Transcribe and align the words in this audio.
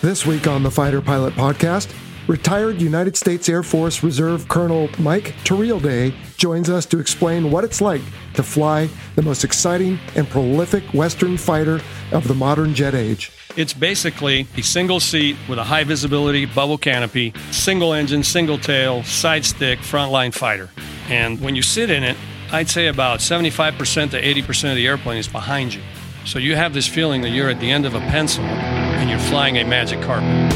This 0.00 0.24
week 0.24 0.46
on 0.46 0.62
the 0.62 0.70
Fighter 0.70 1.02
Pilot 1.02 1.34
Podcast, 1.34 1.92
retired 2.28 2.80
United 2.80 3.16
States 3.16 3.48
Air 3.48 3.64
Force 3.64 4.04
Reserve 4.04 4.46
Colonel 4.46 4.88
Mike 5.00 5.34
Day 5.42 6.14
joins 6.36 6.70
us 6.70 6.86
to 6.86 7.00
explain 7.00 7.50
what 7.50 7.64
it's 7.64 7.80
like 7.80 8.02
to 8.34 8.44
fly 8.44 8.88
the 9.16 9.22
most 9.22 9.42
exciting 9.42 9.98
and 10.14 10.28
prolific 10.28 10.84
Western 10.94 11.36
fighter 11.36 11.80
of 12.12 12.28
the 12.28 12.34
modern 12.34 12.74
jet 12.74 12.94
age. 12.94 13.32
It's 13.56 13.72
basically 13.72 14.46
a 14.56 14.62
single 14.62 15.00
seat 15.00 15.36
with 15.48 15.58
a 15.58 15.64
high 15.64 15.82
visibility 15.82 16.44
bubble 16.44 16.78
canopy, 16.78 17.34
single 17.50 17.92
engine, 17.92 18.22
single 18.22 18.56
tail, 18.56 19.02
side 19.02 19.44
stick, 19.44 19.80
frontline 19.80 20.32
fighter. 20.32 20.70
And 21.08 21.40
when 21.40 21.56
you 21.56 21.62
sit 21.62 21.90
in 21.90 22.04
it, 22.04 22.16
I'd 22.52 22.70
say 22.70 22.86
about 22.86 23.18
75% 23.18 24.12
to 24.12 24.22
80% 24.22 24.70
of 24.70 24.76
the 24.76 24.86
airplane 24.86 25.18
is 25.18 25.26
behind 25.26 25.74
you. 25.74 25.82
So 26.28 26.38
you 26.38 26.56
have 26.56 26.74
this 26.74 26.86
feeling 26.86 27.22
that 27.22 27.30
you're 27.30 27.48
at 27.48 27.58
the 27.58 27.70
end 27.70 27.86
of 27.86 27.94
a 27.94 28.00
pencil 28.00 28.44
and 28.44 29.08
you're 29.08 29.18
flying 29.18 29.56
a 29.56 29.64
magic 29.64 30.02
carpet. 30.02 30.52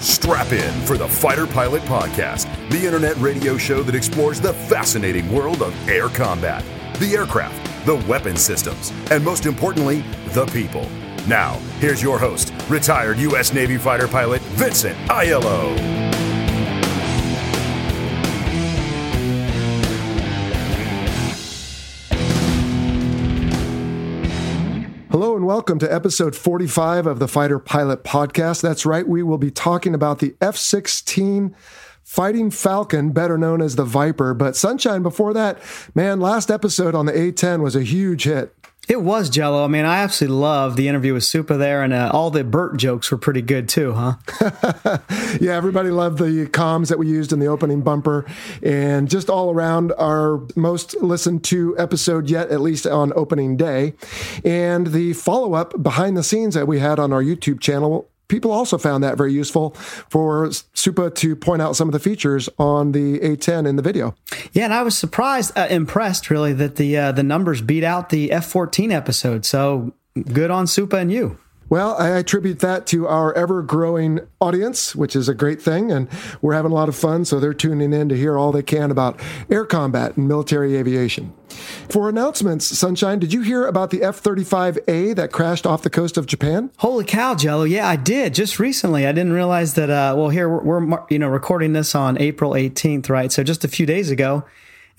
Strap 0.00 0.52
in 0.52 0.80
for 0.86 0.96
the 0.96 1.06
Fighter 1.06 1.46
Pilot 1.46 1.82
Podcast, 1.82 2.48
the 2.70 2.86
internet 2.86 3.18
radio 3.18 3.58
show 3.58 3.82
that 3.82 3.94
explores 3.94 4.40
the 4.40 4.54
fascinating 4.54 5.30
world 5.30 5.60
of 5.60 5.88
air 5.90 6.08
combat, 6.08 6.64
the 7.00 7.14
aircraft 7.14 7.68
the 7.84 7.96
weapon 8.08 8.36
systems, 8.36 8.92
and 9.10 9.24
most 9.24 9.46
importantly, 9.46 10.02
the 10.28 10.46
people. 10.46 10.88
Now, 11.26 11.54
here's 11.78 12.02
your 12.02 12.18
host, 12.18 12.52
retired 12.68 13.18
U.S. 13.18 13.52
Navy 13.52 13.76
fighter 13.76 14.08
pilot 14.08 14.40
Vincent 14.42 14.96
Aiello. 15.08 15.76
Hello 25.10 25.34
and 25.34 25.46
welcome 25.46 25.78
to 25.80 25.92
episode 25.92 26.36
45 26.36 27.06
of 27.06 27.18
the 27.18 27.26
Fighter 27.26 27.58
Pilot 27.58 28.04
Podcast. 28.04 28.62
That's 28.62 28.86
right, 28.86 29.08
we 29.08 29.22
will 29.22 29.38
be 29.38 29.50
talking 29.50 29.94
about 29.94 30.20
the 30.20 30.36
F 30.40 30.56
16 30.56 31.56
Fighting 32.08 32.50
Falcon, 32.50 33.10
better 33.10 33.36
known 33.36 33.60
as 33.60 33.76
the 33.76 33.84
Viper. 33.84 34.32
But 34.32 34.56
Sunshine, 34.56 35.02
before 35.02 35.34
that, 35.34 35.58
man, 35.94 36.20
last 36.20 36.50
episode 36.50 36.94
on 36.94 37.04
the 37.04 37.12
A10 37.12 37.62
was 37.62 37.76
a 37.76 37.82
huge 37.82 38.24
hit. 38.24 38.54
It 38.88 39.02
was 39.02 39.28
Jello. 39.28 39.62
I 39.62 39.68
mean, 39.68 39.84
I 39.84 39.98
absolutely 39.98 40.38
love 40.38 40.76
the 40.76 40.88
interview 40.88 41.12
with 41.12 41.22
Supa 41.22 41.58
there, 41.58 41.82
and 41.82 41.92
uh, 41.92 42.10
all 42.10 42.30
the 42.30 42.44
Burt 42.44 42.78
jokes 42.78 43.10
were 43.10 43.18
pretty 43.18 43.42
good 43.42 43.68
too, 43.68 43.92
huh? 43.92 44.14
yeah, 45.38 45.52
everybody 45.52 45.90
loved 45.90 46.16
the 46.16 46.46
comms 46.46 46.88
that 46.88 46.98
we 46.98 47.06
used 47.06 47.30
in 47.30 47.40
the 47.40 47.46
opening 47.46 47.82
bumper, 47.82 48.24
and 48.62 49.10
just 49.10 49.28
all 49.28 49.50
around 49.50 49.92
our 49.98 50.40
most 50.56 50.96
listened 51.02 51.44
to 51.44 51.78
episode 51.78 52.30
yet, 52.30 52.48
at 52.48 52.62
least 52.62 52.86
on 52.86 53.12
opening 53.16 53.54
day, 53.58 53.92
and 54.46 54.88
the 54.88 55.12
follow 55.12 55.52
up 55.52 55.82
behind 55.82 56.16
the 56.16 56.24
scenes 56.24 56.54
that 56.54 56.66
we 56.66 56.78
had 56.78 56.98
on 56.98 57.12
our 57.12 57.22
YouTube 57.22 57.60
channel 57.60 58.08
people 58.28 58.52
also 58.52 58.78
found 58.78 59.02
that 59.02 59.16
very 59.16 59.32
useful 59.32 59.70
for 60.08 60.48
Supa 60.48 61.14
to 61.16 61.34
point 61.34 61.62
out 61.62 61.76
some 61.76 61.88
of 61.88 61.92
the 61.92 61.98
features 61.98 62.48
on 62.58 62.92
the 62.92 63.18
A10 63.20 63.66
in 63.66 63.76
the 63.76 63.82
video. 63.82 64.14
Yeah, 64.52 64.64
and 64.64 64.74
I 64.74 64.82
was 64.82 64.96
surprised, 64.96 65.56
uh, 65.56 65.66
impressed 65.68 66.30
really 66.30 66.52
that 66.52 66.76
the 66.76 66.96
uh, 66.96 67.12
the 67.12 67.22
numbers 67.22 67.60
beat 67.60 67.84
out 67.84 68.10
the 68.10 68.30
F14 68.30 68.92
episode. 68.92 69.44
So 69.44 69.92
good 70.32 70.50
on 70.50 70.66
Supa 70.66 71.00
and 71.00 71.12
you. 71.12 71.38
Well, 71.70 71.96
I 71.98 72.08
attribute 72.08 72.60
that 72.60 72.86
to 72.88 73.06
our 73.06 73.34
ever 73.34 73.62
growing 73.62 74.20
audience, 74.40 74.96
which 74.96 75.14
is 75.14 75.28
a 75.28 75.34
great 75.34 75.60
thing. 75.60 75.92
And 75.92 76.08
we're 76.40 76.54
having 76.54 76.72
a 76.72 76.74
lot 76.74 76.88
of 76.88 76.96
fun. 76.96 77.24
So 77.24 77.38
they're 77.38 77.52
tuning 77.52 77.92
in 77.92 78.08
to 78.08 78.16
hear 78.16 78.38
all 78.38 78.52
they 78.52 78.62
can 78.62 78.90
about 78.90 79.20
air 79.50 79.66
combat 79.66 80.16
and 80.16 80.26
military 80.26 80.76
aviation. 80.76 81.34
For 81.88 82.08
announcements, 82.08 82.66
Sunshine, 82.66 83.18
did 83.18 83.32
you 83.32 83.42
hear 83.42 83.66
about 83.66 83.90
the 83.90 84.02
F 84.02 84.22
35A 84.22 85.14
that 85.16 85.32
crashed 85.32 85.66
off 85.66 85.82
the 85.82 85.90
coast 85.90 86.16
of 86.16 86.26
Japan? 86.26 86.70
Holy 86.78 87.04
cow, 87.04 87.34
Jello. 87.34 87.64
Yeah, 87.64 87.86
I 87.86 87.96
did 87.96 88.34
just 88.34 88.58
recently. 88.58 89.06
I 89.06 89.12
didn't 89.12 89.32
realize 89.32 89.74
that, 89.74 89.90
uh, 89.90 90.14
well, 90.16 90.28
here 90.30 90.48
we're, 90.48 90.84
we're, 90.84 91.04
you 91.10 91.18
know, 91.18 91.28
recording 91.28 91.72
this 91.72 91.94
on 91.94 92.18
April 92.18 92.52
18th, 92.52 93.10
right? 93.10 93.30
So 93.32 93.42
just 93.42 93.64
a 93.64 93.68
few 93.68 93.86
days 93.86 94.10
ago. 94.10 94.44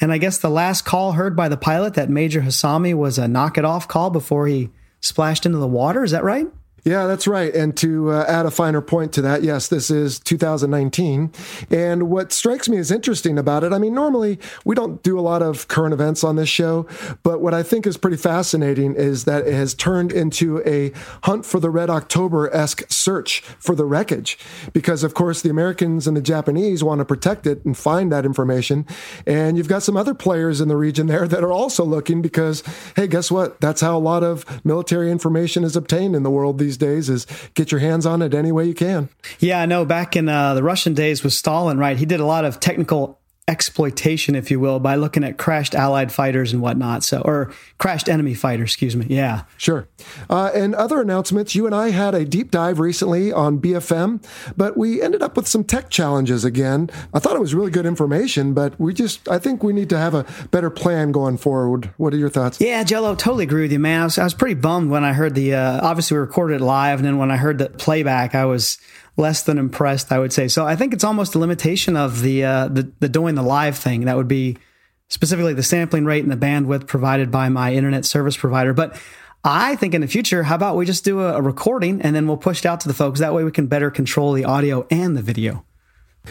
And 0.01 0.11
I 0.11 0.17
guess 0.17 0.37
the 0.37 0.49
last 0.49 0.85
call 0.85 1.13
heard 1.13 1.35
by 1.35 1.49
the 1.49 1.57
pilot, 1.57 1.95
that 1.95 2.09
Major 2.09 2.41
Hosomi, 2.41 2.93
was 2.93 3.17
a 3.17 3.27
knock 3.27 3.57
it 3.57 3.65
off 3.65 3.87
call 3.87 4.09
before 4.09 4.47
he 4.47 4.69
splashed 5.01 5.45
into 5.45 5.57
the 5.57 5.67
water. 5.67 6.03
Is 6.03 6.11
that 6.11 6.23
right? 6.23 6.47
Yeah, 6.83 7.07
that's 7.07 7.27
right. 7.27 7.53
And 7.53 7.75
to 7.77 8.11
uh, 8.11 8.25
add 8.27 8.45
a 8.45 8.51
finer 8.51 8.81
point 8.81 9.13
to 9.13 9.21
that, 9.21 9.43
yes, 9.43 9.67
this 9.67 9.89
is 9.89 10.19
2019. 10.19 11.31
And 11.69 12.09
what 12.09 12.31
strikes 12.31 12.69
me 12.69 12.77
as 12.77 12.91
interesting 12.91 13.37
about 13.37 13.63
it, 13.63 13.73
I 13.73 13.79
mean, 13.79 13.93
normally 13.93 14.39
we 14.65 14.75
don't 14.75 15.01
do 15.03 15.19
a 15.19 15.21
lot 15.21 15.41
of 15.41 15.67
current 15.67 15.93
events 15.93 16.23
on 16.23 16.35
this 16.35 16.49
show, 16.49 16.87
but 17.23 17.41
what 17.41 17.53
I 17.53 17.63
think 17.63 17.85
is 17.85 17.97
pretty 17.97 18.17
fascinating 18.17 18.95
is 18.95 19.25
that 19.25 19.47
it 19.47 19.53
has 19.53 19.73
turned 19.73 20.11
into 20.11 20.61
a 20.65 20.91
hunt 21.23 21.45
for 21.45 21.59
the 21.59 21.69
Red 21.69 21.89
October 21.89 22.53
esque 22.53 22.83
search 22.89 23.41
for 23.41 23.75
the 23.75 23.85
wreckage. 23.85 24.37
Because, 24.73 25.03
of 25.03 25.13
course, 25.13 25.41
the 25.41 25.49
Americans 25.49 26.07
and 26.07 26.15
the 26.15 26.21
Japanese 26.21 26.83
want 26.83 26.99
to 26.99 27.05
protect 27.05 27.45
it 27.45 27.63
and 27.65 27.77
find 27.77 28.11
that 28.11 28.25
information. 28.25 28.85
And 29.25 29.57
you've 29.57 29.67
got 29.67 29.83
some 29.83 29.97
other 29.97 30.13
players 30.13 30.61
in 30.61 30.67
the 30.67 30.77
region 30.77 31.07
there 31.07 31.27
that 31.27 31.43
are 31.43 31.51
also 31.51 31.83
looking 31.83 32.21
because, 32.21 32.63
hey, 32.95 33.07
guess 33.07 33.31
what? 33.31 33.59
That's 33.59 33.81
how 33.81 33.97
a 33.97 33.99
lot 33.99 34.23
of 34.23 34.45
military 34.65 35.11
information 35.11 35.63
is 35.63 35.75
obtained 35.75 36.15
in 36.15 36.23
the 36.23 36.29
world 36.29 36.59
these 36.59 36.68
days 36.77 37.09
is 37.09 37.27
get 37.53 37.71
your 37.71 37.79
hands 37.79 38.05
on 38.05 38.21
it 38.21 38.33
any 38.33 38.51
way 38.51 38.65
you 38.65 38.73
can. 38.73 39.09
Yeah, 39.39 39.61
I 39.61 39.65
know. 39.65 39.85
Back 39.85 40.15
in 40.15 40.29
uh, 40.29 40.53
the 40.53 40.63
Russian 40.63 40.93
days 40.93 41.23
with 41.23 41.33
Stalin, 41.33 41.77
right? 41.77 41.97
He 41.97 42.05
did 42.05 42.19
a 42.19 42.25
lot 42.25 42.45
of 42.45 42.59
technical 42.59 43.18
exploitation, 43.49 44.35
if 44.35 44.51
you 44.51 44.59
will, 44.59 44.79
by 44.79 44.95
looking 44.95 45.23
at 45.23 45.37
crashed 45.37 45.73
Allied 45.73 46.11
fighters 46.11 46.53
and 46.53 46.61
whatnot. 46.61 47.03
So, 47.03 47.21
or 47.25 47.51
crashed 47.79 48.07
enemy 48.07 48.35
fighters, 48.35 48.69
excuse 48.69 48.95
me. 48.95 49.07
Yeah, 49.09 49.43
sure. 49.57 49.87
Uh, 50.29 50.51
and 50.53 50.75
other 50.75 51.01
announcements. 51.01 51.55
You 51.55 51.65
and 51.65 51.73
I 51.73 51.89
had 51.89 52.13
a 52.13 52.23
deep 52.25 52.51
dive 52.51 52.79
recently 52.79 53.33
on 53.33 53.59
BFM, 53.59 54.23
but 54.55 54.77
we 54.77 55.01
ended 55.01 55.23
up 55.23 55.35
with 55.35 55.47
some 55.47 55.63
tech 55.63 55.89
challenges 55.89 56.45
again. 56.45 56.91
I 57.11 57.19
thought 57.19 57.35
it 57.35 57.39
was 57.39 57.55
really 57.55 57.71
good 57.71 57.87
information, 57.87 58.53
but 58.53 58.79
we 58.79 58.93
just, 58.93 59.27
I 59.27 59.39
think 59.39 59.63
we 59.63 59.73
need 59.73 59.89
to 59.89 59.97
have 59.97 60.13
a 60.13 60.25
better 60.51 60.69
plan 60.69 61.11
going 61.11 61.37
forward. 61.37 61.91
What 61.97 62.13
are 62.13 62.17
your 62.17 62.29
thoughts? 62.29 62.61
Yeah, 62.61 62.83
Jello, 62.83 63.15
totally 63.15 63.45
agree 63.45 63.63
with 63.63 63.71
you, 63.71 63.79
man. 63.79 64.01
I 64.01 64.03
was, 64.03 64.17
I 64.19 64.23
was 64.25 64.35
pretty 64.35 64.55
bummed 64.55 64.91
when 64.91 65.03
I 65.03 65.13
heard 65.13 65.33
the. 65.33 65.55
Uh, 65.55 65.79
obviously, 65.81 66.15
we 66.15 66.21
recorded 66.21 66.61
it 66.61 66.63
live, 66.63 66.99
and 66.99 67.07
then 67.07 67.17
when 67.17 67.31
I 67.31 67.37
heard 67.37 67.57
the 67.57 67.69
playback, 67.69 68.35
I 68.35 68.45
was 68.45 68.77
less 69.19 69.43
than 69.43 69.57
impressed, 69.57 70.11
I 70.11 70.19
would 70.19 70.33
say. 70.33 70.47
So 70.47 70.65
I 70.65 70.75
think 70.75 70.93
it's 70.93 71.03
almost 71.03 71.35
a 71.35 71.39
limitation 71.39 71.95
of 71.95 72.21
the, 72.21 72.43
uh, 72.43 72.67
the, 72.69 72.91
the 72.99 73.09
doing 73.09 73.35
the 73.35 73.43
live 73.43 73.77
thing. 73.77 74.05
That 74.05 74.17
would 74.17 74.27
be 74.27 74.57
specifically 75.09 75.53
the 75.53 75.63
sampling 75.63 76.05
rate 76.05 76.23
and 76.23 76.31
the 76.31 76.37
bandwidth 76.37 76.87
provided 76.87 77.29
by 77.29 77.49
my 77.49 77.73
internet 77.73 78.05
service 78.05 78.37
provider. 78.37 78.73
But 78.73 78.99
I 79.43 79.75
think 79.75 79.93
in 79.93 80.01
the 80.01 80.07
future, 80.07 80.43
how 80.43 80.55
about 80.55 80.75
we 80.75 80.85
just 80.85 81.03
do 81.03 81.21
a, 81.21 81.35
a 81.35 81.41
recording 81.41 82.01
and 82.01 82.15
then 82.15 82.27
we'll 82.27 82.37
push 82.37 82.59
it 82.59 82.65
out 82.65 82.79
to 82.81 82.87
the 82.87 82.93
folks. 82.93 83.19
That 83.19 83.33
way 83.33 83.43
we 83.43 83.51
can 83.51 83.67
better 83.67 83.91
control 83.91 84.33
the 84.33 84.45
audio 84.45 84.87
and 84.89 85.15
the 85.15 85.21
video. 85.21 85.65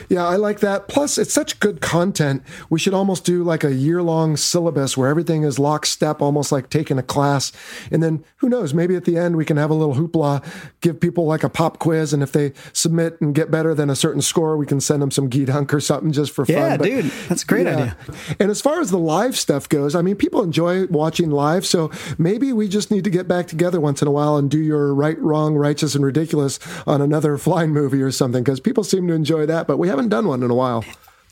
Yeah, 0.08 0.26
I 0.26 0.36
like 0.36 0.60
that. 0.60 0.88
Plus, 0.88 1.18
it's 1.18 1.32
such 1.32 1.60
good 1.60 1.80
content. 1.80 2.42
We 2.70 2.78
should 2.78 2.94
almost 2.94 3.24
do 3.24 3.42
like 3.42 3.64
a 3.64 3.74
year 3.74 4.02
long 4.02 4.36
syllabus 4.36 4.96
where 4.96 5.08
everything 5.08 5.42
is 5.42 5.58
lockstep, 5.58 6.20
almost 6.22 6.52
like 6.52 6.70
taking 6.70 6.98
a 6.98 7.02
class. 7.02 7.52
And 7.90 8.02
then 8.02 8.24
who 8.36 8.48
knows, 8.48 8.74
maybe 8.74 8.96
at 8.96 9.04
the 9.04 9.16
end 9.16 9.36
we 9.36 9.44
can 9.44 9.56
have 9.56 9.70
a 9.70 9.74
little 9.74 9.94
hoopla, 9.94 10.44
give 10.80 11.00
people 11.00 11.26
like 11.26 11.42
a 11.42 11.48
pop 11.48 11.78
quiz. 11.78 12.12
And 12.12 12.22
if 12.22 12.32
they 12.32 12.52
submit 12.72 13.20
and 13.20 13.34
get 13.34 13.50
better 13.50 13.74
than 13.74 13.90
a 13.90 13.96
certain 13.96 14.22
score, 14.22 14.56
we 14.56 14.66
can 14.66 14.80
send 14.80 15.02
them 15.02 15.10
some 15.10 15.28
Geet 15.28 15.48
Hunk 15.48 15.72
or 15.74 15.80
something 15.80 16.12
just 16.12 16.32
for 16.32 16.44
fun. 16.44 16.54
Yeah, 16.54 16.76
dude, 16.76 17.04
that's 17.28 17.42
a 17.42 17.46
great 17.46 17.66
yeah. 17.66 17.76
idea. 17.76 17.96
And 18.40 18.50
as 18.50 18.60
far 18.60 18.80
as 18.80 18.90
the 18.90 18.98
live 18.98 19.36
stuff 19.36 19.68
goes, 19.68 19.94
I 19.94 20.02
mean, 20.02 20.16
people 20.16 20.42
enjoy 20.42 20.86
watching 20.86 21.30
live. 21.30 21.66
So 21.66 21.90
maybe 22.18 22.52
we 22.52 22.68
just 22.68 22.90
need 22.90 23.04
to 23.04 23.10
get 23.10 23.28
back 23.28 23.46
together 23.46 23.80
once 23.80 24.02
in 24.02 24.08
a 24.08 24.10
while 24.10 24.36
and 24.36 24.50
do 24.50 24.58
your 24.58 24.94
right, 24.94 25.18
wrong, 25.18 25.54
righteous, 25.54 25.94
and 25.94 26.04
ridiculous 26.04 26.58
on 26.86 27.00
another 27.00 27.38
flying 27.48 27.70
movie 27.70 28.02
or 28.02 28.10
something 28.10 28.42
because 28.42 28.60
people 28.60 28.84
seem 28.84 29.06
to 29.08 29.14
enjoy 29.14 29.46
that. 29.46 29.66
But 29.66 29.78
we 29.78 29.87
haven't 29.88 30.08
done 30.08 30.28
one 30.28 30.42
in 30.42 30.50
a 30.50 30.54
while. 30.54 30.84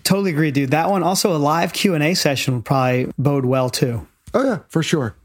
Totally 0.03 0.31
agree, 0.31 0.51
dude. 0.51 0.71
That 0.71 0.89
one 0.91 1.03
also 1.03 1.35
a 1.35 1.39
live 1.39 1.73
Q 1.73 1.95
and 1.95 2.03
A 2.03 2.15
session 2.15 2.55
would 2.57 2.65
probably 2.65 3.13
bode 3.19 3.45
well 3.45 3.71
too. 3.71 4.07
Oh 4.35 4.45
yeah, 4.45 4.59
for 4.69 4.83
sure. 4.83 5.17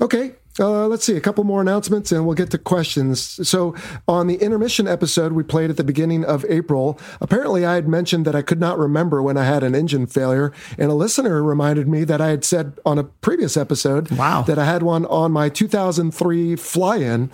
Okay, 0.00 0.32
Uh, 0.58 0.86
let's 0.86 1.04
see, 1.04 1.16
a 1.16 1.20
couple 1.20 1.42
more 1.42 1.60
announcements 1.60 2.12
and 2.12 2.24
we'll 2.26 2.36
get 2.36 2.50
to 2.50 2.58
questions. 2.58 3.48
So, 3.48 3.74
on 4.06 4.28
the 4.28 4.36
intermission 4.36 4.86
episode 4.86 5.32
we 5.32 5.42
played 5.42 5.68
at 5.70 5.76
the 5.76 5.84
beginning 5.84 6.24
of 6.24 6.44
April, 6.48 6.98
apparently 7.20 7.66
I 7.66 7.74
had 7.74 7.88
mentioned 7.88 8.24
that 8.26 8.36
I 8.36 8.42
could 8.42 8.60
not 8.60 8.78
remember 8.78 9.20
when 9.20 9.36
I 9.36 9.44
had 9.44 9.64
an 9.64 9.74
engine 9.74 10.06
failure. 10.06 10.52
And 10.78 10.90
a 10.90 10.94
listener 10.94 11.42
reminded 11.42 11.88
me 11.88 12.04
that 12.04 12.20
I 12.20 12.28
had 12.28 12.44
said 12.44 12.78
on 12.86 12.98
a 12.98 13.04
previous 13.04 13.56
episode 13.56 14.10
wow. 14.12 14.42
that 14.42 14.58
I 14.58 14.64
had 14.64 14.84
one 14.84 15.06
on 15.06 15.32
my 15.32 15.48
2003 15.48 16.56
fly 16.56 16.96
in 16.98 17.30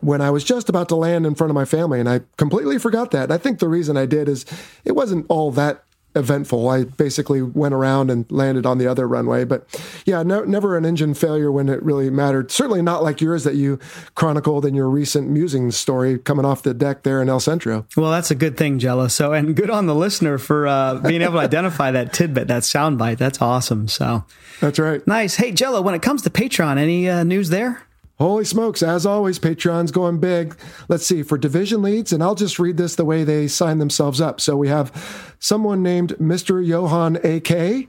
when 0.00 0.20
I 0.20 0.30
was 0.30 0.42
just 0.42 0.68
about 0.68 0.88
to 0.88 0.96
land 0.96 1.26
in 1.26 1.36
front 1.36 1.50
of 1.50 1.54
my 1.54 1.64
family. 1.64 2.00
And 2.00 2.08
I 2.08 2.22
completely 2.36 2.78
forgot 2.78 3.12
that. 3.12 3.24
And 3.24 3.32
I 3.32 3.38
think 3.38 3.60
the 3.60 3.68
reason 3.68 3.96
I 3.96 4.06
did 4.06 4.28
is 4.28 4.44
it 4.84 4.92
wasn't 4.92 5.26
all 5.28 5.52
that 5.52 5.84
eventful. 6.14 6.68
I 6.68 6.84
basically 6.84 7.42
went 7.42 7.74
around 7.74 8.10
and 8.10 8.30
landed 8.30 8.66
on 8.66 8.78
the 8.78 8.86
other 8.86 9.06
runway. 9.06 9.44
But 9.44 9.66
yeah, 10.04 10.22
no, 10.22 10.44
never 10.44 10.76
an 10.76 10.84
engine 10.84 11.14
failure 11.14 11.50
when 11.50 11.68
it 11.68 11.82
really 11.82 12.10
mattered. 12.10 12.50
Certainly 12.50 12.82
not 12.82 13.02
like 13.02 13.20
yours 13.20 13.44
that 13.44 13.54
you 13.54 13.78
chronicled 14.14 14.64
in 14.64 14.74
your 14.74 14.88
recent 14.88 15.28
musings 15.28 15.76
story 15.76 16.18
coming 16.18 16.44
off 16.44 16.62
the 16.62 16.74
deck 16.74 17.02
there 17.02 17.20
in 17.20 17.28
El 17.28 17.40
Centro. 17.40 17.86
Well, 17.96 18.10
that's 18.10 18.30
a 18.30 18.34
good 18.34 18.56
thing, 18.56 18.78
Jello. 18.78 19.08
So, 19.08 19.32
and 19.32 19.56
good 19.56 19.70
on 19.70 19.86
the 19.86 19.94
listener 19.94 20.38
for 20.38 20.66
uh, 20.66 21.00
being 21.00 21.22
able 21.22 21.34
to 21.34 21.38
identify 21.44 21.90
that 21.90 22.12
tidbit, 22.12 22.48
that 22.48 22.62
soundbite. 22.62 23.18
That's 23.18 23.40
awesome. 23.42 23.88
So, 23.88 24.24
that's 24.60 24.78
right. 24.78 25.04
Nice. 25.06 25.36
Hey, 25.36 25.52
Jello, 25.52 25.82
when 25.82 25.94
it 25.94 26.02
comes 26.02 26.22
to 26.22 26.30
Patreon, 26.30 26.78
any 26.78 27.08
uh, 27.08 27.24
news 27.24 27.50
there? 27.50 27.82
Holy 28.18 28.44
smokes, 28.44 28.82
as 28.82 29.04
always, 29.04 29.40
Patreon's 29.40 29.90
going 29.90 30.18
big. 30.18 30.56
Let's 30.88 31.04
see, 31.04 31.24
for 31.24 31.36
division 31.36 31.82
leads, 31.82 32.12
and 32.12 32.22
I'll 32.22 32.36
just 32.36 32.60
read 32.60 32.76
this 32.76 32.94
the 32.94 33.04
way 33.04 33.24
they 33.24 33.48
sign 33.48 33.78
themselves 33.78 34.20
up. 34.20 34.40
So 34.40 34.56
we 34.56 34.68
have 34.68 35.34
someone 35.40 35.82
named 35.82 36.14
Mr. 36.20 36.64
Johan 36.64 37.16
AK. 37.16 37.48
Then 37.48 37.88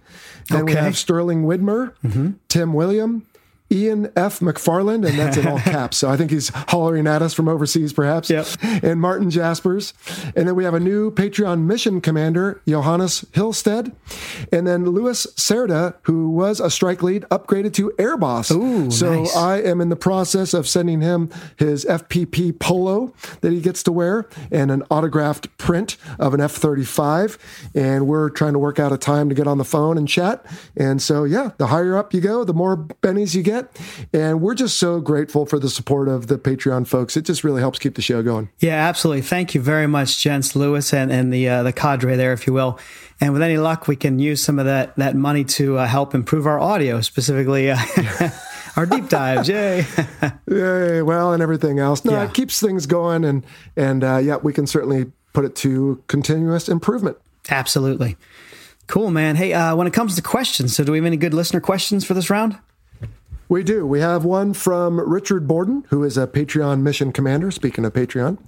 okay. 0.51 0.63
we 0.63 0.74
have 0.74 0.98
Sterling 0.98 1.44
Widmer, 1.44 1.94
mm-hmm. 2.04 2.31
Tim 2.48 2.74
William, 2.74 3.27
Ian 3.71 4.12
F. 4.15 4.41
McFarland, 4.41 5.07
and 5.07 5.17
that's 5.17 5.38
in 5.38 5.47
all 5.47 5.59
caps. 5.59 5.97
So 5.97 6.09
I 6.09 6.17
think 6.17 6.29
he's 6.29 6.50
hollering 6.50 7.07
at 7.07 7.21
us 7.21 7.33
from 7.33 7.47
overseas, 7.47 7.94
perhaps. 7.94 8.29
Yep. 8.29 8.47
And 8.62 9.01
Martin 9.01 9.31
Jaspers. 9.31 9.94
And 10.35 10.47
then 10.47 10.56
we 10.56 10.63
have 10.63 10.75
a 10.75 10.79
new 10.79 11.09
Patreon 11.12 11.62
mission 11.63 12.00
commander, 12.00 12.62
Johannes 12.67 13.25
Hilstead. 13.33 13.91
And 14.51 14.67
then 14.67 14.85
Louis 14.85 15.25
Serda, 15.35 15.95
who 16.03 16.29
was 16.29 16.59
a 16.59 16.69
strike 16.69 17.01
lead, 17.01 17.23
upgraded 17.31 17.73
to 17.73 17.91
Air 17.97 18.17
Boss. 18.17 18.51
Ooh, 18.51 18.91
so 18.91 19.21
nice. 19.21 19.35
I 19.35 19.62
am 19.62 19.81
in 19.81 19.89
the 19.89 19.95
process 19.95 20.53
of 20.53 20.68
sending 20.68 21.01
him 21.01 21.31
his 21.57 21.85
FPP 21.85 22.59
polo 22.59 23.13
that 23.41 23.51
he 23.51 23.61
gets 23.61 23.81
to 23.83 23.91
wear 23.91 24.27
and 24.51 24.69
an 24.69 24.83
autographed 24.91 25.57
print 25.57 25.97
of 26.19 26.35
an 26.35 26.41
F 26.41 26.51
35. 26.51 27.38
And 27.73 28.07
we're 28.07 28.29
trying 28.29 28.53
to 28.53 28.59
work 28.59 28.79
out 28.79 28.91
a 28.91 28.97
time 28.97 29.27
to 29.29 29.35
get 29.35 29.47
on 29.47 29.57
the 29.57 29.65
phone 29.65 29.97
and 29.97 30.07
chat. 30.07 30.45
And 30.77 31.01
so, 31.01 31.23
yeah, 31.23 31.51
the 31.57 31.68
higher 31.68 31.97
up 31.97 32.13
you 32.13 32.21
go, 32.21 32.44
the 32.44 32.53
more 32.53 32.77
bennies 32.77 33.33
you 33.33 33.41
get 33.41 33.55
get. 33.62 33.80
And 34.13 34.42
we're 34.42 34.56
just 34.56 34.78
so 34.80 35.00
grateful 35.00 35.46
for 35.46 35.60
the 35.60 35.69
support 35.69 36.07
of 36.07 36.28
the 36.28 36.38
Patreon 36.38 36.88
folks. 36.88 37.18
It 37.18 37.24
just 37.25 37.44
really 37.44 37.62
helps 37.62 37.80
keep 37.80 37.96
the 37.96 38.02
show 38.02 38.22
going. 38.22 38.50
Yeah, 38.60 38.88
absolutely. 38.88 39.22
Thank 39.22 39.56
you 39.56 39.62
very 39.62 39.88
much, 39.88 40.22
Jens 40.22 40.56
Lewis 40.56 40.94
and, 40.94 41.12
and 41.12 41.34
the 41.34 41.48
uh, 41.48 41.63
the 41.63 41.74
cadre 41.74 42.16
there, 42.16 42.34
if 42.34 42.48
you 42.48 42.54
will. 42.54 42.80
And 43.22 43.34
with 43.34 43.42
any 43.42 43.57
luck, 43.57 43.88
we 43.88 43.96
can 43.96 44.19
use 44.19 44.44
some 44.44 44.60
of 44.60 44.66
that 44.66 44.96
that 44.98 45.16
money 45.16 45.44
to 45.46 45.78
uh, 45.78 45.88
help 45.88 46.13
improve 46.13 46.46
our 46.46 46.60
audio, 46.60 47.02
specifically. 47.02 47.72
Uh, 47.72 47.78
our 48.75 48.86
deep 48.86 49.10
dives, 49.10 49.48
yay! 49.50 49.86
yay! 50.48 51.02
Well, 51.02 51.34
and 51.34 51.42
everything 51.42 51.80
else. 51.80 52.04
No, 52.04 52.13
yeah. 52.13 52.25
it 52.25 52.34
keeps 52.34 52.60
things 52.60 52.86
going, 52.86 53.24
and 53.24 53.46
and 53.75 54.04
uh, 54.04 54.18
yeah, 54.18 54.38
we 54.38 54.54
can 54.54 54.68
certainly 54.68 55.12
put 55.34 55.46
it 55.46 55.56
to 55.57 56.04
continuous 56.07 56.68
improvement. 56.69 57.18
Absolutely, 57.50 58.18
cool, 58.88 59.12
man. 59.12 59.36
Hey, 59.36 59.54
uh, 59.54 59.75
when 59.75 59.88
it 59.88 59.94
comes 59.94 60.16
to 60.16 60.22
questions, 60.22 60.75
so 60.75 60.84
do 60.84 60.92
we 60.92 60.98
have 60.98 61.06
any 61.06 61.18
good 61.18 61.34
listener 61.34 61.62
questions 61.62 62.04
for 62.04 62.13
this 62.13 62.30
round? 62.30 62.57
We 63.47 63.63
do. 63.63 63.86
We 63.86 64.00
have 64.00 64.25
one 64.25 64.53
from 64.53 65.00
Richard 65.00 65.47
Borden, 65.47 65.86
who 65.89 66.03
is 66.03 66.18
a 66.18 66.25
Patreon 66.25 66.81
mission 66.81 67.12
commander, 67.12 67.51
speaking 67.51 67.86
of 67.86 67.94
Patreon. 67.94 68.39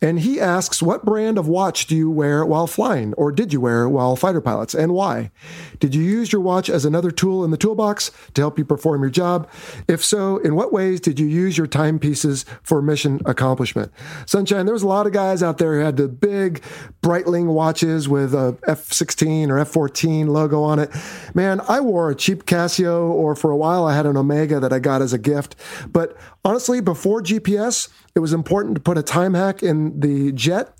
And 0.00 0.20
he 0.20 0.40
asks, 0.40 0.82
What 0.82 1.04
brand 1.04 1.36
of 1.36 1.46
watch 1.46 1.86
do 1.86 1.94
you 1.94 2.10
wear 2.10 2.46
while 2.46 2.66
flying, 2.66 3.12
or 3.14 3.32
did 3.32 3.52
you 3.52 3.60
wear 3.60 3.86
while 3.86 4.16
fighter 4.16 4.40
pilots, 4.40 4.74
and 4.74 4.94
why? 4.94 5.30
Did 5.78 5.94
you 5.94 6.02
use 6.02 6.32
your 6.32 6.40
watch 6.40 6.70
as 6.70 6.86
another 6.86 7.10
tool 7.10 7.44
in 7.44 7.50
the 7.50 7.58
toolbox 7.58 8.10
to 8.32 8.40
help 8.40 8.58
you 8.58 8.64
perform 8.64 9.02
your 9.02 9.10
job? 9.10 9.46
If 9.86 10.02
so, 10.02 10.38
in 10.38 10.54
what 10.54 10.72
ways 10.72 11.00
did 11.00 11.20
you 11.20 11.26
use 11.26 11.58
your 11.58 11.66
timepieces 11.66 12.46
for 12.62 12.80
mission 12.80 13.20
accomplishment? 13.26 13.92
Sunshine, 14.24 14.64
there 14.64 14.72
was 14.72 14.82
a 14.82 14.88
lot 14.88 15.06
of 15.06 15.12
guys 15.12 15.42
out 15.42 15.58
there 15.58 15.74
who 15.74 15.84
had 15.84 15.98
the 15.98 16.08
big 16.08 16.62
Breitling 17.02 17.46
watches 17.46 18.08
with 18.08 18.34
a 18.34 18.56
F16 18.66 19.48
or 19.48 19.56
F14 19.56 20.28
logo 20.28 20.62
on 20.62 20.78
it. 20.78 20.90
Man, 21.34 21.60
I 21.68 21.80
wore 21.80 22.10
a 22.10 22.14
cheap 22.14 22.46
Casio, 22.46 23.10
or 23.10 23.34
for 23.34 23.50
a 23.50 23.56
while 23.56 23.84
I 23.84 23.94
had 23.94 24.06
an 24.06 24.16
Omega 24.30 24.60
that 24.60 24.72
I 24.72 24.78
got 24.78 25.02
as 25.02 25.12
a 25.12 25.18
gift. 25.18 25.56
But 25.90 26.16
honestly, 26.44 26.80
before 26.80 27.22
GPS, 27.22 27.88
it 28.14 28.20
was 28.20 28.32
important 28.32 28.74
to 28.74 28.80
put 28.80 28.98
a 28.98 29.02
time 29.02 29.34
hack 29.34 29.62
in 29.62 30.00
the 30.00 30.32
jet. 30.32 30.74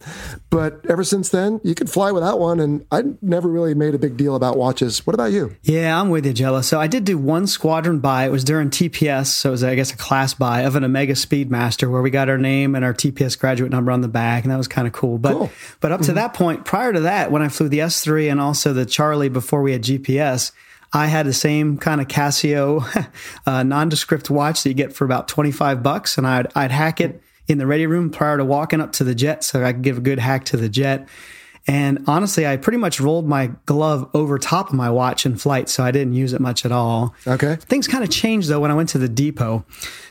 But 0.50 0.84
ever 0.88 1.04
since 1.04 1.28
then, 1.28 1.60
you 1.62 1.74
could 1.74 1.90
fly 1.90 2.12
without 2.12 2.40
one. 2.40 2.60
And 2.60 2.84
I 2.90 3.04
never 3.22 3.48
really 3.48 3.74
made 3.74 3.94
a 3.94 3.98
big 3.98 4.16
deal 4.16 4.34
about 4.34 4.56
watches. 4.56 5.06
What 5.06 5.14
about 5.14 5.32
you? 5.32 5.56
Yeah, 5.62 6.00
I'm 6.00 6.10
with 6.10 6.26
you, 6.26 6.32
Jello. 6.32 6.60
So 6.60 6.80
I 6.80 6.86
did 6.86 7.04
do 7.04 7.18
one 7.18 7.46
squadron 7.46 8.00
buy. 8.00 8.24
It 8.24 8.32
was 8.32 8.44
during 8.44 8.70
TPS. 8.70 9.26
So 9.26 9.50
it 9.50 9.52
was, 9.52 9.64
I 9.64 9.74
guess, 9.74 9.92
a 9.92 9.96
class 9.96 10.34
buy 10.34 10.62
of 10.62 10.76
an 10.76 10.84
Omega 10.84 11.14
Speedmaster 11.14 11.90
where 11.90 12.02
we 12.02 12.10
got 12.10 12.28
our 12.28 12.38
name 12.38 12.74
and 12.74 12.84
our 12.84 12.94
TPS 12.94 13.38
graduate 13.38 13.70
number 13.70 13.92
on 13.92 14.00
the 14.00 14.08
back. 14.08 14.44
And 14.44 14.52
that 14.52 14.58
was 14.58 14.68
kind 14.68 14.86
of 14.86 14.92
cool. 14.92 15.18
But, 15.18 15.32
cool. 15.32 15.50
but 15.80 15.92
up 15.92 16.00
to 16.00 16.06
mm-hmm. 16.06 16.16
that 16.16 16.34
point, 16.34 16.64
prior 16.64 16.92
to 16.92 17.00
that, 17.00 17.30
when 17.30 17.42
I 17.42 17.48
flew 17.48 17.68
the 17.68 17.80
S3 17.80 18.30
and 18.30 18.40
also 18.40 18.72
the 18.72 18.86
Charlie 18.86 19.28
before 19.28 19.62
we 19.62 19.72
had 19.72 19.82
GPS, 19.82 20.52
I 20.92 21.06
had 21.06 21.26
the 21.26 21.32
same 21.32 21.78
kind 21.78 22.00
of 22.00 22.08
Casio 22.08 22.84
uh, 23.46 23.62
nondescript 23.62 24.28
watch 24.30 24.62
that 24.62 24.68
you 24.70 24.74
get 24.74 24.92
for 24.92 25.04
about 25.04 25.28
25 25.28 25.82
bucks. 25.82 26.18
And 26.18 26.26
I'd, 26.26 26.48
I'd 26.56 26.72
hack 26.72 27.00
it 27.00 27.22
in 27.46 27.58
the 27.58 27.66
ready 27.66 27.86
room 27.86 28.10
prior 28.10 28.36
to 28.36 28.44
walking 28.44 28.80
up 28.80 28.92
to 28.92 29.04
the 29.04 29.14
jet 29.14 29.44
so 29.44 29.64
I 29.64 29.72
could 29.72 29.82
give 29.82 29.98
a 29.98 30.00
good 30.00 30.18
hack 30.18 30.44
to 30.46 30.56
the 30.56 30.68
jet. 30.68 31.08
And 31.66 32.04
honestly, 32.06 32.46
I 32.46 32.56
pretty 32.56 32.78
much 32.78 33.00
rolled 33.00 33.28
my 33.28 33.48
glove 33.66 34.08
over 34.14 34.38
top 34.38 34.70
of 34.70 34.74
my 34.74 34.90
watch 34.90 35.26
in 35.26 35.36
flight, 35.36 35.68
so 35.68 35.84
I 35.84 35.90
didn't 35.90 36.14
use 36.14 36.32
it 36.32 36.40
much 36.40 36.64
at 36.64 36.72
all. 36.72 37.14
Okay. 37.26 37.56
Things 37.56 37.86
kind 37.86 38.02
of 38.02 38.10
changed 38.10 38.48
though 38.48 38.60
when 38.60 38.70
I 38.70 38.74
went 38.74 38.88
to 38.90 38.98
the 38.98 39.08
depot. 39.08 39.64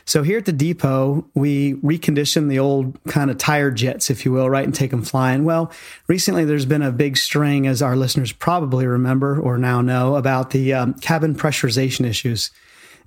So 0.04 0.22
here 0.22 0.38
at 0.38 0.44
the 0.44 0.52
depot, 0.52 1.26
we 1.34 1.74
recondition 1.74 2.48
the 2.48 2.58
old 2.58 2.98
kind 3.04 3.30
of 3.30 3.38
tire 3.38 3.70
jets, 3.70 4.10
if 4.10 4.24
you 4.24 4.32
will, 4.32 4.48
right, 4.48 4.64
and 4.64 4.74
take 4.74 4.90
them 4.90 5.02
flying. 5.02 5.44
Well, 5.44 5.72
recently 6.06 6.44
there's 6.44 6.66
been 6.66 6.82
a 6.82 6.92
big 6.92 7.16
string, 7.16 7.66
as 7.66 7.82
our 7.82 7.96
listeners 7.96 8.32
probably 8.32 8.86
remember 8.86 9.38
or 9.38 9.58
now 9.58 9.80
know, 9.80 10.16
about 10.16 10.50
the 10.50 10.72
um, 10.72 10.94
cabin 10.94 11.34
pressurization 11.34 12.06
issues. 12.06 12.50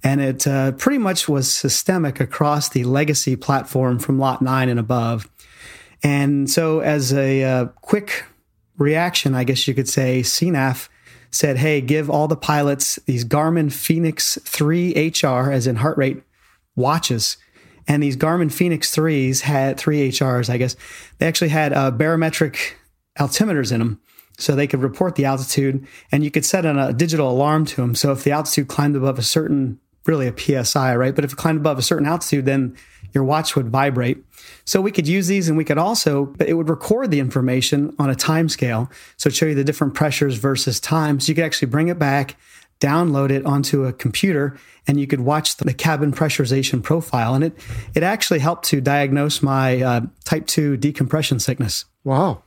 And 0.03 0.19
it 0.19 0.45
uh, 0.45 0.73
pretty 0.73 0.97
much 0.97 1.29
was 1.29 1.53
systemic 1.53 2.19
across 2.19 2.69
the 2.69 2.83
legacy 2.83 3.37
platform 3.37 3.99
from 3.99 4.19
Lot 4.19 4.41
9 4.41 4.67
and 4.67 4.79
above. 4.79 5.29
And 6.03 6.49
so, 6.49 6.81
as 6.81 7.13
a 7.13 7.43
uh, 7.43 7.65
quick 7.81 8.25
reaction, 8.77 9.35
I 9.35 9.43
guess 9.43 9.67
you 9.67 9.73
could 9.73 9.89
say, 9.89 10.21
CNAF 10.21 10.89
said, 11.31 11.57
hey, 11.57 11.81
give 11.81 12.09
all 12.09 12.27
the 12.27 12.35
pilots 12.35 12.99
these 13.05 13.25
Garmin 13.25 13.71
Fenix 13.71 14.37
3 14.43 15.11
HR, 15.23 15.51
as 15.51 15.67
in 15.67 15.77
heart 15.77 15.97
rate 15.97 16.23
watches. 16.75 17.37
And 17.87 18.01
these 18.01 18.15
Garmin 18.15 18.51
Fenix 18.51 18.95
3s 18.95 19.41
had 19.41 19.77
3 19.77 20.09
HRs, 20.09 20.49
I 20.49 20.57
guess. 20.57 20.75
They 21.17 21.27
actually 21.27 21.49
had 21.49 21.73
uh, 21.73 21.91
barometric 21.91 22.77
altimeters 23.19 23.71
in 23.71 23.79
them. 23.79 23.99
So 24.37 24.55
they 24.55 24.67
could 24.67 24.81
report 24.81 25.15
the 25.15 25.25
altitude 25.25 25.85
and 26.11 26.23
you 26.23 26.31
could 26.31 26.45
set 26.45 26.65
a 26.65 26.93
digital 26.93 27.29
alarm 27.29 27.65
to 27.67 27.75
them. 27.75 27.93
So 27.93 28.11
if 28.11 28.23
the 28.23 28.31
altitude 28.31 28.67
climbed 28.67 28.95
above 28.95 29.19
a 29.19 29.23
certain, 29.23 29.79
really 30.05 30.27
a 30.27 30.63
PSI, 30.65 30.95
right? 30.95 31.13
But 31.13 31.23
if 31.23 31.33
it 31.33 31.35
climbed 31.35 31.59
above 31.59 31.77
a 31.77 31.83
certain 31.83 32.07
altitude, 32.07 32.45
then 32.45 32.75
your 33.13 33.23
watch 33.23 33.55
would 33.55 33.69
vibrate. 33.69 34.23
So 34.65 34.81
we 34.81 34.91
could 34.91 35.07
use 35.07 35.27
these 35.27 35.47
and 35.47 35.57
we 35.57 35.65
could 35.65 35.77
also, 35.77 36.33
it 36.39 36.55
would 36.55 36.69
record 36.69 37.11
the 37.11 37.19
information 37.19 37.95
on 37.99 38.09
a 38.09 38.15
time 38.15 38.49
scale. 38.49 38.89
So 39.17 39.29
show 39.29 39.45
you 39.47 39.55
the 39.55 39.63
different 39.63 39.93
pressures 39.93 40.37
versus 40.37 40.79
times. 40.79 41.25
So 41.25 41.31
you 41.31 41.35
could 41.35 41.45
actually 41.45 41.69
bring 41.69 41.87
it 41.87 41.99
back, 41.99 42.35
download 42.79 43.29
it 43.29 43.45
onto 43.45 43.85
a 43.85 43.93
computer, 43.93 44.57
and 44.87 44.99
you 44.99 45.07
could 45.07 45.21
watch 45.21 45.57
the 45.57 45.73
cabin 45.73 46.11
pressurization 46.11 46.83
profile. 46.83 47.33
And 47.33 47.45
it, 47.45 47.53
it 47.93 48.03
actually 48.03 48.39
helped 48.39 48.65
to 48.67 48.81
diagnose 48.81 49.41
my 49.41 49.81
uh, 49.81 50.01
type 50.25 50.47
2 50.47 50.77
decompression 50.77 51.39
sickness. 51.39 51.85
Wow. 52.03 52.43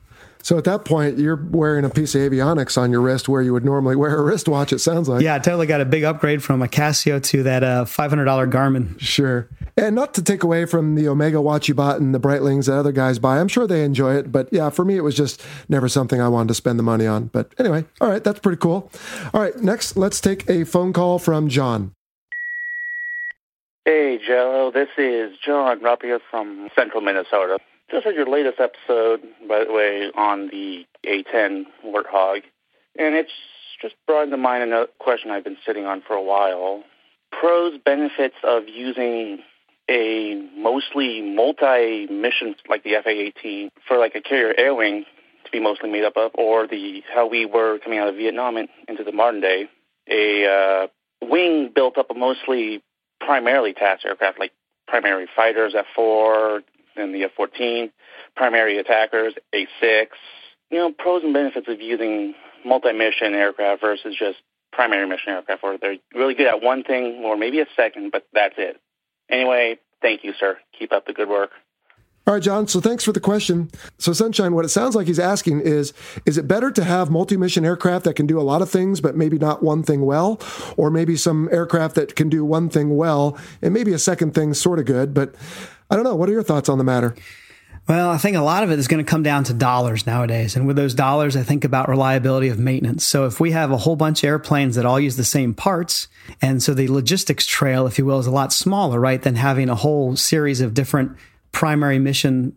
So 0.47 0.57
at 0.57 0.62
that 0.62 0.85
point, 0.85 1.19
you're 1.19 1.35
wearing 1.50 1.85
a 1.85 1.91
piece 1.91 2.15
of 2.15 2.21
avionics 2.21 2.81
on 2.81 2.93
your 2.93 3.00
wrist 3.00 3.29
where 3.29 3.43
you 3.43 3.53
would 3.53 3.65
normally 3.65 3.97
wear 3.97 4.17
a 4.17 4.23
wristwatch, 4.23 4.73
it 4.73 4.79
sounds 4.79 5.09
like. 5.09 5.21
Yeah, 5.21 5.35
I 5.35 5.41
totally 5.41 5.67
got 5.67 5.81
a 5.81 5.85
big 5.85 6.05
upgrade 6.05 6.41
from 6.41 6.62
a 6.62 6.69
Casio 6.69 7.21
to 7.21 7.43
that 7.43 7.65
uh, 7.65 7.85
$500 7.85 8.53
Garmin. 8.53 8.97
Sure. 9.00 9.49
And 9.76 9.97
not 9.97 10.15
to 10.15 10.23
take 10.23 10.45
away 10.45 10.65
from 10.65 10.95
the 10.95 11.09
Omega 11.09 11.41
watch 11.41 11.67
you 11.67 11.75
bought 11.75 12.00
and 12.00 12.15
the 12.15 12.21
Breitlings 12.21 12.67
that 12.67 12.75
other 12.75 12.93
guys 12.93 13.19
buy. 13.19 13.41
I'm 13.41 13.49
sure 13.49 13.67
they 13.67 13.83
enjoy 13.83 14.15
it. 14.15 14.31
But 14.31 14.49
yeah, 14.53 14.71
for 14.71 14.85
me, 14.85 14.97
it 14.97 15.00
was 15.00 15.17
just 15.17 15.45
never 15.69 15.88
something 15.88 16.21
I 16.21 16.29
wanted 16.29 16.47
to 16.47 16.55
spend 16.55 16.79
the 16.79 16.85
money 16.85 17.09
on. 17.09 17.25
But 17.25 17.53
anyway, 17.59 17.85
all 18.00 18.09
right, 18.09 18.23
that's 18.23 18.38
pretty 18.38 18.59
cool. 18.59 18.88
All 19.35 19.41
right, 19.41 19.57
next, 19.57 19.97
let's 19.97 20.21
take 20.21 20.49
a 20.49 20.62
phone 20.62 20.93
call 20.93 21.19
from 21.19 21.49
John. 21.49 21.93
Hey, 23.85 24.21
Joe. 24.25 24.71
This 24.73 24.91
is 24.97 25.37
John 25.45 25.81
Rappia 25.81 26.21
from 26.31 26.69
Central 26.76 27.00
Minnesota. 27.00 27.59
Just 27.90 28.05
heard 28.05 28.16
your 28.16 28.26
latest 28.26 28.59
episode, 28.59 29.21
by 29.49 29.64
the 29.64 29.73
way, 29.73 30.11
on 30.16 30.49
the 30.49 30.85
A10 31.07 31.64
Warthog, 31.85 32.43
and 32.99 33.14
it's 33.14 33.31
just 33.81 33.95
brought 34.07 34.25
to 34.26 34.37
mind 34.37 34.64
another 34.64 34.88
question 34.99 35.31
I've 35.31 35.45
been 35.45 35.59
sitting 35.64 35.87
on 35.87 36.02
for 36.07 36.14
a 36.14 36.23
while. 36.23 36.83
pros 37.31 37.78
benefits 37.85 38.35
of 38.43 38.64
using 38.69 39.38
a 39.88 40.35
mostly 40.57 41.23
multi-mission 41.23 42.57
like 42.69 42.83
the 42.83 42.95
FA-18 43.05 43.71
for 43.87 43.99
like 43.99 44.16
a 44.16 44.21
carrier 44.21 44.52
air 44.59 44.75
wing 44.75 45.05
to 45.45 45.50
be 45.52 45.61
mostly 45.61 45.88
made 45.88 46.02
up 46.02 46.16
of, 46.16 46.33
or 46.35 46.66
the 46.66 47.02
how 47.14 47.28
we 47.28 47.47
were 47.47 47.78
coming 47.78 48.00
out 48.00 48.09
of 48.09 48.16
Vietnam 48.16 48.57
and 48.57 48.69
into 48.88 49.05
the 49.05 49.12
modern 49.12 49.40
day, 49.40 49.69
a 50.11 50.47
uh, 50.47 50.87
wing 51.25 51.71
built 51.73 51.99
up 51.99 52.11
of 52.11 52.16
mostly 52.16 52.83
primarily 53.21 53.75
task 53.75 54.05
aircraft 54.05 54.40
like 54.40 54.52
primary 54.88 55.28
fighters 55.37 55.75
F4 55.97 56.62
and 56.97 57.15
the 57.15 57.25
F-14, 57.25 57.91
primary 58.35 58.79
attackers 58.79 59.35
A-6. 59.53 60.07
You 60.71 60.79
know, 60.79 60.93
pros 60.93 61.23
and 61.23 61.33
benefits 61.33 61.69
of 61.69 61.81
using 61.81 62.35
multi-mission 62.65 63.35
aircraft 63.35 63.81
versus 63.81 64.17
just 64.19 64.38
primary 64.73 65.07
mission 65.07 65.33
aircraft, 65.33 65.62
where 65.62 65.79
they're 65.79 65.97
really 66.15 66.35
good 66.35 66.47
at 66.47 66.62
one 66.62 66.83
thing 66.83 67.23
or 67.25 67.37
maybe 67.37 67.61
a 67.61 67.67
second, 67.76 68.11
but 68.12 68.26
that's 68.33 68.55
it. 68.59 68.81
Anyway, 69.31 69.79
thank 70.03 70.25
you, 70.25 70.33
sir. 70.38 70.59
Keep 70.79 70.93
up 70.93 71.07
the 71.07 71.12
good 71.12 71.29
work. 71.29 71.50
All 72.26 72.35
right, 72.35 72.43
John. 72.43 72.67
So 72.67 72.81
thanks 72.81 73.05
for 73.05 73.12
the 73.12 73.21
question. 73.21 73.71
So, 73.99 74.12
Sunshine, 74.12 74.53
what 74.53 74.65
it 74.65 74.71
sounds 74.71 74.97
like 74.97 75.07
he's 75.07 75.21
asking 75.21 75.61
is 75.61 75.93
Is 76.25 76.37
it 76.37 76.49
better 76.49 76.73
to 76.73 76.83
have 76.83 77.09
multi 77.09 77.37
mission 77.37 77.65
aircraft 77.65 78.05
that 78.05 78.15
can 78.15 78.26
do 78.26 78.41
a 78.41 78.43
lot 78.43 78.62
of 78.62 78.69
things, 78.69 79.00
but 79.00 79.17
maybe 79.17 79.38
not 79.38 79.62
one 79.62 79.85
thing 79.85 80.05
well? 80.05 80.41
Or 80.76 80.91
maybe 80.91 81.15
some 81.17 81.49
aircraft 81.53 81.95
that 81.95 82.17
can 82.17 82.29
do 82.29 82.45
one 82.45 82.69
thing 82.69 82.97
well 82.97 83.38
and 83.62 83.73
maybe 83.73 83.93
a 83.93 83.99
second 83.99 84.35
thing 84.35 84.55
sort 84.55 84.81
of 84.81 84.87
good? 84.87 85.15
But 85.15 85.37
I 85.90 85.97
don't 85.97 86.05
know. 86.05 86.16
What 86.16 86.28
are 86.28 86.33
your 86.33 86.43
thoughts 86.43 86.69
on 86.69 86.78
the 86.78 86.85
matter? 86.85 87.14
Well, 87.88 88.11
I 88.11 88.19
think 88.19 88.37
a 88.37 88.40
lot 88.40 88.64
of 88.64 88.73
it 88.73 88.81
is 88.81 88.88
going 88.88 89.05
to 89.05 89.09
come 89.09 89.23
down 89.23 89.45
to 89.45 89.55
dollars 89.55 90.07
nowadays. 90.07 90.57
And 90.57 90.66
with 90.66 90.75
those 90.75 90.93
dollars, 90.93 91.37
I 91.37 91.45
think 91.45 91.64
about 91.64 91.88
reliability 91.88 92.49
of 92.49 92.59
maintenance. 92.59 93.07
So 93.07 93.26
if 93.26 93.38
we 93.38 93.52
have 93.52 93.71
a 93.71 93.76
whole 93.76 93.95
bunch 93.95 94.25
of 94.25 94.28
airplanes 94.28 94.75
that 94.75 94.85
all 94.85 94.99
use 94.99 95.16
the 95.16 95.23
same 95.23 95.55
parts, 95.55 96.09
and 96.43 96.61
so 96.61 96.75
the 96.75 96.88
logistics 96.88 97.47
trail, 97.47 97.87
if 97.87 97.97
you 97.97 98.05
will, 98.05 98.19
is 98.19 98.26
a 98.26 98.33
lot 98.33 98.52
smaller, 98.52 98.99
right, 98.99 99.23
than 99.23 99.37
having 99.37 99.69
a 99.69 99.76
whole 99.76 100.16
series 100.16 100.61
of 100.61 100.75
different 100.75 101.16
primary 101.52 102.00
mission 102.00 102.57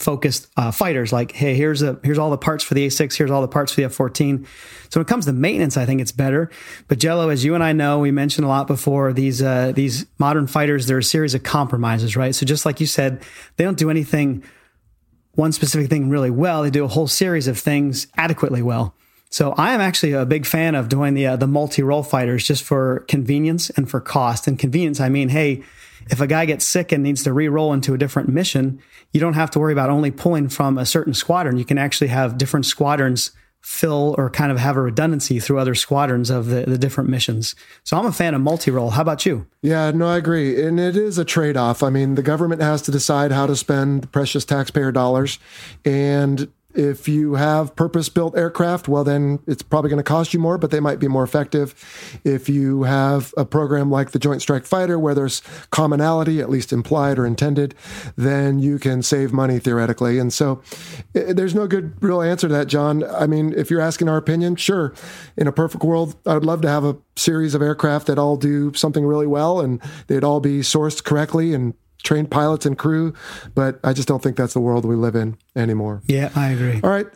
focused 0.00 0.48
uh, 0.56 0.70
fighters 0.70 1.12
like 1.12 1.32
hey 1.32 1.54
here's 1.54 1.82
a 1.82 1.98
here's 2.02 2.18
all 2.18 2.30
the 2.30 2.38
parts 2.38 2.64
for 2.64 2.74
the 2.74 2.86
a6 2.86 3.16
here's 3.16 3.30
all 3.30 3.42
the 3.42 3.48
parts 3.48 3.72
for 3.72 3.80
the 3.80 3.86
f14 3.86 4.46
so 4.88 4.98
when 4.98 5.04
it 5.04 5.08
comes 5.08 5.26
to 5.26 5.32
maintenance 5.32 5.76
i 5.76 5.84
think 5.84 6.00
it's 6.00 6.12
better. 6.12 6.50
But 6.88 6.98
jello 6.98 7.28
as 7.28 7.44
you 7.44 7.54
and 7.54 7.62
i 7.62 7.72
know 7.72 7.98
we 7.98 8.10
mentioned 8.10 8.44
a 8.44 8.48
lot 8.48 8.66
before 8.66 9.12
these 9.12 9.42
uh, 9.42 9.72
these 9.72 10.06
modern 10.18 10.46
fighters 10.46 10.86
they're 10.86 10.98
a 10.98 11.04
series 11.04 11.34
of 11.34 11.42
compromises 11.42 12.16
right? 12.16 12.34
So 12.34 12.46
just 12.46 12.64
like 12.66 12.80
you 12.80 12.86
said 12.86 13.22
they 13.56 13.64
don't 13.64 13.78
do 13.78 13.90
anything 13.90 14.42
one 15.34 15.52
specific 15.52 15.88
thing 15.88 16.10
really 16.10 16.30
well. 16.30 16.62
They 16.62 16.70
do 16.70 16.84
a 16.84 16.88
whole 16.88 17.06
series 17.06 17.46
of 17.46 17.58
things 17.58 18.06
adequately 18.16 18.62
well. 18.62 18.94
So 19.30 19.52
I 19.52 19.72
am 19.72 19.80
actually 19.80 20.12
a 20.12 20.26
big 20.26 20.44
fan 20.44 20.74
of 20.74 20.88
doing 20.88 21.14
the 21.14 21.28
uh, 21.28 21.36
the 21.36 21.46
multi 21.46 21.82
role 21.82 22.02
fighters 22.02 22.44
just 22.44 22.64
for 22.64 23.00
convenience 23.08 23.70
and 23.70 23.88
for 23.88 24.00
cost. 24.00 24.48
And 24.48 24.58
convenience, 24.58 25.00
I 25.00 25.08
mean, 25.08 25.28
hey, 25.28 25.62
if 26.08 26.20
a 26.20 26.26
guy 26.26 26.46
gets 26.46 26.64
sick 26.64 26.92
and 26.92 27.02
needs 27.02 27.22
to 27.24 27.32
re-roll 27.32 27.72
into 27.72 27.94
a 27.94 27.98
different 27.98 28.28
mission, 28.28 28.80
you 29.12 29.20
don't 29.20 29.34
have 29.34 29.50
to 29.50 29.58
worry 29.58 29.72
about 29.72 29.90
only 29.90 30.10
pulling 30.10 30.48
from 30.48 30.78
a 30.78 30.86
certain 30.86 31.14
squadron. 31.14 31.58
You 31.58 31.64
can 31.64 31.78
actually 31.78 32.08
have 32.08 32.38
different 32.38 32.66
squadrons 32.66 33.32
fill 33.60 34.14
or 34.16 34.30
kind 34.30 34.50
of 34.50 34.58
have 34.58 34.76
a 34.76 34.80
redundancy 34.80 35.38
through 35.38 35.58
other 35.58 35.74
squadrons 35.74 36.30
of 36.30 36.46
the, 36.46 36.62
the 36.62 36.78
different 36.78 37.10
missions. 37.10 37.54
So 37.84 37.98
I'm 37.98 38.06
a 38.06 38.12
fan 38.12 38.34
of 38.34 38.40
multi-role. 38.40 38.90
How 38.90 39.02
about 39.02 39.26
you? 39.26 39.46
Yeah, 39.60 39.90
no, 39.90 40.08
I 40.08 40.16
agree. 40.16 40.64
And 40.64 40.80
it 40.80 40.96
is 40.96 41.18
a 41.18 41.26
trade-off. 41.26 41.82
I 41.82 41.90
mean, 41.90 42.14
the 42.14 42.22
government 42.22 42.62
has 42.62 42.80
to 42.82 42.90
decide 42.90 43.32
how 43.32 43.46
to 43.46 43.54
spend 43.54 44.10
precious 44.12 44.46
taxpayer 44.46 44.92
dollars. 44.92 45.38
And 45.84 46.50
if 46.74 47.08
you 47.08 47.34
have 47.34 47.74
purpose 47.74 48.08
built 48.08 48.36
aircraft, 48.36 48.88
well, 48.88 49.04
then 49.04 49.40
it's 49.46 49.62
probably 49.62 49.90
going 49.90 49.98
to 49.98 50.04
cost 50.04 50.32
you 50.32 50.40
more, 50.40 50.58
but 50.58 50.70
they 50.70 50.80
might 50.80 50.98
be 50.98 51.08
more 51.08 51.24
effective. 51.24 51.74
If 52.24 52.48
you 52.48 52.84
have 52.84 53.34
a 53.36 53.44
program 53.44 53.90
like 53.90 54.12
the 54.12 54.18
Joint 54.18 54.42
Strike 54.42 54.66
Fighter, 54.66 54.98
where 54.98 55.14
there's 55.14 55.42
commonality, 55.70 56.40
at 56.40 56.48
least 56.48 56.72
implied 56.72 57.18
or 57.18 57.26
intended, 57.26 57.74
then 58.16 58.58
you 58.58 58.78
can 58.78 59.02
save 59.02 59.32
money 59.32 59.58
theoretically. 59.58 60.18
And 60.18 60.32
so 60.32 60.62
eh, 61.14 61.32
there's 61.32 61.54
no 61.54 61.66
good 61.66 62.02
real 62.02 62.22
answer 62.22 62.48
to 62.48 62.54
that, 62.54 62.68
John. 62.68 63.04
I 63.04 63.26
mean, 63.26 63.52
if 63.56 63.70
you're 63.70 63.80
asking 63.80 64.08
our 64.08 64.16
opinion, 64.16 64.56
sure. 64.56 64.94
In 65.36 65.46
a 65.46 65.52
perfect 65.52 65.82
world, 65.82 66.16
I 66.26 66.34
would 66.34 66.44
love 66.44 66.62
to 66.62 66.68
have 66.68 66.84
a 66.84 66.96
series 67.16 67.54
of 67.54 67.62
aircraft 67.62 68.06
that 68.06 68.18
all 68.18 68.36
do 68.36 68.72
something 68.74 69.04
really 69.04 69.26
well 69.26 69.60
and 69.60 69.80
they'd 70.06 70.24
all 70.24 70.40
be 70.40 70.60
sourced 70.60 71.02
correctly 71.04 71.52
and 71.52 71.74
trained 72.02 72.30
pilots 72.30 72.66
and 72.66 72.76
crew, 72.76 73.14
but 73.54 73.80
I 73.84 73.92
just 73.92 74.08
don't 74.08 74.22
think 74.22 74.36
that's 74.36 74.54
the 74.54 74.60
world 74.60 74.84
we 74.84 74.96
live 74.96 75.14
in 75.14 75.36
anymore. 75.54 76.02
Yeah, 76.06 76.30
I 76.34 76.50
agree. 76.50 76.80
All 76.82 76.90
right. 76.90 77.06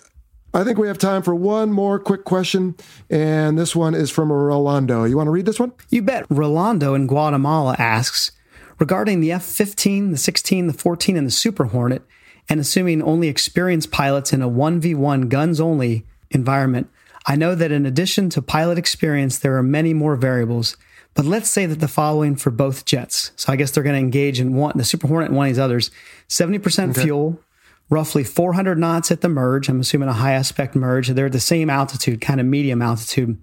I 0.53 0.63
think 0.63 0.79
we 0.79 0.87
have 0.87 0.99
time 0.99 1.23
for 1.23 1.35
one 1.35 1.73
more 1.73 1.99
quick 1.99 2.25
question, 2.25 2.77
and 3.11 3.59
this 3.59 3.75
one 3.75 3.93
is 3.93 4.11
from 4.11 4.31
Rolando. 4.31 5.03
You 5.03 5.17
want 5.17 5.27
to 5.27 5.33
read 5.33 5.47
this 5.47 5.59
one? 5.59 5.73
You 5.91 6.03
bet. 6.03 6.27
Rolando 6.31 6.95
in 6.95 7.09
Guatemala 7.09 7.75
asks 7.77 8.31
regarding 8.79 9.21
the 9.21 9.33
F 9.33 9.43
15, 9.43 10.13
the 10.13 10.17
16, 10.17 10.69
the 10.69 10.73
14, 10.73 11.17
and 11.17 11.27
the 11.27 11.33
Super 11.33 11.65
Hornet, 11.65 12.03
and 12.49 12.61
assuming 12.61 13.03
only 13.03 13.27
experienced 13.27 13.91
pilots 13.91 14.33
in 14.33 14.43
a 14.43 14.49
1v1 14.49 15.29
guns 15.29 15.61
only 15.61 16.07
environment, 16.31 16.89
I 17.27 17.35
know 17.37 17.55
that 17.55 17.73
in 17.73 17.87
addition 17.87 18.31
to 18.31 18.43
pilot 18.43 18.79
experience, 18.79 19.39
there 19.39 19.57
are 19.57 19.63
many 19.63 19.95
more 19.95 20.15
variables. 20.15 20.77
But 21.15 21.25
let's 21.25 21.49
say 21.49 21.67
that 21.67 21.81
the 21.81 21.89
following 21.89 22.37
for 22.37 22.51
both 22.51 22.85
jets. 22.85 23.31
So 23.37 23.53
I 23.53 23.57
guess 23.57 23.71
they're 23.71 23.85
going 23.85 23.95
to 23.95 24.01
engage 24.01 24.41
in 24.41 24.55
one, 24.55 24.77
the 24.77 24.85
Super 24.85 25.07
Hornet 25.07 25.29
and 25.29 25.37
one 25.37 25.47
of 25.47 25.51
these 25.51 25.59
others 25.61 25.91
70% 26.29 26.91
okay. 26.91 27.03
fuel, 27.03 27.41
roughly 27.89 28.25
400 28.25 28.79
knots 28.79 29.11
at 29.11 29.21
the 29.21 29.29
merge. 29.29 29.69
I'm 29.69 29.81
assuming 29.81 30.09
a 30.09 30.15
high 30.15 30.33
aspect 30.33 30.75
merge. 30.75 31.09
They're 31.09 31.27
at 31.27 31.33
the 31.33 31.41
same 31.41 31.71
altitude, 31.71 32.21
kind 32.21 32.41
of 32.41 32.47
medium 32.47 32.83
altitude. 32.83 33.39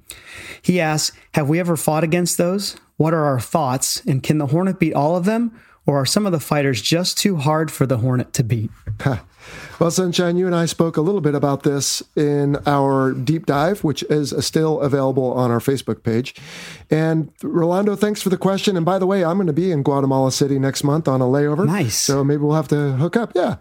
He 0.62 0.82
asks, 0.82 1.16
Have 1.34 1.48
we 1.48 1.60
ever 1.60 1.78
fought 1.78 2.04
against 2.04 2.38
those? 2.38 2.76
What 2.98 3.14
are 3.14 3.24
our 3.24 3.40
thoughts? 3.40 4.06
And 4.06 4.22
can 4.22 4.38
the 4.38 4.48
Hornet 4.48 4.80
beat 4.80 4.94
all 4.94 5.16
of 5.16 5.26
them? 5.26 5.60
Or 5.86 6.02
are 6.02 6.06
some 6.06 6.26
of 6.26 6.32
the 6.32 6.40
fighters 6.40 6.82
just 6.82 7.18
too 7.18 7.38
hard 7.38 7.72
for 7.72 7.88
the 7.88 7.98
Hornet 7.98 8.34
to 8.34 8.44
beat? 8.44 8.70
Well, 9.82 9.90
Sunshine, 9.90 10.38
you 10.38 10.46
and 10.46 10.56
I 10.56 10.68
spoke 10.68 10.96
a 10.96 11.02
little 11.02 11.22
bit 11.22 11.34
about 11.34 11.64
this 11.64 12.04
in 12.16 12.56
our 12.68 13.14
deep 13.14 13.48
dive, 13.48 13.84
which 13.84 14.04
is 14.04 14.32
still 14.46 14.80
available 14.80 15.34
on 15.34 15.50
our 15.50 15.58
Facebook 15.58 16.04
page. 16.04 16.36
And 16.92 17.32
Rolando, 17.42 17.96
thanks 17.96 18.22
for 18.22 18.30
the 18.30 18.38
question. 18.38 18.78
And 18.78 18.86
by 18.86 19.00
the 19.00 19.08
way, 19.08 19.26
I'm 19.26 19.38
going 19.38 19.48
to 19.48 19.54
be 19.54 19.72
in 19.72 19.82
Guatemala 19.82 20.32
City 20.32 20.60
next 20.60 20.84
month 20.84 21.08
on 21.08 21.20
a 21.20 21.24
layover. 21.24 21.66
Nice. 21.66 21.98
So 21.98 22.24
maybe 22.24 22.44
we'll 22.44 22.56
have 22.56 22.68
to 22.68 22.92
hook 22.92 23.18
up. 23.18 23.32
Yeah. 23.34 23.56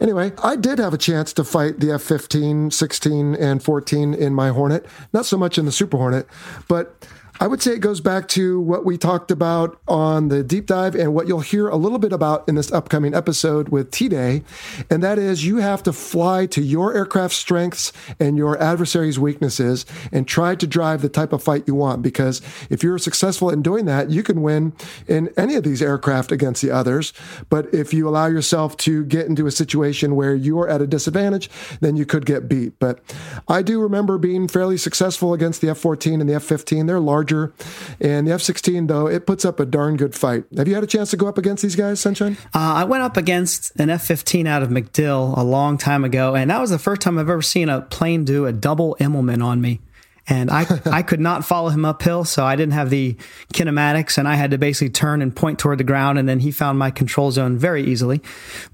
Anyway, 0.00 0.32
I 0.42 0.56
did 0.56 0.78
have 0.78 0.94
a 0.94 0.98
chance 0.98 1.34
to 1.34 1.44
fight 1.44 1.78
the 1.78 1.92
F 1.92 2.00
15, 2.00 2.70
16, 2.70 3.34
and 3.34 3.62
14 3.62 4.14
in 4.14 4.32
my 4.32 4.48
Hornet. 4.48 4.86
Not 5.12 5.26
so 5.26 5.36
much 5.36 5.58
in 5.58 5.66
the 5.66 5.72
Super 5.72 5.98
Hornet, 5.98 6.26
but 6.68 7.06
I 7.38 7.46
would 7.46 7.60
say 7.60 7.72
it 7.72 7.80
goes 7.80 8.00
back 8.00 8.28
to 8.28 8.60
what 8.60 8.84
we 8.84 8.96
talked 8.96 9.30
about 9.30 9.78
on 9.86 10.28
the 10.28 10.42
deep 10.42 10.66
dive 10.66 10.94
and 10.94 11.14
what 11.14 11.28
you'll 11.28 11.40
hear 11.40 11.68
a 11.68 11.76
little 11.76 11.98
bit 11.98 12.12
about 12.12 12.48
in 12.48 12.54
this 12.54 12.72
upcoming 12.72 13.14
episode 13.14 13.68
with 13.68 13.90
T 13.90 14.08
Day. 14.08 14.42
And 14.88 15.02
that 15.02 15.18
is 15.18 15.44
you 15.44 15.58
have 15.58 15.82
to 15.82 15.92
fly 15.92 16.46
to 16.46 16.62
your 16.62 16.94
aircraft 16.94 17.34
strengths 17.34 17.92
and 18.18 18.38
your 18.38 18.60
adversary's 18.62 19.18
weaknesses 19.18 19.84
and 20.12 20.26
try 20.26 20.54
to 20.54 20.66
drive 20.66 21.02
the 21.02 21.10
type 21.10 21.34
of 21.34 21.42
fight 21.42 21.64
you 21.66 21.74
want. 21.74 22.00
Because 22.00 22.40
if 22.70 22.82
you're 22.82 22.98
successful 22.98 23.50
in 23.50 23.60
doing 23.60 23.84
that, 23.84 24.08
you 24.08 24.22
can 24.22 24.40
win 24.40 24.72
in 25.06 25.28
any 25.36 25.56
of 25.56 25.64
these 25.64 25.82
aircraft 25.82 26.32
against 26.32 26.62
the 26.62 26.70
others. 26.70 27.12
But 27.50 27.72
if 27.74 27.92
you 27.92 28.08
allow 28.08 28.26
yourself 28.26 28.78
to 28.78 29.04
get 29.04 29.26
into 29.26 29.46
a 29.46 29.50
situation 29.50 30.16
where 30.16 30.34
you're 30.34 30.68
at 30.68 30.80
a 30.80 30.86
disadvantage, 30.86 31.50
then 31.80 31.96
you 31.96 32.06
could 32.06 32.24
get 32.24 32.48
beat. 32.48 32.78
But 32.78 33.00
I 33.46 33.60
do 33.60 33.78
remember 33.78 34.16
being 34.16 34.48
fairly 34.48 34.78
successful 34.78 35.34
against 35.34 35.60
the 35.60 35.68
F 35.68 35.78
14 35.78 36.20
and 36.20 36.30
the 36.30 36.34
F 36.34 36.44
15. 36.44 36.86
They're 36.86 36.98
large 36.98 37.25
larger. 37.26 37.52
And 38.00 38.26
the 38.26 38.32
F 38.32 38.42
16, 38.42 38.86
though, 38.86 39.06
it 39.06 39.26
puts 39.26 39.44
up 39.44 39.60
a 39.60 39.66
darn 39.66 39.96
good 39.96 40.14
fight. 40.14 40.44
Have 40.56 40.68
you 40.68 40.74
had 40.74 40.84
a 40.84 40.86
chance 40.86 41.10
to 41.10 41.16
go 41.16 41.26
up 41.26 41.38
against 41.38 41.62
these 41.62 41.76
guys, 41.76 42.00
Sunshine? 42.00 42.36
Uh, 42.54 42.58
I 42.58 42.84
went 42.84 43.02
up 43.02 43.16
against 43.16 43.78
an 43.78 43.90
F 43.90 44.04
15 44.04 44.46
out 44.46 44.62
of 44.62 44.70
MacDill 44.70 45.36
a 45.36 45.42
long 45.42 45.78
time 45.78 46.04
ago, 46.04 46.34
and 46.34 46.50
that 46.50 46.60
was 46.60 46.70
the 46.70 46.78
first 46.78 47.02
time 47.02 47.18
I've 47.18 47.28
ever 47.28 47.42
seen 47.42 47.68
a 47.68 47.82
plane 47.82 48.24
do 48.24 48.46
a 48.46 48.52
double 48.52 48.96
Immelmann 49.00 49.42
on 49.42 49.60
me 49.60 49.80
and 50.28 50.50
I 50.50 50.66
I 50.86 51.02
could 51.02 51.20
not 51.20 51.44
follow 51.44 51.68
him 51.68 51.84
uphill, 51.84 52.24
so 52.24 52.44
I 52.44 52.56
didn't 52.56 52.74
have 52.74 52.90
the 52.90 53.14
kinematics, 53.52 54.18
and 54.18 54.26
I 54.26 54.34
had 54.34 54.50
to 54.50 54.58
basically 54.58 54.90
turn 54.90 55.22
and 55.22 55.34
point 55.34 55.58
toward 55.58 55.78
the 55.78 55.84
ground, 55.84 56.18
and 56.18 56.28
then 56.28 56.40
he 56.40 56.50
found 56.50 56.78
my 56.78 56.90
control 56.90 57.30
zone 57.30 57.56
very 57.56 57.84
easily. 57.84 58.22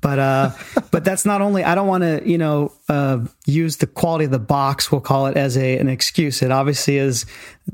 But 0.01 0.19
uh, 0.19 0.51
but 0.91 1.05
that's 1.05 1.25
not 1.25 1.41
only 1.41 1.65
I 1.65 1.75
don't 1.75 1.87
want 1.87 2.03
to 2.03 2.23
you 2.29 2.39
know 2.39 2.73
uh, 2.89 3.21
use 3.47 3.79
the 3.79 3.87
quality 3.87 4.25
of 4.25 4.31
the 4.31 4.39
box, 4.39 4.91
we'll 4.91 5.01
call 5.01 5.27
it 5.27 5.37
as 5.37 5.57
a 5.57 5.79
an 5.79 5.89
excuse. 5.89 6.43
It 6.43 6.51
obviously 6.51 6.97
is, 6.97 7.27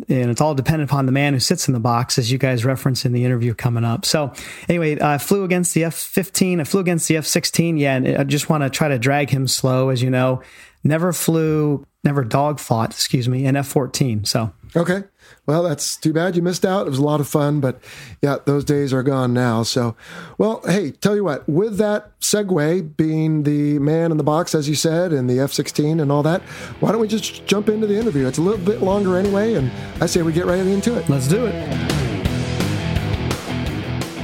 and 0.09 0.31
it's 0.31 0.41
all 0.41 0.55
dependent 0.55 0.91
upon 0.91 1.07
the 1.07 1.13
man 1.13 1.33
who 1.33 1.41
sits 1.41 1.69
in 1.69 1.75
the 1.75 1.81
box, 1.81 2.19
as 2.19 2.31
you 2.31 2.39
guys 2.39 2.65
reference 2.65 3.05
in 3.05 3.13
the 3.13 3.25
interview 3.25 3.55
coming 3.55 3.85
up. 3.85 4.05
So 4.05 4.33
anyway, 4.69 5.01
I 5.01 5.19
flew 5.19 5.45
against 5.45 5.75
the 5.75 5.85
F 5.85 5.95
fifteen, 5.95 6.61
I 6.61 6.65
flew 6.65 6.81
against 6.81 7.09
the 7.09 7.17
F 7.17 7.27
sixteen, 7.27 7.77
yeah, 7.77 7.97
and 7.97 8.09
I 8.17 8.25
just 8.25 8.49
want 8.49 8.65
to 8.65 8.71
try 8.71 8.89
to 8.89 8.99
drag 8.99 9.31
him 9.31 9.47
slow, 9.47 9.91
as 9.91 10.03
you 10.03 10.11
know. 10.11 10.43
Never 10.85 11.13
flew 11.13 11.85
never 12.05 12.25
dog 12.25 12.61
fought, 12.61 12.91
excuse 12.91 13.29
me, 13.29 13.45
in 13.45 13.57
F 13.57 13.67
14. 13.69 14.25
So, 14.25 14.53
okay. 14.77 15.05
Well, 15.47 15.63
that's 15.63 15.97
too 15.97 16.13
bad 16.13 16.37
you 16.37 16.43
missed 16.43 16.65
out. 16.65 16.87
It 16.87 16.91
was 16.91 16.99
a 16.99 17.05
lot 17.05 17.21
of 17.21 17.29
fun, 17.29 17.61
but 17.61 17.81
yeah, 18.23 18.37
those 18.45 18.65
days 18.65 18.93
are 18.93 19.03
gone 19.03 19.35
now. 19.35 19.63
So, 19.63 19.97
well, 20.37 20.63
hey, 20.67 20.91
tell 20.93 21.17
you 21.17 21.25
what, 21.25 21.49
with 21.49 21.77
that 21.79 22.19
segue 22.21 22.97
being 22.97 23.43
the 23.43 23.79
man 23.79 24.11
in 24.11 24.17
the 24.17 24.25
box, 24.25 24.55
as 24.55 24.69
you 24.69 24.75
said, 24.75 25.13
and 25.13 25.29
the 25.29 25.41
F 25.41 25.53
16 25.53 26.01
and 26.01 26.13
all 26.13 26.23
that, 26.23 26.43
why 26.81 26.93
don't 26.93 27.01
we 27.01 27.09
just 27.09 27.47
jump 27.47 27.69
into 27.69 27.87
the 27.87 27.99
interview? 27.99 28.27
It's 28.27 28.39
a 28.39 28.43
little 28.43 28.65
bit 28.65 28.83
longer 28.83 29.17
anyway, 29.17 29.55
and 29.55 29.71
I 30.01 30.07
say 30.07 30.23
we 30.23 30.33
get 30.33 30.47
right 30.47 30.59
into 30.59 30.97
it. 30.99 31.09
Let's 31.09 31.29
do 31.29 31.47
it. 31.47 31.99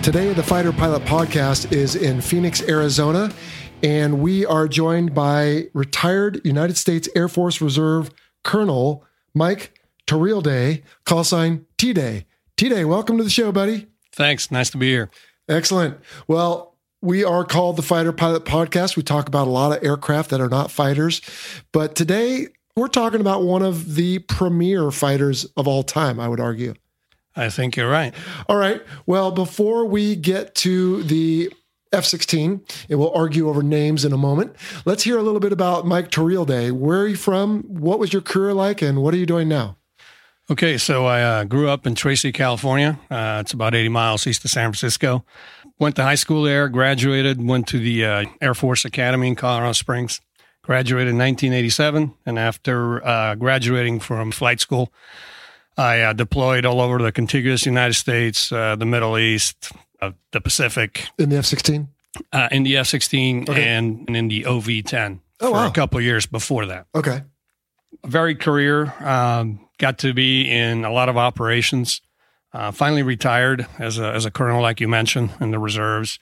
Today, 0.02 0.34
the 0.34 0.42
Fighter 0.42 0.70
Pilot 0.70 1.02
Podcast 1.04 1.72
is 1.72 1.96
in 1.96 2.20
Phoenix, 2.20 2.62
Arizona, 2.68 3.32
and 3.84 4.20
we 4.20 4.46
are 4.46 4.66
joined 4.66 5.14
by 5.14 5.68
retired 5.74 6.40
United 6.42 6.78
States 6.78 7.06
Air 7.14 7.28
Force 7.28 7.60
Reserve 7.60 8.10
Colonel 8.42 9.04
Mike 9.34 9.78
Day, 10.06 10.82
call 11.04 11.22
sign 11.22 11.66
T 11.76 11.92
Day. 11.92 12.24
T 12.56 12.70
Day, 12.70 12.86
welcome 12.86 13.18
to 13.18 13.24
the 13.24 13.28
show, 13.28 13.52
buddy. 13.52 13.86
Thanks. 14.12 14.50
Nice 14.50 14.70
to 14.70 14.78
be 14.78 14.88
here. 14.88 15.10
Excellent. 15.50 15.98
Well, 16.26 16.76
we 17.02 17.24
are 17.24 17.44
called 17.44 17.76
the 17.76 17.82
Fighter 17.82 18.12
Pilot 18.12 18.46
Podcast. 18.46 18.96
We 18.96 19.02
talk 19.02 19.28
about 19.28 19.48
a 19.48 19.50
lot 19.50 19.76
of 19.76 19.84
aircraft 19.84 20.30
that 20.30 20.40
are 20.40 20.48
not 20.48 20.70
fighters, 20.70 21.20
but 21.70 21.94
today 21.94 22.48
we're 22.76 22.88
talking 22.88 23.20
about 23.20 23.42
one 23.42 23.62
of 23.62 23.96
the 23.96 24.20
premier 24.20 24.90
fighters 24.90 25.44
of 25.58 25.68
all 25.68 25.82
time, 25.82 26.18
I 26.18 26.28
would 26.28 26.40
argue. 26.40 26.72
I 27.36 27.50
think 27.50 27.76
you're 27.76 27.90
right. 27.90 28.14
All 28.48 28.56
right. 28.56 28.80
Well, 29.04 29.30
before 29.30 29.84
we 29.84 30.16
get 30.16 30.54
to 30.56 31.02
the 31.02 31.52
F 31.92 32.04
16, 32.04 32.64
and 32.88 32.98
we'll 32.98 33.12
argue 33.12 33.48
over 33.48 33.62
names 33.62 34.04
in 34.04 34.12
a 34.12 34.16
moment, 34.16 34.56
let's 34.84 35.04
hear 35.04 35.16
a 35.16 35.22
little 35.22 35.40
bit 35.40 35.52
about 35.52 35.86
Mike 35.86 36.10
Day. 36.10 36.70
Where 36.70 37.00
are 37.00 37.08
you 37.08 37.16
from? 37.16 37.62
What 37.62 37.98
was 37.98 38.12
your 38.12 38.22
career 38.22 38.52
like, 38.52 38.82
and 38.82 39.02
what 39.02 39.14
are 39.14 39.16
you 39.16 39.26
doing 39.26 39.48
now? 39.48 39.76
Okay, 40.50 40.76
so 40.76 41.06
I 41.06 41.22
uh, 41.22 41.44
grew 41.44 41.70
up 41.70 41.86
in 41.86 41.94
Tracy, 41.94 42.30
California. 42.30 42.98
Uh, 43.10 43.38
it's 43.40 43.54
about 43.54 43.74
80 43.74 43.88
miles 43.88 44.26
east 44.26 44.44
of 44.44 44.50
San 44.50 44.64
Francisco. 44.72 45.24
Went 45.78 45.96
to 45.96 46.02
high 46.02 46.16
school 46.16 46.42
there, 46.42 46.68
graduated, 46.68 47.42
went 47.42 47.66
to 47.68 47.78
the 47.78 48.04
uh, 48.04 48.24
Air 48.42 48.52
Force 48.52 48.84
Academy 48.84 49.28
in 49.28 49.36
Colorado 49.36 49.72
Springs. 49.72 50.20
Graduated 50.62 51.10
in 51.10 51.18
1987, 51.18 52.14
and 52.26 52.38
after 52.38 53.06
uh, 53.06 53.34
graduating 53.36 54.00
from 54.00 54.32
flight 54.32 54.60
school, 54.60 54.92
I 55.76 56.00
uh, 56.00 56.12
deployed 56.12 56.64
all 56.64 56.80
over 56.80 56.98
the 56.98 57.12
contiguous 57.12 57.66
United 57.66 57.94
States, 57.94 58.52
uh, 58.52 58.76
the 58.76 58.86
Middle 58.86 59.18
East, 59.18 59.72
the 60.32 60.40
Pacific. 60.40 61.06
In 61.18 61.28
the 61.28 61.36
F 61.36 61.46
16? 61.46 61.88
Uh, 62.32 62.48
in 62.52 62.62
the 62.62 62.76
F 62.76 62.86
16 62.86 63.48
and, 63.50 64.04
and, 64.06 64.16
in 64.16 64.28
the 64.28 64.46
OV 64.46 64.84
10 64.84 65.20
oh, 65.40 65.48
for 65.48 65.52
wow. 65.52 65.66
a 65.66 65.72
couple 65.72 66.00
years 66.00 66.26
before 66.26 66.66
that. 66.66 66.86
Okay. 66.94 67.22
Very 68.04 68.34
career. 68.34 68.94
Um, 69.00 69.68
got 69.78 69.98
to 69.98 70.12
be 70.12 70.48
in 70.48 70.84
a 70.84 70.92
lot 70.92 71.08
of 71.08 71.16
operations. 71.16 72.00
Uh, 72.52 72.70
finally 72.70 73.02
retired 73.02 73.66
as 73.80 73.98
a, 73.98 74.12
as 74.12 74.24
a 74.24 74.30
colonel, 74.30 74.62
like 74.62 74.80
you 74.80 74.86
mentioned, 74.86 75.30
in 75.40 75.50
the 75.50 75.58
reserves. 75.58 76.20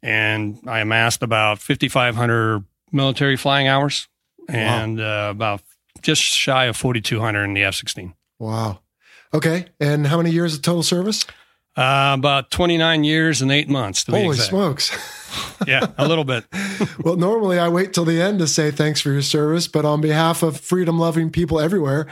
And 0.00 0.60
I 0.66 0.80
amassed 0.80 1.22
about 1.22 1.58
5,500 1.58 2.64
military 2.92 3.36
flying 3.36 3.66
hours 3.66 4.06
and 4.48 4.98
wow. 4.98 5.28
uh, 5.28 5.30
about 5.30 5.62
just 6.02 6.22
shy 6.22 6.66
of 6.66 6.76
4,200 6.76 7.44
in 7.44 7.54
the 7.54 7.64
F 7.64 7.74
16. 7.74 8.14
Wow. 8.38 8.80
Okay. 9.34 9.66
And 9.80 10.06
how 10.06 10.18
many 10.18 10.30
years 10.30 10.54
of 10.54 10.62
total 10.62 10.82
service? 10.82 11.24
Uh, 11.74 12.14
about 12.18 12.50
29 12.50 13.02
years 13.02 13.40
and 13.40 13.50
eight 13.50 13.68
months. 13.68 14.04
Holy 14.06 14.36
smokes. 14.36 14.90
yeah, 15.66 15.86
a 15.96 16.06
little 16.06 16.24
bit. 16.24 16.44
well, 17.02 17.16
normally 17.16 17.58
I 17.58 17.70
wait 17.70 17.94
till 17.94 18.04
the 18.04 18.20
end 18.20 18.40
to 18.40 18.46
say 18.46 18.70
thanks 18.70 19.00
for 19.00 19.10
your 19.10 19.22
service, 19.22 19.68
but 19.68 19.86
on 19.86 20.02
behalf 20.02 20.42
of 20.42 20.60
freedom 20.60 20.98
loving 20.98 21.30
people 21.30 21.58
everywhere, 21.58 22.06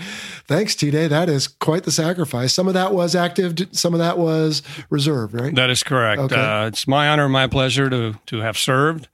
thanks, 0.47 0.75
T 0.75 0.91
Day. 0.91 1.09
That 1.09 1.29
is 1.29 1.47
quite 1.47 1.85
the 1.85 1.93
sacrifice. 1.93 2.55
Some 2.55 2.69
of 2.69 2.75
that 2.75 2.95
was 2.95 3.15
active, 3.15 3.55
some 3.73 3.93
of 3.93 3.99
that 3.99 4.17
was 4.17 4.63
reserved, 4.89 5.39
right? 5.39 5.55
That 5.55 5.69
is 5.69 5.83
correct. 5.83 6.23
Okay. 6.23 6.37
Uh, 6.37 6.67
it's 6.67 6.89
my 6.89 7.09
honor 7.09 7.25
and 7.25 7.33
my 7.33 7.47
pleasure 7.47 7.91
to, 7.91 8.15
to 8.27 8.39
have 8.39 8.57
served. 8.57 9.09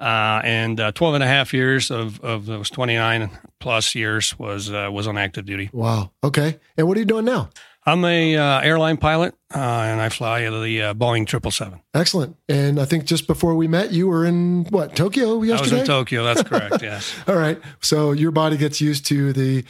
Uh, 0.00 0.40
and 0.42 0.80
uh, 0.80 0.90
12 0.90 1.14
and 1.14 1.22
a 1.22 1.28
half 1.28 1.54
years 1.54 1.92
of, 1.92 2.18
of 2.24 2.46
those 2.46 2.70
29 2.70 3.30
plus 3.60 3.94
years 3.94 4.36
was 4.36 4.68
uh, 4.68 4.88
was 4.90 5.06
on 5.06 5.16
active 5.16 5.46
duty. 5.46 5.70
Wow. 5.72 6.10
Okay. 6.24 6.58
And 6.76 6.88
what 6.88 6.96
are 6.96 7.00
you 7.00 7.06
doing 7.06 7.24
now? 7.24 7.50
I'm 7.84 8.04
a 8.04 8.36
uh, 8.36 8.60
airline 8.60 8.96
pilot, 8.96 9.34
uh, 9.52 9.58
and 9.58 10.00
I 10.00 10.08
fly 10.08 10.42
the 10.42 10.82
uh, 10.82 10.94
Boeing 10.94 11.28
777. 11.28 11.80
Excellent. 11.94 12.36
And 12.48 12.78
I 12.78 12.84
think 12.84 13.06
just 13.06 13.26
before 13.26 13.56
we 13.56 13.66
met, 13.66 13.92
you 13.92 14.06
were 14.06 14.24
in 14.24 14.64
what 14.70 14.94
Tokyo 14.94 15.42
yesterday. 15.42 15.76
I 15.76 15.80
was 15.80 15.80
in 15.80 15.86
Tokyo. 15.86 16.24
That's 16.24 16.42
correct. 16.44 16.76
yes. 16.82 17.12
all 17.26 17.36
right. 17.36 17.60
So 17.80 18.12
your 18.12 18.30
body 18.30 18.56
gets 18.56 18.80
used 18.80 19.06
to 19.06 19.32
the 19.32 19.64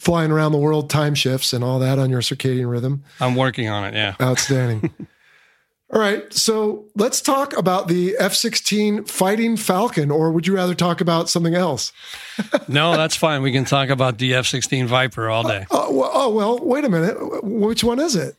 flying 0.00 0.32
around 0.32 0.52
the 0.52 0.58
world 0.58 0.90
time 0.90 1.14
shifts 1.14 1.52
and 1.52 1.62
all 1.62 1.78
that 1.78 1.98
on 1.98 2.10
your 2.10 2.20
circadian 2.20 2.68
rhythm. 2.70 3.04
I'm 3.20 3.36
working 3.36 3.68
on 3.68 3.84
it. 3.84 3.94
Yeah. 3.94 4.16
Outstanding. 4.20 4.90
All 5.92 5.98
right, 5.98 6.32
so 6.32 6.84
let's 6.94 7.20
talk 7.20 7.56
about 7.56 7.88
the 7.88 8.16
F 8.16 8.34
16 8.34 9.06
Fighting 9.06 9.56
Falcon, 9.56 10.12
or 10.12 10.30
would 10.30 10.46
you 10.46 10.54
rather 10.54 10.74
talk 10.74 11.00
about 11.00 11.28
something 11.28 11.54
else? 11.54 11.92
no, 12.68 12.96
that's 12.96 13.16
fine. 13.16 13.42
We 13.42 13.50
can 13.50 13.64
talk 13.64 13.88
about 13.88 14.18
the 14.18 14.34
F 14.34 14.46
16 14.46 14.86
Viper 14.86 15.28
all 15.28 15.42
day. 15.42 15.66
Uh, 15.68 15.88
uh, 15.88 15.90
well, 15.90 16.10
oh, 16.14 16.28
well, 16.30 16.58
wait 16.60 16.84
a 16.84 16.88
minute. 16.88 17.42
Which 17.42 17.82
one 17.82 17.98
is 17.98 18.14
it? 18.14 18.36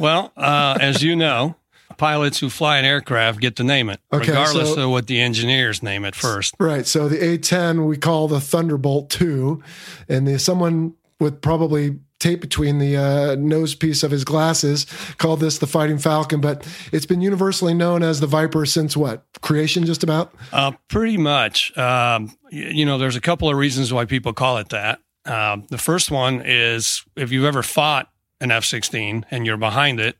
Well, 0.00 0.32
uh, 0.36 0.76
as 0.80 1.00
you 1.00 1.14
know, 1.14 1.54
pilots 1.96 2.40
who 2.40 2.50
fly 2.50 2.78
an 2.78 2.84
aircraft 2.84 3.38
get 3.38 3.54
to 3.56 3.64
name 3.64 3.88
it, 3.88 4.00
okay, 4.12 4.32
regardless 4.32 4.74
so, 4.74 4.86
of 4.86 4.90
what 4.90 5.06
the 5.06 5.20
engineers 5.20 5.80
name 5.80 6.04
it 6.04 6.16
first. 6.16 6.56
Right. 6.58 6.88
So 6.88 7.08
the 7.08 7.24
A 7.24 7.38
10 7.38 7.86
we 7.86 7.96
call 7.96 8.26
the 8.26 8.40
Thunderbolt 8.40 9.10
2, 9.10 9.62
and 10.08 10.26
the, 10.26 10.40
someone 10.40 10.94
with 11.20 11.40
probably 11.40 12.00
tape 12.24 12.40
between 12.40 12.78
the 12.78 12.96
uh, 12.96 13.34
nose 13.36 13.74
piece 13.74 14.02
of 14.02 14.10
his 14.10 14.24
glasses, 14.24 14.86
called 15.18 15.40
this 15.40 15.58
the 15.58 15.66
Fighting 15.66 15.98
Falcon, 15.98 16.40
but 16.40 16.66
it's 16.90 17.04
been 17.04 17.20
universally 17.20 17.74
known 17.74 18.02
as 18.02 18.20
the 18.20 18.26
Viper 18.26 18.64
since 18.64 18.96
what? 18.96 19.24
Creation, 19.42 19.84
just 19.84 20.02
about? 20.02 20.34
Uh, 20.50 20.72
pretty 20.88 21.18
much. 21.18 21.76
Um, 21.76 22.34
you 22.50 22.86
know, 22.86 22.96
there's 22.96 23.16
a 23.16 23.20
couple 23.20 23.50
of 23.50 23.56
reasons 23.56 23.92
why 23.92 24.06
people 24.06 24.32
call 24.32 24.56
it 24.56 24.70
that. 24.70 25.00
Uh, 25.26 25.58
the 25.68 25.78
first 25.78 26.10
one 26.10 26.42
is 26.44 27.04
if 27.14 27.30
you've 27.30 27.44
ever 27.44 27.62
fought 27.62 28.10
an 28.40 28.50
F 28.50 28.64
16 28.64 29.26
and 29.30 29.46
you're 29.46 29.56
behind 29.56 30.00
it, 30.00 30.16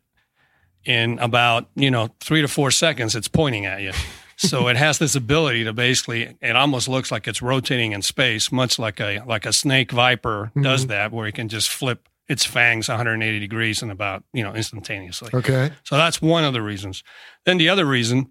in 0.84 1.18
about, 1.18 1.70
you 1.74 1.90
know, 1.90 2.10
three 2.20 2.42
to 2.42 2.48
four 2.48 2.70
seconds, 2.70 3.16
it's 3.16 3.28
pointing 3.28 3.64
at 3.64 3.80
you 3.80 3.92
so 4.37 4.68
it 4.68 4.77
has 4.77 4.99
this 4.99 5.14
ability 5.14 5.64
to 5.64 5.73
basically 5.73 6.37
it 6.40 6.57
almost 6.57 6.88
looks 6.88 7.11
like 7.12 7.29
it's 7.29 7.42
rotating 7.42 7.92
in 7.92 8.03
space 8.03 8.51
much 8.51 8.79
like 8.79 9.01
a 9.01 9.20
like 9.27 9.47
a 9.47 9.53
snake 9.53 9.90
viper 9.92 10.47
mm-hmm. 10.51 10.62
does 10.62 10.87
that 10.87 11.12
where 11.12 11.27
it 11.27 11.35
can 11.35 11.49
just 11.49 11.68
flip 11.68 12.09
its 12.29 12.44
fangs 12.44 12.88
180 12.88 13.38
degrees 13.38 13.83
in 13.83 13.90
about 13.90 14.25
you 14.33 14.42
know 14.42 14.55
instantaneously. 14.55 15.31
Okay. 15.33 15.73
So 15.83 15.97
that's 15.97 16.23
one 16.23 16.44
of 16.44 16.53
the 16.53 16.62
reasons. 16.62 17.03
Then 17.44 17.59
the 17.59 17.68
other 17.68 17.85
reason 17.85 18.31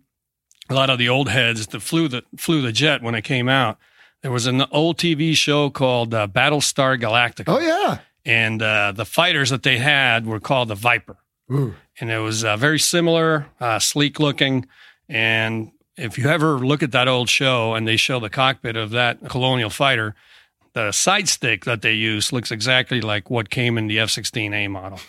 a 0.69 0.73
lot 0.73 0.89
of 0.89 0.97
the 0.97 1.09
old 1.09 1.29
heads 1.29 1.67
that 1.67 1.79
flew 1.81 2.07
the 2.07 2.23
flew 2.37 2.61
the 2.61 2.71
jet 2.71 3.01
when 3.01 3.15
it 3.15 3.23
came 3.23 3.49
out 3.49 3.77
there 4.21 4.31
was 4.31 4.47
an 4.47 4.63
old 4.71 4.97
tv 4.97 5.35
show 5.35 5.69
called 5.69 6.13
uh, 6.13 6.27
battlestar 6.27 6.99
galactica. 6.99 7.45
Oh 7.47 7.59
yeah. 7.59 7.99
And 8.25 8.61
uh, 8.61 8.93
the 8.93 9.05
fighters 9.05 9.49
that 9.49 9.63
they 9.63 9.77
had 9.77 10.25
were 10.25 10.39
called 10.39 10.69
the 10.69 10.75
viper. 10.75 11.17
Ooh. 11.51 11.75
and 11.99 12.09
it 12.09 12.19
was 12.19 12.45
uh, 12.45 12.55
very 12.55 12.79
similar 12.79 13.47
uh, 13.59 13.77
sleek 13.77 14.17
looking 14.17 14.65
and 15.09 15.71
if 15.97 16.17
you 16.17 16.27
ever 16.27 16.59
look 16.59 16.83
at 16.83 16.91
that 16.91 17.07
old 17.07 17.29
show 17.29 17.73
and 17.73 17.87
they 17.87 17.97
show 17.97 18.19
the 18.19 18.29
cockpit 18.29 18.75
of 18.75 18.91
that 18.91 19.29
colonial 19.29 19.69
fighter, 19.69 20.15
the 20.73 20.91
side 20.91 21.27
stick 21.29 21.65
that 21.65 21.81
they 21.81 21.93
use 21.93 22.33
looks 22.33 22.51
exactly 22.51 23.01
like 23.01 23.29
what 23.29 23.49
came 23.49 23.77
in 23.77 23.87
the 23.87 23.99
F 23.99 24.09
16A 24.09 24.69
model. 24.69 24.99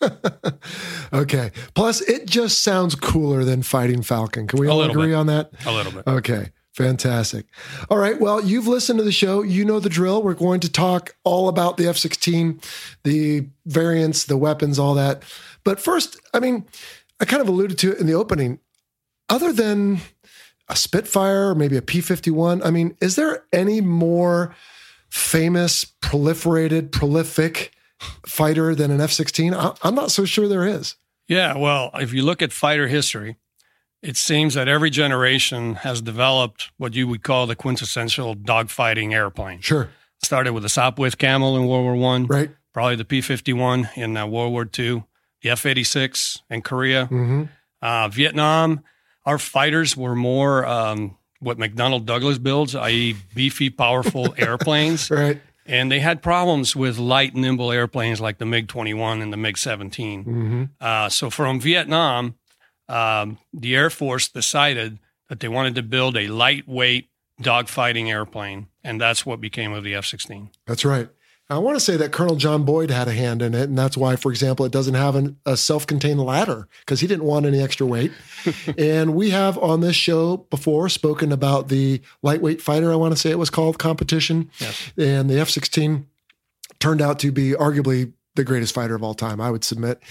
okay. 1.12 1.52
Plus, 1.74 2.00
it 2.02 2.26
just 2.26 2.62
sounds 2.62 2.94
cooler 2.94 3.44
than 3.44 3.62
Fighting 3.62 4.02
Falcon. 4.02 4.48
Can 4.48 4.58
we 4.58 4.66
all 4.66 4.82
agree 4.82 5.08
bit. 5.08 5.14
on 5.14 5.26
that? 5.26 5.50
A 5.64 5.72
little 5.72 5.92
bit. 5.92 6.06
Okay. 6.06 6.50
Fantastic. 6.74 7.46
All 7.90 7.98
right. 7.98 8.18
Well, 8.18 8.42
you've 8.42 8.66
listened 8.66 8.98
to 8.98 9.04
the 9.04 9.12
show. 9.12 9.42
You 9.42 9.64
know 9.64 9.78
the 9.78 9.90
drill. 9.90 10.22
We're 10.22 10.34
going 10.34 10.60
to 10.60 10.72
talk 10.72 11.14
all 11.22 11.48
about 11.48 11.76
the 11.76 11.86
F 11.86 11.98
16, 11.98 12.60
the 13.04 13.46
variants, 13.66 14.24
the 14.24 14.38
weapons, 14.38 14.78
all 14.78 14.94
that. 14.94 15.22
But 15.64 15.78
first, 15.78 16.18
I 16.32 16.40
mean, 16.40 16.64
I 17.20 17.26
kind 17.26 17.42
of 17.42 17.48
alluded 17.48 17.78
to 17.78 17.92
it 17.92 17.98
in 17.98 18.06
the 18.06 18.14
opening. 18.14 18.58
Other 19.28 19.52
than 19.52 20.00
a 20.72 20.76
Spitfire 20.76 21.50
or 21.50 21.54
maybe 21.54 21.76
a 21.76 21.82
P 21.82 22.00
51. 22.00 22.62
I 22.62 22.70
mean, 22.70 22.96
is 23.00 23.14
there 23.14 23.44
any 23.52 23.82
more 23.82 24.54
famous, 25.10 25.84
proliferated, 26.00 26.90
prolific 26.90 27.72
fighter 28.26 28.74
than 28.74 28.90
an 28.90 28.98
F 28.98 29.12
16? 29.12 29.54
I'm 29.54 29.94
not 29.94 30.10
so 30.10 30.24
sure 30.24 30.48
there 30.48 30.66
is. 30.66 30.96
Yeah, 31.28 31.58
well, 31.58 31.90
if 31.94 32.14
you 32.14 32.22
look 32.22 32.40
at 32.40 32.52
fighter 32.52 32.88
history, 32.88 33.36
it 34.00 34.16
seems 34.16 34.54
that 34.54 34.66
every 34.66 34.88
generation 34.88 35.74
has 35.76 36.00
developed 36.00 36.70
what 36.78 36.94
you 36.94 37.06
would 37.06 37.22
call 37.22 37.46
the 37.46 37.54
quintessential 37.54 38.34
dogfighting 38.34 39.12
airplane. 39.12 39.60
Sure. 39.60 39.90
Started 40.22 40.54
with 40.54 40.62
the 40.62 40.70
Sopwith 40.70 41.18
Camel 41.18 41.54
in 41.56 41.66
World 41.66 41.84
War 41.84 41.96
One, 41.96 42.26
right? 42.26 42.50
Probably 42.72 42.96
the 42.96 43.04
P 43.04 43.20
fifty 43.20 43.52
one 43.52 43.90
in 43.96 44.16
uh, 44.16 44.26
World 44.26 44.52
War 44.52 44.64
Two, 44.64 45.04
the 45.42 45.50
F 45.50 45.66
eighty 45.66 45.84
six 45.84 46.40
in 46.48 46.62
Korea, 46.62 47.04
mm-hmm. 47.06 47.44
uh, 47.82 48.08
Vietnam 48.08 48.82
our 49.24 49.38
fighters 49.38 49.96
were 49.96 50.14
more 50.14 50.66
um, 50.66 51.16
what 51.40 51.58
McDonnell 51.58 52.04
Douglas 52.04 52.38
builds, 52.38 52.74
i.e., 52.74 53.16
beefy, 53.34 53.70
powerful 53.70 54.34
airplanes. 54.38 55.10
Right. 55.10 55.40
And 55.66 55.92
they 55.92 56.00
had 56.00 56.22
problems 56.22 56.74
with 56.74 56.98
light, 56.98 57.34
nimble 57.34 57.70
airplanes 57.70 58.20
like 58.20 58.38
the 58.38 58.46
MiG 58.46 58.68
21 58.68 59.22
and 59.22 59.32
the 59.32 59.36
MiG 59.36 59.58
17. 59.58 60.24
Mm-hmm. 60.24 60.64
Uh, 60.80 61.08
so 61.08 61.30
from 61.30 61.60
Vietnam, 61.60 62.34
um, 62.88 63.38
the 63.52 63.76
Air 63.76 63.90
Force 63.90 64.28
decided 64.28 64.98
that 65.28 65.40
they 65.40 65.48
wanted 65.48 65.76
to 65.76 65.82
build 65.82 66.16
a 66.16 66.26
lightweight 66.26 67.08
dogfighting 67.40 68.08
airplane. 68.08 68.68
And 68.82 69.00
that's 69.00 69.24
what 69.24 69.40
became 69.40 69.72
of 69.72 69.84
the 69.84 69.94
F 69.94 70.04
16. 70.04 70.50
That's 70.66 70.84
right. 70.84 71.08
I 71.50 71.58
want 71.58 71.76
to 71.76 71.80
say 71.80 71.96
that 71.98 72.12
Colonel 72.12 72.36
John 72.36 72.64
Boyd 72.64 72.90
had 72.90 73.08
a 73.08 73.12
hand 73.12 73.42
in 73.42 73.54
it, 73.54 73.64
and 73.68 73.76
that's 73.76 73.96
why, 73.96 74.16
for 74.16 74.30
example, 74.30 74.64
it 74.64 74.72
doesn't 74.72 74.94
have 74.94 75.16
an, 75.16 75.36
a 75.44 75.56
self-contained 75.56 76.20
ladder 76.20 76.66
because 76.80 77.00
he 77.00 77.06
didn't 77.06 77.24
want 77.24 77.44
any 77.44 77.60
extra 77.60 77.86
weight. 77.86 78.10
and 78.78 79.14
we 79.14 79.30
have 79.30 79.58
on 79.58 79.80
this 79.80 79.96
show 79.96 80.38
before 80.48 80.88
spoken 80.88 81.30
about 81.30 81.68
the 81.68 82.00
lightweight 82.22 82.62
fighter. 82.62 82.90
I 82.90 82.96
want 82.96 83.12
to 83.12 83.18
say 83.20 83.30
it 83.30 83.38
was 83.38 83.50
called 83.50 83.78
competition, 83.78 84.50
Yes. 84.58 84.92
and 84.96 85.28
the 85.28 85.38
F-16 85.40 86.06
turned 86.78 87.02
out 87.02 87.18
to 87.18 87.30
be 87.30 87.50
arguably 87.52 88.12
the 88.34 88.44
greatest 88.44 88.74
fighter 88.74 88.94
of 88.94 89.02
all 89.02 89.14
time. 89.14 89.40
I 89.40 89.50
would 89.50 89.64
submit, 89.64 90.02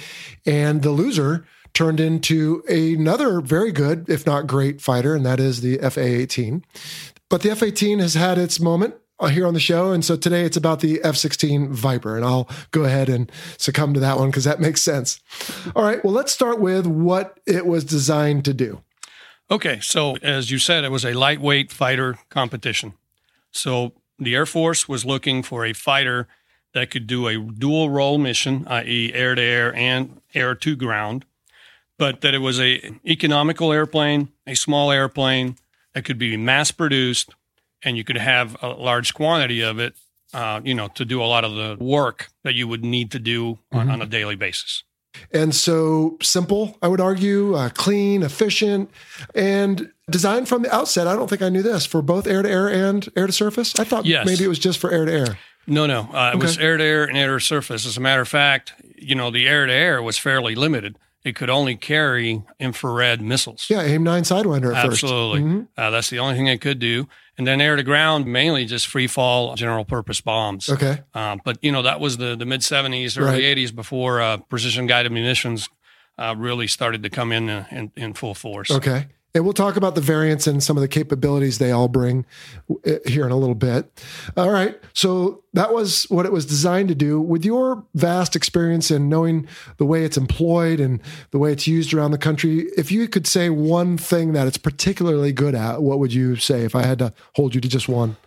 and 0.46 0.84
the 0.84 0.92
loser 0.92 1.44
turned 1.74 2.00
into 2.00 2.62
another 2.68 3.42
very 3.42 3.72
good, 3.72 4.08
if 4.10 4.26
not 4.28 4.46
great, 4.46 4.80
fighter, 4.82 5.16
and 5.16 5.26
that 5.26 5.40
is 5.40 5.62
the 5.62 5.80
F-A-18. 5.80 6.64
But 7.30 7.42
the 7.42 7.50
F-18 7.52 8.00
has 8.00 8.14
had 8.14 8.38
its 8.38 8.60
moment 8.60 8.94
Uh, 9.22 9.28
here 9.28 9.46
on 9.46 9.54
the 9.54 9.60
show. 9.60 9.92
And 9.92 10.04
so 10.04 10.16
today 10.16 10.46
it's 10.46 10.58
about 10.58 10.80
the 10.80 11.00
F 11.04 11.16
16 11.16 11.72
Viper. 11.72 12.16
And 12.16 12.26
I'll 12.26 12.50
go 12.72 12.86
ahead 12.86 13.08
and 13.08 13.32
succumb 13.56 13.94
to 13.94 14.00
that 14.00 14.18
one 14.18 14.32
because 14.32 14.46
that 14.46 14.60
makes 14.60 14.82
sense. 14.82 15.20
All 15.76 15.84
right. 15.84 16.04
Well, 16.04 16.12
let's 16.12 16.32
start 16.32 16.60
with 16.60 16.88
what 16.88 17.40
it 17.46 17.68
was 17.68 17.84
designed 17.84 18.46
to 18.46 18.54
do. 18.56 18.82
Okay, 19.52 19.80
so 19.80 20.16
as 20.24 20.50
you 20.50 20.58
said, 20.58 20.84
it 20.84 20.92
was 20.92 21.06
a 21.06 21.14
lightweight 21.14 21.72
fighter 21.72 22.18
competition. 22.30 22.94
So 23.52 23.92
the 24.18 24.34
Air 24.34 24.48
Force 24.48 24.90
was 24.90 25.06
looking 25.06 25.44
for 25.44 25.66
a 25.66 25.74
fighter 25.74 26.28
that 26.74 26.90
could 26.90 27.06
do 27.06 27.28
a 27.28 27.38
dual 27.38 27.92
role 27.92 28.18
mission, 28.18 28.66
i.e., 28.68 29.12
air 29.14 29.36
to 29.36 29.42
air 29.42 29.76
and 29.76 30.20
air 30.34 30.56
to 30.56 30.76
ground, 30.76 31.26
but 32.00 32.22
that 32.22 32.34
it 32.34 32.40
was 32.40 32.60
a 32.60 32.98
economical 33.06 33.72
airplane, 33.72 34.30
a 34.48 34.56
small 34.56 34.90
airplane 34.90 35.58
that 35.94 36.06
could 36.06 36.18
be 36.18 36.38
mass 36.38 36.72
produced, 36.72 37.36
and 37.84 37.98
you 37.98 38.04
could 38.04 38.18
have 38.18 38.56
a 38.62 38.68
large 38.70 39.14
quantity 39.14 39.62
of 39.62 39.80
it, 39.80 39.94
uh, 40.34 40.62
you 40.64 40.74
know, 40.74 40.88
to 40.90 41.06
do 41.06 41.22
a 41.22 41.26
lot 41.26 41.44
of 41.44 41.56
the 41.56 41.78
work 41.84 42.28
that 42.44 42.54
you 42.56 42.68
would 42.68 42.84
need 42.84 43.12
to 43.12 43.20
do 43.20 43.60
on, 43.72 43.90
on 43.90 44.02
a 44.02 44.06
daily 44.06 44.36
basis. 44.36 44.84
And 45.34 45.54
so 45.54 46.18
simple, 46.22 46.78
I 46.82 46.88
would 46.88 47.02
argue, 47.02 47.54
uh, 47.56 47.70
clean, 47.70 48.24
efficient, 48.24 48.90
and 49.36 49.92
designed 50.10 50.48
from 50.48 50.62
the 50.62 50.74
outset. 50.74 51.06
I 51.06 51.16
don't 51.16 51.30
think 51.30 51.42
I 51.42 51.50
knew 51.50 51.62
this 51.62 51.86
for 51.86 52.02
both 52.02 52.28
air 52.28 52.42
to 52.42 52.50
air 52.50 52.70
and 52.70 53.08
air 53.18 53.28
to 53.28 53.34
surface. 53.34 53.78
I 53.78 53.84
thought 53.84 54.06
Yes. 54.06 54.26
maybe 54.26 54.46
it 54.46 54.48
was 54.48 54.60
just 54.60 54.80
for 54.80 54.90
air 54.92 55.06
to 55.06 55.12
air. 55.12 55.38
No, 55.68 55.86
no. 55.86 56.10
Uh, 56.14 56.32
It 56.34 56.40
was 56.40 56.58
air 56.58 56.78
to 56.78 56.84
air 56.84 57.04
and 57.04 57.18
air 57.18 57.38
to 57.38 57.44
surface. 57.46 57.86
As 57.86 57.98
a 57.98 58.00
matter 58.00 58.22
of 58.22 58.28
fact, 58.30 58.74
you 58.98 59.14
know, 59.16 59.32
the 59.32 59.48
air 59.48 59.66
to 59.66 59.74
air 59.74 60.02
was 60.02 60.18
fairly 60.18 60.56
limited. 60.56 60.98
It 61.24 61.36
could 61.36 61.50
only 61.52 61.76
carry 61.76 62.42
infrared 62.60 63.22
missiles. 63.22 63.68
Yeah, 63.70 63.82
AIM 63.82 64.04
9 64.04 64.24
Sidewinder 64.24 64.76
at 64.76 64.86
first. 64.88 65.04
Absolutely. 65.04 65.42
Mhm. 65.42 65.68
Uh, 65.78 65.90
that's 65.92 66.10
the 66.10 66.18
only 66.20 66.36
thing 66.36 66.48
it 66.48 66.62
could 66.62 66.80
do. 66.80 67.08
And 67.38 67.46
then 67.46 67.62
air 67.62 67.76
to 67.76 67.84
ground, 67.84 68.26
mainly 68.26 68.66
just 68.66 68.88
free 68.88 69.06
fall 69.08 69.56
general 69.56 69.86
purpose 69.86 70.20
bombs. 70.22 70.68
Okay. 70.70 71.02
Um, 71.14 71.40
but, 71.46 71.58
you 71.62 71.72
know, 71.72 71.84
that 71.84 72.00
was 72.00 72.18
the, 72.18 72.36
the 72.36 72.46
mid 72.46 72.62
70s, 72.62 73.20
early 73.20 73.44
Right. 73.44 73.58
80s 73.58 73.72
before 73.76 74.20
uh, 74.22 74.38
precision 74.38 74.88
guided 74.88 75.12
munitions 75.12 75.70
uh, 76.18 76.34
really 76.38 76.68
started 76.68 77.04
to 77.04 77.10
come 77.10 77.32
in, 77.32 77.50
uh, 77.50 77.66
in 77.72 77.92
in 77.96 78.14
full 78.14 78.34
force. 78.34 78.70
Okay. 78.72 79.08
And 79.34 79.46
we'll 79.46 79.54
talk 79.54 79.78
about 79.78 79.96
the 79.96 80.02
variants 80.02 80.46
and 80.46 80.62
some 80.62 80.76
of 80.76 80.82
the 80.82 80.88
capabilities 80.90 81.58
they 81.58 81.72
all 81.72 81.88
bring 81.88 82.26
uh, 82.86 82.96
here 83.06 83.26
in 83.26 83.32
a 83.32 83.38
little 83.38 83.56
bit. 83.56 84.04
All 84.36 84.50
right. 84.50 84.78
So 84.94 85.44
that 85.54 85.74
was 85.74 86.04
what 86.10 86.26
it 86.26 86.34
was 86.34 86.46
designed 86.46 86.90
to 86.90 86.96
do. 86.96 87.22
With 87.22 87.46
your 87.46 87.86
vast 87.96 88.36
experience 88.36 88.92
and 88.92 89.10
knowing 89.10 89.48
the 89.78 89.86
way 89.86 90.04
it's 90.04 90.18
employed 90.18 90.80
and 90.82 91.00
the 91.32 91.38
way 91.40 91.54
it's 91.54 91.66
used 91.66 91.94
around 91.94 92.12
the 92.12 92.18
country, 92.18 92.68
if 92.78 92.92
you 92.92 93.08
could 93.08 93.26
say 93.26 93.50
one 93.50 93.98
thing 93.98 94.34
that 94.34 94.48
it's 94.48 94.58
particularly 94.58 95.32
good 95.32 95.56
at, 95.56 95.82
what 95.82 96.00
would 96.00 96.14
you 96.14 96.36
say 96.36 96.64
if 96.66 96.76
I 96.76 96.86
had 96.86 97.00
to 97.00 97.14
hold 97.36 97.56
you 97.56 97.62
to 97.62 97.70
just 97.70 97.88
one? 97.88 98.18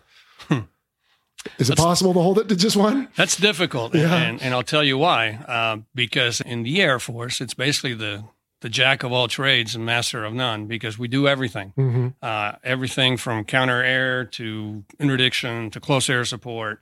Is 1.59 1.69
it 1.69 1.77
possible 1.77 2.11
to 2.15 2.19
hold 2.19 2.39
it 2.39 2.49
to 2.49 2.55
just 2.55 2.75
one? 2.75 3.07
That's 3.15 3.37
difficult, 3.37 3.93
Yeah. 3.93 4.15
and, 4.15 4.41
and 4.41 4.51
I'll 4.55 4.63
tell 4.63 4.83
you 4.83 4.97
why. 4.97 5.33
Uh, 5.47 5.77
because 5.93 6.41
in 6.41 6.63
the 6.63 6.81
Air 6.81 6.97
Force, 6.97 7.39
it's 7.39 7.53
basically 7.53 7.93
the 7.93 8.23
the 8.61 8.69
jack 8.69 9.03
of 9.03 9.11
all 9.11 9.27
trades 9.27 9.75
and 9.75 9.85
master 9.85 10.23
of 10.23 10.33
none. 10.33 10.65
Because 10.67 10.97
we 10.97 11.07
do 11.07 11.27
everything, 11.27 11.73
Mm-hmm. 11.77 12.07
uh, 12.21 12.53
everything 12.63 13.17
from 13.17 13.43
counter 13.43 13.83
air 13.83 14.25
to 14.25 14.83
interdiction 14.99 15.69
to 15.71 15.79
close 15.79 16.09
air 16.09 16.25
support 16.25 16.81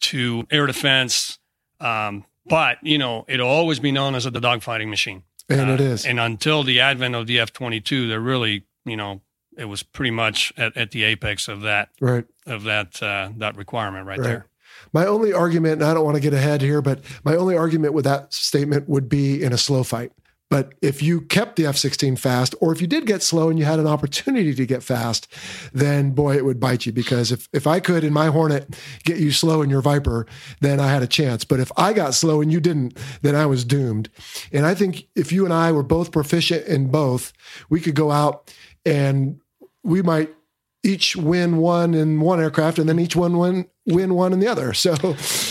to 0.00 0.46
air 0.50 0.66
defense. 0.66 1.38
Um, 1.80 2.24
but 2.46 2.78
you 2.82 2.98
know, 2.98 3.24
it'll 3.28 3.48
always 3.48 3.78
be 3.80 3.92
known 3.92 4.14
as 4.14 4.26
a 4.26 4.30
dogfighting 4.30 4.88
machine. 4.88 5.22
And 5.48 5.70
it 5.70 5.80
Uh, 5.80 5.84
is. 5.84 6.04
And 6.06 6.20
until 6.20 6.62
the 6.62 6.80
advent 6.80 7.14
of 7.14 7.26
the 7.26 7.38
F 7.40 7.52
twenty 7.52 7.80
two, 7.80 8.08
they're 8.08 8.20
really, 8.20 8.64
you 8.84 8.96
know, 8.96 9.22
it 9.56 9.64
was 9.66 9.82
pretty 9.82 10.10
much 10.10 10.52
at, 10.56 10.76
at 10.76 10.90
the 10.92 11.04
apex 11.04 11.48
of 11.48 11.62
that 11.62 11.88
Right. 12.00 12.24
of 12.46 12.64
that 12.64 13.02
uh, 13.02 13.30
that 13.38 13.56
requirement 13.56 14.06
right, 14.06 14.18
Right. 14.18 14.26
there. 14.26 14.46
My 14.92 15.04
only 15.06 15.32
argument, 15.32 15.82
and 15.82 15.90
I 15.90 15.92
don't 15.94 16.04
want 16.04 16.14
to 16.16 16.20
get 16.20 16.32
ahead 16.32 16.62
here, 16.62 16.80
but 16.80 17.00
my 17.24 17.34
only 17.34 17.56
argument 17.56 17.92
with 17.94 18.04
that 18.04 18.32
statement 18.32 18.88
would 18.88 19.08
be 19.08 19.42
in 19.42 19.52
a 19.52 19.58
slow 19.58 19.82
fight. 19.82 20.12
But 20.50 20.72
if 20.80 21.02
you 21.02 21.20
kept 21.20 21.56
the 21.56 21.66
F 21.66 21.76
16 21.76 22.16
fast, 22.16 22.54
or 22.60 22.72
if 22.72 22.80
you 22.80 22.86
did 22.86 23.04
get 23.06 23.22
slow 23.22 23.50
and 23.50 23.58
you 23.58 23.66
had 23.66 23.78
an 23.78 23.86
opportunity 23.86 24.54
to 24.54 24.64
get 24.66 24.82
fast, 24.82 25.28
then 25.72 26.12
boy, 26.12 26.36
it 26.36 26.44
would 26.44 26.58
bite 26.58 26.86
you. 26.86 26.92
Because 26.92 27.30
if, 27.30 27.48
if 27.52 27.66
I 27.66 27.80
could 27.80 28.02
in 28.02 28.12
my 28.14 28.28
Hornet 28.28 28.74
get 29.04 29.18
you 29.18 29.30
slow 29.30 29.60
in 29.60 29.68
your 29.68 29.82
Viper, 29.82 30.26
then 30.60 30.80
I 30.80 30.88
had 30.88 31.02
a 31.02 31.06
chance. 31.06 31.44
But 31.44 31.60
if 31.60 31.70
I 31.76 31.92
got 31.92 32.14
slow 32.14 32.40
and 32.40 32.50
you 32.50 32.60
didn't, 32.60 32.96
then 33.20 33.34
I 33.34 33.44
was 33.44 33.62
doomed. 33.64 34.08
And 34.50 34.64
I 34.64 34.74
think 34.74 35.06
if 35.14 35.32
you 35.32 35.44
and 35.44 35.52
I 35.52 35.70
were 35.72 35.82
both 35.82 36.12
proficient 36.12 36.66
in 36.66 36.90
both, 36.90 37.32
we 37.68 37.80
could 37.80 37.94
go 37.94 38.10
out 38.10 38.52
and 38.86 39.40
we 39.82 40.00
might 40.02 40.34
each 40.82 41.14
win 41.16 41.56
one 41.58 41.92
in 41.92 42.20
one 42.20 42.40
aircraft 42.40 42.78
and 42.78 42.88
then 42.88 42.98
each 42.98 43.16
one 43.16 43.36
win 43.36 43.66
win 43.84 44.14
one 44.14 44.32
in 44.32 44.38
the 44.40 44.46
other. 44.46 44.72
So 44.72 44.94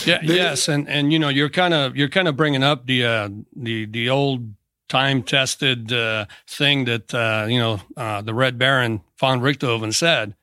Yeah, 0.06 0.18
They- 0.26 0.34
yes, 0.36 0.66
and 0.68 0.88
and 0.88 1.12
you 1.12 1.18
know 1.20 1.28
you're 1.28 1.50
kind 1.50 1.74
of 1.74 1.96
you're 1.96 2.08
kind 2.08 2.26
of 2.26 2.36
bringing 2.36 2.64
up 2.64 2.86
the 2.86 3.04
uh, 3.04 3.28
the 3.54 3.84
the 3.84 4.08
old 4.08 4.54
time 4.88 5.22
tested 5.22 5.92
uh, 5.92 6.26
thing 6.46 6.84
that 6.86 7.14
uh, 7.14 7.46
you 7.48 7.58
know 7.58 7.80
uh, 7.96 8.20
the 8.22 8.34
Red 8.34 8.58
Baron 8.58 9.02
von 9.18 9.40
Richthofen 9.40 9.92
said. 9.94 10.34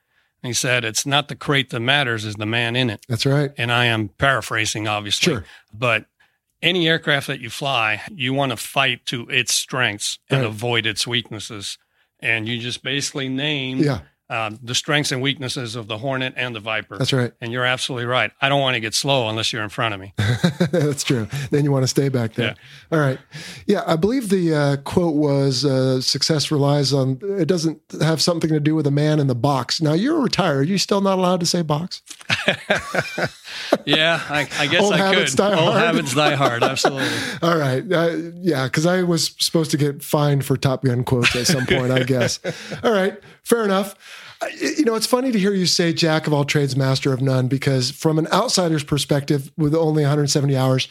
He 0.43 0.53
said 0.53 0.85
it's 0.85 1.07
not 1.07 1.27
the 1.27 1.35
crate 1.35 1.71
that 1.71 1.79
matters, 1.79 2.23
is 2.23 2.35
the 2.35 2.45
man 2.45 2.75
in 2.75 2.91
it. 2.91 3.03
that's 3.09 3.25
right. 3.25 3.51
And 3.57 3.71
I 3.71 3.85
am 3.85 4.09
paraphrasing, 4.09 4.87
obviously, 4.87 5.33
Sure. 5.33 5.45
but 5.73 6.05
any 6.61 6.87
aircraft 6.87 7.25
that 7.27 7.39
you 7.39 7.49
fly, 7.49 8.01
you 8.13 8.31
want 8.31 8.51
to 8.51 8.57
fight 8.57 9.07
to 9.07 9.27
its 9.29 9.55
strengths 9.55 10.19
and 10.29 10.41
Right. 10.41 10.47
avoid 10.47 10.85
its 10.85 11.07
weaknesses. 11.07 11.79
And 12.19 12.47
you 12.47 12.59
just 12.59 12.83
basically 12.83 13.27
name 13.27 13.79
Yeah, 13.79 14.01
um, 14.29 14.59
the 14.63 14.73
strengths 14.73 15.11
and 15.11 15.21
weaknesses 15.21 15.75
of 15.75 15.87
the 15.87 15.97
Hornet 15.99 16.33
and 16.35 16.55
the 16.55 16.59
Viper. 16.59 16.97
that's 16.97 17.13
right. 17.13 17.31
And 17.41 17.51
you're 17.51 17.65
absolutely 17.65 18.05
right. 18.05 18.31
I 18.41 18.49
don't 18.49 18.61
want 18.61 18.73
to 18.73 18.79
get 18.79 18.93
slow 18.93 19.29
unless 19.29 19.53
you're 19.53 19.63
in 19.63 19.69
front 19.69 19.93
of 19.93 19.99
me. 19.99 20.13
that's 20.71 21.03
true. 21.03 21.27
Then 21.51 21.63
you 21.63 21.71
want 21.71 21.83
to 21.83 21.87
stay 21.87 22.09
back 22.09 22.33
there. 22.33 22.55
All 22.91 22.99
right. 22.99 23.19
Yeah, 23.67 23.83
I 23.85 23.95
believe 23.95 24.29
the 24.29 24.53
uh, 24.53 24.77
quote 24.77 25.15
was 25.15 25.63
uh, 25.63 26.01
success 26.01 26.49
relies 26.49 26.91
on, 26.93 27.19
it 27.21 27.47
doesn't 27.47 27.79
have 28.01 28.21
something 28.21 28.49
to 28.49 28.59
do 28.59 28.73
with 28.75 28.87
a 28.87 28.91
man 28.91 29.19
in 29.19 29.27
the 29.27 29.35
box. 29.35 29.81
Now, 29.81 29.93
you're 29.93 30.21
retired. 30.21 30.57
Are 30.57 30.63
you 30.63 30.77
still 30.77 31.01
not 31.01 31.19
allowed 31.19 31.39
to 31.41 31.45
say 31.45 31.61
box? 31.61 32.01
Yeah, 33.85 34.21
I, 34.29 34.47
I 34.57 34.67
guess 34.67 34.81
Old 34.83 34.93
I 34.93 34.97
habits 34.97 35.31
could. 35.31 35.37
die 35.37 35.59
Old 35.59 35.73
hard. 35.73 35.85
habits 35.85 36.13
die 36.15 36.35
hard. 36.35 36.63
Absolutely. 36.63 37.07
All 37.41 37.57
right. 37.57 37.83
Uh, 37.91 38.17
yeah, 38.41 38.65
because 38.65 38.85
I 38.85 39.03
was 39.03 39.35
supposed 39.39 39.71
to 39.71 39.77
get 39.77 40.03
fined 40.03 40.45
for 40.45 40.57
Top 40.57 40.83
Gun 40.83 41.03
quotes 41.03 41.35
at 41.35 41.47
some 41.47 41.65
point, 41.65 41.91
I 41.91 42.03
guess. 42.03 42.39
All 42.83 42.91
right. 42.91 43.17
Fair 43.43 43.63
enough. 43.63 43.95
You 44.59 44.85
know, 44.85 44.95
it's 44.95 45.07
funny 45.07 45.31
to 45.31 45.39
hear 45.39 45.53
you 45.53 45.65
say 45.65 45.93
jack 45.93 46.27
of 46.27 46.33
all 46.33 46.43
trades, 46.45 46.75
master 46.75 47.13
of 47.13 47.21
none, 47.21 47.47
because 47.47 47.89
from 47.91 48.19
an 48.19 48.27
outsider's 48.33 48.83
perspective, 48.83 49.51
with 49.57 49.73
only 49.73 50.03
170 50.03 50.55
hours, 50.57 50.87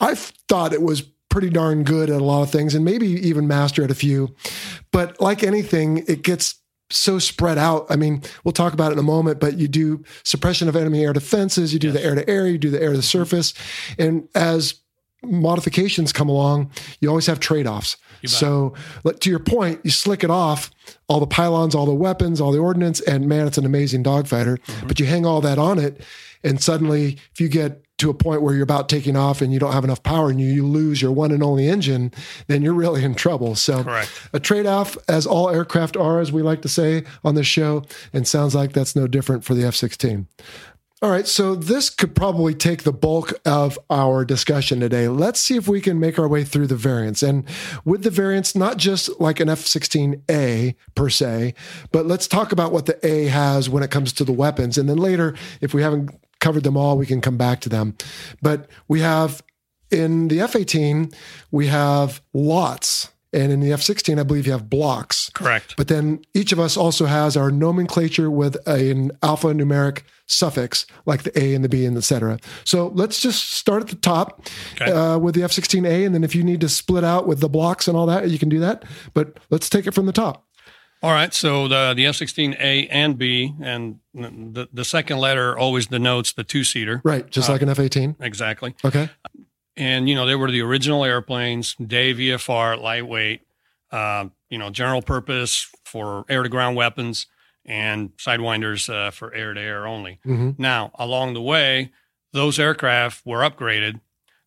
I 0.00 0.14
thought 0.14 0.72
it 0.72 0.82
was 0.82 1.00
pretty 1.30 1.50
darn 1.50 1.82
good 1.82 2.10
at 2.10 2.20
a 2.20 2.24
lot 2.24 2.42
of 2.42 2.50
things 2.50 2.74
and 2.74 2.84
maybe 2.84 3.06
even 3.08 3.48
master 3.48 3.82
at 3.82 3.90
a 3.90 3.94
few. 3.94 4.34
But 4.92 5.20
like 5.20 5.42
anything, 5.42 6.04
it 6.06 6.22
gets 6.22 6.56
so 6.90 7.18
spread 7.18 7.58
out. 7.58 7.86
I 7.90 7.96
mean, 7.96 8.22
we'll 8.44 8.52
talk 8.52 8.72
about 8.72 8.90
it 8.90 8.94
in 8.94 8.98
a 8.98 9.02
moment, 9.02 9.40
but 9.40 9.58
you 9.58 9.68
do 9.68 10.04
suppression 10.22 10.68
of 10.68 10.76
enemy 10.76 11.04
air 11.04 11.12
defenses, 11.12 11.72
you 11.72 11.78
do 11.78 11.90
the 11.90 12.04
air 12.04 12.14
to 12.14 12.28
air, 12.28 12.46
you 12.46 12.58
do 12.58 12.70
the 12.70 12.80
air 12.80 12.90
to 12.90 12.96
the 12.96 13.02
mm-hmm. 13.02 13.18
surface. 13.18 13.54
And 13.98 14.28
as 14.34 14.74
modifications 15.22 16.12
come 16.12 16.28
along, 16.28 16.70
you 17.00 17.08
always 17.08 17.26
have 17.26 17.40
trade 17.40 17.66
offs. 17.66 17.96
So, 18.26 18.72
to 19.20 19.30
your 19.30 19.38
point, 19.38 19.80
you 19.84 19.90
slick 19.90 20.24
it 20.24 20.30
off 20.30 20.70
all 21.08 21.20
the 21.20 21.26
pylons, 21.26 21.74
all 21.74 21.84
the 21.84 21.94
weapons, 21.94 22.40
all 22.40 22.52
the 22.52 22.58
ordnance, 22.58 23.00
and 23.00 23.28
man, 23.28 23.46
it's 23.46 23.58
an 23.58 23.66
amazing 23.66 24.02
dogfighter. 24.02 24.58
Mm-hmm. 24.58 24.86
But 24.86 24.98
you 24.98 25.04
hang 25.04 25.26
all 25.26 25.42
that 25.42 25.58
on 25.58 25.78
it, 25.78 26.00
and 26.42 26.62
suddenly, 26.62 27.18
if 27.32 27.40
you 27.40 27.48
get 27.48 27.83
to 27.98 28.10
a 28.10 28.14
point 28.14 28.42
where 28.42 28.54
you're 28.54 28.64
about 28.64 28.88
taking 28.88 29.16
off 29.16 29.40
and 29.40 29.52
you 29.52 29.58
don't 29.58 29.72
have 29.72 29.84
enough 29.84 30.02
power 30.02 30.28
and 30.30 30.40
you, 30.40 30.48
you 30.48 30.66
lose 30.66 31.00
your 31.00 31.12
one 31.12 31.30
and 31.30 31.42
only 31.42 31.68
engine, 31.68 32.12
then 32.48 32.62
you're 32.62 32.74
really 32.74 33.04
in 33.04 33.14
trouble. 33.14 33.54
So, 33.54 33.84
Correct. 33.84 34.10
a 34.32 34.40
trade 34.40 34.66
off, 34.66 34.96
as 35.08 35.26
all 35.26 35.48
aircraft 35.48 35.96
are, 35.96 36.20
as 36.20 36.32
we 36.32 36.42
like 36.42 36.62
to 36.62 36.68
say 36.68 37.04
on 37.22 37.34
this 37.34 37.46
show, 37.46 37.84
and 38.12 38.26
sounds 38.26 38.54
like 38.54 38.72
that's 38.72 38.96
no 38.96 39.06
different 39.06 39.44
for 39.44 39.54
the 39.54 39.64
F 39.64 39.74
16. 39.74 40.26
All 41.02 41.10
right, 41.10 41.26
so 41.26 41.54
this 41.54 41.90
could 41.90 42.16
probably 42.16 42.54
take 42.54 42.84
the 42.84 42.92
bulk 42.92 43.34
of 43.44 43.78
our 43.90 44.24
discussion 44.24 44.80
today. 44.80 45.06
Let's 45.06 45.38
see 45.38 45.54
if 45.54 45.68
we 45.68 45.82
can 45.82 46.00
make 46.00 46.18
our 46.18 46.26
way 46.26 46.44
through 46.44 46.68
the 46.68 46.76
variants. 46.76 47.22
And 47.22 47.44
with 47.84 48.04
the 48.04 48.10
variants, 48.10 48.56
not 48.56 48.78
just 48.78 49.20
like 49.20 49.38
an 49.38 49.50
F 49.50 49.58
16A 49.58 50.74
per 50.94 51.10
se, 51.10 51.52
but 51.92 52.06
let's 52.06 52.26
talk 52.26 52.52
about 52.52 52.72
what 52.72 52.86
the 52.86 53.06
A 53.06 53.26
has 53.26 53.68
when 53.68 53.82
it 53.82 53.90
comes 53.90 54.14
to 54.14 54.24
the 54.24 54.32
weapons. 54.32 54.78
And 54.78 54.88
then 54.88 54.96
later, 54.96 55.36
if 55.60 55.74
we 55.74 55.82
haven't 55.82 56.10
covered 56.44 56.62
them 56.62 56.76
all, 56.76 56.96
we 56.98 57.06
can 57.06 57.20
come 57.20 57.36
back 57.36 57.60
to 57.62 57.68
them. 57.68 57.96
But 58.42 58.68
we 58.86 59.00
have 59.00 59.42
in 59.90 60.28
the 60.28 60.40
F 60.40 60.54
18, 60.56 61.10
we 61.50 61.66
have 61.68 62.20
lots. 62.32 63.08
And 63.32 63.50
in 63.50 63.58
the 63.58 63.72
F 63.72 63.82
16, 63.82 64.16
I 64.20 64.22
believe 64.22 64.46
you 64.46 64.52
have 64.52 64.70
blocks. 64.70 65.28
Correct. 65.34 65.74
But 65.76 65.88
then 65.88 66.24
each 66.34 66.52
of 66.52 66.60
us 66.60 66.76
also 66.76 67.06
has 67.06 67.36
our 67.36 67.50
nomenclature 67.50 68.30
with 68.30 68.54
an 68.68 69.10
alphanumeric 69.24 70.02
suffix, 70.26 70.86
like 71.04 71.24
the 71.24 71.36
A 71.36 71.52
and 71.54 71.64
the 71.64 71.68
B 71.68 71.84
and 71.84 71.96
et 71.96 72.04
cetera. 72.04 72.38
So 72.64 72.92
let's 72.94 73.18
just 73.20 73.50
start 73.50 73.82
at 73.82 73.88
the 73.88 73.96
top 73.96 74.46
Okay. 74.80 74.92
uh, 74.92 75.18
with 75.18 75.34
the 75.34 75.42
F 75.42 75.50
16A. 75.50 76.06
And 76.06 76.14
then 76.14 76.22
if 76.22 76.36
you 76.36 76.44
need 76.44 76.60
to 76.60 76.68
split 76.68 77.02
out 77.02 77.26
with 77.26 77.40
the 77.40 77.48
blocks 77.48 77.88
and 77.88 77.96
all 77.96 78.06
that, 78.06 78.30
you 78.30 78.38
can 78.38 78.48
do 78.48 78.60
that. 78.60 78.84
But 79.14 79.38
let's 79.50 79.68
take 79.68 79.88
it 79.88 79.94
from 79.94 80.06
the 80.06 80.12
top. 80.12 80.46
All 81.04 81.12
right. 81.12 81.34
So 81.34 81.68
the 81.68 81.92
the 81.94 82.06
F 82.06 82.16
sixteen 82.16 82.56
A 82.58 82.88
and 82.88 83.18
B, 83.18 83.52
and 83.60 83.98
the 84.14 84.70
the 84.72 84.84
second 84.86 85.18
letter 85.18 85.54
always 85.56 85.86
denotes 85.86 86.32
the 86.32 86.44
two 86.44 86.64
seater. 86.64 87.02
Right. 87.04 87.28
Just 87.30 87.50
like 87.50 87.60
an 87.60 87.68
F 87.68 87.78
18. 87.78 88.16
Exactly. 88.20 88.74
Okay. 88.82 89.10
and 89.76 90.08
you 90.08 90.14
know 90.14 90.24
they 90.24 90.34
were 90.34 90.50
the 90.50 90.62
original 90.62 91.04
airplanes 91.04 91.74
day 91.74 92.14
vfr 92.14 92.80
lightweight 92.80 93.42
uh, 93.90 94.26
you 94.48 94.56
know 94.56 94.70
general 94.70 95.02
purpose 95.02 95.68
for 95.84 96.24
air 96.30 96.42
to 96.42 96.48
ground 96.48 96.74
weapons 96.74 97.26
and 97.66 98.16
sidewinders 98.16 98.88
uh, 98.88 99.10
for 99.10 99.34
air 99.34 99.52
to 99.52 99.60
air 99.60 99.86
only 99.86 100.20
hmm 100.22 100.50
now 100.56 100.90
along 100.94 101.34
the 101.34 101.42
way 101.42 101.90
those 102.32 102.58
aircraft 102.58 103.26
were 103.26 103.40
upgraded 103.40 104.00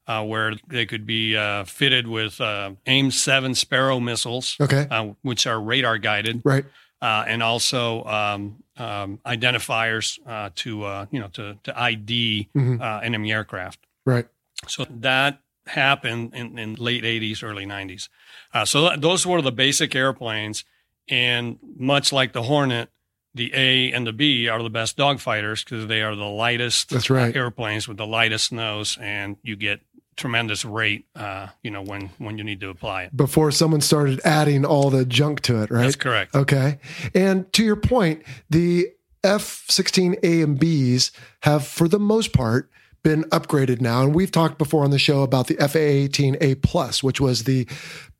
uh, 0.07 0.23
where 0.23 0.53
they 0.67 0.85
could 0.85 1.05
be 1.05 1.35
uh, 1.35 1.63
fitted 1.65 2.07
with 2.07 2.39
uh, 2.41 2.71
aim 2.85 3.11
7 3.11 3.53
sparrow 3.55 3.99
missiles 3.99 4.55
Okay. 4.59 4.87
uh, 4.89 5.09
which 5.21 5.45
are 5.45 5.59
radar 5.61 5.97
guided 5.97 6.41
Right. 6.45 6.65
uh, 7.01 7.25
and 7.27 7.43
also 7.43 8.03
um, 8.05 8.63
um, 8.77 9.19
identifiers 9.25 10.19
uh, 10.25 10.49
to 10.55 10.83
uh, 10.83 11.05
you 11.11 11.19
know 11.19 11.27
to, 11.29 11.57
to 11.63 11.79
id 11.81 12.49
Mhm. 12.55 12.79
uh, 12.81 12.99
enemy 13.03 13.31
aircraft 13.33 13.79
Right. 14.05 14.27
so 14.67 14.85
that 14.89 15.39
happened 15.65 16.33
in, 16.33 16.57
in 16.57 16.75
late 16.75 17.03
80s, 17.03 17.43
early 17.43 17.65
90s. 17.65 18.07
Uh, 18.53 18.63
so 18.63 18.87
th- 18.87 19.01
those 19.01 19.25
were 19.27 19.41
the 19.41 19.51
basic 19.51 19.93
airplanes. 19.95 20.63
And 21.09 21.57
much 21.77 22.13
like 22.13 22.31
the 22.31 22.43
Hornet, 22.43 22.89
the 23.35 23.51
A 23.53 23.91
and 23.91 24.07
the 24.07 24.13
B 24.13 24.47
are 24.47 24.63
the 24.63 24.69
best 24.69 24.95
dogfighters 24.97 25.65
because 25.65 25.87
they 25.87 26.01
are 26.01 26.15
the 26.15 26.23
lightest 26.23 26.89
That's 26.91 27.09
right. 27.09 27.35
airplanes 27.35 27.85
with 27.85 27.97
the 27.97 28.07
lightest 28.07 28.51
nose, 28.53 28.97
and 29.01 29.35
you 29.43 29.57
get 29.57 29.81
tremendous 30.17 30.65
rate, 30.65 31.05
uh, 31.15 31.47
you 31.63 31.71
know, 31.71 31.81
when 31.81 32.09
when 32.17 32.37
you 32.37 32.43
need 32.43 32.59
to 32.59 32.69
apply 32.69 33.03
it. 33.03 33.15
Before 33.15 33.51
someone 33.51 33.81
started 33.81 34.19
adding 34.25 34.65
all 34.65 34.89
the 34.89 35.05
junk 35.05 35.41
to 35.41 35.61
it, 35.61 35.71
right? 35.71 35.83
That's 35.83 35.95
correct. 35.95 36.35
Okay. 36.35 36.79
And 37.13 37.51
to 37.53 37.63
your 37.63 37.77
point, 37.77 38.23
the 38.49 38.89
F 39.23 39.65
16A 39.67 40.43
and 40.43 40.59
Bs 40.59 41.11
have, 41.43 41.65
for 41.65 41.87
the 41.87 41.99
most 41.99 42.33
part, 42.33 42.69
been 43.03 43.23
upgraded 43.25 43.79
now. 43.79 44.03
And 44.03 44.13
we've 44.13 44.31
talked 44.31 44.57
before 44.57 44.83
on 44.83 44.91
the 44.91 44.99
show 44.99 45.21
about 45.21 45.47
the 45.47 45.55
FA 45.55 45.79
18A 45.79 46.61
Plus, 46.61 47.01
which 47.01 47.21
was 47.21 47.43
the 47.43 47.67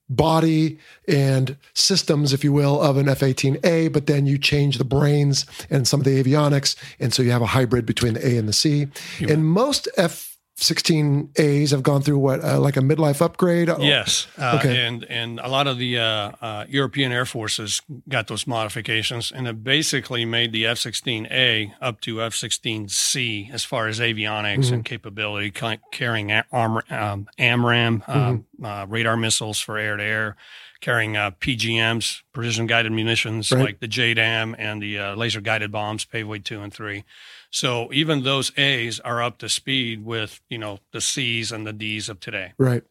body 0.10 0.80
and 1.08 1.58
systems, 1.74 2.32
if 2.32 2.44
you 2.44 2.54
will, 2.54 2.82
of 2.82 2.96
an 2.98 3.10
F 3.10 3.20
18A, 3.20 3.92
but 3.92 4.08
then 4.08 4.26
you 4.26 4.38
change 4.38 4.78
the 4.78 4.86
brains 4.86 5.46
and 5.70 5.88
some 5.88 6.00
of 6.00 6.06
the 6.06 6.24
avionics. 6.24 6.76
And 7.00 7.14
so 7.14 7.22
you 7.24 7.32
have 7.32 7.42
a 7.42 7.48
hybrid 7.48 7.86
between 7.86 8.14
the 8.14 8.26
A 8.26 8.38
and 8.38 8.48
the 8.48 8.54
C. 8.54 8.88
and 9.28 9.46
most 9.46 9.88
F 9.98 10.37
16As 10.58 11.70
have 11.72 11.84
gone 11.84 12.02
through 12.02 12.18
what, 12.18 12.44
uh, 12.44 12.60
like 12.60 12.78
a 12.78 12.82
midlife 12.82 13.22
upgrade? 13.22 13.70
Oh. 13.70 13.78
Yes, 13.80 14.28
uh, 14.40 14.58
Okay. 14.60 14.86
and 14.88 15.04
and 15.06 15.40
a 15.40 15.48
lot 15.48 15.68
of 15.68 15.78
the 15.78 16.00
uh, 16.00 16.32
uh, 16.42 16.66
European 16.68 17.12
air 17.12 17.26
forces 17.26 17.82
got 18.10 18.28
those 18.28 18.48
modifications, 18.48 19.32
and 19.32 19.48
it 19.48 19.64
basically 19.64 20.26
made 20.26 20.52
the 20.52 20.66
F-16A 20.66 21.74
up 21.80 22.02
to 22.02 22.22
F-16C 22.24 23.52
as 23.54 23.64
far 23.64 23.88
as 23.88 24.00
avionics 24.00 24.72
and 24.72 24.84
capability, 24.84 25.52
ca- 25.52 25.78
carrying 25.92 26.32
arm, 26.52 26.82
um, 26.90 27.28
AMRAAM 27.38 28.02
um, 28.10 28.46
uh, 28.64 28.86
radar 28.90 29.16
missiles 29.16 29.60
for 29.60 29.78
air 29.78 29.96
to 29.98 30.04
air, 30.04 30.36
carrying 30.82 31.16
uh, 31.16 31.32
PGMs, 31.40 32.22
precision 32.34 32.66
guided 32.66 32.92
munitions 32.92 33.52
Right. 33.52 33.64
like 33.66 33.80
the 33.80 33.88
JDAM 33.88 34.56
and 34.58 34.82
the 34.82 34.98
uh, 35.00 35.16
laser 35.16 35.42
guided 35.42 35.72
bombs, 35.72 36.04
Paveway 36.06 36.44
two 36.44 36.62
and 36.62 36.74
three. 36.74 37.04
So 37.52 37.92
even 37.94 38.24
those 38.24 38.52
A's 38.58 39.00
are 39.00 39.22
up 39.22 39.38
to 39.40 39.50
speed 39.50 40.06
with 40.06 40.42
you 40.50 40.58
know 40.58 40.80
the 40.92 41.02
C's 41.02 41.52
and 41.52 41.66
the 41.66 41.74
D's 41.74 42.10
of 42.10 42.20
today. 42.20 42.54
Right. 42.58 42.84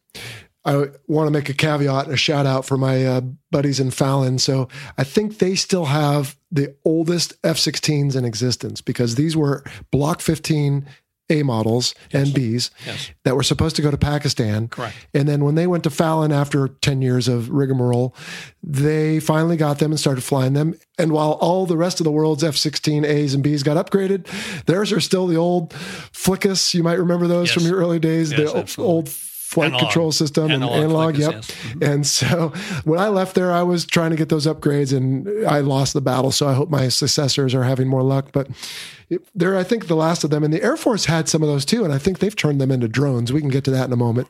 I 0.65 0.87
want 1.07 1.27
to 1.27 1.31
make 1.31 1.47
a 1.47 1.53
caveat 1.53 2.09
a 2.09 2.17
shout 2.17 2.45
out 2.45 2.65
for 2.65 2.75
my 2.75 3.05
uh, 3.05 3.21
buddies 3.51 3.79
in 3.79 3.89
Fallon. 3.89 4.37
So 4.37 4.67
I 4.97 5.05
think 5.05 5.37
they 5.37 5.55
still 5.55 5.85
have 5.85 6.37
the 6.51 6.75
oldest 6.83 7.33
F 7.41 7.55
16s 7.55 8.17
in 8.17 8.25
existence 8.25 8.81
because 8.81 9.15
these 9.15 9.37
were 9.37 9.63
Block 9.91 10.19
15 10.19 10.85
A 11.29 11.43
models 11.43 11.93
and 12.13 12.27
Bs 12.27 12.69
Yes. 12.85 13.11
that 13.25 13.35
were 13.35 13.43
supposed 13.43 13.75
to 13.75 13.81
go 13.81 13.91
to 13.91 13.97
Pakistan. 13.97 14.67
Correct. 14.69 14.95
And 15.13 15.27
then 15.27 15.43
when 15.43 15.55
they 15.55 15.67
went 15.67 15.83
to 15.83 15.89
Fallon 15.89 16.31
after 16.31 16.69
10 16.69 17.01
years 17.01 17.27
of 17.27 17.49
rigmarole, 17.49 18.15
they 18.63 19.19
finally 19.19 19.57
got 19.57 19.79
them 19.79 19.91
and 19.91 19.99
started 19.99 20.21
flying 20.23 20.53
them. 20.53 20.75
And 20.97 21.11
while 21.11 21.33
all 21.33 21.65
the 21.65 21.77
rest 21.77 21.99
of 21.99 22.05
the 22.05 22.11
world's 22.11 22.43
F 22.43 22.55
16 22.55 23.03
As 23.05 23.33
and 23.33 23.43
Bs 23.43 23.63
got 23.63 23.75
upgraded, 23.83 24.25
theirs 24.65 24.91
are 24.93 25.01
still 25.01 25.27
the 25.27 25.35
old 25.37 25.71
Flickus. 26.13 26.73
You 26.73 26.83
might 26.83 26.99
remember 26.99 27.27
those 27.27 27.47
Yes. 27.49 27.53
from 27.55 27.63
your 27.63 27.77
early 27.79 27.99
days, 27.99 28.31
Yes, 28.31 28.51
the 28.51 28.57
absolutely. 28.59 28.93
old 28.93 29.09
flight 29.09 29.67
Analog. 29.67 29.81
control 29.83 30.11
system 30.11 30.51
Analog 30.51 30.75
and 30.75 30.83
analog. 30.83 31.17
Yep. 31.17 31.31
yes. 31.33 31.51
Mm-hmm. 31.51 31.83
And 31.83 32.05
so 32.07 32.51
when 32.83 32.99
I 32.99 33.07
left 33.07 33.33
there, 33.35 33.53
I 33.53 33.63
was 33.63 33.85
trying 33.85 34.11
to 34.11 34.17
get 34.17 34.27
those 34.29 34.45
upgrades 34.45 34.95
and 34.95 35.27
I 35.47 35.59
lost 35.59 35.93
the 35.93 36.01
battle. 36.01 36.31
So 36.31 36.47
I 36.49 36.53
hope 36.53 36.69
my 36.69 36.89
successors 36.89 37.55
are 37.55 37.63
having 37.63 37.87
more 37.87 38.03
luck. 38.03 38.29
But 38.33 38.47
they're, 39.35 39.57
I 39.57 39.63
think, 39.63 39.87
the 39.87 39.95
last 39.95 40.23
of 40.23 40.29
them. 40.29 40.43
And 40.43 40.53
the 40.53 40.61
Air 40.63 40.77
Force 40.77 41.05
had 41.05 41.29
some 41.29 41.41
of 41.41 41.47
those 41.47 41.65
too. 41.65 41.83
And 41.83 41.93
I 41.93 41.97
think 41.97 42.19
they've 42.19 42.35
turned 42.35 42.59
them 42.59 42.71
into 42.71 42.87
drones. 42.87 43.31
We 43.31 43.39
can 43.41 43.49
get 43.49 43.63
to 43.65 43.71
that 43.71 43.85
in 43.85 43.93
a 43.93 43.97
moment. 43.97 44.27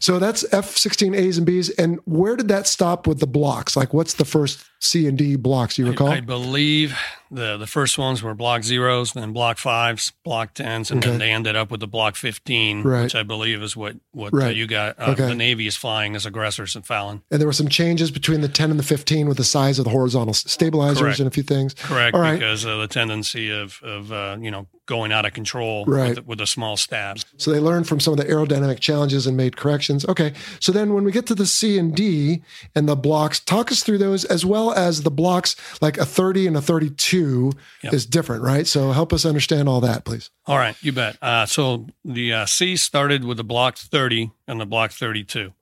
So 0.00 0.18
that's 0.18 0.44
F 0.52 0.76
16 0.76 1.14
As 1.14 1.38
and 1.38 1.46
Bs. 1.46 1.70
And 1.78 2.00
where 2.04 2.36
did 2.36 2.48
that 2.48 2.66
stop 2.66 3.06
with 3.06 3.20
the 3.20 3.26
blocks? 3.26 3.76
Like, 3.76 3.94
what's 3.94 4.14
the 4.14 4.24
first 4.24 4.64
C 4.82 5.06
and 5.06 5.16
D 5.18 5.36
blocks 5.36 5.78
you 5.78 5.86
recall? 5.88 6.08
I 6.08 6.20
believe 6.20 6.98
the 7.30 7.56
the 7.58 7.66
first 7.66 7.96
ones 7.98 8.22
were 8.22 8.34
block 8.34 8.62
zeros, 8.64 9.12
then 9.12 9.32
block 9.32 9.58
fives, 9.58 10.12
block 10.24 10.54
tens, 10.54 10.90
and 10.90 10.98
Okay. 11.04 11.10
then 11.10 11.18
they 11.20 11.30
ended 11.30 11.54
up 11.54 11.70
with 11.70 11.80
the 11.80 11.86
block 11.86 12.16
fifteen, 12.16 12.82
Right. 12.82 13.02
which 13.04 13.14
I 13.14 13.22
believe 13.22 13.62
is 13.62 13.76
what 13.76 13.96
what 14.12 14.32
uh, 14.34 14.46
you 14.46 14.66
got. 14.66 14.98
Uh, 14.98 15.10
Okay. 15.10 15.26
The 15.26 15.34
Navy 15.34 15.66
is 15.66 15.76
flying 15.76 16.16
as 16.16 16.24
aggressors 16.26 16.74
in 16.76 16.82
Fallon. 16.82 17.22
and 17.30 17.40
there 17.40 17.46
were 17.46 17.52
some 17.52 17.68
changes 17.68 18.10
between 18.10 18.40
the 18.40 18.48
10 18.48 18.70
and 18.70 18.78
the 18.78 18.84
15 18.84 19.28
with 19.28 19.36
the 19.36 19.44
size 19.44 19.78
of 19.78 19.84
the 19.84 19.90
horizontal 19.90 20.32
stabilizers 20.34 21.00
Correct. 21.00 21.18
and 21.20 21.28
a 21.28 21.30
few 21.30 21.42
things. 21.42 21.74
Correct, 21.74 22.14
All 22.14 22.20
right. 22.20 22.38
because 22.38 22.64
of 22.64 22.78
the 22.80 22.88
tendency 22.88 23.50
of 23.50 23.80
of 23.82 24.09
uh, 24.12 24.36
you 24.40 24.50
know 24.50 24.66
going 24.86 25.12
out 25.12 25.24
of 25.24 25.32
control 25.32 25.84
Right. 25.86 26.16
with, 26.16 26.26
with 26.26 26.38
the 26.38 26.46
small 26.48 26.76
stabs. 26.76 27.24
So 27.36 27.52
they 27.52 27.60
learned 27.60 27.86
from 27.86 28.00
some 28.00 28.12
of 28.12 28.18
the 28.18 28.24
aerodynamic 28.24 28.80
challenges 28.80 29.24
and 29.24 29.36
made 29.36 29.56
corrections. 29.56 30.04
Okay. 30.06 30.32
So 30.58 30.72
then 30.72 30.92
when 30.94 31.04
we 31.04 31.12
get 31.12 31.26
to 31.28 31.34
the 31.36 31.46
C 31.46 31.78
and 31.78 31.94
D 31.94 32.42
and 32.74 32.88
the 32.88 32.96
blocks, 32.96 33.38
talk 33.38 33.70
us 33.70 33.84
through 33.84 33.98
those 33.98 34.24
as 34.24 34.44
well 34.44 34.72
as 34.72 35.02
the 35.02 35.10
blocks 35.10 35.54
like 35.80 35.96
a 35.96 36.04
30 36.04 36.48
and 36.48 36.56
a 36.56 36.60
32 36.60 37.52
Yep. 37.84 37.92
is 37.94 38.04
different, 38.04 38.42
right? 38.42 38.66
So 38.66 38.90
help 38.90 39.12
us 39.12 39.24
understand 39.24 39.68
all 39.68 39.80
that, 39.82 40.04
please. 40.04 40.30
All 40.46 40.58
right, 40.58 40.74
you 40.82 40.90
bet. 40.92 41.16
Uh, 41.22 41.46
so 41.46 41.86
the 42.04 42.32
uh, 42.32 42.46
C 42.46 42.74
started 42.76 43.24
with 43.24 43.36
the 43.36 43.44
block 43.44 43.76
30 43.76 44.32
and 44.48 44.60
the 44.60 44.66
block 44.66 44.90
32. 44.90 45.52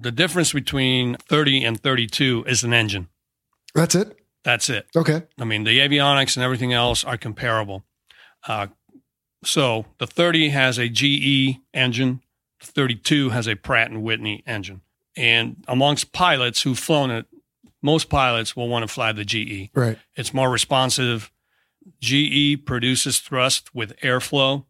The 0.00 0.10
difference 0.10 0.52
between 0.52 1.16
30 1.28 1.64
and 1.64 1.80
32 1.80 2.44
is 2.48 2.64
an 2.64 2.74
engine. 2.74 3.06
That's 3.74 3.94
it. 3.94 4.18
That's 4.44 4.68
it. 4.68 4.86
Okay. 4.94 5.22
I 5.38 5.44
mean, 5.44 5.64
the 5.64 5.78
avionics 5.80 6.36
and 6.36 6.44
everything 6.44 6.72
else 6.72 7.02
are 7.02 7.16
comparable. 7.16 7.84
Uh, 8.46 8.68
so 9.42 9.86
the 9.98 10.06
30 10.06 10.50
has 10.50 10.78
a 10.78 10.88
GE 10.88 11.58
engine, 11.72 12.20
the 12.60 12.66
32 12.66 13.30
has 13.30 13.48
a 13.48 13.56
Pratt 13.56 13.90
and 13.90 14.02
Whitney 14.02 14.42
engine. 14.46 14.82
And 15.16 15.64
amongst 15.68 16.12
pilots 16.12 16.62
who've 16.62 16.78
flown 16.78 17.10
it, 17.10 17.26
most 17.82 18.08
pilots 18.08 18.56
will 18.56 18.68
want 18.68 18.82
to 18.82 18.92
fly 18.92 19.12
the 19.12 19.24
GE. 19.24 19.70
Right. 19.74 19.98
It's 20.16 20.34
more 20.34 20.50
responsive. 20.50 21.30
GE 22.00 22.64
produces 22.64 23.20
thrust 23.20 23.74
with 23.74 23.98
airflow. 24.00 24.64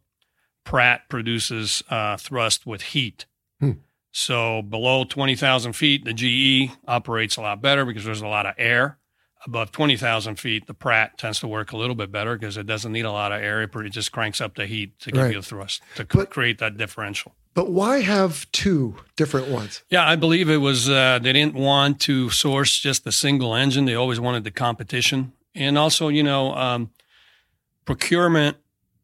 Pratt 0.65 1.07
produces 1.09 1.83
uh, 1.89 2.17
thrust 2.17 2.65
with 2.65 2.81
heat. 2.81 3.25
Hmm. 3.59 3.71
So 4.11 4.61
below 4.61 5.03
20,000 5.03 5.73
feet, 5.73 6.05
the 6.05 6.13
GE 6.13 6.71
operates 6.87 7.37
a 7.37 7.41
lot 7.41 7.61
better 7.61 7.85
because 7.85 8.03
there's 8.03 8.21
a 8.21 8.27
lot 8.27 8.45
of 8.45 8.55
air. 8.57 8.97
Above 9.45 9.71
20,000 9.71 10.37
feet, 10.39 10.65
the 10.65 10.73
Pratt 10.73 11.17
tends 11.19 11.39
to 11.39 11.47
work 11.47 11.71
a 11.71 11.77
little 11.77 11.93
bit 11.95 12.11
better 12.11 12.35
because 12.35 12.57
it 12.57 12.65
doesn't 12.65 12.91
need 12.91 13.05
a 13.05 13.11
lot 13.11 13.31
of 13.31 13.41
air. 13.41 13.61
It 13.61 13.71
pretty- 13.71 13.91
just 13.91 14.11
cranks 14.11 14.41
up 14.41 14.55
the 14.55 14.65
heat 14.65 14.97
to 15.01 15.11
give 15.11 15.21
Right. 15.21 15.35
you 15.35 15.39
the 15.41 15.45
thrust 15.45 15.81
to 15.97 16.05
But- 16.05 16.31
create 16.31 16.57
that 16.57 16.77
differential. 16.77 17.35
But 17.53 17.69
why 17.69 18.01
have 18.01 18.51
two 18.51 18.97
different 19.15 19.47
ones? 19.47 19.83
Yeah, 19.89 20.05
I 20.05 20.15
believe 20.15 20.49
it 20.49 20.57
was 20.57 20.89
uh, 20.89 21.19
they 21.21 21.31
didn't 21.31 21.53
want 21.53 22.01
to 22.01 22.29
source 22.31 22.77
just 22.79 23.05
a 23.07 23.11
single 23.11 23.55
engine. 23.55 23.85
They 23.85 23.93
always 23.95 24.19
wanted 24.19 24.43
the 24.43 24.51
competition, 24.51 25.31
and 25.53 25.77
also, 25.77 26.07
you 26.09 26.23
know, 26.23 26.53
um, 26.55 26.89
procurement 27.85 28.57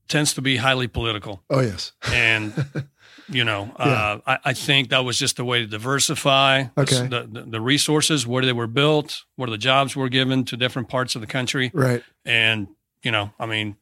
tends 0.07 0.33
to 0.33 0.41
be 0.41 0.57
highly 0.57 0.87
political, 0.87 1.43
Oh, 1.49 1.61
yes. 1.61 1.93
and 2.11 2.51
you 3.31 3.43
know, 3.43 3.71
uh, 3.77 4.19
I, 4.27 4.37
I 4.45 4.53
think 4.53 4.89
that 4.89 5.05
was 5.05 5.17
just 5.17 5.39
a 5.39 5.45
way 5.45 5.59
to 5.59 5.67
diversify 5.67 6.63
the- 6.75 6.81
Okay. 6.81 7.07
the, 7.07 7.27
the, 7.31 7.41
the 7.49 7.61
resources, 7.61 8.27
where 8.27 8.43
they 8.45 8.53
were 8.53 8.67
built, 8.67 9.23
where 9.35 9.49
the 9.49 9.57
jobs 9.57 9.95
were 9.95 10.09
given 10.09 10.43
to 10.45 10.57
different 10.57 10.89
parts 10.89 11.15
of 11.15 11.21
the 11.21 11.27
country, 11.27 11.71
Right. 11.73 12.03
and 12.25 12.67
you 13.03 13.11
know, 13.11 13.31
I 13.39 13.45
mean, 13.47 13.77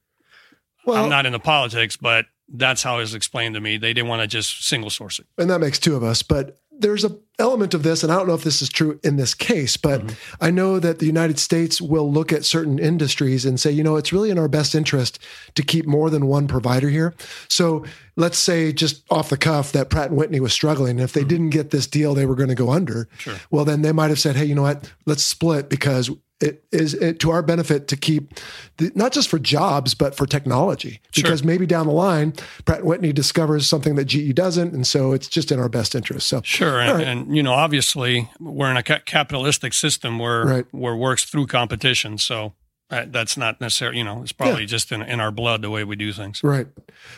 Well, 0.85 1.03
I'm 1.03 1.09
not 1.09 1.25
into 1.25 1.39
politics, 1.39 1.97
but 1.97 2.25
that's 2.47 2.81
how 2.83 2.97
it 2.97 3.01
was 3.01 3.13
explained 3.13 3.55
to 3.55 3.61
me. 3.61 3.77
They 3.77 3.93
didn't 3.93 4.07
want 4.07 4.21
to 4.21 4.27
just 4.27 4.65
single 4.67 4.89
source 4.89 5.19
it. 5.19 5.25
And 5.37 5.49
that 5.49 5.59
makes 5.59 5.77
two 5.77 5.95
of 5.95 6.03
us. 6.03 6.23
But 6.23 6.57
there's 6.79 7.05
a 7.05 7.17
element 7.37 7.73
of 7.73 7.83
this, 7.83 8.03
and 8.03 8.11
I 8.11 8.17
don't 8.17 8.27
know 8.27 8.33
if 8.33 8.43
this 8.43 8.61
is 8.61 8.69
true 8.69 8.99
in 9.03 9.15
this 9.15 9.33
case, 9.33 9.77
but 9.77 10.01
mm-hmm. 10.01 10.43
I 10.43 10.51
know 10.51 10.79
that 10.79 10.99
the 10.99 11.05
United 11.05 11.39
States 11.39 11.81
will 11.81 12.11
look 12.11 12.33
at 12.33 12.45
certain 12.45 12.79
industries 12.79 13.45
and 13.45 13.59
say, 13.59 13.71
you 13.71 13.83
know, 13.83 13.95
it's 13.95 14.11
really 14.11 14.29
in 14.29 14.37
our 14.37 14.47
best 14.47 14.75
interest 14.75 15.19
to 15.55 15.63
keep 15.63 15.85
more 15.87 16.09
than 16.09 16.27
one 16.27 16.47
provider 16.47 16.89
here. 16.89 17.15
So 17.47 17.85
let's 18.17 18.37
say 18.37 18.73
just 18.73 19.03
off 19.09 19.29
the 19.29 19.37
cuff 19.37 19.71
that 19.71 19.89
Pratt 19.89 20.09
and 20.09 20.17
Whitney 20.17 20.39
was 20.39 20.53
struggling. 20.53 20.91
And 20.91 21.01
if 21.01 21.13
they 21.13 21.21
mm-hmm. 21.21 21.29
didn't 21.29 21.49
get 21.51 21.71
this 21.71 21.87
deal, 21.87 22.13
they 22.13 22.25
were 22.25 22.35
going 22.35 22.49
to 22.49 22.55
go 22.55 22.71
under. 22.71 23.07
Sure. 23.17 23.35
Well, 23.51 23.65
then 23.65 23.81
they 23.81 23.93
might 23.93 24.09
have 24.09 24.19
said, 24.19 24.35
hey, 24.35 24.45
you 24.45 24.55
know 24.55 24.63
what? 24.63 24.91
Let's 25.05 25.23
split 25.23 25.69
because 25.69 26.09
it 26.41 26.63
is 26.71 26.93
it, 26.93 27.19
to 27.19 27.31
our 27.31 27.41
benefit 27.41 27.87
to 27.87 27.97
keep 27.97 28.33
the, 28.77 28.91
not 28.95 29.11
just 29.11 29.27
for 29.29 29.39
jobs 29.39 29.93
but 29.93 30.15
for 30.15 30.25
technology 30.25 31.01
because 31.15 31.39
sure. 31.39 31.47
maybe 31.47 31.65
down 31.65 31.85
the 31.85 31.93
line 31.93 32.33
Pratt 32.65 32.85
Whitney 32.85 33.11
discovers 33.11 33.67
something 33.67 33.95
that 33.95 34.05
GE 34.05 34.35
doesn't 34.35 34.73
and 34.73 34.87
so 34.87 35.11
it's 35.11 35.27
just 35.27 35.51
in 35.51 35.59
our 35.59 35.69
best 35.69 35.95
interest 35.95 36.27
so 36.27 36.41
sure 36.43 36.79
and, 36.79 36.97
right. 36.97 37.07
and 37.07 37.35
you 37.35 37.43
know 37.43 37.53
obviously 37.53 38.29
we're 38.39 38.71
in 38.71 38.77
a 38.77 38.83
capitalistic 38.83 39.73
system 39.73 40.19
where 40.19 40.45
right. 40.45 40.65
where 40.71 40.95
works 40.95 41.25
through 41.25 41.47
competition 41.47 42.17
so 42.17 42.53
that's 42.89 43.37
not 43.37 43.61
necessarily, 43.61 43.99
you 43.99 44.03
know, 44.03 44.23
it's 44.23 44.31
probably 44.31 44.61
yeah. 44.61 44.67
just 44.67 44.91
in, 44.91 45.01
in 45.03 45.19
our 45.19 45.31
blood 45.31 45.61
the 45.61 45.69
way 45.69 45.83
we 45.83 45.95
do 45.95 46.11
things. 46.11 46.43
Right. 46.43 46.67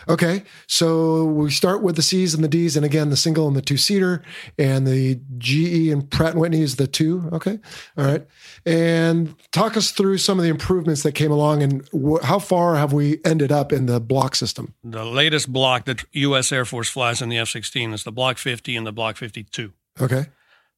Okay. 0.07 0.43
So 0.67 1.23
we 1.23 1.49
start 1.49 1.81
with 1.81 1.95
the 1.95 2.01
C's 2.01 2.33
and 2.33 2.43
the 2.43 2.49
D's, 2.49 2.75
and 2.75 2.85
again, 2.85 3.09
the 3.09 3.17
single 3.17 3.47
and 3.47 3.55
the 3.55 3.61
two 3.61 3.77
seater, 3.77 4.21
and 4.57 4.85
the 4.85 5.21
GE 5.37 5.89
and 5.89 6.09
Pratt 6.09 6.31
and 6.31 6.41
Whitney 6.41 6.61
is 6.61 6.75
the 6.75 6.87
two. 6.87 7.29
Okay. 7.31 7.59
All 7.97 8.05
right. 8.05 8.27
And 8.65 9.35
talk 9.51 9.77
us 9.77 9.91
through 9.91 10.17
some 10.17 10.39
of 10.39 10.43
the 10.43 10.49
improvements 10.49 11.03
that 11.03 11.13
came 11.13 11.31
along 11.31 11.63
and 11.63 11.87
wh- 11.93 12.23
how 12.23 12.39
far 12.39 12.75
have 12.75 12.91
we 12.91 13.19
ended 13.23 13.51
up 13.51 13.71
in 13.71 13.85
the 13.85 14.01
block 14.01 14.35
system? 14.35 14.73
The 14.83 15.05
latest 15.05 15.51
block 15.53 15.85
that 15.85 16.03
U.S. 16.11 16.51
Air 16.51 16.65
Force 16.65 16.89
flies 16.89 17.21
in 17.21 17.29
the 17.29 17.37
F 17.37 17.49
16 17.49 17.93
is 17.93 18.03
the 18.03 18.11
Block 18.11 18.37
50 18.37 18.75
and 18.75 18.85
the 18.85 18.91
Block 18.91 19.15
52. 19.15 19.71
Okay. 20.01 20.25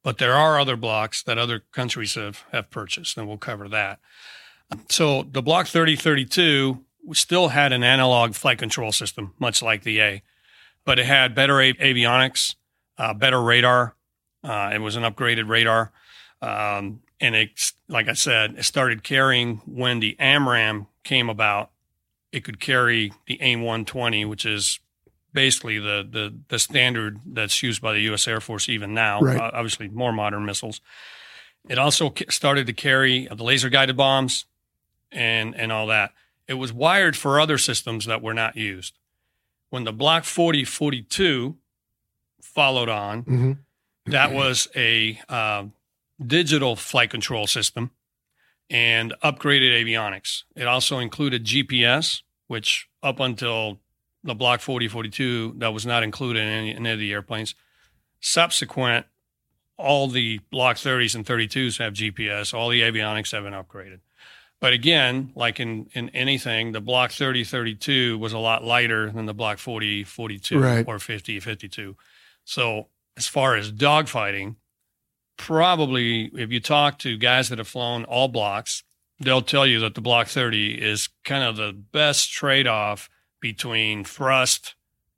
But 0.04 0.18
there 0.18 0.34
are 0.34 0.60
other 0.60 0.76
blocks 0.76 1.24
that 1.24 1.38
other 1.38 1.64
countries 1.72 2.16
have, 2.16 2.44
have 2.52 2.70
purchased, 2.70 3.18
and 3.18 3.28
we'll 3.28 3.38
cover 3.38 3.70
that. 3.70 4.00
So 4.90 5.24
the 5.24 5.42
Block 5.42 5.68
3032 5.68 6.84
still 7.14 7.50
had 7.50 7.74
an 7.74 7.84
analog 7.84 8.34
flight 8.34 8.58
control 8.58 8.92
system, 8.92 9.34
much 9.40 9.62
like 9.62 9.84
the 9.84 10.00
A, 10.02 10.24
but 10.86 11.00
it 11.00 11.06
had 11.06 11.36
better 11.36 11.56
avionics, 11.56 12.56
uh, 12.98 13.14
better 13.14 13.42
radar. 13.42 13.96
Uh, 14.44 14.72
it 14.74 14.80
was 14.80 14.96
an 14.96 15.04
upgraded 15.04 15.48
radar. 15.48 15.92
Um, 16.42 17.02
and 17.20 17.36
it, 17.36 17.72
like 17.88 18.10
I 18.10 18.14
said, 18.14 18.56
it 18.58 18.64
started 18.64 19.04
carrying 19.04 19.58
when 19.66 20.00
the 20.00 20.16
AMRAAM 20.20 20.88
came 21.04 21.30
about. 21.30 21.72
It 22.32 22.44
could 22.44 22.60
carry 22.60 23.14
the 23.28 23.42
AIM 23.42 23.62
120, 23.62 24.26
which 24.26 24.46
is 24.46 24.80
basically 25.32 25.80
the, 25.80 26.08
the, 26.10 26.38
the 26.50 26.60
standard 26.60 27.20
that's 27.26 27.64
used 27.64 27.82
by 27.82 27.94
the 27.94 28.02
U.S. 28.02 28.28
Air 28.28 28.42
Force 28.42 28.68
even 28.68 28.94
now. 28.94 29.22
Right. 29.22 29.40
Uh, 29.40 29.52
obviously, 29.54 29.88
more 29.88 30.12
modern 30.12 30.46
missiles. 30.46 30.82
It 31.70 31.78
also 31.78 32.14
started 32.30 32.68
to 32.68 32.74
carry 32.74 33.28
the 33.28 33.44
laser 33.44 33.70
guided 33.70 33.96
bombs, 33.96 34.46
and 35.14 35.56
and 35.56 35.72
all 35.72 35.88
that. 35.88 36.12
It 36.48 36.56
was 36.56 36.74
wired 36.74 37.16
for 37.16 37.40
other 37.40 37.58
systems 37.58 38.06
that 38.06 38.22
were 38.22 38.34
not 38.34 38.56
used. 38.58 38.98
When 39.70 39.86
the 39.86 39.94
Block 39.94 40.24
4042 40.26 41.56
followed 42.42 42.90
on, 42.90 43.24
mm-hmm. 43.24 43.52
that 44.12 44.32
was 44.32 44.68
a 44.76 45.20
uh, 45.30 45.66
digital 46.26 46.76
flight 46.76 47.10
control 47.10 47.48
system 47.48 47.92
and 48.70 49.14
upgraded 49.24 49.72
avionics. 49.72 50.44
It 50.56 50.68
also 50.68 51.00
included 51.00 51.46
GPS, 51.46 52.22
which 52.48 52.88
up 53.02 53.20
until 53.20 53.80
the 54.24 54.36
Block 54.36 54.62
4042, 54.62 55.56
that 55.58 55.74
was 55.74 55.86
not 55.86 56.04
included 56.04 56.42
in 56.42 56.48
any, 56.48 56.72
in 56.72 56.78
any 56.78 56.92
of 56.92 57.00
the 57.00 57.12
airplanes. 57.12 57.56
Subsequent, 58.20 59.06
all 59.78 60.08
the 60.08 60.40
Block 60.50 60.78
30s 60.78 61.16
and 61.16 61.26
32s 61.26 61.80
have 61.80 61.94
GPS. 61.94 62.54
All 62.54 62.70
the 62.70 62.82
avionics 62.82 63.32
have 63.32 63.44
been 63.44 63.54
upgraded. 63.54 64.00
But 64.60 64.74
again, 64.74 65.32
like 65.36 65.60
in, 65.60 65.90
in 65.94 66.10
anything, 66.10 66.72
the 66.72 66.80
block 66.80 67.12
30 67.12 67.44
32 67.44 68.18
was 68.18 68.34
a 68.34 68.38
lot 68.38 68.64
lighter 68.64 69.12
than 69.12 69.26
the 69.26 69.34
block 69.34 69.58
40 69.58 70.04
42 70.06 70.60
right. 70.60 70.88
or 70.88 71.00
50 71.00 71.40
52. 71.40 71.98
So, 72.46 72.88
as 73.18 73.28
far 73.28 73.56
as 73.56 73.72
dogfighting, 73.72 74.56
probably 75.38 76.32
if 76.34 76.52
you 76.52 76.60
talk 76.60 76.98
to 77.00 77.18
guys 77.18 77.50
that 77.50 77.58
have 77.58 77.68
flown 77.68 78.06
all 78.06 78.28
blocks, 78.28 78.84
they'll 79.20 79.42
tell 79.42 79.68
you 79.68 79.80
that 79.82 79.96
the 79.96 80.02
block 80.02 80.28
30 80.28 80.82
is 80.82 81.10
kind 81.24 81.44
of 81.44 81.58
the 81.58 81.74
best 81.74 82.32
trade 82.32 82.68
off 82.68 83.10
between 83.40 84.04
thrust 84.04 84.76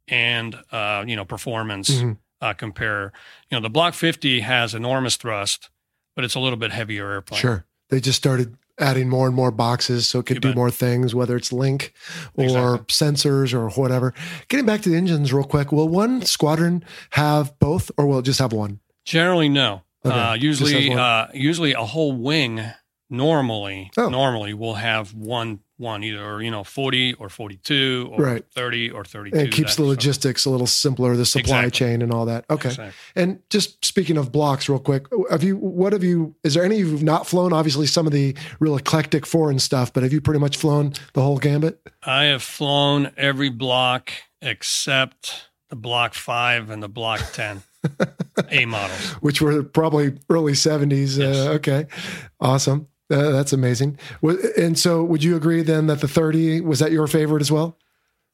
and 0.08 0.56
uh, 0.71 1.04
you 1.08 1.15
know 1.15 1.26
performance 1.26 1.89
mm-hmm. 1.89 2.13
uh, 2.41 2.54
compare. 2.54 3.12
You 3.50 3.58
know, 3.58 3.62
the 3.62 3.69
block 3.69 3.93
50 3.93 4.41
has 4.41 4.74
enormous 4.74 5.15
thrust, 5.15 5.69
but 6.15 6.24
it's 6.24 6.36
a 6.36 6.39
little 6.39 6.58
bit 6.58 6.71
heavier 6.71 7.12
airplane. 7.12 7.39
Sure. 7.39 7.65
They 7.89 8.00
just 8.00 8.17
started 8.17 8.58
adding 8.78 9.10
more 9.10 9.28
and 9.28 9.36
more 9.36 9.52
boxes 9.52 10.08
so 10.08 10.20
it 10.20 10.26
could 10.26 10.42
do 10.42 10.54
more 10.54 10.72
things, 10.72 11.16
whether 11.16 11.36
it's 11.36 11.54
link 11.54 11.94
or 12.36 12.44
exactly. 12.46 12.86
sensors 12.88 13.54
or 13.54 13.70
whatever. 13.70 14.14
Getting 14.48 14.66
back 14.66 14.82
to 14.82 14.90
the 14.90 14.96
engines 14.96 15.32
real 15.32 15.46
quick, 15.46 15.72
will 15.72 15.88
one 15.88 16.22
squadron 16.24 16.84
have 17.12 17.58
both 17.60 17.92
or 17.98 18.06
will 18.08 18.20
it 18.20 18.26
just 18.26 18.40
have 18.40 18.54
one? 18.54 18.80
Generally, 19.06 19.50
no. 19.50 19.84
Okay. 20.06 20.16
Uh, 20.16 20.34
usually, 20.34 20.94
uh, 20.94 21.28
usually 21.34 21.74
a 21.74 21.84
whole 21.84 22.14
wing 22.14 22.64
normally 23.10 23.91
oh. 23.98 24.10
normally 24.10 24.54
will 24.54 24.76
have 24.76 25.13
one 25.13 25.60
one 25.78 26.04
either 26.04 26.41
you 26.41 26.50
know 26.50 26.63
40 26.63 27.13
or 27.15 27.30
42 27.30 28.10
or 28.12 28.24
right. 28.24 28.46
30 28.52 28.91
or 28.91 29.04
32 29.04 29.38
and 29.38 29.48
it 29.48 29.52
keeps 29.52 29.76
the 29.76 29.84
logistics 29.84 30.41
stuff. 30.41 30.50
a 30.50 30.52
little 30.52 30.68
simpler 30.68 31.15
the 31.15 31.26
supply 31.26 31.65
exactly. 31.65 31.72
chain 31.72 32.02
and 32.02 32.13
all 32.13 32.26
that 32.26 32.46
okay 32.50 32.70
exactly. 32.70 32.94
and 33.15 33.39
just 33.50 33.84
speaking 33.84 34.18
of 34.18 34.32
blocks 34.32 34.70
real 34.70 34.80
quick 34.80 35.06
have 35.30 35.44
you 35.44 35.58
what 35.58 35.94
have 35.94 36.04
you 36.04 36.34
is 36.44 36.54
there 36.54 36.63
any 36.63 36.78
you've 36.78 37.04
not 37.04 37.28
flown 37.28 37.54
obviously 37.54 37.86
some 37.86 38.08
of 38.08 38.13
the 38.13 38.36
real 38.60 38.76
eclectic 38.76 39.26
foreign 39.26 39.60
stuff 39.60 39.91
but 39.94 40.02
have 40.02 40.13
you 40.13 40.22
pretty 40.22 40.39
much 40.39 40.58
flown 40.58 40.94
the 41.13 41.22
whole 41.22 41.38
gambit 41.38 41.80
i 42.04 42.24
have 42.24 42.41
flown 42.41 43.12
every 43.18 43.50
block 43.50 44.12
except 44.41 45.50
the 45.70 45.76
block 45.76 46.13
5 46.13 46.70
and 46.70 46.82
the 46.82 46.89
block 46.89 47.20
10 47.34 47.62
a 48.50 48.65
models 48.65 49.12
which 49.22 49.41
were 49.41 49.62
probably 49.62 50.18
early 50.30 50.54
70s 50.54 51.20
yes. 51.20 51.36
uh, 51.36 51.52
okay 51.52 51.86
awesome 52.39 52.88
uh, 53.12 53.32
that's 53.32 53.54
amazing. 53.54 53.98
And 54.58 54.78
so, 54.78 55.04
would 55.04 55.24
you 55.24 55.36
agree 55.36 55.62
then 55.62 55.88
that 55.88 56.02
the 56.02 56.08
30 56.08 56.62
was 56.62 56.80
that 56.80 56.91
your 56.91 57.08
favorite 57.08 57.41
as 57.41 57.52
well? 57.52 57.78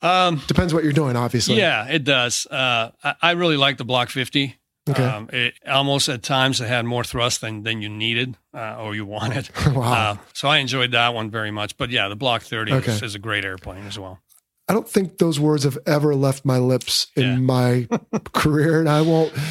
Um, 0.02 0.42
Depends 0.48 0.74
what 0.74 0.84
you're 0.84 0.94
doing, 0.94 1.16
obviously. 1.16 1.58
Yeah, 1.58 1.88
it 1.88 2.04
does. 2.04 2.48
Uh, 2.48 2.92
I, 3.04 3.16
I, 3.22 3.32
really 3.32 3.58
like 3.58 3.78
the 3.78 3.86
Block 3.86 4.10
50. 4.10 4.58
Okay. 4.90 5.04
Um, 5.04 5.30
it 5.32 5.54
almost 5.68 6.10
at 6.10 6.24
times 6.24 6.60
it 6.60 6.68
had 6.68 6.86
more 6.86 7.04
thrust 7.04 7.42
than, 7.42 7.62
than 7.62 7.84
you 7.84 7.90
needed 7.90 8.36
uh, 8.52 8.78
or 8.80 8.96
you 8.96 9.06
wanted. 9.06 9.50
wow. 9.68 9.94
Uh, 9.94 10.18
so 10.34 10.48
I 10.48 10.58
enjoyed 10.58 10.92
that 10.94 11.14
one 11.14 11.30
very 11.30 11.52
much. 11.52 11.78
But 11.78 11.92
yeah, 11.92 12.08
the 12.08 12.16
Block 12.16 12.42
30 12.42 12.74
okay. 12.74 12.92
is, 12.94 13.04
is, 13.04 13.16
a 13.16 13.20
great 13.20 13.46
airplane 13.46 13.86
as 13.86 14.00
well. 14.00 14.20
I 14.72 14.74
don't 14.74 14.88
think 14.88 15.18
those 15.18 15.38
words 15.38 15.66
have 15.66 15.78
ever 15.86 16.16
left 16.16 16.46
my 16.46 16.58
lips 16.58 17.08
in 17.18 17.24
yeah. 17.24 17.36
my 17.36 17.88
career, 18.32 18.80
and 18.80 18.88
I 18.88 19.02
won't. 19.02 19.34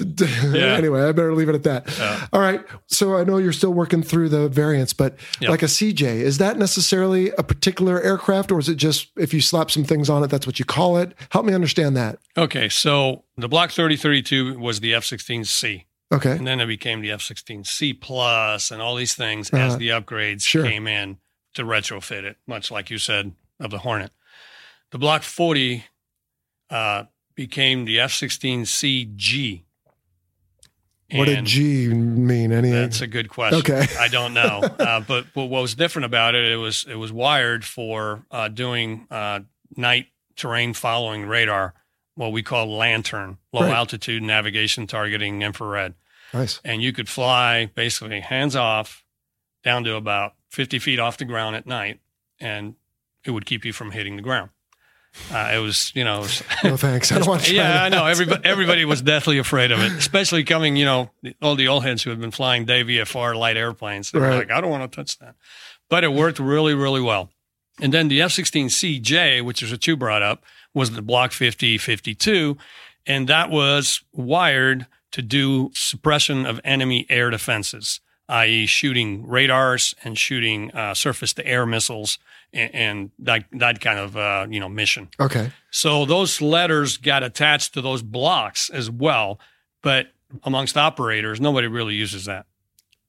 Yeah. 0.00 0.76
Anyway, 0.76 1.02
I 1.02 1.12
better 1.12 1.34
leave 1.34 1.50
it 1.50 1.54
at 1.54 1.64
that. 1.64 1.98
Yeah. 1.98 2.26
All 2.32 2.40
right. 2.40 2.64
So 2.86 3.16
I 3.16 3.24
know 3.24 3.36
you're 3.36 3.52
still 3.52 3.74
working 3.74 4.02
through 4.02 4.30
the 4.30 4.48
variants, 4.48 4.94
but 4.94 5.16
yep. 5.40 5.50
like 5.50 5.62
a 5.62 5.66
CJ, 5.66 6.02
is 6.02 6.38
that 6.38 6.56
necessarily 6.56 7.30
a 7.32 7.42
particular 7.42 8.00
aircraft, 8.00 8.50
or 8.50 8.58
is 8.58 8.70
it 8.70 8.76
just 8.76 9.08
if 9.18 9.34
you 9.34 9.42
slap 9.42 9.70
some 9.70 9.84
things 9.84 10.08
on 10.08 10.22
it, 10.22 10.28
that's 10.28 10.46
what 10.46 10.58
you 10.58 10.64
call 10.64 10.96
it? 10.96 11.12
Help 11.30 11.44
me 11.44 11.52
understand 11.52 11.96
that. 11.98 12.18
Okay. 12.38 12.70
So 12.70 13.24
the 13.36 13.48
Block 13.48 13.72
3032 13.72 14.58
was 14.58 14.80
the 14.80 14.94
F 14.94 15.04
16C. 15.04 15.84
Okay. 16.12 16.32
And 16.32 16.46
then 16.46 16.60
it 16.60 16.66
became 16.66 17.02
the 17.02 17.10
F 17.10 17.20
16C 17.20 18.00
Plus 18.00 18.70
and 18.70 18.80
all 18.80 18.94
these 18.94 19.14
things 19.14 19.52
uh-huh. 19.52 19.64
as 19.64 19.76
the 19.76 19.88
upgrades 19.88 20.42
sure. 20.42 20.64
came 20.64 20.86
in 20.86 21.18
to 21.54 21.64
retrofit 21.64 22.24
it, 22.24 22.38
much 22.46 22.70
like 22.70 22.88
you 22.88 22.96
said 22.96 23.32
of 23.58 23.70
the 23.70 23.78
Hornet. 23.78 24.12
The 24.90 24.98
Block 24.98 25.22
40 25.22 25.84
uh, 26.68 27.04
became 27.34 27.84
the 27.84 28.00
F 28.00 28.12
16CG. 28.12 29.62
What 31.12 31.24
did 31.24 31.44
G 31.44 31.88
mean? 31.88 32.52
Any? 32.52 32.70
That's 32.70 33.00
a 33.00 33.06
good 33.06 33.28
question. 33.28 33.58
Okay, 33.58 33.84
I 33.98 34.08
don't 34.08 34.32
know. 34.32 34.60
uh, 34.78 35.00
but, 35.00 35.26
but 35.34 35.46
what 35.46 35.62
was 35.62 35.74
different 35.74 36.06
about 36.06 36.36
it, 36.36 36.44
it 36.44 36.56
was 36.56 36.86
it 36.88 36.94
was 36.94 37.12
wired 37.12 37.64
for 37.64 38.24
uh, 38.30 38.46
doing 38.46 39.08
uh, 39.10 39.40
night 39.76 40.06
terrain 40.36 40.72
following 40.72 41.26
radar, 41.26 41.74
what 42.14 42.30
we 42.30 42.42
call 42.42 42.76
LANTIRN, 42.76 43.38
low 43.52 43.62
right. 43.62 43.72
altitude 43.72 44.22
navigation 44.22 44.86
targeting 44.86 45.42
infrared. 45.42 45.94
Nice. 46.32 46.60
And 46.64 46.80
you 46.80 46.92
could 46.92 47.08
fly 47.08 47.66
basically 47.74 48.20
hands 48.20 48.54
off 48.54 49.04
down 49.64 49.82
to 49.84 49.96
about 49.96 50.34
50 50.50 50.78
feet 50.78 50.98
off 51.00 51.18
the 51.18 51.24
ground 51.24 51.56
at 51.56 51.66
night, 51.66 52.00
and 52.38 52.76
it 53.24 53.32
would 53.32 53.46
keep 53.46 53.64
you 53.64 53.72
from 53.72 53.90
hitting 53.90 54.14
the 54.14 54.22
ground. 54.22 54.50
Uh, 55.32 55.52
it 55.54 55.58
was, 55.58 55.92
you 55.94 56.04
know, 56.04 56.20
was, 56.20 56.42
no 56.62 56.76
thanks. 56.76 57.10
I 57.10 57.18
don't 57.18 57.26
want 57.26 57.42
to 57.42 57.54
yeah, 57.54 57.82
I 57.82 57.88
know. 57.88 58.06
Everybody, 58.06 58.44
everybody 58.44 58.84
was 58.84 59.02
deathly 59.02 59.38
afraid 59.38 59.72
of 59.72 59.80
it, 59.80 59.92
especially 59.92 60.44
coming, 60.44 60.76
you 60.76 60.84
know, 60.84 61.10
all 61.42 61.56
the 61.56 61.68
old 61.68 61.84
heads 61.84 62.02
who 62.02 62.10
had 62.10 62.20
been 62.20 62.30
flying 62.30 62.64
Day 62.64 62.84
VFR 62.84 63.36
light 63.36 63.56
airplanes. 63.56 64.12
They 64.12 64.20
right. 64.20 64.30
were 64.30 64.36
like, 64.36 64.50
I 64.50 64.60
don't 64.60 64.70
want 64.70 64.90
to 64.90 64.96
touch 64.96 65.18
that. 65.18 65.34
But 65.88 66.04
it 66.04 66.12
worked 66.12 66.38
really, 66.38 66.74
really 66.74 67.00
well. 67.00 67.30
And 67.80 67.92
then 67.92 68.08
the 68.08 68.22
F 68.22 68.30
16CJ, 68.30 69.44
which 69.44 69.62
is 69.62 69.70
what 69.70 69.86
you 69.86 69.96
brought 69.96 70.22
up, 70.22 70.44
was 70.74 70.92
the 70.92 71.02
Block 71.02 71.32
50 71.32 71.78
52. 71.78 72.56
And 73.06 73.28
that 73.28 73.50
was 73.50 74.02
wired 74.12 74.86
to 75.12 75.22
do 75.22 75.70
suppression 75.74 76.46
of 76.46 76.60
enemy 76.62 77.06
air 77.08 77.30
defenses, 77.30 78.00
i.e., 78.30 78.66
shooting 78.66 79.26
radars 79.26 79.94
and 80.04 80.16
shooting 80.16 80.70
uh, 80.72 80.94
surface 80.94 81.32
to 81.34 81.46
air 81.46 81.66
missiles 81.66 82.18
and, 82.52 82.74
and, 82.74 83.10
that, 83.18 83.44
that 83.52 83.80
kind 83.80 83.98
of 83.98 84.16
uh, 84.16 84.46
you 84.48 84.60
know 84.60 84.68
mission. 84.68 85.08
Okay. 85.18 85.50
So 85.70 86.04
those 86.04 86.40
letters 86.40 86.96
got 86.96 87.22
attached 87.22 87.74
to 87.74 87.82
those 87.82 88.02
blocks 88.02 88.70
as 88.70 88.90
well. 88.90 89.38
But 89.82 90.08
amongst 90.44 90.76
operators, 90.76 91.40
nobody 91.40 91.66
really 91.66 91.94
uses 91.94 92.26
that. 92.26 92.46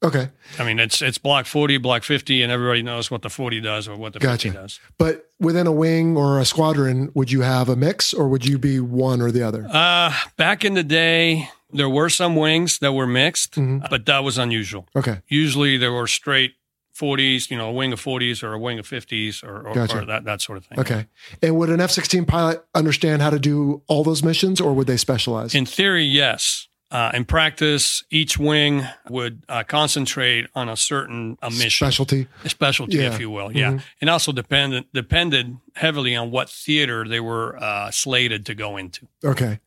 Okay. 0.03 0.29
I 0.57 0.63
mean, 0.63 0.79
it's 0.79 1.01
it's 1.01 1.19
block 1.19 1.45
40, 1.45 1.77
block 1.77 2.03
50, 2.03 2.41
and 2.41 2.51
everybody 2.51 2.81
knows 2.81 3.11
what 3.11 3.21
the 3.21 3.29
40 3.29 3.61
does 3.61 3.87
or 3.87 3.95
what 3.95 4.13
the 4.13 4.19
Gotcha. 4.19 4.47
50 4.47 4.57
does. 4.57 4.79
But 4.97 5.29
within 5.39 5.67
a 5.67 5.71
wing 5.71 6.17
or 6.17 6.39
a 6.39 6.45
squadron, 6.45 7.11
would 7.13 7.31
you 7.31 7.41
have 7.41 7.69
a 7.69 7.75
mix 7.75 8.11
or 8.13 8.27
would 8.27 8.45
you 8.45 8.57
be 8.57 8.79
one 8.79 9.21
or 9.21 9.31
the 9.31 9.43
other? 9.43 9.67
Uh, 9.69 10.11
back 10.37 10.65
in 10.65 10.73
the 10.73 10.83
day, 10.83 11.49
there 11.73 11.89
were 11.89 12.09
some 12.09 12.35
wings 12.35 12.79
that 12.79 12.93
were 12.93 13.07
mixed, 13.07 13.55
Mhm. 13.55 13.89
but 13.89 14.05
that 14.05 14.23
was 14.23 14.37
unusual. 14.37 14.87
Okay. 14.95 15.19
Usually 15.27 15.77
there 15.77 15.91
were 15.91 16.07
straight 16.07 16.53
40s, 16.93 17.49
you 17.49 17.57
know, 17.57 17.69
a 17.69 17.71
wing 17.71 17.93
of 17.93 17.99
40s 18.01 18.43
or 18.43 18.53
a 18.53 18.59
wing 18.59 18.77
of 18.77 18.85
50s 18.87 19.43
or, 19.43 19.67
or, 19.67 19.73
Gotcha. 19.73 19.99
or 19.99 20.05
that, 20.05 20.25
that 20.25 20.41
sort 20.41 20.57
of 20.57 20.65
thing. 20.65 20.79
Okay. 20.79 21.07
And 21.41 21.55
would 21.57 21.69
an 21.69 21.79
F 21.81 21.89
16 21.91 22.25
pilot 22.25 22.63
understand 22.75 23.21
how 23.21 23.29
to 23.29 23.39
do 23.39 23.81
all 23.87 24.03
those 24.03 24.21
missions 24.23 24.59
or 24.61 24.73
would 24.73 24.87
they 24.87 24.97
specialize? 24.97 25.55
In 25.55 25.65
theory, 25.65 26.03
yes. 26.03 26.67
Uh, 26.91 27.09
in 27.13 27.23
practice, 27.23 28.03
each 28.11 28.37
wing 28.37 28.85
would 29.09 29.43
uh, 29.47 29.63
concentrate 29.63 30.47
on 30.53 30.67
a 30.67 30.75
certain 30.75 31.37
a 31.41 31.49
mission. 31.49 31.69
Specialty. 31.87 32.27
a 32.43 32.49
specialty, 32.49 32.97
Yeah. 32.97 33.13
if 33.13 33.19
you 33.21 33.29
will. 33.29 33.49
Yeah, 33.55 33.71
Mhm. 33.71 33.83
and 34.01 34.09
also 34.09 34.33
depended 34.33 34.83
depended 34.93 35.55
heavily 35.75 36.17
on 36.17 36.31
what 36.31 36.49
theater 36.49 37.07
they 37.07 37.21
were 37.21 37.57
uh, 37.63 37.89
slated 37.91 38.45
to 38.47 38.53
go 38.53 38.75
into. 38.75 39.07
Okay. 39.23 39.61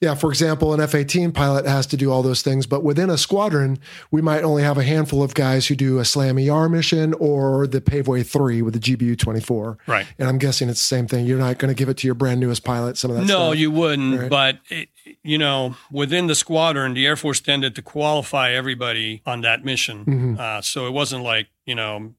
Yeah. 0.00 0.14
For 0.14 0.30
example, 0.30 0.72
an 0.74 0.80
F 0.80 0.94
18 0.94 1.32
pilot 1.32 1.66
has 1.66 1.84
to 1.88 1.96
do 1.96 2.12
all 2.12 2.22
those 2.22 2.40
things, 2.40 2.66
but 2.66 2.84
within 2.84 3.10
a 3.10 3.18
squadron, 3.18 3.78
we 4.12 4.22
might 4.22 4.44
only 4.44 4.62
have 4.62 4.78
a 4.78 4.84
handful 4.84 5.24
of 5.24 5.34
guys 5.34 5.66
who 5.66 5.74
do 5.74 5.98
a 5.98 6.04
SLAM 6.04 6.38
ER 6.38 6.68
mission 6.68 7.14
or 7.14 7.66
the 7.66 7.80
Paveway 7.80 8.24
3 8.24 8.62
with 8.62 8.74
the 8.74 8.78
GBU 8.80 9.18
24. 9.18 9.78
Right. 9.88 10.06
And 10.16 10.28
I'm 10.28 10.38
guessing 10.38 10.68
it's 10.68 10.78
the 10.80 10.84
same 10.96 11.08
thing. 11.08 11.26
You're 11.26 11.38
not 11.40 11.58
going 11.58 11.74
to 11.74 11.76
give 11.76 11.88
it 11.88 11.96
to 11.98 12.06
your 12.06 12.14
brand 12.14 12.38
newest 12.38 12.62
pilot, 12.62 12.96
some 12.96 13.10
of 13.10 13.16
that 13.16 13.22
No, 13.26 13.48
stuff. 13.50 13.58
you 13.58 13.72
wouldn't. 13.72 14.20
Right. 14.20 14.30
But 14.30 14.58
it, 14.68 14.88
you 15.24 15.36
know, 15.38 15.74
within 15.90 16.28
the 16.28 16.36
squadron, 16.36 16.94
the 16.94 17.04
Air 17.04 17.16
Force 17.16 17.40
tended 17.40 17.74
to 17.74 17.82
qualify 17.82 18.52
everybody 18.52 19.22
on 19.26 19.40
that 19.40 19.64
mission. 19.64 20.04
Mhm. 20.04 20.38
Uh, 20.38 20.62
so 20.62 20.86
it 20.86 20.92
wasn't 20.92 21.24
like 21.24 21.48
you 21.66 21.74
know, 21.74 22.14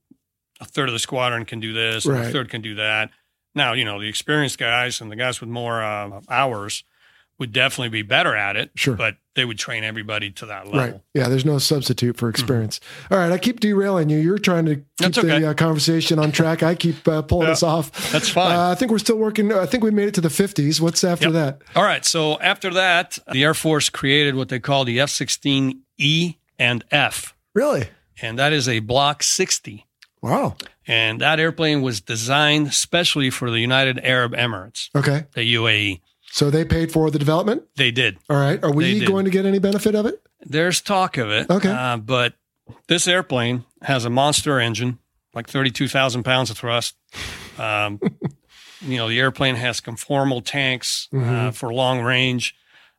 a 0.59 0.65
third 0.65 0.89
of 0.89 0.93
the 0.93 0.99
squadron 0.99 1.45
can 1.45 1.59
do 1.61 1.71
this, 1.73 2.05
Right. 2.05 2.27
a 2.27 2.29
third 2.29 2.49
can 2.49 2.61
do 2.61 2.75
that. 2.75 3.09
Now, 3.55 3.71
you 3.73 3.83
know, 3.85 3.99
the 4.01 4.07
experienced 4.09 4.59
guys 4.59 4.99
and 5.01 5.09
the 5.09 5.15
guys 5.15 5.39
with 5.41 5.49
more 5.49 5.81
uh, 5.81 6.19
hours 6.29 6.83
would 7.39 7.51
definitely 7.53 7.89
be 7.89 8.01
better 8.01 8.35
at 8.35 8.55
it. 8.57 8.71
Sure. 8.75 8.95
but 8.95 9.15
they 9.35 9.45
would 9.45 9.57
train 9.57 9.85
everybody 9.85 10.29
to 10.31 10.45
that 10.47 10.65
level. 10.65 10.79
Right. 10.79 11.01
Yeah. 11.13 11.29
There's 11.29 11.45
no 11.45 11.57
substitute 11.59 12.17
for 12.17 12.27
experience. 12.27 12.81
All 13.09 13.17
right. 13.17 13.31
I 13.31 13.37
keep 13.37 13.61
derailing 13.61 14.09
you. 14.09 14.17
You're 14.19 14.37
trying 14.37 14.65
to 14.65 14.75
keep 14.75 14.85
That's 14.97 15.21
the 15.21 15.49
uh, 15.49 15.53
conversation 15.53 16.19
on 16.19 16.33
track. 16.33 16.61
I 16.61 16.75
keep 16.75 17.07
uh, 17.07 17.21
pulling 17.21 17.47
Yeah. 17.47 17.53
us 17.53 17.63
off. 17.63 18.11
That's 18.11 18.27
fine. 18.27 18.53
Uh, 18.53 18.71
I 18.71 18.75
think 18.75 18.91
we're 18.91 18.97
still 18.99 19.17
working. 19.17 19.53
I 19.53 19.65
think 19.65 19.81
we 19.83 19.91
made 19.91 20.09
it 20.09 20.13
to 20.15 20.21
the 20.21 20.27
50s. 20.29 20.81
What's 20.81 21.05
after 21.05 21.29
Yep. 21.29 21.33
that? 21.33 21.61
All 21.77 21.83
right. 21.83 22.03
So 22.03 22.37
after 22.41 22.69
that, 22.73 23.17
the 23.31 23.43
Air 23.45 23.53
Force 23.53 23.89
created 23.89 24.35
what 24.35 24.49
they 24.49 24.59
call 24.59 24.83
the 24.83 24.99
F 24.99 25.09
16E 25.09 26.37
and 26.57 26.83
F, 26.91 27.33
Really? 27.55 27.87
and 28.21 28.37
that 28.37 28.51
is 28.51 28.67
a 28.67 28.79
Block 28.79 29.23
60. 29.23 29.85
Wow. 30.21 30.57
And 30.85 31.21
that 31.21 31.39
airplane 31.39 31.81
was 31.81 32.01
designed 32.01 32.73
specially 32.73 33.29
for 33.29 33.49
the 33.51 33.59
United 33.59 33.99
Arab 34.03 34.33
Emirates, 34.33 34.89
Okay. 34.95 35.25
the 35.33 35.43
UAE. 35.55 36.01
So 36.31 36.49
they 36.49 36.63
paid 36.65 36.91
for 36.91 37.09
the 37.11 37.19
development. 37.19 37.63
They 37.75 37.91
did. 37.91 38.17
All 38.29 38.37
right. 38.37 38.63
Are 38.63 38.71
we 38.71 39.03
going 39.05 39.25
to 39.25 39.31
get 39.31 39.45
any 39.45 39.59
benefit 39.59 39.95
of 39.95 40.05
it? 40.05 40.21
There's 40.41 40.79
talk 40.81 41.17
of 41.17 41.29
it. 41.31 41.49
Okay. 41.49 41.71
Uh, 41.71 41.97
but 41.97 42.35
this 42.87 43.07
airplane 43.07 43.65
has 43.81 44.05
a 44.05 44.09
monster 44.09 44.59
engine, 44.59 44.99
like 45.33 45.47
32,000 45.49 46.23
pounds 46.23 46.49
of 46.49 46.57
thrust. 46.57 46.95
Um, 47.57 47.99
you 48.81 48.97
know, 48.97 49.09
the 49.09 49.19
airplane 49.19 49.55
has 49.55 49.81
conformal 49.81 50.41
tanks 50.45 51.07
uh, 51.13 51.51
for 51.51 51.73
long 51.73 52.01
range. 52.01 52.55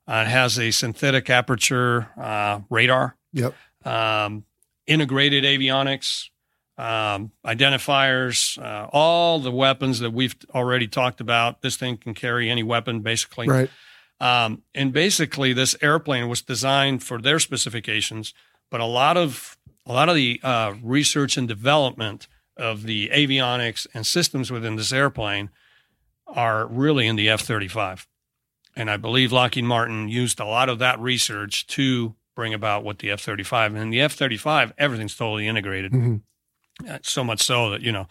Uh, 0.08 0.24
it 0.26 0.30
has 0.30 0.58
a 0.58 0.70
synthetic 0.72 1.30
aperture 1.30 2.08
uh, 2.20 2.60
radar, 2.68 3.16
Yep. 3.32 3.54
um, 3.84 4.44
integrated 4.88 5.44
avionics, 5.44 6.29
um, 6.80 7.32
identifiers, 7.44 8.58
uh, 8.62 8.88
all 8.92 9.38
the 9.38 9.50
weapons 9.50 10.00
that 10.00 10.12
we've 10.12 10.34
already 10.54 10.88
talked 10.88 11.20
about. 11.20 11.60
This 11.60 11.76
thing 11.76 11.98
can 11.98 12.14
carry 12.14 12.48
any 12.48 12.62
weapon, 12.62 13.00
basically. 13.00 13.48
Right. 13.48 13.70
Um, 14.18 14.62
and 14.74 14.92
basically, 14.92 15.52
this 15.52 15.76
airplane 15.82 16.28
was 16.28 16.42
designed 16.42 17.02
for 17.02 17.20
their 17.20 17.38
specifications, 17.38 18.34
but 18.70 18.80
a 18.80 18.86
lot 18.86 19.16
of 19.16 19.56
a 19.86 19.92
lot 19.92 20.08
of 20.08 20.14
the 20.14 20.40
uh, 20.42 20.74
research 20.82 21.36
and 21.36 21.48
development 21.48 22.28
of 22.56 22.82
the 22.84 23.08
avionics 23.08 23.86
and 23.94 24.06
systems 24.06 24.50
within 24.50 24.76
this 24.76 24.92
airplane 24.92 25.50
are 26.26 26.66
really 26.66 27.06
in 27.06 27.16
the 27.16 27.28
F 27.28 27.40
thirty 27.40 27.68
five, 27.68 28.06
and 28.76 28.90
I 28.90 28.96
believe 28.96 29.32
Lockheed 29.32 29.64
Martin 29.64 30.08
used 30.08 30.38
a 30.38 30.44
lot 30.46 30.68
of 30.68 30.78
that 30.78 31.00
research 31.00 31.66
to 31.68 32.14
bring 32.36 32.54
about 32.54 32.84
what 32.84 32.98
the 32.98 33.10
F 33.10 33.20
thirty 33.20 33.42
five 33.42 33.74
and 33.74 33.92
the 33.92 34.00
F 34.00 34.12
thirty 34.12 34.36
five 34.36 34.72
everything's 34.78 35.16
totally 35.16 35.48
integrated. 35.48 35.92
Mhm. 35.92 36.22
Uh, 36.88 36.98
So 37.02 37.24
much 37.24 37.42
so 37.42 37.70
that 37.70 37.80
you 37.82 37.92
know 37.92 38.06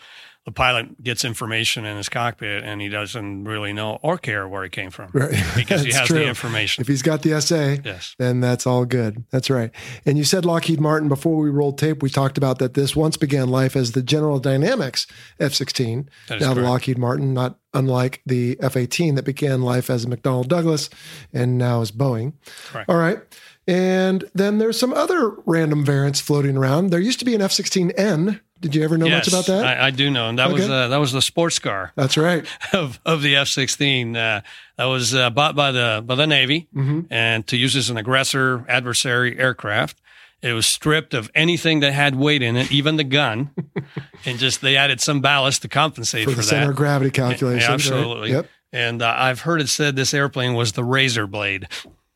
the 0.45 0.51
pilot 0.53 1.03
gets 1.03 1.26
information 1.26 1.86
in 1.86 1.97
his 1.97 2.07
cockpit 2.09 2.63
and 2.63 2.82
he 2.82 2.88
doesn't 2.88 3.43
really 3.43 3.74
know 3.74 3.99
or 4.01 4.17
care 4.17 4.47
where 4.47 4.63
he 4.63 4.70
came 4.70 4.89
from 4.89 5.11
Right. 5.13 5.36
because 5.55 5.84
he 5.84 5.91
has 5.91 6.07
true. 6.07 6.20
the 6.20 6.28
information. 6.28 6.82
If 6.82 6.88
he's 6.88 7.01
got 7.03 7.22
the 7.22 7.39
SA, 7.41 7.76
Yes. 7.84 8.15
then 8.17 8.39
that's 8.39 8.65
all 8.65 8.86
good. 8.86 9.26
That's 9.32 9.49
right. 9.49 9.70
And 10.05 10.17
you 10.17 10.24
said 10.24 10.45
Lockheed 10.45 10.80
Martin 10.80 11.09
before 11.09 11.36
we 11.38 11.49
rolled 11.49 11.78
tape. 11.78 12.01
We 12.01 12.09
talked 12.09 12.38
about 12.38 12.57
that 12.59 12.74
this 12.74 12.95
once 12.95 13.17
began 13.17 13.49
life 13.49 13.76
as 13.76 13.91
the 13.91 14.01
General 14.01 14.39
Dynamics 14.39 15.05
F-16. 15.39 16.07
That 16.30 16.38
is 16.38 16.47
Now 16.47 16.53
the. 16.53 16.61
Lockheed 16.61 16.97
Martin, 16.97 17.34
not 17.34 17.59
unlike 17.74 18.22
the 18.26 18.57
F-18 18.61 19.17
that 19.17 19.26
began 19.26 19.61
life 19.61 19.89
as 19.89 20.05
McDonnell 20.05 20.47
Douglas 20.47 20.89
and 21.34 21.57
now 21.57 21.82
is 21.82 21.91
Boeing. 21.91 22.34
Correct. 22.72 22.89
All 22.89 22.97
right. 22.97 23.20
And 23.67 24.24
then 24.34 24.57
there's 24.57 24.80
some 24.80 24.93
other 24.93 25.36
random 25.45 25.86
variants 25.86 26.20
floating 26.22 26.57
around. 26.57 26.89
There 26.89 26.99
used 26.99 27.20
to 27.20 27.26
be 27.26 27.36
an 27.36 27.41
F-16N. 27.41 28.39
Did 28.62 28.76
you 28.76 28.84
ever 28.84 28.97
know 28.97 29.05
yes, 29.05 29.26
much 29.32 29.34
about 29.34 29.45
that? 29.47 29.66
I, 29.80 29.88
I 29.88 29.91
do 29.91 30.10
know, 30.10 30.28
and 30.30 30.38
that 30.39 30.51
was 30.51 30.70
uh, 30.70 30.89
that 30.89 30.97
was 30.97 31.12
the 31.14 31.22
sports 31.22 31.60
car 31.60 31.93
That's 31.95 32.18
right. 32.18 32.45
of, 32.74 32.99
of 33.05 33.22
the 33.22 33.36
F 33.38 33.47
sixteen. 33.47 34.16
Uh, 34.18 34.41
that 34.78 34.86
was 34.86 35.16
uh, 35.16 35.30
bought 35.30 35.55
by 35.55 35.72
the 35.72 36.03
by 36.05 36.16
the 36.16 36.28
Navy 36.28 36.68
Mhm. 36.76 37.07
and 37.10 37.47
to 37.47 37.57
use 37.57 37.76
as 37.76 37.89
an 37.89 37.97
aggressor 37.97 38.66
adversary 38.68 39.38
aircraft. 39.39 40.01
It 40.41 40.53
was 40.53 40.66
stripped 40.68 41.14
of 41.14 41.30
anything 41.36 41.82
that 41.82 41.91
had 41.93 42.16
weight 42.16 42.41
in 42.41 42.55
it, 42.55 42.72
even 42.72 42.95
the 42.95 43.03
gun, 43.03 43.51
and 44.26 44.39
just 44.39 44.62
they 44.62 44.78
added 44.78 45.01
some 45.01 45.20
ballast 45.22 45.62
to 45.64 45.68
compensate 45.68 46.24
For 46.26 46.30
for, 46.32 46.36
the 46.38 46.41
that. 46.43 46.47
center 46.47 46.70
of 46.72 46.76
gravity 46.78 47.12
calculations. 47.12 47.62
Yeah, 47.64 47.68
right? 47.68 47.74
absolutely. 47.74 48.32
Yep. 48.32 48.47
And 48.72 49.01
uh, 49.01 49.14
I've 49.18 49.41
heard 49.41 49.62
it 49.62 49.68
said 49.68 49.95
this 49.95 50.14
airplane 50.14 50.53
was 50.53 50.74
the 50.74 50.84
razor 50.84 51.28
blade 51.28 51.68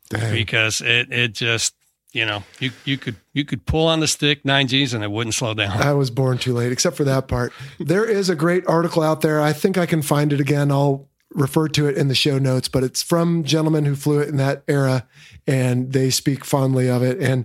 Dang. 0.08 0.32
because 0.32 0.80
it 0.80 1.12
it 1.12 1.32
just 1.34 1.74
you 2.14 2.24
know 2.24 2.42
you 2.60 2.70
you 2.84 2.96
could 2.96 3.16
you 3.32 3.44
could 3.44 3.66
pull 3.66 3.86
on 3.86 4.00
the 4.00 4.08
stick 4.08 4.44
nine 4.44 4.68
G's 4.68 4.94
and 4.94 5.04
it 5.04 5.10
wouldn't 5.10 5.34
slow 5.34 5.52
down. 5.52 5.82
I 5.82 5.92
was 5.92 6.10
born 6.10 6.38
too 6.38 6.54
late, 6.54 6.72
except 6.72 6.96
for 6.96 7.04
that 7.04 7.28
part. 7.28 7.52
There 7.78 8.04
is 8.04 8.30
a 8.30 8.36
great 8.36 8.66
article 8.66 9.02
out 9.02 9.20
there. 9.20 9.40
I 9.40 9.52
think 9.52 9.76
I 9.76 9.84
can 9.84 10.00
find 10.00 10.32
it 10.32 10.40
again. 10.40 10.70
I'll 10.70 11.08
refer 11.34 11.68
to 11.68 11.88
it 11.88 11.96
in 11.96 12.08
the 12.08 12.14
show 12.14 12.38
notes, 12.38 12.68
but 12.68 12.84
it's 12.84 13.02
from 13.02 13.42
gentlemen 13.42 13.84
who 13.84 13.96
flew 13.96 14.20
it 14.20 14.28
in 14.28 14.36
that 14.36 14.62
era 14.68 15.06
and 15.46 15.92
they 15.92 16.08
speak 16.08 16.44
fondly 16.44 16.88
of 16.88 17.02
it. 17.02 17.18
And 17.20 17.44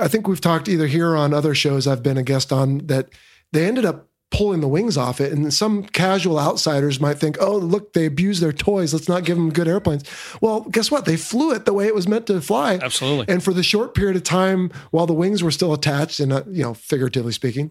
I 0.00 0.08
think 0.08 0.26
we've 0.26 0.40
talked 0.40 0.68
either 0.68 0.88
here 0.88 1.10
or 1.10 1.16
on 1.16 1.32
other 1.32 1.54
shows 1.54 1.86
I've 1.86 2.02
been 2.02 2.18
a 2.18 2.24
guest 2.24 2.52
on 2.52 2.78
that 2.88 3.10
they 3.52 3.66
ended 3.66 3.84
up 3.84 4.08
pulling 4.32 4.60
the 4.60 4.68
wings 4.68 4.96
off 4.96 5.20
it. 5.20 5.30
And 5.32 5.52
some 5.52 5.82
casual 5.84 6.38
outsiders 6.38 6.98
might 7.00 7.18
think, 7.18 7.36
oh, 7.40 7.56
look, 7.56 7.92
they 7.92 8.06
abused 8.06 8.42
their 8.42 8.52
toys. 8.52 8.92
Let's 8.94 9.08
not 9.08 9.24
give 9.24 9.36
them 9.36 9.52
good 9.52 9.68
airplanes. 9.68 10.02
Well, 10.40 10.62
guess 10.62 10.90
what? 10.90 11.04
They 11.04 11.16
flew 11.16 11.52
it 11.52 11.66
the 11.66 11.72
way 11.72 11.86
it 11.86 11.94
was 11.94 12.08
meant 12.08 12.26
to 12.28 12.40
fly. 12.40 12.80
Absolutely. 12.82 13.32
And 13.32 13.44
for 13.44 13.52
the 13.52 13.62
short 13.62 13.94
period 13.94 14.16
of 14.16 14.22
time 14.24 14.70
while 14.90 15.06
the 15.06 15.12
wings 15.12 15.42
were 15.42 15.50
still 15.50 15.72
attached, 15.74 16.18
and 16.18 16.32
uh, 16.32 16.42
you 16.50 16.62
know, 16.62 16.74
figuratively 16.74 17.32
speaking, 17.32 17.70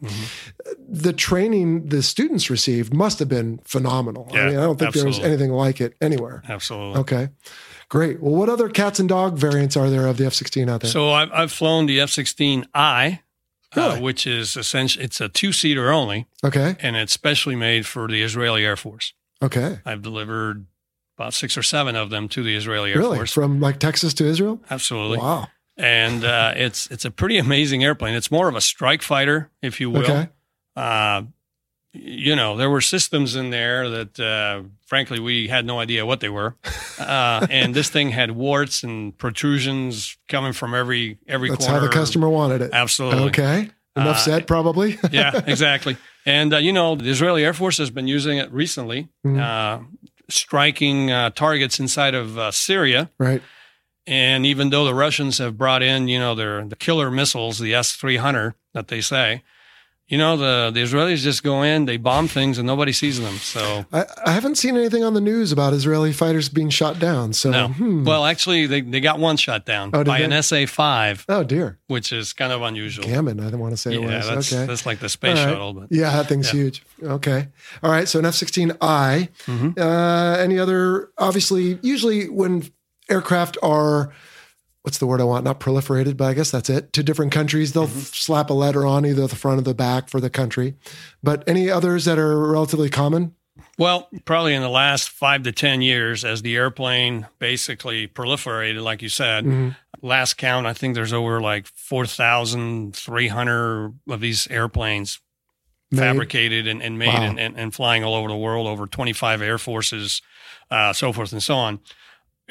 the 0.87 1.13
training 1.13 1.87
the 1.87 2.03
students 2.03 2.49
received 2.49 2.93
must 2.93 3.19
have 3.19 3.27
been 3.29 3.59
phenomenal. 3.63 4.29
I 4.31 4.35
Yeah, 4.35 4.45
mean, 4.49 4.57
I 4.59 4.61
don't 4.61 4.77
think 4.79 4.93
there 4.93 5.05
was 5.05 5.19
anything 5.19 5.51
like 5.51 5.81
it 5.81 5.95
anywhere. 5.99 6.43
Absolutely. 6.47 6.99
Okay, 7.01 7.29
great. 7.89 8.21
Well, 8.21 8.35
what 8.35 8.49
other 8.49 8.69
cats 8.69 8.99
and 8.99 9.09
dog 9.09 9.37
variants 9.37 9.75
are 9.75 9.89
there 9.89 10.05
of 10.07 10.17
the 10.17 10.25
F 10.27 10.33
sixteen 10.33 10.69
out 10.69 10.81
there? 10.81 10.91
So 10.91 11.11
I've, 11.11 11.31
I've 11.31 11.51
flown 11.51 11.87
the 11.87 11.99
F-16I, 12.01 13.19
Really? 13.75 13.99
uh, 13.99 14.01
which 14.01 14.27
is 14.27 14.57
essentially 14.57 15.05
it's 15.05 15.21
a 15.21 15.29
two-seater 15.29 15.91
only, 15.91 16.27
okay, 16.43 16.75
and 16.79 16.95
it's 16.95 17.13
specially 17.13 17.55
made 17.55 17.85
for 17.85 18.07
the 18.07 18.21
Israeli 18.21 18.65
Air 18.65 18.75
Force. 18.75 19.13
okay, 19.41 19.79
I've 19.85 20.01
delivered 20.01 20.65
about 21.17 21.33
six 21.33 21.57
or 21.57 21.63
seven 21.63 21.95
of 21.95 22.09
them 22.09 22.27
to 22.29 22.43
the 22.43 22.55
Israeli 22.55 22.91
Air 22.91 22.97
really 22.97 23.17
Force. 23.17 23.31
from 23.33 23.59
like 23.59 23.79
Texas 23.79 24.13
to 24.15 24.25
Israel. 24.25 24.59
Absolutely. 24.69 25.19
Wow. 25.19 25.47
And 25.77 26.23
uh, 26.23 26.53
it's 26.55 26.87
it's 26.91 27.05
a 27.05 27.11
pretty 27.11 27.37
amazing 27.37 27.83
airplane. 27.83 28.13
It's 28.13 28.29
more 28.29 28.49
of 28.49 28.55
a 28.55 28.61
strike 28.61 29.01
fighter, 29.01 29.49
if 29.61 29.79
you 29.79 29.89
will. 29.89 30.03
Okay. 30.03 30.29
Uh, 30.75 31.23
you 31.93 32.35
know, 32.35 32.55
there 32.55 32.69
were 32.69 32.81
systems 32.81 33.35
in 33.35 33.49
there 33.49 33.89
that, 33.89 34.19
uh, 34.19 34.63
frankly, 34.85 35.19
we 35.19 35.47
had 35.49 35.65
no 35.65 35.79
idea 35.79 36.05
what 36.05 36.19
they 36.21 36.29
were, 36.29 36.55
uh, 36.99 37.45
and 37.49 37.73
this 37.73 37.89
thing 37.89 38.09
had 38.11 38.31
warts 38.31 38.83
and 38.83 39.17
protrusions 39.17 40.17
coming 40.29 40.53
from 40.53 40.73
every 40.73 41.17
every. 41.27 41.49
That's 41.49 41.65
corner. 41.65 41.79
how 41.81 41.85
the 41.85 41.91
customer 41.93 42.29
wanted 42.29 42.61
it. 42.61 42.69
Absolutely. 42.73 43.23
Okay. 43.29 43.69
Enough 43.97 44.15
Uh, 44.15 44.19
said, 44.19 44.47
probably. 44.47 44.97
yeah, 45.11 45.41
exactly. 45.45 45.97
And 46.25 46.53
uh, 46.53 46.57
you 46.57 46.71
know, 46.71 46.95
the 46.95 47.09
Israeli 47.09 47.43
Air 47.43 47.53
Force 47.53 47.77
has 47.77 47.89
been 47.89 48.07
using 48.07 48.37
it 48.37 48.49
recently, 48.53 49.09
Mhm. 49.25 49.39
uh, 49.41 49.83
striking 50.29 51.11
uh, 51.11 51.29
targets 51.31 51.79
inside 51.79 52.15
of 52.15 52.37
uh, 52.37 52.51
Syria. 52.51 53.09
right. 53.19 53.41
And 54.07 54.45
even 54.47 54.71
though 54.71 54.83
the 54.85 54.95
Russians 54.95 55.37
have 55.37 55.57
brought 55.57 55.83
in, 55.83 56.07
you 56.07 56.17
know, 56.17 56.33
their 56.35 56.65
the 56.65 56.75
killer 56.75 57.11
missiles, 57.11 57.59
the 57.59 57.75
S 57.75 57.91
three 57.91 58.17
hundred 58.17 58.55
that 58.73 58.87
they 58.87 58.99
say, 59.01 59.43
you 60.11 60.17
know, 60.17 60.35
the 60.37 60.71
the 60.73 60.81
Israelis 60.81 61.19
just 61.23 61.41
go 61.41 61.63
in, 61.63 61.85
they 61.85 61.97
bomb 61.97 62.27
things, 62.27 62.57
and 62.59 62.67
nobody 62.67 62.91
sees 62.91 63.19
them. 63.19 63.33
So 63.37 63.85
I, 63.93 64.05
I 64.25 64.31
haven't 64.33 64.55
seen 64.55 64.75
anything 64.77 65.03
on 65.03 65.13
the 65.13 65.21
news 65.21 65.51
about 65.51 65.71
Israeli 65.73 66.11
fighters 66.11 66.49
being 66.49 66.69
shot 66.69 66.99
down. 66.99 67.31
So, 67.33 67.49
no. 67.49 67.67
hmm. 67.69 68.03
Well, 68.03 68.25
actually, 68.25 68.67
they, 68.67 68.81
they 68.81 68.99
got 68.99 69.19
one 69.19 69.37
shot 69.37 69.65
down 69.65 69.89
Oh, 69.93 70.03
by 70.03 70.19
they? 70.19 70.25
an 70.25 70.43
SA 70.43 70.65
five, 70.67 71.25
oh 71.29 71.43
dear, 71.43 71.79
which 71.87 72.11
is 72.11 72.33
kind 72.33 72.51
of 72.51 72.61
unusual. 72.61 73.05
Gammon. 73.05 73.39
I 73.39 73.45
didn't 73.45 73.59
want 73.61 73.71
to 73.73 73.77
say 73.77 73.95
it 73.95 74.01
yeah, 74.01 74.17
was. 74.17 74.27
that's 74.27 74.53
okay. 74.53 74.65
that's 74.67 74.85
like 74.85 74.99
the 74.99 75.09
space 75.09 75.37
right. 75.37 75.49
shuttle, 75.49 75.73
but 75.73 75.87
Yeah, 75.89 76.11
that 76.17 76.27
thing's 76.27 76.53
Yeah. 76.53 76.59
huge. 76.61 76.83
Okay. 77.01 77.47
All 77.81 77.89
right. 77.91 78.07
So 78.07 78.19
an 78.19 78.25
F 78.25 78.33
16I. 78.35 79.29
Mhm. 79.47 79.77
Uh, 79.79 80.37
any 80.39 80.59
other, 80.59 81.09
obviously, 81.17 81.79
usually 81.81 82.27
when 82.29 82.69
aircraft 83.09 83.57
are, 83.63 84.11
what's 84.83 84.97
the 84.97 85.07
word 85.07 85.21
I 85.21 85.25
want? 85.25 85.43
Not 85.45 85.59
proliferated, 85.59 86.17
but 86.17 86.25
I 86.25 86.33
guess 86.33 86.51
that's 86.51 86.69
it, 86.69 86.91
to 86.93 87.03
different 87.03 87.31
countries, 87.31 87.73
they'll 87.73 87.87
Mm-hmm. 87.87 87.99
slap 87.99 88.49
a 88.49 88.53
letter 88.53 88.85
on 88.85 89.05
either 89.05 89.27
the 89.27 89.35
front 89.35 89.59
or 89.59 89.63
the 89.63 89.73
back 89.73 90.09
for 90.09 90.19
the 90.19 90.29
country. 90.29 90.75
But 91.21 91.43
any 91.47 91.69
others 91.69 92.05
that 92.05 92.17
are 92.17 92.51
relatively 92.51 92.89
common? 92.89 93.35
Well, 93.77 94.09
probably 94.25 94.53
in 94.55 94.61
the 94.61 94.69
last 94.69 95.09
five 95.09 95.43
to 95.43 95.51
10 95.51 95.81
years, 95.81 96.23
as 96.25 96.41
the 96.41 96.55
airplane 96.55 97.27
basically 97.39 98.07
proliferated, 98.07 98.81
like 98.83 99.01
you 99.01 99.09
said, 99.09 99.45
Mhm. 99.45 99.75
last 100.01 100.37
count, 100.37 100.65
I 100.67 100.73
think 100.73 100.95
there's 100.95 101.13
over 101.13 101.41
like 101.41 101.67
4,300 101.67 103.93
of 104.09 104.19
these 104.21 104.47
airplanes 104.47 105.19
Made. 105.91 105.99
fabricated 105.99 106.67
and, 106.67 106.81
and 106.81 106.97
made 106.97 107.07
Wow. 107.07 107.23
and, 107.23 107.39
and, 107.39 107.57
and 107.57 107.73
flying 107.73 108.03
all 108.03 108.15
over 108.15 108.29
the 108.29 108.35
world, 108.35 108.67
over 108.67 108.87
25 108.87 109.41
air 109.41 109.57
forces, 109.57 110.21
uh, 110.69 110.93
so 110.93 111.11
forth 111.11 111.31
and 111.33 111.43
so 111.43 111.55
on. 111.55 111.79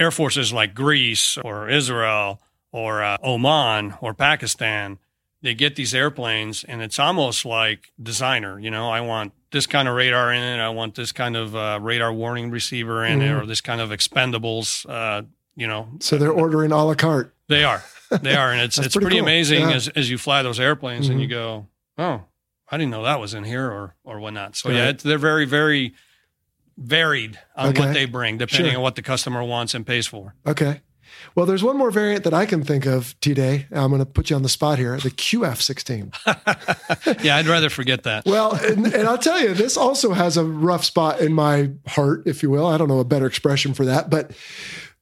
Air 0.01 0.11
forces 0.11 0.51
like 0.53 0.75
Greece 0.75 1.37
or 1.37 1.69
Israel 1.69 2.41
or 2.73 3.03
uh, 3.03 3.19
Oman 3.23 3.95
or 4.01 4.15
Pakistan, 4.15 4.99
they 5.43 5.55
get 5.55 5.77
these 5.77 5.95
airplanes 5.95 6.65
and 6.65 6.81
it's 6.81 6.99
almost 6.99 7.45
like 7.45 7.93
designer. 8.03 8.59
You 8.59 8.71
know, 8.71 8.89
I 8.91 9.03
want 9.03 9.33
this 9.53 9.67
kind 9.67 9.87
of 9.89 9.95
radar 9.95 10.33
in 10.33 10.43
it. 10.43 10.59
I 10.59 10.71
want 10.71 10.95
this 10.95 11.13
kind 11.13 11.37
of 11.37 11.55
uh, 11.55 11.79
radar 11.83 12.13
warning 12.15 12.51
receiver 12.51 13.05
in 13.05 13.21
it 13.21 13.27
Mhm. 13.31 13.43
or 13.43 13.47
this 13.47 13.61
kind 13.61 13.81
of 13.81 13.91
expendables. 13.91 14.89
Uh, 14.89 15.23
you 15.55 15.67
know, 15.67 15.89
So 16.01 16.17
they're 16.17 16.33
ordering 16.33 16.73
a 16.73 16.83
la 16.83 16.95
carte. 16.95 17.35
they 17.49 17.63
are. 17.65 17.83
They 18.23 18.35
are. 18.35 18.53
And 18.53 18.63
it's, 18.63 18.79
it's 18.79 18.95
pretty 18.95 19.05
pretty, 19.05 19.17
cool. 19.19 19.27
amazing 19.27 19.61
Yeah. 19.69 19.75
as, 19.77 19.89
as 19.89 20.09
you 20.11 20.17
fly 20.17 20.43
those 20.43 20.59
airplanes 20.61 21.09
and 21.11 21.21
you 21.21 21.27
Mhm. 21.27 21.31
go, 21.31 21.67
oh, 21.99 22.23
I 22.71 22.77
didn't 22.79 22.91
know 22.93 23.03
that 23.03 23.21
was 23.21 23.35
in 23.35 23.45
here 23.45 23.67
or, 23.67 23.97
or 24.05 24.19
whatnot. 24.21 24.57
So, 24.57 24.71
yeah, 24.71 24.81
Right. 24.81 24.89
it's, 24.91 25.03
they're 25.03 25.19
very, 25.19 25.45
very 25.45 25.93
varied 26.81 27.39
on 27.57 27.69
Okay. 27.71 27.81
what 27.85 27.95
they 27.95 28.07
bring, 28.07 28.39
depending 28.39 28.71
Sure. 28.73 28.79
on 28.79 28.83
what 28.83 28.97
the 28.97 29.03
customer 29.03 29.45
wants 29.45 29.75
and 29.75 29.87
pays 29.87 30.07
for. 30.07 30.35
Okay. 30.47 30.81
Well, 31.35 31.45
there's 31.45 31.63
one 31.63 31.77
more 31.77 31.91
variant 31.91 32.25
that 32.25 32.33
I 32.33 32.47
can 32.47 32.65
think 32.65 32.87
of, 32.87 33.15
today. 33.21 33.67
I'm 33.71 33.91
going 33.91 33.99
to 34.01 34.07
put 34.07 34.31
you 34.31 34.37
on 34.37 34.43
the 34.43 34.49
spot 34.49 34.79
here 34.79 34.97
the 34.97 35.11
QF 35.11 35.61
16. 35.61 36.13
yeah, 37.23 37.37
I'd 37.37 37.47
rather 37.47 37.69
forget 37.69 38.05
that. 38.05 38.25
Well, 38.25 38.55
and, 38.55 38.87
and 38.87 39.07
I'll 39.07 39.19
tell 39.19 39.41
you, 39.41 39.53
this 39.53 39.77
also 39.77 40.13
has 40.15 40.37
a 40.37 40.45
rough 40.45 40.85
spot 40.85 41.21
in 41.21 41.33
my 41.35 41.71
heart, 41.87 42.23
if 42.27 42.43
you 42.43 42.51
will. 42.51 42.67
I 42.67 42.79
don't 42.79 42.89
know 42.89 43.01
a 43.01 43.05
better 43.05 43.27
expression 43.27 43.75
for 43.75 43.85
that, 43.85 44.09
but 44.09 44.31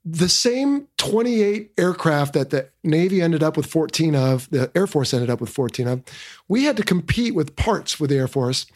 the 0.05 0.29
same 0.29 0.89
28 0.97 1.73
aircraft 1.77 2.33
that 2.33 2.51
the 2.51 2.69
Navy 2.83 3.21
ended 3.21 3.43
up 3.43 3.57
with 3.57 3.67
14 3.67 4.15
of, 4.17 4.49
the 4.51 4.71
Air 4.75 4.87
Force 4.87 5.13
ended 5.13 5.29
up 5.31 5.41
with 5.41 5.51
14 5.51 5.87
of, 5.87 6.03
we 6.49 6.65
had 6.65 6.77
to 6.79 6.83
compete 6.83 7.35
with 7.35 7.55
parts 7.57 8.01
with 8.01 8.11
the 8.11 8.17
Air 8.17 8.29
Force. 8.29 8.67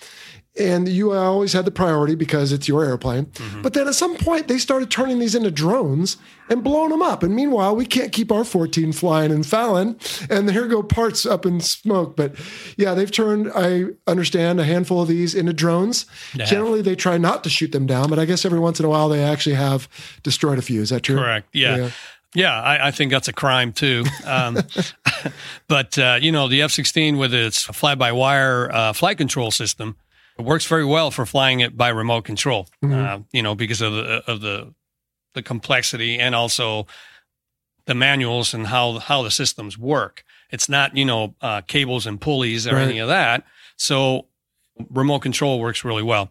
And 0.59 0.86
you 0.86 1.12
always 1.12 1.55
had 1.55 1.64
the 1.64 1.70
priority 1.70 2.14
because 2.14 2.53
it's 2.53 2.68
your 2.68 2.84
airplane. 2.84 3.32
But 3.62 3.72
then 3.72 3.88
at 3.88 3.94
some 3.94 4.16
point, 4.16 4.48
they 4.48 4.59
started 4.59 4.90
turning 4.90 5.18
these 5.18 5.34
into 5.34 5.50
drones 5.50 6.18
and 6.50 6.62
blowing 6.62 6.90
them 6.90 7.00
up. 7.00 7.22
And 7.22 7.34
meanwhile, 7.34 7.74
we 7.74 7.86
can't 7.86 8.12
keep 8.12 8.30
our 8.30 8.44
14 8.44 8.92
flying 8.92 9.30
in 9.30 9.44
Fallon. 9.44 9.98
And 10.28 10.50
here 10.50 10.66
go 10.66 10.82
parts 10.82 11.24
up 11.24 11.46
in 11.46 11.61
smoke. 11.61 12.16
But 12.16 12.34
yeah, 12.76 12.92
they've 12.92 13.11
turned, 13.11 13.50
I 13.55 13.86
understand, 14.07 14.61
a 14.61 14.64
handful 14.64 15.00
of 15.00 15.09
these 15.09 15.34
into 15.34 15.55
drones. 15.55 16.05
Have. 16.32 16.48
Generally, 16.48 16.82
they 16.82 16.96
try 16.96 17.16
not 17.16 17.42
to 17.44 17.50
shoot 17.50 17.72
them 17.72 17.86
down, 17.86 18.11
but 18.11 18.18
I 18.18 18.26
guess 18.26 18.44
every 18.44 18.61
once 18.61 18.78
in 18.78 18.84
a 18.84 18.90
while, 18.90 19.09
they 19.09 19.24
actually 19.24 19.55
have 19.55 19.88
destroyed 20.22 20.59
a 20.59 20.62
few. 20.62 20.82
Is 20.82 20.90
that 20.90 21.00
true? 21.00 21.16
Correct. 21.16 21.48
Yeah. 21.55 21.76
Yeah. 21.76 21.90
Yeah, 22.34 22.59
I, 22.59 22.88
I 22.88 22.90
think 22.92 23.11
that's 23.11 23.28
a 23.28 23.32
crime 23.32 23.74
too. 23.74 24.05
Um, 24.24 24.57
but 25.68 25.98
uh, 25.98 26.18
you 26.20 26.32
know, 26.32 26.48
the 26.48 26.62
F 26.62 26.70
sixteen 26.70 27.18
with 27.18 27.34
its 27.34 27.64
fly 27.64 27.94
by 27.94 28.12
wire 28.12 28.72
uh, 28.72 28.94
flight 28.94 29.18
control 29.18 29.50
system 29.50 29.96
it 30.39 30.43
works 30.45 30.66
very 30.66 30.85
well 30.85 31.11
for 31.11 31.26
flying 31.26 31.61
it 31.61 31.76
by 31.76 31.89
remote 31.89 32.24
control. 32.24 32.68
Uh, 32.83 33.20
you 33.33 33.43
know, 33.43 33.55
because 33.55 33.80
of 33.80 33.93
the 33.93 34.22
of 34.30 34.41
the 34.41 34.74
the 35.35 35.43
complexity 35.43 36.18
and 36.18 36.35
also 36.35 36.87
the 37.87 37.95
manuals 37.95 38.55
and 38.55 38.66
how 38.66 38.99
how 38.99 39.22
the 39.22 39.30
systems 39.30 39.76
work. 39.78 40.24
It's 40.51 40.68
not 40.68 40.97
you 40.97 41.05
know 41.05 41.35
uh, 41.41 41.61
cables 41.62 42.07
and 42.07 42.20
pulleys 42.20 42.66
or 42.66 42.74
Right. 42.76 42.89
any 42.89 42.99
of 42.99 43.09
that. 43.09 43.45
So 43.76 44.26
remote 44.91 45.20
control 45.20 45.61
works 45.61 45.85
really 45.85 46.03
well. 46.03 46.30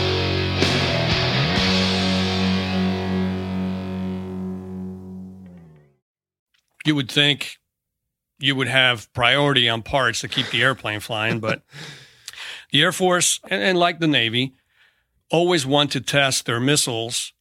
You 6.85 6.95
would 6.95 7.11
think 7.11 7.57
you 8.39 8.55
would 8.55 8.67
have 8.67 9.11
priority 9.13 9.69
on 9.69 9.83
parts 9.83 10.21
to 10.21 10.27
keep 10.27 10.49
the 10.49 10.63
airplane 10.63 10.99
flying, 10.99 11.39
but 11.39 11.61
the 12.71 12.81
Air 12.81 12.91
Force 12.91 13.39
and, 13.49 13.61
and 13.61 13.77
like 13.77 13.99
the 13.99 14.07
Navy 14.07 14.53
always 15.29 15.65
want 15.65 15.91
to 15.91 16.01
test 16.01 16.45
their 16.45 16.59
missiles 16.59 17.33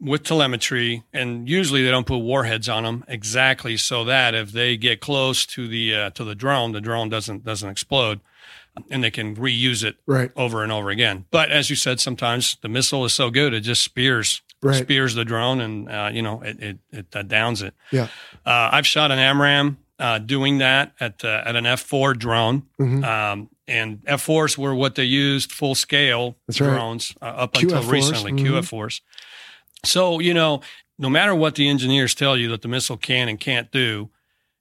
with 0.00 0.24
telemetry, 0.24 1.04
and 1.12 1.48
usually 1.48 1.82
they 1.84 1.90
don't 1.90 2.06
put 2.06 2.18
warheads 2.18 2.68
on 2.68 2.82
them 2.82 3.04
exactly 3.06 3.76
so 3.76 4.04
that 4.04 4.34
if 4.34 4.50
they 4.50 4.76
get 4.76 5.00
close 5.00 5.46
to 5.46 5.68
the 5.68 5.94
uh, 5.94 6.10
to 6.10 6.24
the 6.24 6.34
drone, 6.34 6.72
the 6.72 6.80
drone 6.80 7.08
doesn't 7.08 7.44
doesn't 7.44 7.68
explode, 7.68 8.20
and 8.90 9.04
they 9.04 9.10
can 9.10 9.36
reuse 9.36 9.84
it 9.84 9.96
Right. 10.06 10.30
over 10.36 10.62
and 10.62 10.72
over 10.72 10.90
again. 10.90 11.26
But 11.30 11.50
as 11.50 11.68
you 11.70 11.76
said, 11.76 12.00
sometimes 12.00 12.56
the 12.62 12.68
missile 12.68 13.04
is 13.04 13.12
so 13.12 13.30
good 13.30 13.52
it 13.54 13.60
just 13.60 13.82
spears 13.82 14.42
Right. 14.64 14.76
spears 14.76 15.14
the 15.14 15.24
drone, 15.24 15.60
and 15.60 15.88
uh, 15.90 16.10
you 16.12 16.22
know 16.22 16.40
it 16.42 16.60
it, 16.62 16.78
it 16.92 17.06
uh, 17.16 17.22
downs 17.22 17.62
it. 17.62 17.74
Yeah. 17.90 18.04
Uh, 18.46 18.70
I've 18.72 18.86
shot 18.86 19.10
an 19.10 19.18
AMRAAM 19.18 19.76
uh, 19.98 20.18
doing 20.18 20.58
that 20.58 20.92
at 21.00 21.24
uh, 21.24 21.42
at 21.44 21.56
an 21.56 21.64
F4 21.64 22.16
drone, 22.16 22.62
Mhm. 22.80 23.04
um, 23.04 23.50
and 23.66 24.00
F4s 24.06 24.56
were 24.56 24.72
what 24.74 24.94
they 24.94 25.02
used 25.04 25.50
full 25.50 25.74
scale 25.74 26.36
right. 26.48 26.56
drones 26.56 27.12
uh, 27.20 27.24
up 27.24 27.56
until 27.56 27.82
QF4s, 27.82 27.90
recently. 27.90 28.32
mhm. 28.32 28.46
QF4s. 28.46 29.00
So 29.84 30.20
you 30.20 30.32
know, 30.32 30.60
no 30.98 31.10
matter 31.10 31.34
what 31.34 31.56
the 31.56 31.68
engineers 31.68 32.14
tell 32.14 32.36
you 32.36 32.48
that 32.50 32.62
the 32.62 32.68
missile 32.68 32.96
can 32.96 33.28
and 33.28 33.38
can't 33.40 33.70
do, 33.72 34.10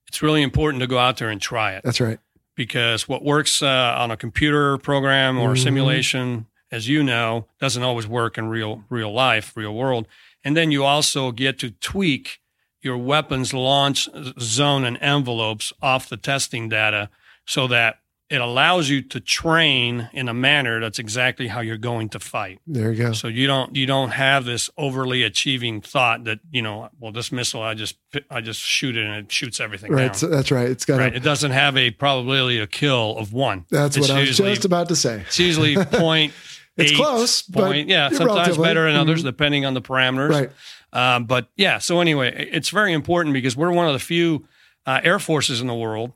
it's 0.08 0.22
really 0.24 0.42
important 0.42 0.82
to 0.82 0.88
go 0.88 0.98
out 0.98 1.18
there 1.18 1.30
and 1.30 1.40
try 1.42 1.74
it 1.76 1.84
That's 1.84 2.02
right. 2.02 2.20
Because 2.56 3.08
what 3.08 3.24
works 3.24 3.62
uh, 3.62 3.96
on 3.98 4.12
a 4.12 4.18
computer 4.18 4.78
program 4.78 5.38
or 5.38 5.52
a 5.52 5.56
Mhm. 5.56 5.64
simulation, 5.64 6.46
as 6.72 6.88
you 6.88 7.04
know, 7.04 7.48
doesn't 7.60 7.84
always 7.84 8.08
work 8.08 8.38
in 8.38 8.48
real 8.48 8.84
real 8.90 9.12
life, 9.14 9.56
real 9.56 9.74
world. 9.74 10.08
And 10.44 10.56
then 10.58 10.72
you 10.72 10.84
also 10.84 11.32
get 11.32 11.60
to 11.60 11.72
tweak 11.72 12.40
your 12.82 12.98
weapons 12.98 13.54
launch 13.54 14.10
zone 14.40 14.84
and 14.86 14.98
envelopes 15.02 15.72
off 15.82 16.10
the 16.10 16.18
testing 16.18 16.68
data 16.70 17.10
so 17.46 17.68
that 17.68 18.00
it 18.32 18.40
allows 18.42 18.90
you 18.90 19.02
to 19.02 19.20
train 19.20 20.10
in 20.14 20.30
a 20.30 20.34
manner 20.34 20.80
that's 20.80 21.00
exactly 21.00 21.48
how 21.48 21.60
you're 21.60 21.78
going 21.78 22.10
to 22.10 22.20
fight. 22.20 22.60
There 22.66 22.92
you 22.92 23.04
go. 23.04 23.12
So 23.14 23.28
you 23.28 23.46
don't 23.48 23.76
you 23.76 23.86
don't 23.86 24.12
have 24.12 24.46
this 24.46 24.70
overly 24.78 25.24
achieving 25.24 25.82
thought 25.82 26.24
that 26.24 26.40
you 26.52 26.62
know, 26.62 26.90
well, 27.00 27.12
this 27.12 27.32
missile 27.32 27.62
I 27.62 27.74
just 27.74 27.98
I 28.30 28.42
just 28.42 28.60
shoot 28.62 28.96
it 28.96 29.06
and 29.06 29.16
it 29.26 29.32
shoots 29.32 29.60
everything 29.60 29.92
right. 29.92 30.06
down. 30.08 30.14
So 30.16 30.28
that's 30.28 30.50
right. 30.52 30.70
It's 30.70 30.86
got 30.86 31.00
right. 31.00 31.14
a, 31.14 31.18
It 31.18 31.24
doesn't 31.24 31.52
have 31.52 31.76
a 31.78 31.92
probability 31.92 32.60
of 32.60 32.72
kill 32.72 33.18
of 33.18 33.34
one. 33.34 33.66
That's 33.70 33.98
It's 33.98 34.08
what 34.08 34.16
I 34.16 34.20
was 34.22 34.30
usually- 34.30 34.52
just 34.54 34.66
about 34.66 34.88
to 34.90 34.96
say. 34.96 35.22
It's 35.28 35.40
usually 35.40 35.76
point. 35.86 36.34
It's 36.78 36.94
eight, 36.94 36.96
close, 36.96 37.42
but 37.42 37.66
point. 37.66 37.90
Yeah, 37.90 38.08
sometimes 38.10 38.28
relatively. 38.28 38.64
better 38.64 38.86
than 38.92 38.96
others 39.00 39.22
Mhm. 39.22 39.26
depending 39.26 39.66
on 39.66 39.74
the 39.74 39.82
parameters. 39.82 40.30
Right. 40.30 40.52
Um, 40.94 41.26
but 41.26 41.50
yeah, 41.58 41.80
so 41.80 42.00
anyway, 42.00 42.48
it's 42.52 42.70
very 42.70 42.94
important 42.94 43.34
because 43.34 43.58
we're 43.58 43.72
one 43.72 43.88
of 43.88 43.94
the 43.94 44.00
few 44.00 44.48
uh, 44.86 45.00
air 45.04 45.20
forces 45.20 45.60
in 45.62 45.68
the 45.68 45.76
world, 45.76 46.14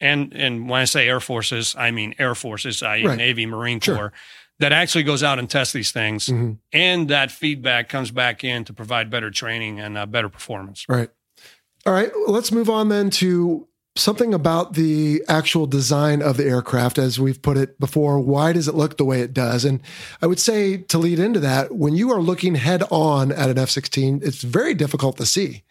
and 0.00 0.32
and 0.34 0.68
when 0.68 0.80
I 0.80 0.84
say 0.84 1.08
air 1.08 1.20
forces, 1.20 1.74
I 1.78 1.90
mean 1.90 2.14
air 2.18 2.34
forces, 2.34 2.82
i.e., 2.82 3.04
Right. 3.06 3.16
Navy, 3.18 3.46
Marine 3.46 3.80
Sure. 3.80 3.94
Corps, 3.96 4.12
that 4.60 4.72
actually 4.72 5.04
goes 5.04 5.22
out 5.22 5.38
and 5.38 5.48
tests 5.48 5.72
these 5.72 5.92
things, 5.92 6.26
Mhm. 6.26 6.58
and 6.72 7.08
that 7.08 7.30
feedback 7.30 7.88
comes 7.88 8.10
back 8.10 8.42
in 8.44 8.64
to 8.64 8.72
provide 8.72 9.08
better 9.10 9.30
training 9.30 9.78
and 9.80 9.96
uh, 9.96 10.06
better 10.06 10.28
performance. 10.28 10.84
Right. 10.88 11.10
All 11.86 11.92
right. 11.92 12.10
Let's 12.26 12.50
move 12.52 12.68
on 12.68 12.88
then 12.88 13.08
to 13.10 13.68
something 13.98 14.32
about 14.32 14.74
the 14.74 15.22
actual 15.28 15.66
design 15.66 16.22
of 16.22 16.36
the 16.36 16.44
aircraft. 16.44 16.98
As 16.98 17.18
we've 17.18 17.40
put 17.40 17.56
it 17.56 17.78
before, 17.80 18.18
why 18.18 18.52
does 18.52 18.68
it 18.68 18.74
look 18.74 18.96
the 18.96 19.04
way 19.04 19.20
it 19.20 19.34
does? 19.34 19.64
And 19.64 19.80
I 20.22 20.26
would 20.26 20.40
say 20.40 20.78
to 20.78 20.98
lead 20.98 21.18
into 21.18 21.40
that, 21.40 21.74
when 21.74 21.94
you 21.94 22.10
are 22.12 22.20
looking 22.20 22.54
head 22.54 22.82
on 22.90 23.32
at 23.32 23.50
an 23.50 23.58
F 23.58 23.70
16, 23.70 24.20
it's 24.22 24.42
very 24.42 24.74
difficult 24.74 25.16
to 25.18 25.26
see 25.26 25.64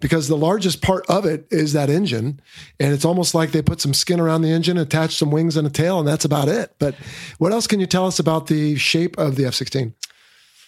because 0.00 0.28
the 0.28 0.36
largest 0.36 0.82
part 0.82 1.04
of 1.08 1.24
it 1.24 1.46
is 1.50 1.72
that 1.72 1.90
engine. 1.90 2.40
And 2.80 2.92
it's 2.92 3.04
almost 3.04 3.34
like 3.34 3.52
they 3.52 3.62
put 3.62 3.80
some 3.80 3.94
skin 3.94 4.20
around 4.20 4.42
the 4.42 4.50
engine, 4.50 4.78
attached 4.78 5.18
some 5.18 5.30
wings 5.30 5.56
and 5.56 5.66
a 5.66 5.70
tail, 5.70 5.98
and 5.98 6.08
that's 6.08 6.24
about 6.24 6.48
it. 6.48 6.74
But 6.78 6.94
what 7.38 7.52
else 7.52 7.66
can 7.66 7.80
you 7.80 7.86
tell 7.86 8.06
us 8.06 8.18
about 8.18 8.46
the 8.46 8.76
shape 8.76 9.18
of 9.18 9.36
the 9.36 9.46
F 9.46 9.54
16? 9.54 9.94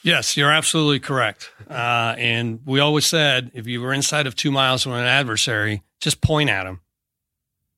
Yes, 0.03 0.37
you're 0.37 0.53
absolutely 0.53 1.01
correct. 1.01 1.51
Uh, 1.69 2.15
and 2.17 2.61
we 2.65 2.79
always 2.79 3.07
said 3.07 3.51
if 3.55 3.67
you 3.67 3.81
were 3.81 3.93
inside 3.93 4.27
of 4.29 4.37
two 4.37 4.53
miles 4.53 4.85
from 4.85 4.93
an 4.93 5.05
adversary, 5.05 5.83
just 6.01 6.21
point 6.21 6.49
at 6.49 6.65
them 6.65 6.81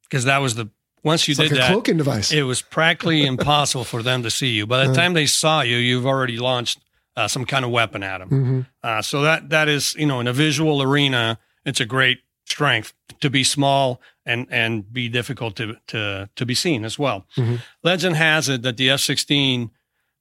because 0.09 0.25
that 0.25 0.39
was 0.39 0.55
the 0.55 0.69
once 1.05 1.29
you 1.29 1.33
It's 1.33 1.41
did 1.41 1.53
like 1.53 1.61
that, 1.61 1.71
cloaking 1.71 1.97
device. 1.99 2.33
it 2.33 2.43
was 2.43 2.61
practically 2.63 3.25
impossible 3.35 3.85
for 3.85 4.03
them 4.03 4.23
to 4.25 4.31
see 4.31 4.49
you. 4.49 4.67
By 4.67 4.87
the 4.87 4.95
time 4.95 5.15
they 5.15 5.27
saw 5.27 5.61
you, 5.63 5.77
you've 5.77 6.07
already 6.07 6.37
launched 6.39 6.81
uh, 7.17 7.29
some 7.29 7.45
kind 7.45 7.65
of 7.65 7.71
weapon 7.71 8.03
at 8.03 8.19
them. 8.19 8.29
Mhm. 8.31 8.67
Uh, 8.83 9.03
so 9.03 9.23
that 9.23 9.49
that 9.51 9.69
is, 9.69 9.95
you 9.99 10.07
know, 10.07 10.21
in 10.21 10.27
a 10.27 10.33
visual 10.33 10.81
arena, 10.83 11.39
it's 11.65 11.81
a 11.81 11.85
great 11.87 12.21
strength 12.45 12.93
to 13.21 13.29
be 13.31 13.45
small 13.45 14.01
and 14.25 14.47
and 14.51 14.93
be 14.93 15.09
difficult 15.09 15.55
to 15.57 15.77
to 15.89 16.29
to 16.37 16.47
be 16.47 16.55
seen 16.55 16.85
as 16.85 16.99
well. 16.99 17.27
Mhm. 17.37 17.61
Legend 17.83 18.17
has 18.17 18.49
it 18.49 18.63
that 18.63 18.77
the 18.77 18.91
F-16 18.91 19.71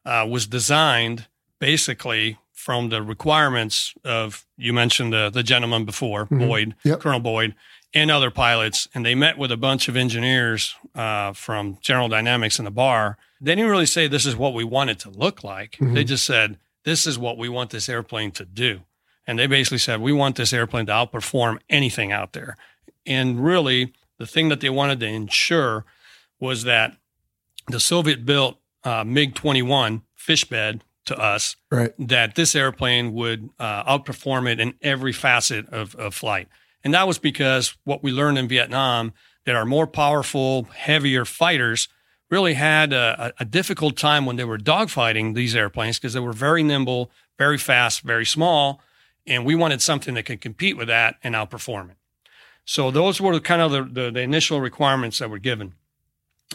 uh, 0.06 0.26
was 0.30 0.48
designed 0.48 1.28
basically 1.60 2.38
from 2.54 2.90
the 2.90 3.02
requirements 3.02 3.94
of 4.04 4.46
you 4.58 4.74
mentioned 4.74 5.12
the 5.14 5.30
the 5.30 5.44
gentleman 5.44 5.86
before 5.86 6.26
Boyd, 6.26 6.76
Yep. 6.84 7.00
Colonel 7.02 7.20
Boyd, 7.20 7.54
and 7.94 8.12
other 8.12 8.30
pilots, 8.32 8.88
and 8.94 9.06
they 9.06 9.16
met 9.16 9.38
with 9.38 9.52
a 9.52 9.58
bunch 9.58 9.88
of 9.88 9.96
engineers 9.96 10.76
uh, 10.94 11.34
from 11.34 11.78
General 11.82 12.10
Dynamics 12.10 12.60
in 12.60 12.66
the 12.66 12.72
bar. 12.72 13.18
They 13.40 13.56
didn't 13.56 13.72
really 13.72 13.86
say 13.86 14.08
this 14.08 14.26
is 14.26 14.36
what 14.36 14.54
we 14.54 14.64
want 14.64 14.90
it 14.90 15.00
to 15.00 15.10
look 15.10 15.44
like. 15.44 15.78
They 15.80 16.04
just 16.04 16.26
said 16.26 16.58
this 16.84 17.08
is 17.08 17.18
what 17.18 17.38
we 17.38 17.50
want 17.50 17.70
this 17.70 17.88
airplane 17.90 18.32
to 18.32 18.46
do, 18.46 18.82
and 19.26 19.38
they 19.40 19.48
basically 19.48 19.78
said 19.78 20.02
we 20.02 20.12
want 20.12 20.36
this 20.36 20.54
airplane 20.54 20.86
to 20.88 20.92
outperform 20.92 21.60
anything 21.70 22.12
out 22.12 22.34
there. 22.34 22.58
And 23.06 23.44
really, 23.44 23.94
the 24.18 24.26
thing 24.28 24.50
that 24.50 24.60
they 24.60 24.70
wanted 24.70 25.00
to 25.00 25.06
ensure 25.08 25.86
was 26.40 26.64
that 26.64 26.98
the 27.68 27.80
Soviet 27.80 28.26
built 28.26 28.58
uh, 28.84 29.04
MiG 29.04 29.34
21 29.36 30.02
fishbed 30.16 30.84
to 31.06 31.18
us 31.18 31.56
Right. 31.72 31.94
that 32.00 32.36
this 32.36 32.54
airplane 32.56 33.14
would 33.14 33.50
uh, 33.60 33.84
outperform 33.98 34.50
it 34.52 34.60
in 34.60 34.74
every 34.82 35.14
facet 35.14 35.68
of, 35.70 35.96
of 35.96 36.14
flight. 36.14 36.48
And 36.88 36.94
that 36.94 37.06
was 37.06 37.20
because 37.20 37.76
what 37.84 38.02
we 38.02 38.14
learned 38.14 38.38
in 38.38 38.48
Vietnam 38.48 39.12
that 39.44 39.58
our 39.58 39.66
more 39.66 39.88
powerful, 39.88 40.64
heavier 40.74 41.26
fighters 41.26 41.90
really 42.32 42.54
had 42.54 42.94
a, 42.94 43.34
a 43.42 43.44
difficult 43.44 43.98
time 43.98 44.26
when 44.26 44.38
they 44.38 44.46
were 44.46 44.58
dogfighting 44.58 45.36
these 45.36 45.54
airplanes 45.54 46.00
because 46.00 46.14
they 46.14 46.22
were 46.22 46.32
very 46.32 46.64
nimble, 46.64 47.12
very 47.38 47.58
fast, 47.58 48.04
very 48.04 48.26
small. 48.26 48.82
And 49.26 49.44
we 49.44 49.54
wanted 49.54 49.82
something 49.82 50.14
that 50.14 50.24
could 50.24 50.40
compete 50.40 50.78
with 50.78 50.88
that 50.88 51.16
and 51.22 51.36
outperform 51.36 51.90
it. 51.90 51.98
So 52.64 52.90
those 52.90 53.20
were 53.20 53.38
kind 53.42 53.62
of 53.62 53.72
the, 53.72 53.84
the, 53.84 54.12
the 54.12 54.22
initial 54.22 54.62
requirements 54.62 55.20
that 55.20 55.30
were 55.30 55.40
given. 55.40 55.74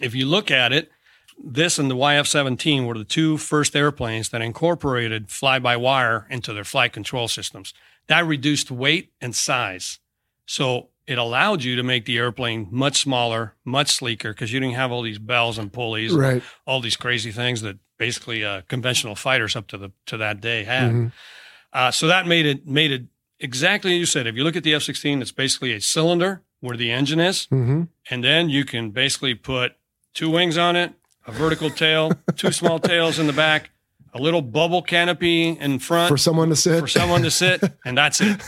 If 0.00 0.14
you 0.14 0.24
look 0.24 0.50
at 0.50 0.72
it, 0.72 0.90
this 1.38 1.78
and 1.78 1.90
the 1.90 1.94
YF 1.94 2.26
17 2.26 2.86
were 2.86 2.96
the 2.96 3.04
two 3.04 3.36
first 3.36 3.76
airplanes 3.76 4.30
that 4.30 4.40
incorporated 4.40 5.28
fly 5.28 5.58
by 5.58 5.76
wire 5.76 6.26
into 6.30 6.54
their 6.54 6.64
flight 6.64 6.94
control 6.94 7.28
systems. 7.28 7.74
That 8.06 8.24
reduced 8.24 8.70
weight 8.70 9.12
and 9.20 9.36
size. 9.36 9.98
So 10.47 10.88
it 11.07 11.18
allowed 11.18 11.62
you 11.64 11.76
to 11.76 11.82
make 11.82 12.05
the 12.05 12.16
airplane 12.18 12.68
much 12.70 13.01
smaller, 13.03 13.55
much 13.64 13.90
sleeker, 13.90 14.32
because 14.32 14.53
you 14.53 14.61
didn't 14.61 14.76
have 14.76 14.93
all 14.93 15.03
these 15.03 15.18
bells 15.18 15.59
and 15.59 15.72
pulleys, 15.72 16.12
and 16.12 16.20
Right. 16.20 16.43
all 16.66 16.80
these 16.80 16.97
crazy 16.97 17.32
things 17.32 17.61
that 17.62 17.78
basically 17.99 18.45
uh, 18.45 18.62
conventional 18.68 19.14
fighters 19.14 19.57
up 19.57 19.66
to 19.68 19.78
the 19.78 19.90
to 20.07 20.16
that 20.18 20.40
day 20.40 20.64
had. 20.64 20.90
Mhm. 20.93 21.12
Uh, 21.72 21.90
so 21.90 22.07
that 22.07 22.26
made 22.26 22.47
it 22.47 22.66
made 22.66 22.90
it 22.93 23.05
exactly 23.40 23.95
as 23.95 23.99
you 23.99 24.07
said. 24.07 24.26
If 24.26 24.36
you 24.36 24.45
look 24.45 24.57
at 24.57 24.62
the 24.64 24.74
F 24.74 24.82
sixteen, 24.82 25.20
it's 25.22 25.32
basically 25.32 25.72
a 25.72 25.80
cylinder 25.80 26.43
where 26.61 26.76
the 26.76 26.90
engine 26.93 27.18
is, 27.20 27.47
hmm 27.47 27.82
and 28.11 28.22
then 28.22 28.49
you 28.51 28.64
can 28.64 28.90
basically 28.90 29.34
put 29.34 29.72
two 30.14 30.30
wings 30.30 30.57
on 30.59 30.76
it, 30.76 30.93
a 31.26 31.32
vertical 31.32 31.70
tail, 31.70 32.12
two 32.36 32.53
small 32.53 32.78
tails 32.78 33.18
in 33.18 33.26
the 33.26 33.32
back, 33.32 33.70
a 34.14 34.18
little 34.20 34.42
bubble 34.42 34.82
canopy 34.82 35.48
in 35.48 35.78
front 35.78 36.08
For 36.08 36.18
someone 36.18 36.48
to 36.50 36.56
sit. 36.56 36.80
for 36.80 36.86
someone 36.88 37.22
to 37.22 37.30
sit, 37.30 37.62
and 37.84 37.96
that's 37.96 38.20
it. 38.20 38.40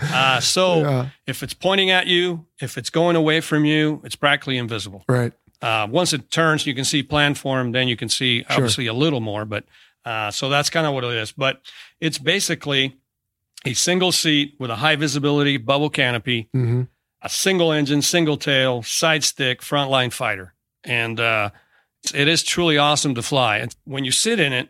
Uh, 0.00 0.40
so 0.40 0.80
Yeah. 0.80 1.08
if 1.26 1.42
it's 1.42 1.54
pointing 1.54 1.90
at 1.90 2.06
you, 2.06 2.46
if 2.60 2.76
it's 2.76 2.90
going 2.90 3.16
away 3.16 3.40
from 3.40 3.64
you, 3.64 4.00
it's 4.04 4.16
practically 4.16 4.58
invisible. 4.58 5.04
Right. 5.08 5.32
Uh, 5.62 5.86
once 5.90 6.12
it 6.12 6.30
turns, 6.30 6.66
you 6.66 6.74
can 6.74 6.84
see 6.84 7.02
planform. 7.02 7.72
Then 7.72 7.88
you 7.88 7.96
can 7.96 8.08
see 8.08 8.44
obviously 8.50 8.86
a 8.88 8.92
little 8.94 9.20
more, 9.20 9.44
but 9.44 9.64
uh, 10.04 10.30
so 10.30 10.48
that's 10.48 10.70
kind 10.70 10.86
of 10.86 10.92
what 10.94 11.04
it 11.04 11.12
is. 11.14 11.32
But 11.32 11.60
it's 12.00 12.18
basically 12.18 12.96
a 13.64 13.72
single 13.74 14.12
seat 14.12 14.54
with 14.60 14.70
a 14.70 14.76
high 14.76 14.96
visibility 14.96 15.56
bubble 15.56 15.90
canopy, 15.90 16.48
hmm 16.52 16.82
a 17.22 17.28
single 17.30 17.72
engine, 17.72 18.02
single 18.02 18.36
tail, 18.36 18.82
side 18.82 19.24
stick, 19.24 19.60
frontline 19.62 20.12
fighter, 20.12 20.52
and 20.84 21.18
uh, 21.18 21.50
it 22.14 22.28
is 22.28 22.42
truly 22.44 22.76
awesome 22.78 23.14
to 23.16 23.22
fly. 23.22 23.56
And 23.56 23.74
when 23.84 24.04
you 24.04 24.12
sit 24.12 24.38
in 24.38 24.52
it, 24.52 24.68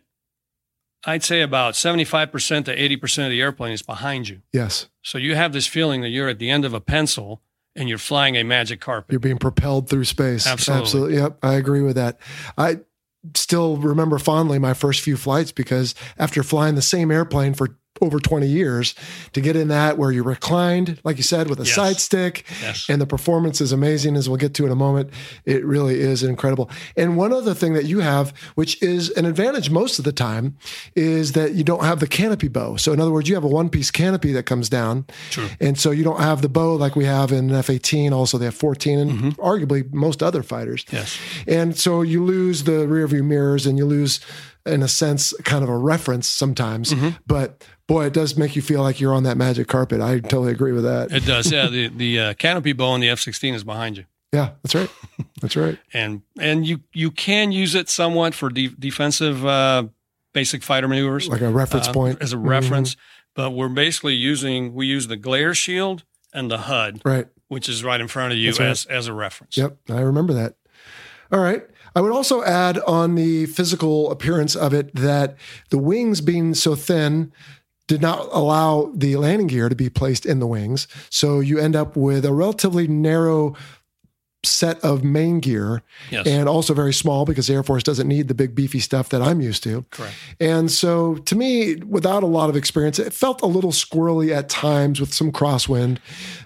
I'd 1.06 1.22
say 1.22 1.40
about 1.40 1.76
seventy-five 1.76 2.32
percent 2.32 2.66
to 2.66 2.72
eighty 2.72 2.96
percent 2.96 3.26
of 3.26 3.30
the 3.30 3.40
airplane 3.40 3.72
is 3.72 3.82
behind 3.82 4.28
you. 4.28 4.42
Yes. 4.52 4.88
So 5.02 5.18
you 5.18 5.36
have 5.36 5.52
this 5.52 5.66
feeling 5.66 6.00
that 6.02 6.08
you're 6.08 6.28
at 6.28 6.38
the 6.40 6.50
end 6.50 6.64
of 6.64 6.74
a 6.74 6.80
pencil 6.80 7.40
and 7.76 7.88
you're 7.88 7.96
flying 7.96 8.36
a 8.36 8.42
magic 8.42 8.80
carpet. 8.80 9.12
You're 9.12 9.20
being 9.20 9.38
propelled 9.38 9.88
through 9.88 10.04
space. 10.04 10.46
Absolutely. 10.46 10.82
Absolutely. 10.82 11.16
Yep. 11.16 11.38
I 11.42 11.54
agree 11.54 11.82
with 11.82 11.94
that. 11.94 12.18
I 12.58 12.80
still 13.34 13.76
remember 13.76 14.18
fondly 14.18 14.58
my 14.58 14.74
first 14.74 15.00
few 15.00 15.16
flights 15.16 15.52
because 15.52 15.94
after 16.18 16.42
flying 16.42 16.74
the 16.74 16.82
same 16.82 17.10
airplane 17.10 17.54
for 17.54 17.78
over 18.00 18.18
20 18.18 18.46
years 18.46 18.94
to 19.32 19.40
get 19.40 19.56
in 19.56 19.68
that 19.68 19.98
where 19.98 20.10
you're 20.10 20.24
reclined, 20.24 21.00
like 21.04 21.16
you 21.16 21.22
said, 21.22 21.48
with 21.48 21.60
a 21.60 21.64
Yes. 21.64 21.74
side 21.74 21.96
stick 22.00 22.44
Yes. 22.62 22.86
and 22.88 23.00
the 23.00 23.06
performance 23.06 23.60
is 23.60 23.72
amazing 23.72 24.16
as 24.16 24.28
we'll 24.28 24.38
get 24.38 24.54
to 24.54 24.66
in 24.66 24.72
a 24.72 24.76
moment. 24.76 25.10
It 25.44 25.64
really 25.64 26.00
is 26.00 26.22
incredible. 26.22 26.70
And 26.96 27.16
one 27.16 27.32
other 27.32 27.54
thing 27.54 27.74
that 27.74 27.84
you 27.84 28.00
have, 28.00 28.32
which 28.54 28.80
is 28.82 29.10
an 29.10 29.24
advantage 29.24 29.70
most 29.70 29.98
of 29.98 30.04
the 30.04 30.12
time, 30.12 30.56
is 30.94 31.32
that 31.32 31.54
you 31.54 31.64
don't 31.64 31.84
have 31.84 32.00
the 32.00 32.06
canopy 32.06 32.48
bow. 32.48 32.76
So 32.76 32.92
in 32.92 33.00
other 33.00 33.10
words, 33.10 33.28
you 33.28 33.34
have 33.34 33.44
a 33.44 33.48
one 33.48 33.68
piece 33.68 33.90
canopy 33.90 34.32
that 34.32 34.44
comes 34.44 34.68
down. 34.68 35.06
True. 35.30 35.48
And 35.60 35.78
so 35.78 35.90
you 35.90 36.04
don't 36.04 36.20
have 36.20 36.42
the 36.42 36.48
bow 36.48 36.74
like 36.74 36.96
we 36.96 37.04
have 37.04 37.32
in 37.32 37.50
F 37.50 37.70
18. 37.70 38.12
Also, 38.12 38.38
they 38.38 38.44
have 38.46 38.54
14 38.54 38.98
and 38.98 39.10
mm-hmm. 39.10 39.28
arguably 39.40 39.92
most 39.92 40.22
other 40.22 40.42
fighters. 40.42 40.84
Yes. 40.90 41.18
And 41.46 41.76
so 41.76 42.02
you 42.02 42.24
lose 42.24 42.64
the 42.64 42.86
rear 42.86 43.06
view 43.06 43.22
mirrors 43.22 43.66
and 43.66 43.78
you 43.78 43.84
lose, 43.86 44.20
in 44.64 44.82
a 44.82 44.88
sense, 44.88 45.32
kind 45.44 45.62
of 45.62 45.70
a 45.70 45.76
reference 45.76 46.26
sometimes. 46.26 46.92
Mm-hmm. 46.92 47.10
But 47.26 47.64
boy, 47.86 48.06
it 48.06 48.12
does 48.12 48.36
make 48.36 48.56
you 48.56 48.62
feel 48.62 48.82
like 48.82 49.00
you're 49.00 49.14
on 49.14 49.22
that 49.24 49.36
magic 49.36 49.68
carpet. 49.68 50.00
I 50.00 50.20
totally 50.20 50.52
agree 50.52 50.72
with 50.72 50.84
that. 50.84 51.12
It 51.12 51.24
does. 51.24 51.50
Yeah. 51.50 51.68
The, 51.68 51.88
the 51.88 52.20
uh, 52.20 52.34
canopy 52.34 52.72
bow 52.72 52.88
on 52.88 53.00
the 53.00 53.08
F 53.08 53.20
16 53.20 53.54
is 53.54 53.64
behind 53.64 53.96
you. 53.96 54.04
Yeah, 54.32 54.50
that's 54.62 54.74
right. 54.74 54.90
That's 55.40 55.56
right. 55.56 55.78
And 55.94 56.22
and 56.38 56.66
you 56.66 56.80
you 56.92 57.10
can 57.10 57.52
use 57.52 57.74
it 57.74 57.88
somewhat 57.88 58.34
for 58.34 58.50
de- 58.50 58.68
defensive 58.68 59.46
uh, 59.46 59.84
basic 60.34 60.62
fighter 60.62 60.88
maneuvers. 60.88 61.28
Like 61.28 61.40
a 61.40 61.50
reference 61.50 61.88
uh, 61.88 61.92
point. 61.92 62.20
As 62.20 62.32
a 62.32 62.38
reference. 62.38 62.96
But 63.34 63.50
we're 63.50 63.68
basically 63.68 64.14
using, 64.14 64.72
we 64.74 64.86
use 64.86 65.08
the 65.08 65.16
glare 65.16 65.54
shield 65.54 66.04
and 66.32 66.50
the 66.50 66.56
HUD, 66.56 67.02
Right. 67.04 67.26
which 67.48 67.68
is 67.68 67.84
right 67.84 68.00
in 68.00 68.08
front 68.08 68.32
of 68.32 68.38
you 68.38 68.50
right. 68.52 68.60
as, 68.62 68.86
as 68.86 69.08
a 69.08 69.12
reference. 69.12 69.58
Yep, 69.58 69.76
I 69.90 70.00
remember 70.00 70.32
that. 70.32 70.54
All 71.30 71.40
right. 71.40 71.62
I 71.94 72.00
would 72.00 72.12
also 72.12 72.42
add 72.42 72.78
on 72.80 73.14
the 73.14 73.44
physical 73.46 74.10
appearance 74.10 74.56
of 74.56 74.72
it 74.72 74.94
that 74.94 75.36
the 75.70 75.78
wings 75.78 76.20
being 76.22 76.54
so 76.54 76.74
thin, 76.74 77.30
did 77.86 78.00
not 78.02 78.28
allow 78.32 78.90
the 78.94 79.16
landing 79.16 79.46
gear 79.46 79.68
to 79.68 79.76
be 79.76 79.88
placed 79.88 80.26
in 80.26 80.40
the 80.40 80.46
wings. 80.46 80.88
So 81.10 81.40
you 81.40 81.58
end 81.58 81.76
up 81.76 81.96
with 81.96 82.24
a 82.24 82.32
relatively 82.32 82.88
narrow 82.88 83.54
set 84.44 84.78
of 84.84 85.02
main 85.02 85.40
gear 85.40 85.82
Yes. 86.10 86.24
and 86.26 86.48
also 86.48 86.72
very 86.72 86.92
small 86.92 87.24
because 87.24 87.48
the 87.48 87.54
Air 87.54 87.64
Force 87.64 87.82
doesn't 87.82 88.06
need 88.06 88.28
the 88.28 88.34
big 88.34 88.54
beefy 88.54 88.78
stuff 88.78 89.08
that 89.08 89.20
I'm 89.20 89.40
used 89.40 89.64
to. 89.64 89.84
Correct. 89.90 90.14
And 90.38 90.70
so 90.70 91.16
to 91.16 91.34
me, 91.34 91.76
without 91.76 92.22
a 92.22 92.26
lot 92.26 92.48
of 92.48 92.54
experience, 92.56 93.00
it 93.00 93.12
felt 93.12 93.42
a 93.42 93.46
little 93.46 93.72
squirrely 93.72 94.30
at 94.32 94.48
times 94.48 95.00
with 95.00 95.12
some 95.12 95.32
crosswind. 95.32 95.98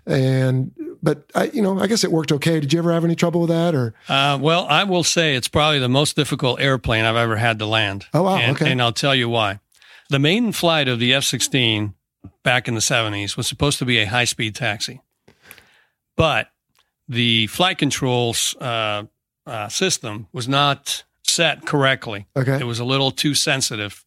And 0.06 0.72
but 1.02 1.30
I, 1.34 1.44
you 1.54 1.60
know, 1.62 1.78
I 1.78 1.86
guess 1.86 2.04
it 2.04 2.12
worked 2.12 2.32
okay. 2.32 2.60
Did 2.60 2.72
you 2.72 2.78
ever 2.78 2.92
have 2.92 3.04
any 3.04 3.16
trouble 3.16 3.40
with 3.42 3.50
that 3.50 3.74
or 3.74 3.94
Uh, 4.08 4.38
well, 4.40 4.66
I 4.68 4.84
will 4.84 5.04
say 5.04 5.34
it's 5.34 5.48
probably 5.48 5.78
the 5.78 5.88
most 5.88 6.16
difficult 6.16 6.60
airplane 6.60 7.04
I've 7.04 7.16
ever 7.16 7.36
had 7.36 7.58
to 7.58 7.66
land. 7.66 8.06
Oh, 8.14 8.22
wow. 8.22 8.36
And, 8.36 8.56
Okay. 8.56 8.70
and 8.70 8.80
I'll 8.82 8.92
tell 8.92 9.14
you 9.14 9.28
why. 9.28 9.60
The 10.10 10.18
main 10.18 10.50
flight 10.50 10.88
of 10.88 10.98
the 10.98 11.14
F 11.14 11.22
16 11.22 11.94
back 12.42 12.66
in 12.66 12.74
the 12.74 12.80
70s 12.80 13.36
was 13.36 13.46
supposed 13.46 13.78
to 13.78 13.84
be 13.84 13.98
a 13.98 14.06
high 14.06 14.24
speed 14.24 14.56
taxi. 14.56 15.00
But 16.16 16.48
the 17.08 17.46
flight 17.46 17.78
controls 17.78 18.56
uh, 18.60 19.04
uh, 19.46 19.68
system 19.68 20.26
was 20.32 20.48
not 20.48 21.04
set 21.22 21.64
correctly. 21.64 22.26
Okay. 22.36 22.58
It 22.58 22.64
was 22.64 22.80
a 22.80 22.84
little 22.84 23.12
too 23.12 23.34
sensitive 23.34 24.04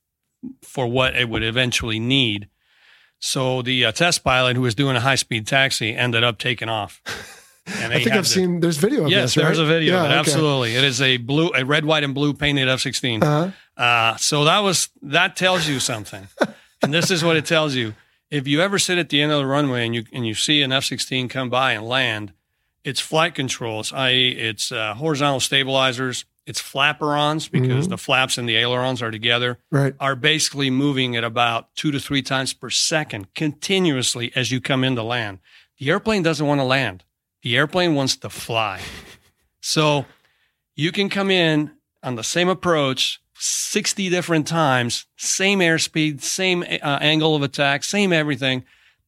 for 0.61 0.87
what 0.87 1.15
it 1.15 1.29
would 1.29 1.41
eventually 1.41 1.99
need. 1.99 2.49
So 3.19 3.61
the 3.61 3.85
uh, 3.85 3.91
test 3.93 4.25
pilot 4.25 4.57
who 4.57 4.61
was 4.61 4.75
doing 4.75 4.97
a 4.97 4.99
high 4.99 5.15
speed 5.15 5.47
taxi 5.47 5.95
ended 5.95 6.23
up 6.23 6.37
taking 6.37 6.67
off. 6.67 7.01
And 7.65 7.93
I 7.93 7.97
think 7.99 8.11
I've 8.15 8.23
to- 8.25 8.29
seen 8.29 8.59
there's 8.59 8.77
video 8.77 9.05
of 9.05 9.09
Yes, 9.11 9.33
this, 9.33 9.43
there's 9.43 9.57
right? 9.57 9.63
a 9.63 9.67
video 9.67 9.97
of 9.97 10.05
it. 10.05 10.07
Yeah, 10.07 10.11
okay. 10.11 10.19
Absolutely. 10.19 10.75
It 10.75 10.83
is 10.83 11.01
a 11.01 11.17
blue, 11.17 11.51
a 11.55 11.63
red, 11.63 11.85
white, 11.85 12.03
and 12.03 12.13
blue 12.13 12.33
painted 12.33 12.67
F 12.67 12.81
16. 12.81 13.23
Uh-huh. 13.23 13.81
Uh, 13.81 14.15
so 14.17 14.43
that 14.45 14.59
was, 14.59 14.89
that 15.01 15.35
tells 15.35 15.67
you 15.67 15.79
something. 15.79 16.27
and 16.81 16.93
this 16.93 17.09
is 17.09 17.23
what 17.23 17.35
it 17.37 17.45
tells 17.45 17.73
you. 17.75 17.93
If 18.29 18.47
you 18.47 18.61
ever 18.61 18.79
sit 18.79 18.97
at 18.97 19.09
the 19.09 19.21
end 19.21 19.31
of 19.31 19.37
the 19.39 19.45
runway 19.45 19.85
and 19.85 19.95
you, 19.95 20.03
and 20.11 20.25
you 20.27 20.33
see 20.33 20.61
an 20.61 20.71
F 20.71 20.83
16 20.85 21.29
come 21.29 21.49
by 21.49 21.73
and 21.73 21.87
land, 21.87 22.33
it's 22.83 22.99
flight 22.99 23.33
controls, 23.35 23.93
i.e., 23.93 24.29
it's 24.31 24.71
uh, 24.71 24.93
horizontal 24.95 25.39
stabilizers, 25.39 26.25
it's 26.45 26.61
flaperons 26.61 27.49
because 27.49 27.87
the 27.87 27.97
flaps 27.97 28.37
and 28.37 28.49
the 28.49 28.57
ailerons 28.57 29.01
are 29.01 29.11
together, 29.11 29.59
Right. 29.71 29.93
are 30.01 30.15
basically 30.17 30.69
moving 30.69 31.15
at 31.15 31.23
about 31.23 31.73
two 31.75 31.91
to 31.91 31.99
three 32.01 32.21
times 32.21 32.51
per 32.53 32.69
second 32.69 33.33
continuously 33.33 34.33
as 34.35 34.51
you 34.51 34.59
come 34.59 34.83
into 34.83 35.01
land. 35.03 35.39
The 35.79 35.89
airplane 35.89 36.21
doesn't 36.23 36.45
want 36.45 36.59
to 36.59 36.65
land. 36.65 37.05
The 37.43 37.57
airplane 37.57 37.93
wants 37.93 38.15
to 38.17 38.29
fly. 38.29 38.81
So 39.59 40.05
you 40.75 40.91
can 40.91 41.09
come 41.09 41.29
in 41.29 41.71
on 42.01 42.15
the 42.15 42.23
same 42.23 42.49
approach 42.49 43.19
60 43.35 44.09
different 44.09 44.47
times, 44.47 45.05
same 45.17 45.59
airspeed, 45.59 46.21
same 46.21 46.63
uh, 46.63 46.99
angle 47.01 47.35
of 47.35 47.43
attack, 47.43 47.83
same 47.83 48.13
everything, 48.13 48.63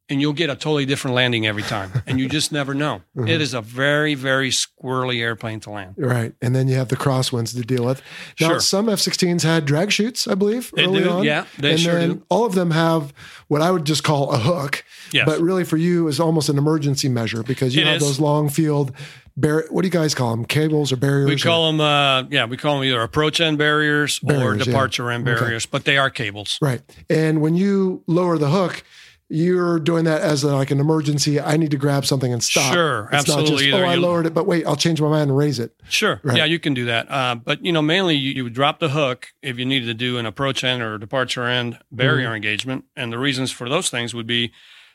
and 0.08 0.22
you'll 0.22 0.34
get 0.34 0.50
a 0.52 0.56
totally 0.56 0.86
different 0.86 1.16
landing 1.16 1.48
every 1.48 1.64
time. 1.64 1.92
And 2.06 2.20
you 2.20 2.30
just 2.30 2.52
never 2.52 2.74
know. 2.76 3.02
It 3.16 3.42
is 3.42 3.54
a 3.56 3.62
very, 3.62 4.14
very 4.14 4.52
squirrely 4.52 5.20
airplane 5.22 5.60
to 5.62 5.72
land. 5.72 5.96
Right. 5.98 6.34
And 6.42 6.56
then 6.56 6.68
you 6.68 6.76
have 6.76 6.90
the 6.90 6.96
crosswinds 6.96 7.56
to 7.56 7.62
deal 7.62 7.84
with. 7.86 8.02
Now, 8.40 8.50
Sure. 8.50 8.60
some 8.60 8.88
F 8.90 9.00
16s 9.00 9.42
had 9.44 9.66
drag 9.66 9.92
chutes, 9.92 10.28
I 10.28 10.36
believe, 10.36 10.72
They 10.76 10.86
early 10.86 11.04
do, 11.04 11.10
on. 11.10 11.24
yeah, 11.24 11.46
they 11.58 11.72
and 11.72 11.80
sure 11.80 11.94
then 11.96 12.10
do. 12.14 12.24
all 12.30 12.46
of 12.46 12.54
them 12.54 12.72
have 12.72 13.14
what 13.48 13.62
I 13.62 13.72
would 13.72 13.86
just 13.86 14.04
call 14.04 14.32
a 14.32 14.38
hook. 14.38 14.84
Yes. 15.12 15.26
But 15.26 15.40
really 15.42 15.64
for 15.64 15.78
you 15.78 16.08
is 16.08 16.20
almost 16.20 16.50
an 16.50 16.58
emergency 16.58 17.10
measure 17.10 17.42
because 17.44 17.76
you 17.76 17.82
It 17.82 17.88
have 17.88 17.96
is. 17.98 18.04
those 18.04 18.20
long 18.20 18.50
field, 18.50 18.92
bar- 19.36 19.66
what 19.72 19.82
do 19.82 19.88
you 19.88 19.92
guys 19.92 20.14
call 20.14 20.32
them? 20.36 20.46
Cables 20.46 20.92
or 20.92 20.98
barriers? 20.98 21.28
We 21.28 21.36
or- 21.36 21.38
call 21.40 21.72
them, 21.72 21.82
uh, 21.82 22.24
yeah, 22.30 22.46
we 22.46 22.58
call 22.58 22.76
them 22.76 22.84
either 22.88 23.02
approach 23.02 23.40
end 23.42 23.58
barriers, 23.58 24.20
or 24.24 24.28
Barriers, 24.34 24.58
yeah. 24.60 24.64
departure 24.66 25.10
end 25.10 25.28
Okay. 25.28 25.40
barriers, 25.40 25.66
but 25.66 25.86
they 25.86 25.98
are 25.98 26.10
cables. 26.12 26.60
Right. 26.62 26.82
And 27.10 27.42
when 27.42 27.56
you 27.56 28.04
lower 28.08 28.38
the 28.38 28.50
hook, 28.50 28.84
you're 29.28 29.80
doing 29.80 30.06
that 30.06 30.22
as 30.22 30.44
a, 30.44 30.56
like 30.56 30.70
an 30.72 30.80
emergency. 30.80 31.40
I 31.40 31.58
need 31.58 31.72
to 31.72 31.78
grab 31.78 32.06
something 32.06 32.32
and 32.32 32.44
stop. 32.44 32.72
Sure, 32.74 33.10
It's 33.12 33.28
not 33.28 33.40
just, 33.40 33.52
absolutely. 33.54 33.74
oh, 33.74 33.84
I 33.86 33.96
lowered 33.96 34.26
it, 34.28 34.34
but 34.36 34.46
wait, 34.46 34.66
I'll 34.68 34.76
change 34.76 35.02
my 35.02 35.10
mind 35.10 35.30
and 35.32 35.38
raise 35.38 35.58
it. 35.60 35.74
Sure. 35.90 36.22
Right. 36.24 36.38
Yeah, 36.38 36.46
you 36.46 36.60
can 36.60 36.74
do 36.76 36.86
that. 36.86 37.10
Uh, 37.10 37.36
but 37.36 37.66
you 37.66 37.72
know, 37.72 37.82
mainly 37.82 38.16
you, 38.16 38.32
you 38.34 38.44
would 38.44 38.54
drop 38.54 38.80
the 38.80 38.90
hook 38.90 39.30
if 39.42 39.58
you 39.58 39.66
needed 39.66 39.88
to 39.88 39.94
do 39.96 40.18
an 40.20 40.26
approach 40.28 40.64
end 40.64 40.84
or 40.84 40.98
departure 40.98 41.46
end 41.48 41.80
barrier 41.92 42.28
Mm-hmm. 42.28 42.36
engagement. 42.36 42.86
And 42.96 43.12
the 43.12 43.18
reasons 43.18 43.52
for 43.52 43.68
those 43.68 43.90
things 43.90 44.14
would 44.14 44.28
be 44.28 44.52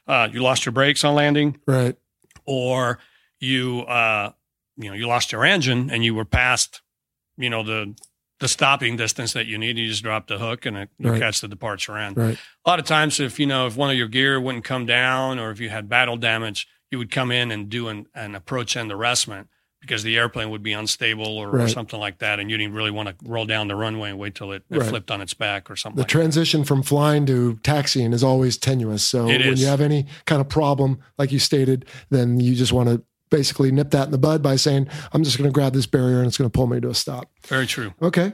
uh, 0.06 0.28
you 0.32 0.42
lost 0.42 0.64
your 0.64 0.72
brakes 0.72 1.02
on 1.04 1.14
landing, 1.14 1.58
Right. 1.66 1.96
or 2.46 2.98
you 3.40 3.80
uh, 3.82 4.30
you 4.76 4.88
know 4.90 4.94
you 4.94 5.06
lost 5.08 5.32
your 5.32 5.44
engine 5.44 5.90
and 5.90 6.04
you 6.04 6.14
were 6.14 6.24
past 6.24 6.82
you 7.36 7.50
know 7.50 7.62
the 7.62 7.94
the 8.40 8.48
stopping 8.48 8.96
distance 8.96 9.32
that 9.34 9.46
you 9.46 9.58
need. 9.58 9.78
You 9.78 9.86
just 9.86 10.02
drop 10.02 10.26
the 10.26 10.38
hook 10.38 10.66
and 10.66 10.76
it, 10.76 10.88
you 10.98 11.10
Right. 11.12 11.20
catch 11.20 11.40
the 11.40 11.48
departure 11.48 11.96
end. 11.96 12.16
Right. 12.16 12.38
A 12.64 12.70
lot 12.70 12.78
of 12.78 12.86
times, 12.86 13.20
if 13.20 13.38
you 13.38 13.46
know 13.46 13.66
if 13.66 13.76
one 13.76 13.90
of 13.90 13.96
your 13.96 14.08
gear 14.08 14.40
wouldn't 14.40 14.64
come 14.64 14.86
down, 14.86 15.38
or 15.38 15.50
if 15.50 15.60
you 15.60 15.68
had 15.68 15.88
battle 15.88 16.16
damage, 16.16 16.66
you 16.90 16.98
would 16.98 17.10
come 17.10 17.30
in 17.30 17.50
and 17.52 17.68
do 17.68 17.88
an, 17.88 18.06
an 18.14 18.34
approach 18.34 18.76
end 18.76 18.90
arrestment 18.90 19.48
because 19.80 20.02
the 20.02 20.18
airplane 20.18 20.50
would 20.50 20.62
be 20.62 20.74
unstable 20.74 21.38
or, 21.38 21.58
or 21.58 21.66
something 21.68 21.98
like 21.98 22.18
that, 22.18 22.38
and 22.38 22.50
you 22.50 22.58
didn't 22.58 22.74
really 22.74 22.90
want 22.90 23.08
to 23.08 23.14
roll 23.24 23.46
down 23.46 23.66
the 23.66 23.74
runway 23.74 24.10
and 24.10 24.18
wait 24.18 24.34
till 24.34 24.52
it, 24.52 24.62
it 24.70 24.76
Right. 24.78 24.88
flipped 24.90 25.10
on 25.10 25.22
its 25.22 25.32
back 25.32 25.70
or 25.70 25.76
something. 25.76 25.96
The 25.96 26.02
like 26.02 26.08
transition 26.08 26.64
from 26.64 26.82
flying 26.82 27.24
to 27.26 27.56
taxiing 27.62 28.12
is 28.12 28.22
always 28.22 28.58
tenuous. 28.58 29.02
So 29.06 29.26
It 29.30 29.40
when 29.40 29.52
is. 29.54 29.60
you 29.62 29.68
have 29.68 29.80
any 29.80 30.06
kind 30.26 30.38
of 30.40 30.50
problem, 30.50 30.98
like 31.16 31.32
you 31.32 31.38
stated, 31.38 31.86
then 32.10 32.40
you 32.40 32.54
just 32.54 32.74
want 32.74 32.90
to 32.90 33.02
basically 33.30 33.70
nip 33.70 33.90
that 33.90 34.06
in 34.06 34.10
the 34.10 34.18
bud 34.18 34.42
by 34.42 34.56
saying, 34.56 34.88
I'm 35.12 35.24
just 35.24 35.38
going 35.38 35.48
to 35.48 35.54
grab 35.54 35.72
this 35.72 35.86
barrier 35.86 36.18
and 36.18 36.26
it's 36.26 36.36
going 36.36 36.50
to 36.50 36.54
pull 36.54 36.66
me 36.66 36.80
to 36.80 36.90
a 36.90 36.94
stop. 36.94 37.30
Very 37.46 37.66
true. 37.66 37.94
Okay. 38.02 38.32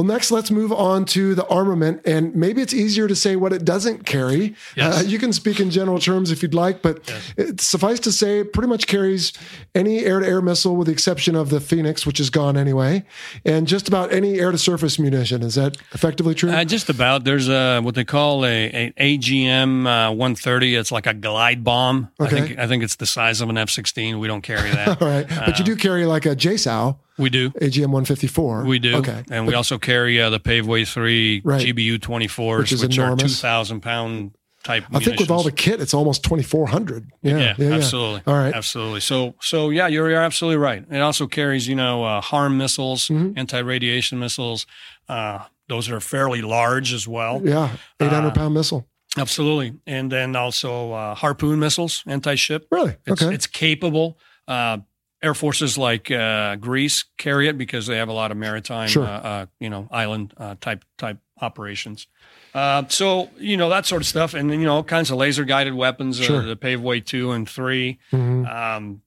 Well, 0.00 0.06
next, 0.06 0.30
let's 0.30 0.50
move 0.50 0.72
on 0.72 1.04
to 1.06 1.34
the 1.34 1.46
armament. 1.48 2.00
And 2.06 2.34
maybe 2.34 2.62
it's 2.62 2.72
easier 2.72 3.06
to 3.06 3.14
say 3.14 3.36
what 3.36 3.52
it 3.52 3.66
doesn't 3.66 4.06
carry. 4.06 4.54
Yes. 4.74 5.02
Uh, 5.02 5.04
you 5.06 5.18
can 5.18 5.30
speak 5.30 5.60
in 5.60 5.70
general 5.70 5.98
terms 5.98 6.30
if 6.30 6.42
you'd 6.42 6.54
like, 6.54 6.80
but 6.80 7.12
it, 7.36 7.60
suffice 7.60 8.00
to 8.00 8.10
say, 8.10 8.38
it 8.38 8.54
pretty 8.54 8.70
much 8.70 8.86
carries 8.86 9.34
any 9.74 10.06
air 10.06 10.20
to 10.20 10.26
air 10.26 10.40
missile 10.40 10.74
with 10.74 10.86
the 10.86 10.92
exception 10.94 11.36
of 11.36 11.50
the 11.50 11.60
Phoenix, 11.60 12.06
which 12.06 12.18
is 12.18 12.30
gone 12.30 12.56
anyway, 12.56 13.04
and 13.44 13.68
just 13.68 13.88
about 13.88 14.10
any 14.10 14.40
air 14.40 14.50
to 14.50 14.56
surface 14.56 14.98
munition. 14.98 15.42
Is 15.42 15.56
that 15.56 15.76
effectively 15.92 16.34
true? 16.34 16.48
Uh, 16.50 16.64
just 16.64 16.88
about. 16.88 17.24
There's 17.24 17.50
a 17.50 17.80
what 17.80 17.94
they 17.94 18.04
call 18.06 18.46
a, 18.46 18.92
a 18.96 19.18
AGM 19.18 19.80
uh, 19.86 20.12
130. 20.12 20.76
It's 20.76 20.90
like 20.90 21.06
a 21.06 21.12
glide 21.12 21.62
bomb. 21.62 22.10
Okay. 22.18 22.24
I 22.24 22.40
think 22.40 22.58
I 22.58 22.66
think 22.66 22.82
it's 22.84 22.96
the 22.96 23.04
size 23.04 23.42
of 23.42 23.50
an 23.50 23.58
F-16. 23.58 24.18
We 24.18 24.28
don't 24.28 24.40
carry 24.40 24.70
that. 24.70 25.02
All 25.02 25.06
right. 25.06 25.28
But 25.28 25.58
you 25.58 25.64
do 25.66 25.76
carry 25.76 26.06
like 26.06 26.24
a 26.24 26.34
JSOW, 26.34 26.96
we 27.20 27.30
do. 27.30 27.50
AGM 27.50 27.86
154. 27.92 28.64
We 28.64 28.78
do. 28.78 28.96
Okay. 28.96 29.22
And 29.30 29.46
we 29.46 29.54
also 29.54 29.78
carry 29.78 30.20
uh, 30.20 30.30
the 30.30 30.40
Paveway 30.40 30.86
3 30.86 31.42
Right. 31.44 31.66
GBU 31.66 31.98
24s, 31.98 32.58
Which 32.58 32.72
which, 32.72 32.72
is 32.72 32.98
are 32.98 33.02
enormous. 33.04 33.22
2,000 33.40 33.80
pound 33.80 34.32
type 34.62 34.84
I 34.92 34.98
think 35.00 35.18
with 35.18 35.30
all 35.30 35.42
the 35.42 35.52
kit, 35.52 35.80
it's 35.80 35.94
almost 35.94 36.22
2,400. 36.24 37.10
Yeah. 37.22 37.30
Yeah, 37.38 37.38
yeah, 37.38 37.54
yeah. 37.70 37.74
absolutely. 37.76 38.22
All 38.26 38.34
right. 38.34 38.52
Absolutely. 38.54 39.00
So, 39.00 39.34
so 39.40 39.70
yeah, 39.70 39.86
you're, 39.86 40.10
you're 40.10 40.20
absolutely 40.20 40.58
right. 40.58 40.84
It 40.90 41.00
also 41.00 41.26
carries, 41.26 41.66
you 41.68 41.74
know, 41.76 42.04
uh, 42.04 42.20
harm 42.20 42.58
missiles, 42.58 43.08
Mm-hmm. 43.08 43.38
anti-radiation 43.38 44.18
missiles. 44.18 44.66
Uh, 45.08 45.44
those 45.68 45.88
are 45.88 46.00
fairly 46.00 46.42
large 46.42 46.92
as 46.92 47.06
well. 47.08 47.40
Yeah. 47.44 47.70
800 48.00 48.28
Uh, 48.28 48.30
pound 48.32 48.54
missile. 48.54 48.86
Absolutely. 49.16 49.74
And 49.86 50.12
then 50.12 50.36
also 50.36 50.92
uh, 50.92 51.14
harpoon 51.14 51.58
missiles, 51.58 52.02
anti-ship. 52.06 52.66
Really? 52.70 52.96
It's, 53.06 53.22
okay. 53.22 53.34
it's 53.34 53.46
capable. 53.46 54.18
Uh, 54.46 54.78
Air 55.22 55.34
forces 55.34 55.76
like 55.76 56.10
uh, 56.10 56.56
Greece 56.56 57.04
carry 57.18 57.46
it 57.48 57.58
because 57.58 57.86
they 57.86 57.96
have 57.98 58.08
a 58.08 58.12
lot 58.12 58.30
of 58.30 58.38
maritime, 58.38 58.88
Sure. 58.88 59.04
uh, 59.04 59.20
uh, 59.20 59.46
you 59.58 59.68
know, 59.68 59.86
island 59.90 60.32
uh, 60.38 60.54
type 60.60 60.82
type 60.96 61.18
operations. 61.42 62.06
Uh, 62.54 62.84
so 62.88 63.28
you 63.38 63.56
know 63.56 63.68
that 63.68 63.84
sort 63.84 64.00
of 64.00 64.06
stuff, 64.08 64.32
and 64.32 64.50
then 64.50 64.60
you 64.60 64.66
know 64.66 64.76
all 64.76 64.84
kinds 64.84 65.10
of 65.10 65.18
laser 65.18 65.44
guided 65.44 65.74
weapons, 65.74 66.18
Sure. 66.18 66.40
uh, 66.42 66.46
the 66.46 66.56
Paveway 66.56 67.04
two 67.04 67.32
and 67.32 67.46
3 67.48 67.98
Mhm. 68.12 68.48
Um, 68.50 69.02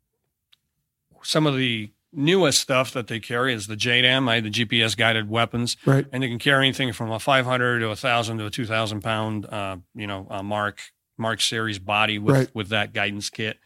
some 1.23 1.47
of 1.47 1.55
the 1.57 1.89
newest 2.11 2.59
stuff 2.59 2.91
that 2.91 3.07
they 3.07 3.19
carry 3.19 3.51
is 3.53 3.65
the 3.65 3.75
JDAM, 3.75 4.29
I 4.29 4.39
the 4.39 4.49
GPS 4.51 4.93
guided 4.95 5.29
weapons, 5.29 5.77
Right. 5.83 6.05
and 6.11 6.21
they 6.21 6.27
can 6.27 6.37
carry 6.37 6.67
anything 6.67 6.93
from 6.93 7.09
a 7.11 7.17
500 7.19 7.79
to 7.79 7.89
a 7.89 7.95
thousand 7.95 8.37
to 8.37 8.45
a 8.45 8.49
2,000 8.51 9.01
pound, 9.01 9.47
uh, 9.47 9.77
you 9.95 10.05
know, 10.05 10.27
uh, 10.29 10.43
Mark 10.43 10.79
Mark 11.17 11.41
series 11.41 11.79
body 11.79 12.19
with 12.19 12.35
Right. 12.35 12.49
with 12.53 12.69
that 12.69 12.93
guidance 12.93 13.29
kit. 13.31 13.57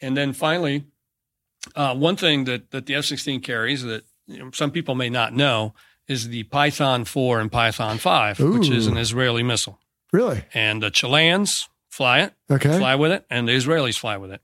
And 0.00 0.16
then 0.16 0.32
finally, 0.32 0.84
uh, 1.74 1.94
one 1.94 2.16
thing 2.16 2.44
that 2.44 2.70
that 2.70 2.86
the 2.86 2.94
F-16 2.94 3.42
carries 3.42 3.82
that 3.82 4.04
you 4.26 4.38
know, 4.38 4.50
some 4.52 4.70
people 4.70 4.94
may 4.94 5.08
not 5.10 5.32
know 5.34 5.74
is 6.08 6.28
the 6.28 6.44
Python 6.44 7.04
4 7.04 7.40
and 7.40 7.50
Python 7.50 7.98
5, 7.98 8.38
which 8.40 8.70
is 8.70 8.86
an 8.86 8.96
Israeli 8.96 9.42
missile. 9.42 9.80
Really? 10.12 10.44
And 10.54 10.82
the 10.82 10.90
Chileans 10.90 11.68
fly 11.88 12.20
it, 12.20 12.32
Okay. 12.50 12.78
fly 12.78 12.94
with 12.94 13.10
it, 13.12 13.26
and 13.28 13.48
the 13.48 13.52
Israelis 13.52 13.98
fly 13.98 14.16
with 14.16 14.30
it. 14.30 14.40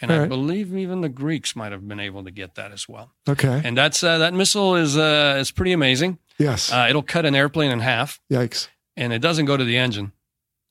And 0.00 0.10
All 0.10 0.16
I 0.16 0.20
right. 0.20 0.28
believe 0.28 0.74
even 0.76 1.02
the 1.02 1.08
Greeks 1.08 1.54
might 1.54 1.72
have 1.72 1.86
been 1.86 2.00
able 2.00 2.24
to 2.24 2.30
get 2.30 2.54
that 2.56 2.72
as 2.72 2.88
well. 2.88 3.12
Okay. 3.28 3.60
And 3.64 3.76
that's 3.76 4.02
uh, 4.02 4.18
that 4.18 4.34
missile 4.34 4.76
is 4.76 4.96
uh, 4.96 5.36
is 5.38 5.50
pretty 5.50 5.72
amazing. 5.72 6.18
yes. 6.38 6.72
Uh, 6.72 6.86
it'll 6.88 7.02
cut 7.02 7.24
an 7.26 7.34
airplane 7.34 7.70
in 7.70 7.80
half, 7.80 8.20
Yikes. 8.30 8.68
and 8.96 9.12
it 9.12 9.20
doesn't 9.20 9.44
go 9.46 9.56
to 9.56 9.64
the 9.64 9.76
engine; 9.76 10.12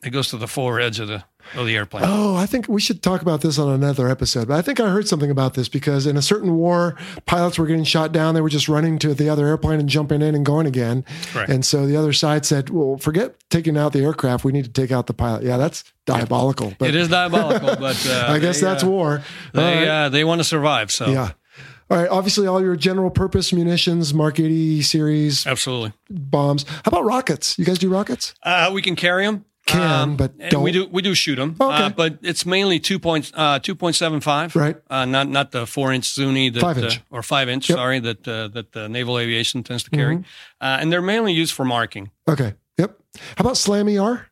it 0.03 0.09
goes 0.09 0.27
to 0.29 0.37
the 0.37 0.47
forward 0.47 0.81
edge 0.81 0.99
of 0.99 1.07
the 1.07 1.23
of 1.55 1.65
the 1.65 1.75
airplane. 1.75 2.03
Oh, 2.05 2.35
I 2.35 2.45
think 2.45 2.67
we 2.67 2.81
should 2.81 3.01
talk 3.01 3.21
about 3.21 3.41
this 3.41 3.57
on 3.57 3.71
another 3.71 4.09
episode. 4.09 4.47
But 4.47 4.57
I 4.57 4.61
think 4.61 4.79
I 4.79 4.89
heard 4.89 5.07
something 5.07 5.31
about 5.31 5.53
this 5.53 5.69
because 5.69 6.05
in 6.05 6.17
a 6.17 6.21
certain 6.21 6.55
war, 6.55 6.95
pilots 7.25 7.57
were 7.57 7.67
getting 7.67 7.83
shot 7.83 8.11
down. 8.11 8.35
They 8.35 8.41
were 8.41 8.49
just 8.49 8.67
running 8.69 8.99
to 8.99 9.13
the 9.13 9.29
other 9.29 9.47
airplane 9.47 9.79
and 9.79 9.89
jumping 9.89 10.21
in 10.21 10.35
and 10.35 10.45
going 10.45 10.65
again. 10.67 11.05
Correct. 11.31 11.49
And 11.49 11.65
so 11.65 11.85
the 11.85 11.95
other 11.95 12.13
side 12.13 12.45
said, 12.45 12.69
"Well, 12.69 12.97
forget 12.97 13.35
taking 13.49 13.77
out 13.77 13.93
the 13.93 14.03
aircraft. 14.03 14.43
We 14.43 14.51
need 14.51 14.65
to 14.65 14.71
take 14.71 14.91
out 14.91 15.07
the 15.07 15.13
pilot." 15.13 15.43
Yeah, 15.43 15.57
that's 15.57 15.83
diabolical. 16.05 16.73
But 16.77 16.89
it 16.89 16.95
is 16.95 17.09
diabolical, 17.09 17.75
but 17.79 18.07
uh, 18.07 18.25
I 18.29 18.39
guess 18.39 18.59
they, 18.59 18.65
that's 18.67 18.83
uh, 18.83 18.89
war. 18.89 19.23
They 19.53 19.61
All 19.61 19.75
right. 19.75 19.87
uh, 19.87 20.09
they 20.09 20.23
want 20.23 20.39
to 20.39 20.45
survive. 20.45 20.91
So 20.91 21.07
yeah. 21.09 21.31
All 21.89 21.97
right. 21.97 22.09
Obviously, 22.09 22.47
all 22.47 22.61
your 22.61 22.75
general 22.75 23.11
purpose 23.11 23.53
munitions, 23.53 24.13
Mark 24.13 24.39
80 24.39 24.81
series 24.81 25.45
absolutely. 25.45 25.93
bombs. 26.09 26.65
How 26.67 26.81
about 26.87 27.05
rockets? 27.05 27.59
You 27.59 27.65
guys 27.65 27.77
do 27.77 27.89
rockets? 27.89 28.33
Uh, 28.41 28.71
we 28.73 28.81
can 28.81 28.95
carry 28.95 29.25
them. 29.25 29.45
Can, 29.65 30.17
but 30.17 30.37
don't. 30.49 30.61
we 30.61 30.71
do 30.73 30.87
we 30.87 31.01
do 31.01 31.15
shoot 31.15 31.35
them. 31.35 31.55
Okay. 31.59 31.83
Uh, 31.85 31.89
but 31.89 32.19
it's 32.21 32.45
mainly 32.45 32.79
two 32.79 32.99
point 32.99 33.31
uh, 33.33 33.59
two 33.59 33.75
point 33.75 33.95
seven 33.95 34.19
five. 34.19 34.55
Right. 34.55 34.75
Uh, 34.89 35.05
not 35.05 35.29
not 35.29 35.51
the 35.51 35.65
four 35.65 35.93
inch 35.93 36.13
Zuni 36.13 36.49
that 36.49 36.59
Five 36.59 36.77
inch. 36.79 36.97
Uh, 36.97 37.01
or 37.11 37.23
five 37.23 37.47
inch. 37.47 37.69
Yep. 37.69 37.77
Mm-hmm. 37.77 37.81
Sorry 37.81 37.99
that 37.99 38.27
uh, 38.27 38.47
that 38.49 38.71
the 38.73 38.89
naval 38.89 39.17
aviation 39.17 39.63
tends 39.63 39.83
to 39.83 39.89
carry, 39.89 40.17
uh, 40.59 40.77
and 40.81 40.91
they're 40.91 41.01
mainly 41.01 41.31
used 41.31 41.53
for 41.53 41.63
marking. 41.63 42.11
Okay. 42.27 42.55
Yep. 42.77 42.99
How 43.37 43.41
about 43.41 43.55
Slam 43.57 43.87
ER? 43.87 44.27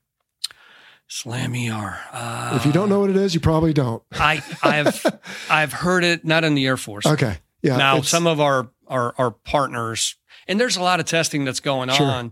Slam 1.07 1.53
ER. 1.53 1.99
Uh, 2.11 2.53
If 2.55 2.65
you 2.65 2.71
don't 2.71 2.89
know 2.89 2.99
what 3.01 3.09
it 3.09 3.17
is, 3.17 3.33
you 3.33 3.39
probably 3.39 3.73
don't. 3.73 4.01
I 4.13 4.43
I've 4.63 5.05
I've 5.49 5.73
heard 5.73 6.03
it 6.03 6.23
not 6.25 6.43
in 6.43 6.55
the 6.55 6.65
Air 6.65 6.77
Force. 6.77 7.05
Okay. 7.05 7.37
Yeah. 7.61 7.77
now 7.77 8.01
some 8.01 8.25
of 8.27 8.39
our, 8.39 8.69
our 8.87 9.13
our 9.17 9.31
partners 9.31 10.15
and 10.47 10.59
there's 10.59 10.77
a 10.77 10.81
lot 10.81 10.99
of 10.99 11.05
testing 11.05 11.45
that's 11.45 11.59
going 11.59 11.89
Sure. 11.89 12.07
on 12.07 12.31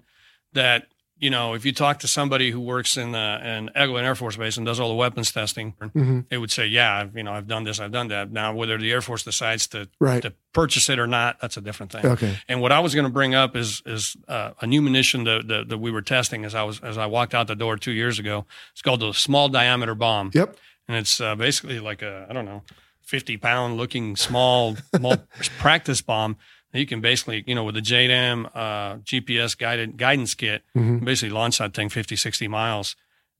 that 0.54 0.88
you 1.20 1.30
know 1.30 1.53
if 1.53 1.65
you 1.65 1.72
talk 1.74 1.99
to 1.99 2.07
somebody 2.07 2.49
who 2.51 2.59
works 2.59 2.97
in 2.97 3.13
uh, 3.13 3.39
in 3.43 3.70
Eglin 3.76 4.03
Air 4.03 4.15
Force 4.15 4.38
Base 4.38 4.57
and 4.57 4.65
does 4.65 4.80
all 4.80 4.89
the 4.89 4.95
weapons 4.95 5.32
testing 5.32 5.74
Mhm. 5.80 6.28
they 6.30 6.38
would 6.38 6.51
say 6.51 6.65
yeah 6.67 6.99
I've, 7.01 7.15
you 7.15 7.24
know 7.24 7.34
I've 7.34 7.47
done 7.47 7.63
this 7.65 7.80
I've 7.80 7.91
done 7.91 8.07
that 8.07 8.32
now 8.32 8.53
whether 8.53 8.78
the 8.78 8.91
Air 8.91 9.01
Force 9.01 9.24
decides 9.24 9.67
to 9.67 9.88
Right. 9.99 10.22
to 10.22 10.34
purchase 10.53 10.89
it 10.89 10.97
or 10.99 11.07
not 11.07 11.39
that's 11.41 11.57
a 11.57 11.61
different 11.61 11.91
thing 11.91 12.05
Okay. 12.05 12.38
and 12.47 12.61
what 12.61 12.72
I 12.72 12.80
was 12.80 12.93
going 12.95 13.05
to 13.05 13.11
bring 13.11 13.36
up 13.36 13.55
is 13.55 13.82
is 13.86 14.15
uh, 14.28 14.51
a 14.61 14.65
new 14.67 14.82
munition 14.82 15.24
that, 15.26 15.47
that 15.47 15.70
that 15.70 15.78
we 15.78 15.91
were 15.91 16.01
testing 16.01 16.45
as 16.45 16.55
I 16.55 16.63
was 16.63 16.80
as 16.82 16.97
I 16.97 17.05
walked 17.05 17.34
out 17.36 17.47
the 17.47 17.55
door 17.55 17.78
two 17.78 17.91
years 17.91 18.17
ago 18.20 18.45
it's 18.72 18.82
called 18.82 19.01
the 19.01 19.13
small 19.13 19.49
diameter 19.49 19.95
bomb 19.95 20.32
Yep. 20.34 20.55
and 20.88 20.97
it's 20.97 21.20
uh, 21.22 21.36
basically 21.36 21.80
like 21.80 22.01
a 22.01 22.26
I 22.30 22.34
don't 22.34 22.45
know, 22.45 22.63
fifty 23.01 23.38
pound 23.38 23.78
looking 23.78 24.15
small 24.15 24.78
practice 25.59 26.01
bomb. 26.01 26.38
You 26.74 26.86
can 26.86 27.01
basically, 27.01 27.43
you 27.47 27.55
know, 27.55 27.63
with 27.63 27.76
the 27.76 27.82
JDAM 27.82 28.45
uh, 28.53 28.97
GPS 29.03 29.57
guided 29.57 29.97
guidance 29.97 30.36
kit, 30.36 30.61
Mhm. 30.78 31.03
basically 31.03 31.32
launch 31.32 31.57
that 31.57 31.74
thing 31.74 31.89
50, 31.89 32.15
60 32.15 32.47
miles, 32.47 32.95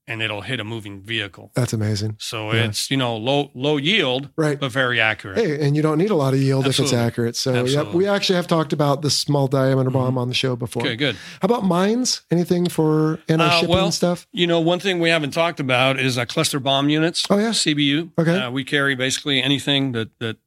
and 0.08 0.24
it'll 0.24 0.42
hit 0.42 0.60
a 0.60 0.64
moving 0.64 1.04
vehicle. 1.04 1.52
That's 1.54 1.72
amazing. 1.72 2.16
So 2.18 2.52
Yeah. 2.52 2.66
it's 2.66 2.90
you 2.90 2.98
know 2.98 3.16
low 3.16 3.52
low 3.54 3.78
yield, 3.78 4.30
Right. 4.36 4.60
but 4.60 4.72
very 4.72 5.00
accurate. 5.00 5.38
Hey, 5.38 5.64
and 5.64 5.76
you 5.76 5.84
don't 5.84 6.00
need 6.00 6.10
a 6.10 6.16
lot 6.16 6.34
of 6.34 6.42
yield 6.42 6.66
if 6.66 6.80
it's 6.80 6.92
accurate. 6.92 7.36
So, 7.36 7.64
yep, 7.66 7.94
we 7.94 8.08
actually 8.08 8.38
have 8.38 8.48
talked 8.48 8.74
about 8.74 9.04
the 9.04 9.12
small 9.12 9.48
diameter 9.48 9.92
bomb 9.92 10.18
on 10.18 10.28
the 10.28 10.34
show 10.34 10.56
before. 10.56 10.82
Okay, 10.82 10.96
good. 10.96 11.16
How 11.40 11.46
about 11.46 11.64
mines? 11.66 12.22
Anything 12.32 12.68
for 12.68 13.20
anti-shipping 13.30 13.70
Uh, 13.70 13.72
well, 13.72 13.92
stuff? 13.92 14.26
You 14.32 14.48
know, 14.48 14.60
one 14.60 14.80
thing 14.80 15.00
we 15.00 15.10
haven't 15.10 15.32
talked 15.36 15.60
about 15.60 16.00
is 16.00 16.18
uh, 16.18 16.26
cluster 16.26 16.60
bomb 16.60 16.90
units. 16.90 17.24
Oh, 17.30 17.38
yeah? 17.38 17.52
CBU. 17.52 18.10
Okay. 18.18 18.40
Uh, 18.40 18.50
we 18.50 18.64
carry 18.64 18.96
basically 18.96 19.44
anything 19.44 19.92
that 19.92 20.10
that 20.20 20.38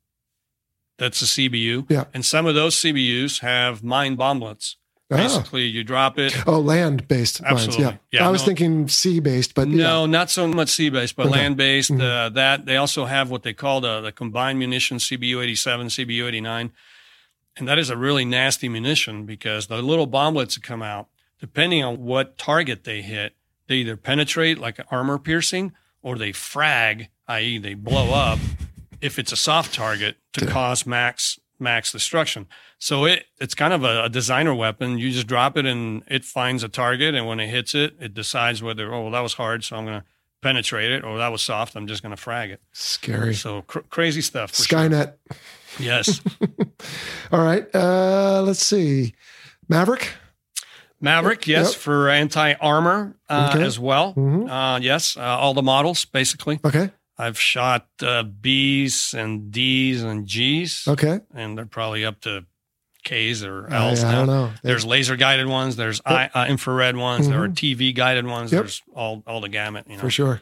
that's 1.03 1.21
a 1.21 1.25
CBU. 1.25 1.87
Yeah. 1.91 2.05
And 2.15 2.25
some 2.25 2.47
of 2.47 2.55
those 2.55 2.77
CBUs 2.77 3.41
have 3.41 3.83
mine 3.83 4.17
bomblets. 4.17 4.77
Ah. 5.11 5.17
Basically, 5.17 5.63
you 5.65 5.83
drop 5.83 6.17
it. 6.17 6.33
Oh, 6.47 6.61
land-based 6.61 7.43
mines. 7.43 7.53
Absolutely. 7.67 7.85
Yeah. 7.85 8.21
Yeah, 8.21 8.29
I 8.29 8.31
was 8.31 8.43
no. 8.43 8.47
thinking 8.47 8.89
sea-based, 8.89 9.53
but 9.55 9.67
No, 9.67 10.05
yeah. 10.05 10.07
not 10.07 10.31
so 10.31 10.47
much 10.47 10.69
sea 10.69 10.91
based, 10.91 11.17
but 11.17 11.27
Okay. 11.27 11.41
land 11.41 11.57
based. 11.57 11.91
Mhm. 11.91 12.01
Uh, 12.01 12.29
that 12.31 12.67
they 12.67 12.77
also 12.77 13.07
have 13.07 13.31
what 13.31 13.43
they 13.43 13.53
call 13.53 13.81
the, 13.81 14.01
the 14.01 14.13
combined 14.13 14.61
munition 14.61 14.99
CBU 14.99 15.43
87, 15.43 15.89
CBU 15.89 16.29
89. 16.29 16.71
And 17.57 17.67
that 17.67 17.79
is 17.81 17.91
a 17.91 17.97
really 17.97 18.25
nasty 18.25 18.69
munition 18.69 19.27
because 19.27 19.67
the 19.67 19.83
little 19.83 20.07
bomblets 20.07 20.55
that 20.55 20.63
come 20.63 20.83
out, 20.83 21.09
depending 21.41 21.83
on 21.83 21.99
what 22.05 22.39
target 22.39 22.85
they 22.85 23.03
hit, 23.03 23.35
they 23.67 23.79
either 23.79 23.97
penetrate 23.97 24.59
like 24.59 24.79
armor 24.93 25.19
piercing 25.19 25.73
or 26.01 26.17
they 26.17 26.31
frag, 26.33 27.09
i.e., 27.27 27.59
they 27.59 27.75
blow 27.75 28.15
up 28.15 28.39
if 29.03 29.19
it's 29.19 29.33
a 29.33 29.37
soft 29.37 29.75
target 29.75 30.17
to 30.35 30.47
cause 30.47 30.87
max 30.87 31.39
max 31.59 31.93
destruction. 31.93 32.47
So 32.79 33.05
it 33.05 33.27
it's 33.41 33.55
kind 33.55 33.73
of 33.73 33.85
a, 33.85 34.05
a 34.05 34.09
designer 34.09 34.55
weapon. 34.55 34.99
You 34.99 35.11
just 35.11 35.27
drop 35.27 35.57
it 35.57 35.67
and 35.67 36.03
it 36.09 36.25
finds 36.25 36.63
a 36.65 36.69
target, 36.69 37.15
and 37.15 37.27
when 37.27 37.39
it 37.41 37.49
hits 37.49 37.75
it, 37.75 37.95
it 38.01 38.15
decides 38.15 38.63
whether 38.63 38.93
oh 38.95 39.03
well, 39.03 39.11
that 39.13 39.21
was 39.21 39.35
hard, 39.35 39.63
so 39.65 39.77
I'm 39.77 39.85
going 39.85 40.01
to 40.01 40.07
penetrate 40.41 40.91
it, 40.91 41.05
or 41.05 41.19
that 41.19 41.29
was 41.31 41.41
soft, 41.41 41.77
I'm 41.77 41.87
just 41.87 42.03
going 42.03 42.15
to 42.17 42.21
frag 42.21 42.51
it. 42.51 42.61
Scary. 42.73 43.33
So 43.35 43.63
cr- 43.63 43.79
crazy 43.91 44.21
stuff. 44.23 44.51
for 44.51 44.65
sure. 44.65 44.79
Skynet. 44.81 45.15
Yes, 45.79 46.21
All 47.33 47.41
right. 47.43 47.67
Uh, 47.75 48.43
let's 48.43 48.65
see. 48.65 49.15
Maverick. 49.69 50.13
Maverick. 51.01 51.47
Yes, 51.47 51.73
Yep. 51.73 51.81
for 51.81 52.09
anti 52.09 52.55
armor 52.55 53.17
uh, 53.29 53.53
Okay. 53.55 53.65
as 53.65 53.79
well. 53.79 54.15
Mhm. 54.15 54.51
Uh, 54.51 54.81
yes, 54.81 55.17
uh, 55.17 55.21
all 55.21 55.55
the 55.55 55.63
models 55.63 56.05
basically. 56.05 56.61
Okay. 56.65 56.91
I've 57.19 57.39
shot 57.39 57.87
uh, 58.03 58.23
B's 58.23 59.15
and 59.15 59.51
D's 59.53 60.03
and 60.03 60.27
G's, 60.27 60.87
Okay. 60.89 61.21
and 61.35 61.57
they're 61.57 61.67
probably 61.67 62.05
up 62.05 62.21
to 62.23 62.47
K's 63.05 63.45
or 63.45 63.67
L's 63.73 64.03
I 64.05 64.13
now. 64.13 64.19
don't 64.19 64.27
know. 64.29 64.53
There's 64.63 64.85
laser 64.85 65.17
guided 65.17 65.47
ones. 65.47 65.77
There's 65.77 66.01
I, 66.07 66.31
uh, 66.35 66.47
infrared 66.49 66.97
ones. 66.97 67.29
There 67.29 67.43
are 67.43 67.49
Mhm. 67.49 67.55
TV 67.55 67.93
guided 67.95 68.27
ones. 68.27 68.53
Yep. 68.53 68.63
There's 68.63 68.83
all 68.95 69.23
all 69.27 69.41
the 69.41 69.49
gamut. 69.49 69.87
You 69.89 69.97
know. 69.97 70.01
For 70.01 70.11
sure. 70.11 70.41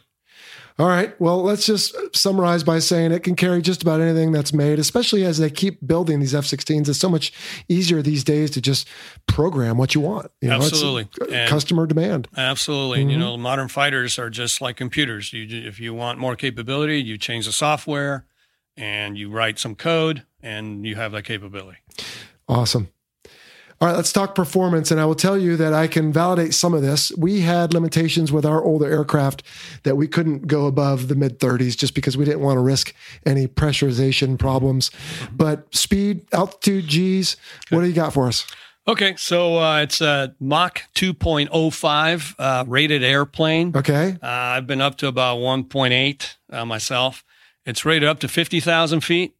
All 0.80 0.86
right. 0.86 1.14
Well, 1.20 1.42
let's 1.42 1.66
just 1.66 1.94
summarize 2.16 2.64
by 2.64 2.78
saying 2.78 3.12
it 3.12 3.22
can 3.22 3.36
carry 3.36 3.60
just 3.60 3.82
about 3.82 4.00
anything 4.00 4.32
that's 4.32 4.54
made, 4.54 4.78
especially 4.78 5.26
as 5.26 5.36
they 5.36 5.50
keep 5.50 5.86
building 5.86 6.20
these 6.20 6.34
F 6.34 6.46
16s. 6.46 6.88
It's 6.88 6.98
so 6.98 7.10
much 7.10 7.34
easier 7.68 8.00
these 8.00 8.24
days 8.24 8.50
to 8.52 8.62
just 8.62 8.88
program 9.26 9.76
what 9.76 9.94
you 9.94 10.00
want. 10.00 10.30
You 10.40 10.48
know, 10.48 10.54
Absolutely. 10.56 11.06
And- 11.30 11.50
customer 11.50 11.86
demand. 11.86 12.28
Absolutely. 12.34 13.02
And, 13.02 13.10
you 13.10 13.18
mm-hmm. 13.18 13.26
know, 13.26 13.36
modern 13.36 13.68
fighters 13.68 14.18
are 14.18 14.30
just 14.30 14.62
like 14.62 14.78
computers. 14.78 15.34
You, 15.34 15.46
if 15.68 15.78
you 15.80 15.92
want 15.92 16.18
more 16.18 16.34
capability, 16.34 17.02
you 17.02 17.18
change 17.18 17.44
the 17.44 17.52
software 17.52 18.24
and 18.74 19.18
you 19.18 19.28
write 19.28 19.58
some 19.58 19.74
code 19.74 20.24
and 20.42 20.86
you 20.86 20.96
have 20.96 21.12
that 21.12 21.24
capability. 21.24 21.76
Awesome. 22.48 22.88
All 23.80 23.88
right, 23.88 23.96
let's 23.96 24.12
talk 24.12 24.34
performance. 24.34 24.90
And 24.90 25.00
I 25.00 25.06
will 25.06 25.14
tell 25.14 25.38
you 25.38 25.56
that 25.56 25.72
I 25.72 25.86
can 25.86 26.12
validate 26.12 26.52
some 26.52 26.74
of 26.74 26.82
this. 26.82 27.10
We 27.16 27.40
had 27.40 27.72
limitations 27.72 28.30
with 28.30 28.44
our 28.44 28.62
older 28.62 28.84
aircraft 28.84 29.42
that 29.84 29.96
we 29.96 30.06
couldn't 30.06 30.46
go 30.46 30.66
above 30.66 31.08
the 31.08 31.14
mid 31.14 31.38
30s 31.38 31.78
just 31.78 31.94
because 31.94 32.14
we 32.14 32.26
didn't 32.26 32.40
want 32.40 32.58
to 32.58 32.60
risk 32.60 32.94
any 33.24 33.46
pressurization 33.46 34.38
problems. 34.38 34.90
But 35.32 35.74
speed, 35.74 36.26
altitude, 36.30 36.88
G's, 36.88 37.38
what 37.70 37.80
do 37.80 37.86
you 37.86 37.94
got 37.94 38.12
for 38.12 38.28
us? 38.28 38.46
Okay. 38.86 39.14
So 39.16 39.56
uh, 39.58 39.80
it's 39.80 40.02
a 40.02 40.34
Mach 40.38 40.82
2.05 40.94 42.34
uh, 42.38 42.64
rated 42.66 43.02
airplane. 43.02 43.72
Okay. 43.74 44.18
Uh, 44.22 44.26
I've 44.26 44.66
been 44.66 44.82
up 44.82 44.96
to 44.98 45.06
about 45.06 45.38
1.8 45.38 46.36
uh, 46.50 46.66
myself. 46.66 47.24
It's 47.64 47.86
rated 47.86 48.10
up 48.10 48.20
to 48.20 48.28
50,000 48.28 49.00
feet. 49.00 49.36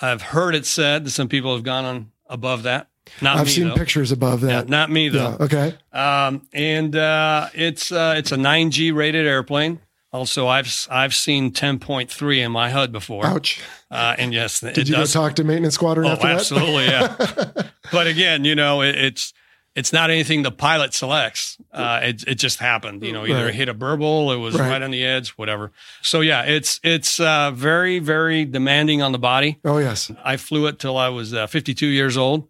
I've 0.00 0.22
heard 0.22 0.54
it 0.54 0.64
said 0.64 1.04
that 1.04 1.10
some 1.10 1.28
people 1.28 1.54
have 1.54 1.62
gone 1.62 1.84
on 1.84 2.12
above 2.26 2.62
that. 2.62 2.88
Not 3.20 3.36
I've 3.38 3.46
me, 3.46 3.52
seen 3.52 3.68
though. 3.68 3.74
pictures 3.74 4.12
above 4.12 4.42
Yeah, 4.42 4.48
that. 4.62 4.68
not 4.68 4.90
me 4.90 5.08
though. 5.08 5.36
Yeah, 5.38 5.44
okay. 5.44 5.74
Um, 5.92 6.46
and 6.52 6.94
uh, 6.96 7.48
it's 7.54 7.90
uh, 7.92 8.14
it's 8.16 8.32
a 8.32 8.36
9G 8.36 8.94
rated 8.94 9.26
airplane. 9.26 9.80
Also, 10.12 10.46
I've 10.46 10.70
I've 10.90 11.14
seen 11.14 11.52
10.3 11.52 12.38
in 12.44 12.52
my 12.52 12.68
HUD 12.70 12.92
before. 12.92 13.24
Ouch. 13.26 13.60
Uh, 13.90 14.14
and 14.18 14.32
yes, 14.34 14.60
Did 14.60 14.78
it 14.78 14.88
you 14.88 14.94
does. 14.94 15.12
go 15.14 15.20
talk 15.20 15.36
to 15.36 15.44
maintenance 15.44 15.74
squadron 15.74 16.06
oh, 16.06 16.10
after 16.12 16.26
that? 16.28 16.36
absolutely, 16.36 16.84
yeah. 16.84 17.68
but 17.92 18.06
again, 18.06 18.44
you 18.44 18.54
know, 18.54 18.82
it, 18.82 18.94
it's 18.94 19.32
it's 19.74 19.90
not 19.90 20.10
anything 20.10 20.42
the 20.42 20.50
pilot 20.52 20.92
selects. 20.92 21.56
Uh, 21.72 22.00
it 22.02 22.24
it 22.28 22.34
just 22.34 22.58
happened. 22.58 23.02
You 23.02 23.12
know, 23.12 23.24
either 23.26 23.46
Right. 23.46 23.54
hit 23.54 23.68
a 23.70 23.74
burble, 23.74 24.30
it 24.32 24.36
was 24.36 24.54
Right. 24.54 24.68
right. 24.70 24.82
on 24.82 24.90
the 24.90 25.02
edge, 25.02 25.30
whatever. 25.30 25.72
So 26.02 26.20
yeah, 26.20 26.42
it's 26.42 26.78
it's 26.84 27.18
uh, 27.18 27.50
very 27.54 27.98
very 27.98 28.44
demanding 28.44 29.00
on 29.00 29.12
the 29.12 29.18
body. 29.18 29.58
oh, 29.64 29.78
yes. 29.78 30.10
I 30.22 30.36
flew 30.36 30.66
it 30.66 30.78
till 30.78 30.98
I 30.98 31.08
was 31.08 31.32
uh, 31.32 31.46
52 31.46 31.86
years 31.86 32.16
old. 32.18 32.48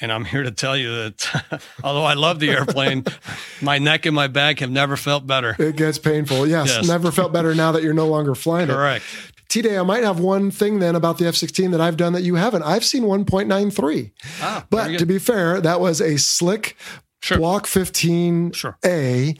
And 0.00 0.12
I'm 0.12 0.24
here 0.24 0.42
to 0.42 0.50
tell 0.50 0.76
you 0.76 0.90
that 0.94 1.62
although 1.84 2.04
I 2.04 2.14
love 2.14 2.40
the 2.40 2.50
airplane, 2.50 3.04
my 3.62 3.78
neck 3.78 4.06
and 4.06 4.14
my 4.14 4.26
back 4.26 4.58
have 4.60 4.70
never 4.70 4.96
felt 4.96 5.26
better. 5.26 5.54
It 5.58 5.76
gets 5.76 5.98
painful. 5.98 6.46
Yes. 6.46 6.68
Yes. 6.68 6.88
Never 6.88 7.12
felt 7.12 7.32
better 7.32 7.54
now 7.54 7.72
that 7.72 7.82
you're 7.82 7.94
no 7.94 8.08
longer 8.08 8.34
flying 8.34 8.68
it. 8.68 8.72
Correct. 8.72 9.04
T 9.48 9.60
Day, 9.60 9.76
I 9.78 9.82
might 9.82 10.02
have 10.02 10.18
one 10.18 10.50
thing 10.50 10.78
then 10.78 10.94
about 10.96 11.18
the 11.18 11.26
F 11.26 11.34
16 11.36 11.72
that 11.72 11.80
I've 11.80 11.98
done 11.98 12.14
that 12.14 12.22
you 12.22 12.36
haven't. 12.36 12.62
I've 12.62 12.84
seen 12.86 13.02
1.93. 13.04 14.10
Ah, 14.40 14.64
But 14.70 14.98
to 14.98 15.04
be 15.04 15.18
fair, 15.18 15.60
that 15.60 15.78
was 15.78 16.00
a 16.00 16.16
slick 16.16 16.76
Sure. 17.22 17.38
Block 17.38 17.66
15A. 17.66 18.52
Sure. 18.52 18.76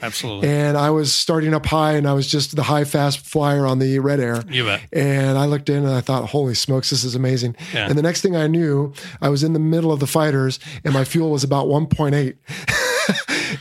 Absolutely. 0.01 0.47
And 0.47 0.77
I 0.77 0.89
was 0.89 1.13
starting 1.13 1.53
up 1.53 1.65
high 1.65 1.93
and 1.93 2.07
I 2.07 2.13
was 2.13 2.27
just 2.27 2.55
the 2.55 2.63
high 2.63 2.85
fast 2.85 3.19
flyer 3.19 3.65
on 3.65 3.79
the 3.79 3.99
red 3.99 4.21
air. 4.21 4.41
You 4.49 4.63
bet. 4.63 4.81
And 4.93 5.37
I 5.37 5.45
looked 5.45 5.69
in 5.69 5.83
and 5.83 5.93
I 5.93 5.99
thought, 5.99 6.29
holy 6.29 6.55
smokes, 6.55 6.91
this 6.91 7.03
is 7.03 7.13
amazing. 7.13 7.57
Yeah. 7.73 7.89
And 7.89 7.97
the 7.97 8.01
next 8.01 8.21
thing 8.21 8.37
I 8.37 8.47
knew, 8.47 8.93
I 9.21 9.27
was 9.27 9.43
in 9.43 9.51
the 9.51 9.59
middle 9.59 9.91
of 9.91 9.99
the 9.99 10.07
fighters 10.07 10.59
and 10.85 10.93
my 10.93 11.03
fuel 11.03 11.29
was 11.31 11.43
about 11.43 11.67
1.8. 11.67 12.35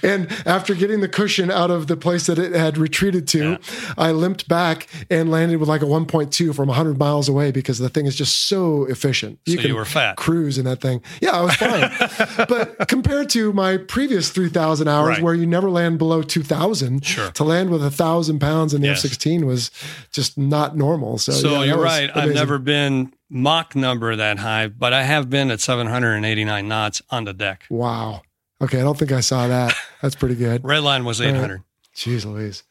and 0.02 0.30
after 0.46 0.74
getting 0.74 1.00
the 1.00 1.08
cushion 1.08 1.50
out 1.50 1.70
of 1.70 1.86
the 1.86 1.96
place 1.96 2.26
that 2.26 2.38
it 2.38 2.52
had 2.52 2.78
retreated 2.78 3.28
to, 3.28 3.50
yeah. 3.50 3.58
I 3.96 4.12
limped 4.12 4.48
back 4.48 4.88
and 5.10 5.30
landed 5.30 5.58
with 5.58 5.68
like 5.68 5.82
a 5.82 5.86
1.2 5.86 6.54
from 6.54 6.68
100 6.68 6.98
miles 6.98 7.28
away 7.28 7.50
because 7.50 7.78
the 7.78 7.88
thing 7.88 8.06
is 8.06 8.16
just 8.16 8.48
so 8.48 8.84
efficient. 8.84 9.38
You 9.46 9.56
so 9.56 9.62
can 9.62 9.70
you 9.70 9.76
were 9.76 9.84
fat. 9.84 10.16
cruise 10.16 10.58
in 10.58 10.64
that 10.64 10.80
thing. 10.80 11.02
Yeah, 11.20 11.32
I 11.32 11.40
was 11.42 11.54
fine. 11.54 12.46
but 12.48 12.88
compared 12.88 13.30
to 13.30 13.52
my 13.52 13.76
previous 13.76 14.30
3,000 14.30 14.88
hours 14.88 15.08
right. 15.08 15.22
where 15.22 15.34
you 15.34 15.46
never 15.46 15.70
land 15.70 15.98
below 15.98 16.22
2,000, 16.22 17.04
sure. 17.04 17.30
to 17.32 17.44
land 17.44 17.70
with 17.70 17.84
a 17.84 17.90
thousand 17.90 18.38
pounds 18.40 18.74
in 18.74 18.80
the 18.80 18.88
yes. 18.88 19.04
F-16 19.04 19.44
was 19.44 19.70
just 20.12 20.36
not 20.36 20.76
normal. 20.76 21.18
So, 21.18 21.32
so 21.32 21.50
yeah, 21.50 21.64
you're 21.64 21.82
right. 21.82 22.10
Amazing. 22.10 22.30
I've 22.30 22.34
never 22.34 22.58
been 22.58 23.12
Mach 23.30 23.74
number 23.74 24.14
that 24.14 24.38
high, 24.38 24.68
but 24.68 24.92
I 24.92 25.04
have 25.04 25.30
been 25.30 25.50
at 25.50 25.60
789 25.60 26.68
knots 26.68 27.00
on 27.08 27.24
the 27.24 27.32
deck. 27.32 27.64
Wow. 27.70 28.22
Okay, 28.62 28.80
I 28.80 28.82
don't 28.82 28.98
think 28.98 29.12
I 29.12 29.20
saw 29.20 29.48
that. 29.48 29.74
That's 30.02 30.14
pretty 30.14 30.36
good. 30.36 30.64
Red 30.64 30.82
line 30.82 31.04
was 31.04 31.20
800. 31.20 31.50
Right. 31.50 31.60
Jeez 31.94 32.24
Louise. 32.24 32.62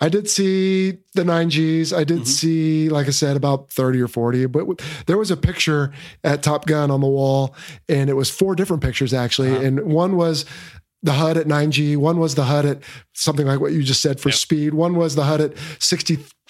I 0.00 0.08
did 0.08 0.30
see 0.30 0.98
the 1.14 1.24
9Gs. 1.24 1.96
I 1.96 2.04
did 2.04 2.18
mm-hmm. 2.18 2.24
see, 2.24 2.88
like 2.88 3.08
I 3.08 3.10
said, 3.10 3.36
about 3.36 3.70
30 3.70 4.00
or 4.00 4.06
40, 4.06 4.46
but 4.46 4.80
there 5.06 5.18
was 5.18 5.32
a 5.32 5.36
picture 5.36 5.92
at 6.22 6.44
Top 6.44 6.66
Gun 6.66 6.90
on 6.90 7.00
the 7.00 7.08
wall, 7.08 7.56
and 7.88 8.08
it 8.08 8.14
was 8.14 8.30
four 8.30 8.54
different 8.54 8.82
pictures 8.82 9.12
actually. 9.12 9.50
Uh-huh. 9.50 9.64
And 9.64 9.92
one 9.92 10.16
was 10.16 10.44
the 11.02 11.14
HUD 11.14 11.36
at 11.38 11.46
9G. 11.46 11.96
One 11.96 12.20
was 12.20 12.36
the 12.36 12.44
HUD 12.44 12.66
at 12.66 12.82
something 13.14 13.46
like 13.46 13.60
what 13.60 13.72
you 13.72 13.82
just 13.82 14.02
said 14.02 14.20
for 14.20 14.28
yep. 14.28 14.38
speed. 14.38 14.74
One 14.74 14.94
was 14.94 15.16
the 15.16 15.24
HUD 15.24 15.40
at 15.40 15.52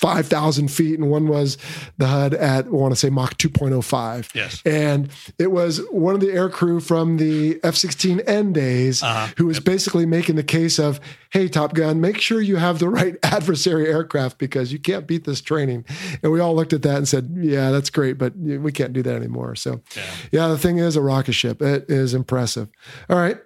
65,000 0.00 0.68
feet, 0.68 0.98
and 0.98 1.10
one 1.10 1.28
was 1.28 1.58
the 1.98 2.06
HUD 2.06 2.32
at, 2.32 2.66
I 2.66 2.70
want 2.70 2.92
to 2.92 2.96
say 2.96 3.10
Mach 3.10 3.36
2.05. 3.36 4.34
Yes. 4.34 4.62
And 4.64 5.10
it 5.38 5.52
was 5.52 5.78
one 5.90 6.14
of 6.14 6.22
the 6.22 6.32
air 6.32 6.48
crew 6.48 6.80
from 6.80 7.18
the 7.18 7.60
F 7.62 7.74
16N 7.74 8.54
days 8.54 9.02
uh-huh. 9.02 9.34
who 9.36 9.46
was 9.46 9.58
yep. 9.58 9.64
basically 9.64 10.06
making 10.06 10.36
the 10.36 10.42
case 10.42 10.78
of, 10.78 11.00
hey, 11.30 11.48
Top 11.48 11.74
Gun, 11.74 12.00
make 12.00 12.18
sure 12.18 12.40
you 12.40 12.56
have 12.56 12.78
the 12.78 12.88
right 12.88 13.16
adversary 13.22 13.88
aircraft 13.88 14.38
because 14.38 14.72
you 14.72 14.78
can't 14.78 15.06
beat 15.06 15.24
this 15.24 15.42
training. 15.42 15.84
And 16.22 16.32
we 16.32 16.40
all 16.40 16.56
looked 16.56 16.72
at 16.72 16.80
that 16.82 16.96
and 16.96 17.06
said, 17.06 17.30
yeah, 17.38 17.70
that's 17.70 17.90
great, 17.90 18.16
but 18.16 18.34
we 18.36 18.72
can't 18.72 18.94
do 18.94 19.02
that 19.02 19.14
anymore. 19.14 19.54
So, 19.54 19.82
yeah, 19.94 20.10
yeah 20.32 20.48
the 20.48 20.58
thing 20.58 20.78
is 20.78 20.96
a 20.96 21.02
rocket 21.02 21.32
ship. 21.32 21.60
It 21.60 21.90
is 21.90 22.14
impressive. 22.14 22.68
All 23.10 23.18
right. 23.18 23.38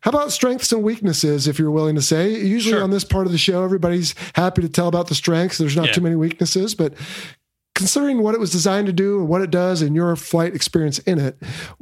How 0.00 0.10
about 0.10 0.30
strengths 0.30 0.70
and 0.72 0.82
weaknesses, 0.82 1.48
if 1.48 1.58
you're 1.58 1.70
willing 1.70 1.96
to 1.96 2.02
say? 2.02 2.30
Usually 2.30 2.74
sure. 2.74 2.82
on 2.82 2.90
this 2.90 3.02
part 3.02 3.26
of 3.26 3.32
the 3.32 3.38
show, 3.38 3.64
everybody's 3.64 4.14
happy 4.34 4.62
to 4.62 4.68
tell 4.68 4.88
about 4.88 5.08
the 5.08 5.14
strengths. 5.14 5.58
There's 5.58 5.76
not 5.76 5.86
yeah. 5.86 5.92
Too 5.96 6.02
many 6.02 6.14
weaknesses, 6.14 6.74
but 6.74 6.94
considering 7.74 8.22
what 8.22 8.34
it 8.34 8.40
was 8.40 8.50
designed 8.50 8.86
to 8.86 8.92
do 8.92 9.18
and 9.18 9.28
what 9.28 9.42
it 9.42 9.50
does 9.50 9.82
and 9.82 9.94
your 9.94 10.16
flight 10.16 10.54
experience 10.54 10.98
in 11.00 11.18
it, 11.18 11.36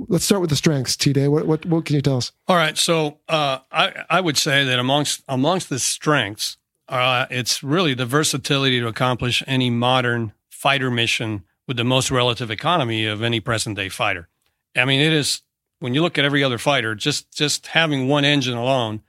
let's 0.09 0.25
start 0.25 0.41
with 0.41 0.51
the 0.51 0.57
strengths. 0.57 0.97
T 0.97 1.13
Day, 1.13 1.29
what, 1.29 1.47
what, 1.47 1.65
what 1.67 1.85
can 1.85 1.97
you 1.97 2.03
tell 2.03 2.17
us? 2.17 2.33
All 2.49 2.57
right, 2.57 2.77
so 2.77 3.19
uh, 3.29 3.59
I 3.71 4.05
I 4.11 4.21
would 4.21 4.37
say 4.37 4.65
that 4.65 4.79
amongst 4.79 5.23
amongst 5.29 5.69
the 5.69 5.79
strengths, 5.79 6.57
uh, 6.89 7.27
it's 7.31 7.63
really 7.63 7.95
the 7.95 8.07
versatility 8.07 8.81
to 8.81 8.87
accomplish 8.87 9.43
any 9.47 9.71
modern 9.71 10.33
fighter 10.51 10.91
mission 10.91 11.45
with 11.67 11.77
the 11.77 11.85
most 11.85 12.11
relative 12.11 12.51
economy 12.51 13.07
of 13.07 13.23
any 13.23 13.41
present 13.41 13.77
day 13.77 13.89
fighter. 13.89 14.29
I 14.77 14.85
mean, 14.85 15.01
it 15.01 15.13
is 15.13 15.43
when 15.79 15.95
you 15.95 16.03
look 16.03 16.19
at 16.19 16.25
every 16.25 16.43
other 16.43 16.59
fighter, 16.59 16.95
just 16.95 17.31
just 17.33 17.69
having 17.69 18.09
one 18.09 18.25
engine 18.25 18.57
alone, 18.57 19.03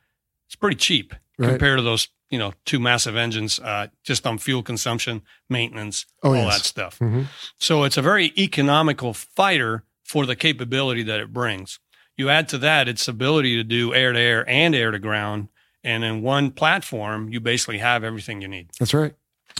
it's 0.45 0.55
pretty 0.55 0.75
cheap 0.75 1.13
right. 1.37 1.49
compared 1.49 1.79
to 1.79 1.83
those 1.83 2.07
you 2.29 2.39
know 2.39 2.53
two 2.65 2.79
massive 2.79 3.15
engines 3.15 3.59
uh, 3.59 3.87
just 4.03 4.25
on 4.25 4.37
fuel 4.37 4.63
consumption, 4.63 5.21
maintenance, 5.49 6.05
oh, 6.23 6.29
all 6.29 6.35
yes. 6.35 6.57
that 6.57 6.65
stuff. 6.65 6.99
Mm-hmm. 6.99 7.23
So 7.59 7.83
it's 7.83 7.97
a 7.97 8.01
very 8.01 8.33
economical 8.37 9.13
fighter 9.13 9.83
for 10.03 10.25
the 10.25 10.35
capability 10.35 11.03
that 11.03 11.19
it 11.19 11.33
brings. 11.33 11.79
You 12.17 12.29
add 12.29 12.47
to 12.49 12.57
that 12.59 12.87
its 12.87 13.07
ability 13.07 13.55
to 13.57 13.63
do 13.63 13.93
air 13.93 14.13
to 14.13 14.19
air 14.19 14.49
and 14.49 14.73
air 14.73 14.91
to 14.91 14.99
ground, 14.99 15.49
and 15.83 16.03
in 16.03 16.21
one 16.21 16.51
platform, 16.51 17.29
you 17.29 17.39
basically 17.39 17.79
have 17.79 18.03
everything 18.03 18.41
you 18.41 18.47
need. 18.47 18.69
That's 18.79 18.93
right. 18.93 19.13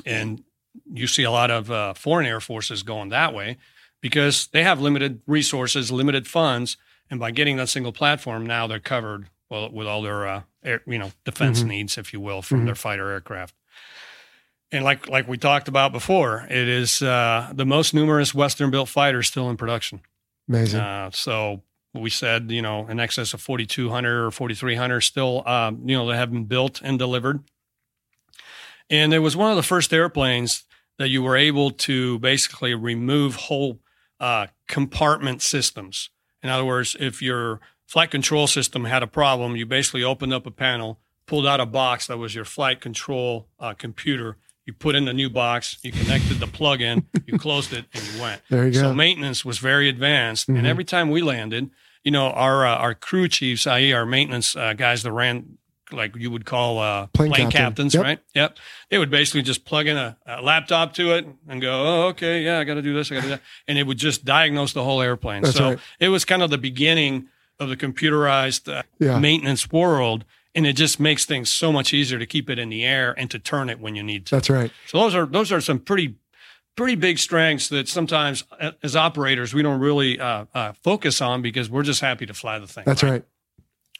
And 0.06 0.44
you 0.92 1.08
see 1.08 1.24
a 1.24 1.32
lot 1.32 1.52
of 1.52 1.72
uh, 1.72 1.94
foreign 1.94 2.26
air 2.26 2.40
forces 2.40 2.84
going 2.84 3.10
that 3.10 3.34
way 3.34 3.58
because 4.02 4.48
they 4.48 4.64
have 4.64 4.82
limited 4.82 5.22
resources, 5.26 5.92
limited 5.92 6.28
funds, 6.28 6.78
and 7.10 7.20
by 7.20 7.32
getting 7.32 7.58
that 7.58 7.70
single 7.70 7.92
platform, 7.92 8.46
now 8.46 8.68
they're 8.68 8.80
covered 8.80 9.30
well 9.50 9.72
with 9.72 9.88
all 9.88 10.02
their 10.02 10.28
uh, 10.28 10.42
air, 10.66 10.82
you 10.86 10.98
know 10.98 11.12
defense 11.24 11.60
mm-hmm. 11.60 11.70
needs, 11.70 11.98
if 11.98 12.14
you 12.14 12.20
will, 12.20 12.42
from 12.42 12.60
mm-hmm. 12.60 12.66
their 12.68 12.76
fighter 12.76 13.10
aircraft. 13.10 13.56
And 14.72 14.84
like 14.84 15.08
like 15.08 15.28
we 15.28 15.38
talked 15.38 15.68
about 15.68 15.92
before, 15.92 16.46
it 16.50 16.68
is 16.68 17.02
uh, 17.02 17.52
the 17.54 17.66
most 17.66 17.94
numerous 17.94 18.34
Western 18.34 18.72
built 18.72 18.90
fighter 18.90 19.24
still 19.24 19.50
in 19.50 19.58
production. 19.58 20.02
Amazing. 20.50 20.80
Uh, 20.80 21.12
so 21.12 21.62
we 21.94 22.10
said, 22.10 22.52
you 22.52 22.62
know, 22.62 22.88
in 22.88 23.00
excess 23.00 23.34
of 23.34 23.42
4,200 23.42 24.26
or 24.26 24.32
4,300 24.32 25.02
still, 25.02 25.48
um, 25.48 25.82
you 25.86 25.96
know, 25.96 26.08
that 26.08 26.16
have 26.16 26.32
been 26.32 26.46
built 26.46 26.82
and 26.84 27.00
delivered. 27.00 27.44
And 28.90 29.14
it 29.14 29.20
was 29.20 29.36
one 29.36 29.50
of 29.50 29.56
the 29.56 29.64
first 29.64 29.94
airplanes 29.94 30.64
that 30.98 31.10
you 31.10 31.24
were 31.24 31.36
able 31.36 31.72
to 31.72 32.20
basically 32.20 32.74
remove 32.74 33.36
whole 33.36 33.80
uh, 34.20 34.48
compartment 34.68 35.42
systems. 35.42 36.10
In 36.44 36.50
other 36.50 36.66
words, 36.66 36.96
if 37.00 37.22
your 37.22 37.60
flight 37.86 38.12
control 38.12 38.48
system 38.48 38.86
had 38.86 39.04
a 39.04 39.08
problem, 39.08 39.56
you 39.56 39.66
basically 39.66 40.04
opened 40.04 40.34
up 40.34 40.46
a 40.46 40.52
panel, 40.52 41.00
pulled 41.26 41.48
out 41.48 41.60
a 41.60 41.66
box 41.66 42.08
that 42.08 42.18
was 42.18 42.36
your 42.36 42.46
flight 42.46 42.82
control 42.82 43.48
uh, 43.60 43.74
computer. 43.74 44.38
You 44.66 44.74
put 44.74 44.96
in 44.96 45.06
the 45.06 45.14
new 45.14 45.30
box, 45.30 45.78
you 45.84 45.92
connected 45.92 46.40
the 46.40 46.48
plug 46.48 46.82
in, 46.82 47.06
you 47.28 47.38
closed 47.40 47.72
it, 47.72 47.86
and 47.94 48.04
you 48.04 48.22
went. 48.22 48.42
There 48.50 48.66
you 48.66 48.74
go. 48.74 48.80
So 48.80 48.94
maintenance 48.94 49.46
was 49.46 49.60
very 49.60 49.88
advanced, 49.90 50.48
mm-hmm. 50.48 50.58
and 50.58 50.68
every 50.68 50.84
time 50.84 51.12
we 51.12 51.22
landed, 51.22 51.70
you 52.04 52.12
know, 52.12 52.28
our 52.32 52.66
uh, 52.66 52.76
our 52.76 52.96
crew 52.96 53.28
chiefs, 53.28 53.68
i.e., 53.68 53.94
our 53.94 54.06
maintenance 54.06 54.56
uh, 54.56 54.74
guys 54.74 55.04
that 55.04 55.12
ran 55.12 55.58
like 55.92 56.16
you 56.16 56.32
would 56.32 56.46
call 56.46 56.80
uh, 56.80 57.08
plane, 57.08 57.32
plane 57.32 57.52
captain. 57.52 57.62
captains, 57.62 57.94
yep. 57.94 58.04
right? 58.04 58.20
Yep. 58.34 58.58
They 58.90 58.98
would 58.98 59.12
basically 59.12 59.44
just 59.44 59.66
plug 59.66 59.88
in 59.88 59.98
a, 59.98 60.18
a 60.26 60.42
laptop 60.42 60.94
to 60.96 61.14
it 61.14 61.28
and 61.48 61.62
go, 61.62 61.84
"Oh, 61.86 62.08
okay, 62.08 62.42
yeah, 62.44 62.60
I 62.60 62.64
got 62.64 62.76
to 62.76 62.82
do 62.82 62.94
this, 62.94 63.12
I 63.12 63.16
got 63.16 63.22
to 63.22 63.28
do 63.28 63.30
that," 63.36 63.42
and 63.68 63.78
it 63.78 63.86
would 63.86 63.98
just 63.98 64.26
diagnose 64.26 64.74
the 64.74 64.84
whole 64.84 65.02
airplane. 65.02 65.44
That's 65.44 65.56
so 65.56 65.70
right. 65.72 65.80
it 66.00 66.10
was 66.10 66.26
kind 66.26 66.42
of 66.42 66.50
the 66.50 66.58
beginning 66.58 67.28
of 67.60 67.70
the 67.70 67.78
computerized 67.78 68.72
uh, 68.72 68.84
yeah. 69.00 69.20
maintenance 69.20 69.72
world, 69.72 70.26
and 70.54 70.66
it 70.66 70.74
just 70.74 71.00
makes 71.00 71.26
things 71.26 71.52
so 71.52 71.72
much 71.72 71.94
easier 71.94 72.20
to 72.20 72.26
keep 72.26 72.50
it 72.50 72.60
in 72.60 72.70
the 72.70 72.84
air 72.84 73.14
and 73.18 73.30
to 73.32 73.40
turn 73.40 73.70
it 73.70 73.80
when 73.80 73.96
you 73.96 74.04
need 74.04 74.26
to. 74.28 74.36
That's 74.36 74.50
right. 74.50 74.72
So 74.88 75.00
those 75.00 75.16
are 75.16 75.26
those 75.26 75.52
are 75.52 75.62
some 75.62 75.80
pretty 75.80 76.16
pretty 76.76 76.96
big 76.96 77.18
strengths 77.18 77.70
that 77.70 77.88
sometimes 77.88 78.44
uh, 78.60 78.72
as 78.84 78.96
operators 78.96 79.54
we 79.54 79.62
don't 79.62 79.80
really 79.80 80.20
uh, 80.20 80.46
uh, 80.54 80.74
focus 80.84 81.22
on 81.22 81.42
because 81.42 81.70
we're 81.70 81.84
just 81.84 82.02
happy 82.02 82.26
to 82.26 82.34
fly 82.34 82.60
the 82.60 82.68
thing. 82.68 82.84
That's 82.86 83.04
right. 83.04 83.12
right. 83.12 83.24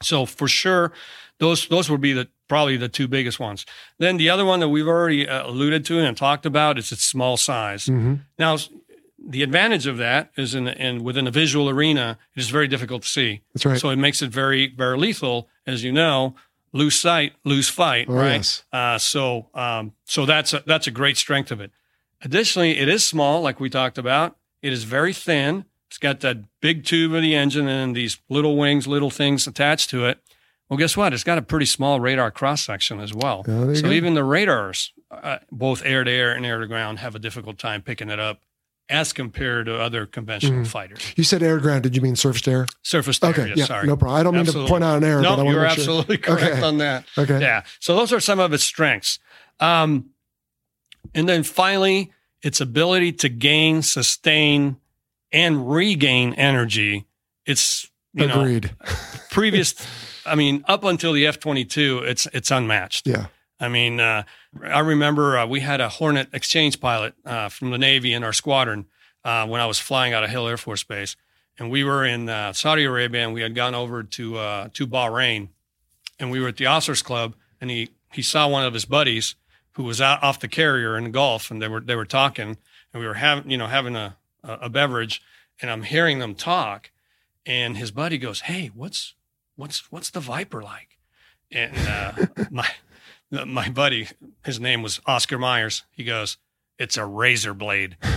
So 0.04 0.26
for 0.26 0.48
sure, 0.48 0.92
those 1.40 1.68
those 1.68 1.90
would 1.90 2.02
be 2.02 2.14
the 2.14 2.28
probably 2.48 2.78
the 2.78 2.90
two 2.90 3.08
biggest 3.08 3.40
ones. 3.40 3.66
Then 3.98 4.18
the 4.18 4.30
other 4.30 4.46
one 4.46 4.60
that 4.60 4.70
we've 4.70 4.88
already 4.88 5.28
uh, 5.28 5.48
alluded 5.48 5.86
to 5.86 6.00
and 6.00 6.16
talked 6.16 6.46
about 6.46 6.78
is 6.78 6.92
its 6.92 7.04
small 7.04 7.38
size. 7.38 7.86
Mm-hmm. 7.86 8.16
Now, 8.38 8.58
the 9.18 9.44
advantage 9.44 9.88
of 9.88 9.98
that 9.98 10.32
is 10.38 10.56
in, 10.56 10.68
in 10.68 11.04
within 11.04 11.28
a 11.28 11.32
visual 11.32 11.70
arena, 11.70 12.18
it 12.36 12.40
is 12.40 12.50
very 12.50 12.68
difficult 12.68 13.04
to 13.04 13.08
see. 13.08 13.42
That's 13.54 13.66
right. 13.66 13.80
So 13.80 13.90
it 13.90 13.98
makes 13.98 14.22
it 14.22 14.30
very 14.30 14.68
very 14.68 14.98
lethal, 14.98 15.48
as 15.66 15.84
you 15.84 15.92
know. 15.92 16.36
Lose 16.74 16.96
sight, 16.96 17.34
lose 17.46 17.70
fight, 17.70 18.08
oh, 18.10 18.16
right? 18.16 18.36
Yes. 18.36 18.66
Uh, 18.74 18.98
so 18.98 19.48
um, 19.54 19.94
so 20.04 20.26
that's 20.26 20.54
a, 20.54 20.62
that's 20.66 20.88
a 20.88 20.92
great 20.92 21.16
strength 21.16 21.50
of 21.50 21.62
it. 21.62 21.72
Additionally, 22.22 22.78
it 22.78 22.90
is 22.90 23.06
small, 23.06 23.42
like 23.42 23.62
we 23.62 23.70
talked 23.70 23.98
about. 23.98 24.36
It 24.62 24.74
is 24.74 24.84
very 24.84 25.14
thin. 25.14 25.66
It's 25.88 25.98
got 25.98 26.20
that 26.22 26.38
big 26.60 26.84
tube 26.84 27.14
of 27.14 27.22
the 27.22 27.34
engine 27.36 27.70
and 27.70 27.96
these 27.96 28.18
little 28.30 28.58
wings, 28.58 28.88
little 28.88 29.10
things 29.10 29.48
attached 29.48 29.90
to 29.92 30.06
it. 30.06 30.20
Well, 30.68 30.78
guess 30.78 30.98
what? 30.98 31.14
It's 31.14 31.24
got 31.24 31.38
a 31.38 31.44
pretty 31.44 31.68
small 31.68 32.00
radar 32.00 32.32
cross 32.32 32.66
section 32.66 33.00
as 33.00 33.14
well. 33.14 33.46
Oh, 33.48 33.74
so 33.74 33.84
go. 33.84 33.92
even 33.92 34.16
the 34.16 34.24
radars, 34.24 34.92
uh, 35.12 35.38
both 35.52 35.84
air 35.86 36.04
to 36.04 36.12
air 36.12 36.34
and 36.34 36.46
air 36.46 36.60
to 36.60 36.68
ground, 36.68 37.00
have 37.00 37.16
a 37.16 37.20
difficult 37.20 37.58
time 37.58 37.84
picking 37.84 38.10
it 38.10 38.20
up 38.20 38.42
as 38.90 39.14
compared 39.14 39.66
to 39.66 39.80
other 39.80 40.06
conventional 40.06 40.62
mm. 40.62 40.68
fighters. 40.68 41.14
You 41.16 41.24
said 41.24 41.42
air 41.42 41.60
ground. 41.60 41.84
Did 41.84 41.96
you 41.96 42.02
mean 42.02 42.16
surface 42.16 42.42
to 42.44 42.52
air? 42.52 42.68
Surface 42.84 43.20
to 43.20 43.28
okay, 43.28 43.42
air. 43.44 43.48
Yes, 43.50 43.58
yeah, 43.58 43.66
sorry. 43.66 43.88
No 43.88 43.98
problem. 43.98 44.20
I 44.20 44.24
don't 44.24 44.36
absolutely. 44.36 44.62
mean 44.62 44.68
to 44.68 44.72
point 44.72 44.84
out 44.84 44.98
an 44.98 45.04
error. 45.04 45.22
No, 45.22 45.36
but 45.36 45.48
I 45.48 45.52
you're 45.52 45.66
absolutely 45.66 46.18
sure. 46.18 46.38
correct 46.38 46.56
okay. 46.58 46.62
on 46.62 46.78
that. 46.78 47.06
Okay. 47.18 47.40
Yeah. 47.42 47.64
So 47.80 47.96
those 47.96 48.14
are 48.14 48.20
some 48.20 48.40
of 48.40 48.54
its 48.54 48.64
strengths. 48.64 49.20
Um, 49.60 50.12
and 51.14 51.28
then 51.28 51.44
finally, 51.44 52.12
its 52.42 52.62
ability 52.62 53.14
to 53.14 53.30
gain, 53.30 53.82
sustain, 53.82 54.78
and 55.32 55.70
regain 55.70 56.34
energy. 56.34 57.08
It's 57.46 57.90
you 58.14 58.26
agreed. 58.26 58.72
Know, 58.86 58.94
previous 59.32 59.74
I 60.26 60.36
mean, 60.36 60.64
up 60.68 60.84
until 60.84 61.14
the 61.14 61.28
F 61.28 61.40
twenty 61.40 61.66
two, 61.66 62.00
it's 62.00 62.28
it's 62.34 62.52
unmatched. 62.52 63.08
Yeah. 63.08 63.28
I 63.60 63.70
mean, 63.70 64.00
uh, 64.00 64.24
I 64.64 64.80
remember 64.80 65.38
uh, 65.38 65.46
we 65.48 65.60
had 65.60 65.82
a 65.82 65.90
Hornet 65.90 66.30
exchange 66.34 66.80
pilot 66.80 67.14
uh, 67.26 67.50
from 67.50 67.72
the 67.72 67.78
Navy 67.78 68.14
in 68.14 68.24
our 68.24 68.34
squadron 68.34 68.86
uh, 69.24 69.48
when 69.48 69.62
I 69.62 69.66
was 69.66 69.80
flying 69.80 70.14
out 70.14 70.24
of 70.24 70.30
Hill 70.30 70.48
Air 70.48 70.58
Force 70.58 70.84
Base, 70.84 71.16
and 71.58 71.70
we 71.70 71.84
were 71.84 72.06
in 72.06 72.30
uh, 72.30 72.54
Saudi 72.54 72.84
Arabia, 72.84 73.24
and 73.24 73.34
we 73.34 73.42
had 73.42 73.56
gone 73.56 73.76
over 73.76 74.04
to 74.04 74.38
uh, 74.38 74.70
to 74.74 74.88
Bahrain, 74.88 75.50
and 76.20 76.32
we 76.32 76.40
were 76.40 76.50
at 76.50 76.58
the 76.58 76.66
officers 76.68 77.02
club, 77.02 77.36
and 77.60 77.70
he 77.70 77.90
he 78.12 78.22
saw 78.22 78.48
one 78.48 78.66
of 78.66 78.74
his 78.74 78.86
buddies 78.86 79.36
who 79.74 79.84
was 79.84 80.00
out 80.00 80.24
off 80.24 80.40
the 80.40 80.48
carrier 80.48 80.98
in 80.98 81.06
the 81.06 81.10
Gulf, 81.10 81.52
and 81.52 81.62
they 81.62 81.68
were 81.68 81.82
they 81.82 81.96
were 81.96 82.06
talking, 82.06 82.58
and 82.94 83.02
we 83.02 83.08
were 83.08 83.16
having 83.16 83.50
you 83.50 83.58
know 83.58 83.68
having 83.68 83.96
a 83.96 84.16
a 84.44 84.70
beverage, 84.70 85.22
and 85.62 85.70
I'm 85.70 85.84
hearing 85.84 86.20
them 86.20 86.36
talk, 86.36 86.92
and 87.46 87.78
his 87.78 87.92
buddy 87.92 88.18
goes, 88.18 88.42
"Hey, 88.42 88.72
what's 88.74 89.16
what's 89.56 89.92
what's 89.92 90.10
the 90.10 90.20
Viper 90.20 90.62
like? 90.62 90.96
and 91.52 91.76
uh, 91.88 92.12
my 92.52 92.68
my 93.46 93.70
buddy, 93.70 94.08
his 94.44 94.60
name 94.60 94.82
was 94.82 95.02
Oscar 95.06 95.38
Myers. 95.38 95.84
He 95.92 96.04
goes, 96.04 96.38
"It's 96.78 96.98
a 96.98 97.06
razor 97.06 97.54
blade." 97.54 97.98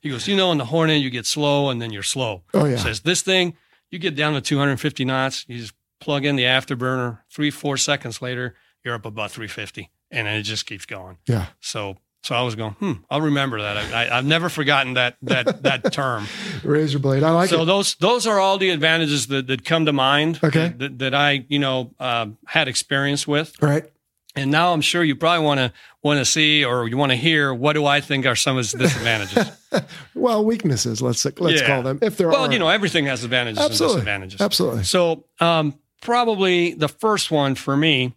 He 0.00 0.10
goes, 0.10 0.28
"You 0.28 0.36
know, 0.36 0.52
in 0.52 0.58
the 0.58 0.66
Hornet, 0.66 1.02
you 1.02 1.10
get 1.10 1.26
slow 1.26 1.70
and 1.70 1.82
then 1.82 1.92
you're 1.92 2.04
slow." 2.04 2.44
Oh, 2.54 2.66
yeah. 2.66 2.76
He 2.76 2.82
says 2.82 3.00
this 3.00 3.20
thing, 3.20 3.56
you 3.90 3.98
get 3.98 4.14
down 4.14 4.34
to 4.34 4.40
250 4.40 5.04
knots, 5.04 5.44
you 5.48 5.58
just 5.58 5.74
plug 6.00 6.24
in 6.24 6.36
the 6.36 6.44
afterburner. 6.44 7.18
Three, 7.30 7.50
four 7.50 7.76
seconds 7.76 8.22
later, 8.22 8.54
you're 8.84 8.94
up 8.94 9.04
about 9.06 9.30
350, 9.30 9.90
and 10.10 10.28
it 10.28 10.42
just 10.42 10.66
keeps 10.66 10.86
going. 10.86 11.18
Yeah. 11.26 11.46
So, 11.60 11.96
so 12.22 12.34
I 12.34 12.42
was 12.42 12.54
going, 12.54 12.72
hmm, 12.74 12.92
I'll 13.10 13.20
remember 13.20 13.60
that. 13.62 13.76
I, 13.76 14.04
I, 14.04 14.18
I've 14.18 14.24
never 14.24 14.48
forgotten 14.48 14.94
that 14.94 15.16
that 15.22 15.62
that 15.62 15.92
term. 15.92 16.26
Razor 16.62 16.98
blade. 16.98 17.22
I 17.22 17.30
like 17.30 17.48
so 17.48 17.56
it. 17.56 17.58
So 17.60 17.64
those 17.64 17.94
those 17.96 18.26
are 18.26 18.38
all 18.38 18.58
the 18.58 18.70
advantages 18.70 19.28
that, 19.28 19.46
that 19.46 19.64
come 19.64 19.86
to 19.86 19.92
mind. 19.92 20.40
Okay. 20.42 20.68
That, 20.76 20.98
that 20.98 21.14
I 21.14 21.44
you 21.48 21.58
know 21.58 21.94
uh, 21.98 22.26
had 22.46 22.68
experience 22.68 23.26
with, 23.26 23.54
All 23.62 23.68
right. 23.68 23.90
And 24.38 24.50
now 24.50 24.72
I'm 24.72 24.80
sure 24.80 25.02
you 25.04 25.16
probably 25.16 25.44
want 25.44 25.58
to 25.58 25.72
want 26.02 26.18
to 26.18 26.24
see 26.24 26.64
or 26.64 26.88
you 26.88 26.96
want 26.96 27.10
to 27.12 27.16
hear 27.16 27.52
what 27.52 27.72
do 27.74 27.84
I 27.86 28.00
think 28.00 28.24
are 28.26 28.36
some 28.36 28.56
of 28.56 28.60
its 28.64 28.72
disadvantages. 28.72 29.50
Well, 30.14 30.44
weaknesses. 30.44 31.02
Let's 31.02 31.24
let's 31.38 31.60
Yeah. 31.60 31.66
call 31.66 31.82
them 31.82 31.98
if 32.00 32.16
there 32.16 32.28
well, 32.28 32.46
are. 32.46 32.52
you 32.52 32.58
know, 32.58 32.68
everything 32.68 33.04
has 33.06 33.22
advantages 33.22 33.58
absolutely, 33.62 33.84
and 33.84 34.04
disadvantages. 34.22 34.40
absolutely. 34.40 34.84
So, 34.84 35.24
um, 35.40 35.78
probably 36.00 36.72
the 36.74 36.88
first 36.88 37.30
one 37.30 37.54
for 37.54 37.76
me 37.76 38.14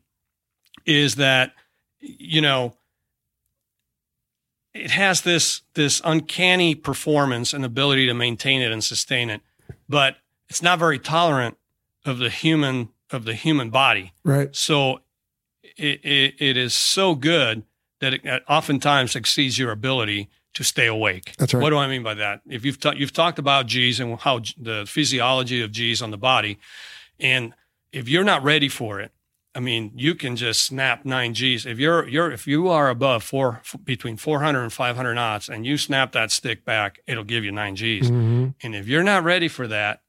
is 0.86 1.16
that 1.16 1.54
you 2.00 2.42
know 2.42 2.74
it 4.74 4.92
has 4.92 5.22
this 5.22 5.62
this 5.74 6.02
uncanny 6.06 6.76
performance 6.76 7.54
and 7.54 7.66
ability 7.66 8.08
to 8.08 8.14
maintain 8.14 8.62
it 8.62 8.72
and 8.72 8.84
sustain 8.84 9.30
it, 9.30 9.42
but 9.90 10.16
it's 10.50 10.62
not 10.62 10.80
very 10.80 11.00
tolerant 11.00 11.58
of 12.06 12.18
the 12.18 12.30
human 12.30 12.90
of 13.12 13.26
the 13.26 13.34
human 13.34 13.70
body. 13.70 14.14
Right. 14.24 14.56
So, 14.56 15.02
it 15.82 16.00
it, 16.06 16.36
it 16.40 16.58
is 16.58 16.74
so 16.74 17.16
good 17.16 17.64
that 18.00 18.14
it 18.14 18.44
oftentimes 18.50 19.16
exceeds 19.16 19.60
your 19.60 19.72
ability 19.72 20.30
to 20.54 20.64
stay 20.64 20.88
awake. 20.88 21.34
That's 21.38 21.54
right. 21.54 21.62
What 21.62 21.70
do 21.70 21.78
I 21.78 21.88
mean 21.88 22.04
by 22.04 22.16
that? 22.16 22.42
If 22.50 22.66
you've 22.66 22.80
ta- 22.80 22.94
you've 22.98 23.14
talked 23.14 23.40
about 23.40 23.68
G's 23.68 24.00
and 24.00 24.20
how 24.20 24.40
G- 24.40 24.56
the 24.58 24.86
physiology 24.88 25.62
of 25.62 25.72
G's 25.72 26.02
on 26.02 26.12
the 26.12 26.18
body, 26.18 26.58
and 27.20 27.54
if 27.92 28.10
you're 28.10 28.24
not 28.24 28.44
ready 28.44 28.70
for 28.70 29.00
it, 29.00 29.12
I 29.54 29.60
mean, 29.60 29.92
you 29.96 30.16
can 30.16 30.36
just 30.36 30.62
snap 30.66 31.04
nine 31.06 31.34
G's. 31.34 31.66
If 31.66 31.78
you're 31.78 32.08
you're 32.08 32.32
if 32.32 32.48
you 32.48 32.70
are 32.70 32.90
above 32.90 33.24
four 33.24 33.58
f- 33.64 33.76
between 33.84 34.18
400 34.18 34.62
and 34.64 34.74
500 34.74 35.14
knots, 35.14 35.50
and 35.50 35.66
you 35.66 35.78
snap 35.78 36.12
that 36.14 36.32
stick 36.32 36.64
back, 36.66 37.00
it'll 37.08 37.24
give 37.26 37.44
you 37.44 37.52
nine 37.52 37.76
G's. 37.76 38.10
hmm 38.10 38.48
And 38.64 38.76
if 38.76 38.88
you're 38.88 39.04
not 39.04 39.24
ready 39.24 39.48
for 39.48 39.68
that, 39.68 40.02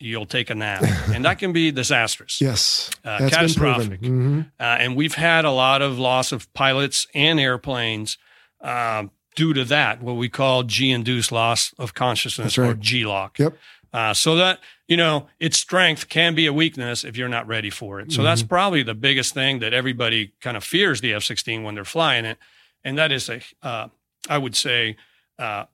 you'll 0.00 0.26
take 0.26 0.50
a 0.50 0.54
nap, 0.54 0.82
and 1.14 1.24
that 1.24 1.38
can 1.38 1.52
be 1.52 1.70
disastrous 1.70 2.40
Yes. 2.40 2.90
uh, 3.04 3.18
That's 3.18 3.34
catastrophic. 3.36 4.00
Mhm. 4.00 4.50
Uh, 4.58 4.62
and 4.62 4.96
we've 4.96 5.14
had 5.14 5.44
a 5.44 5.50
lot 5.50 5.82
of 5.82 5.98
loss 5.98 6.32
of 6.32 6.52
pilots 6.54 7.06
and 7.14 7.38
airplanes 7.38 8.16
uh, 8.62 9.04
due 9.36 9.52
to 9.54 9.64
that, 9.66 10.02
what 10.02 10.14
we 10.16 10.28
call 10.28 10.62
G-induced 10.64 11.30
loss 11.32 11.72
of 11.78 11.94
consciousness 11.94 12.58
right. 12.58 12.70
or 12.70 12.74
G-LOC. 12.74 13.38
Yep. 13.38 13.56
Uh, 13.92 14.14
so 14.14 14.36
that 14.36 14.60
you 14.86 14.96
know, 14.96 15.28
its 15.38 15.56
strength 15.56 16.08
can 16.08 16.34
be 16.34 16.46
a 16.46 16.52
weakness 16.52 17.04
if 17.04 17.16
you're 17.16 17.28
not 17.28 17.46
ready 17.46 17.70
for 17.70 18.00
it. 18.00 18.10
So 18.10 18.24
that's 18.24 18.40
Mm-hmm. 18.42 18.48
probably 18.48 18.82
the 18.82 18.94
biggest 18.94 19.34
thing 19.34 19.60
that 19.60 19.72
everybody 19.72 20.32
kind 20.40 20.56
of 20.56 20.64
fears 20.64 21.00
the 21.00 21.12
F-16 21.14 21.62
when 21.62 21.76
they're 21.76 21.84
flying 21.84 22.24
it, 22.24 22.38
and 22.82 22.98
that 22.98 23.12
is 23.12 23.28
a, 23.28 23.40
uh, 23.62 23.86
I 24.28 24.38
would 24.38 24.56
say, 24.56 24.96
uh, 25.38 25.66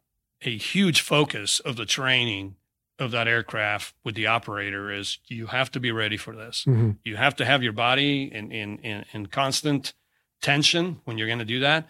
a 0.42 0.56
huge 0.58 1.00
focus 1.00 1.60
of 1.60 1.76
the 1.76 1.86
training 1.86 2.56
of 2.98 3.10
that 3.10 3.28
aircraft 3.28 3.94
with 4.04 4.14
the 4.14 4.26
operator 4.26 4.90
is 4.90 5.18
you 5.26 5.46
have 5.46 5.70
to 5.72 5.80
be 5.80 5.92
ready 5.92 6.16
for 6.16 6.34
this. 6.34 6.64
Mhm. 6.66 6.96
You 7.04 7.16
have 7.16 7.36
to 7.36 7.44
have 7.44 7.62
your 7.62 7.72
body 7.72 8.30
in 8.32 8.50
in 8.50 8.78
in, 8.78 9.04
in 9.12 9.26
constant 9.26 9.92
tension 10.40 11.00
when 11.04 11.18
you're 11.18 11.26
going 11.26 11.38
to 11.38 11.44
do 11.44 11.60
that. 11.60 11.88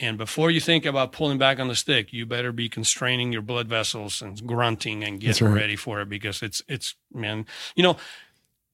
And 0.00 0.16
before 0.16 0.50
you 0.50 0.60
think 0.60 0.86
about 0.86 1.10
pulling 1.10 1.38
back 1.38 1.58
on 1.58 1.66
the 1.66 1.74
stick, 1.74 2.12
you 2.12 2.24
better 2.24 2.52
be 2.52 2.68
constraining 2.68 3.32
your 3.32 3.42
blood 3.42 3.66
vessels 3.66 4.22
and 4.22 4.46
grunting 4.46 5.02
and 5.02 5.18
getting 5.18 5.48
right. 5.48 5.56
ready 5.56 5.76
for 5.76 6.00
it 6.00 6.08
because 6.08 6.42
it's 6.42 6.62
it's 6.68 6.94
man. 7.12 7.46
You 7.74 7.82
know, 7.82 7.96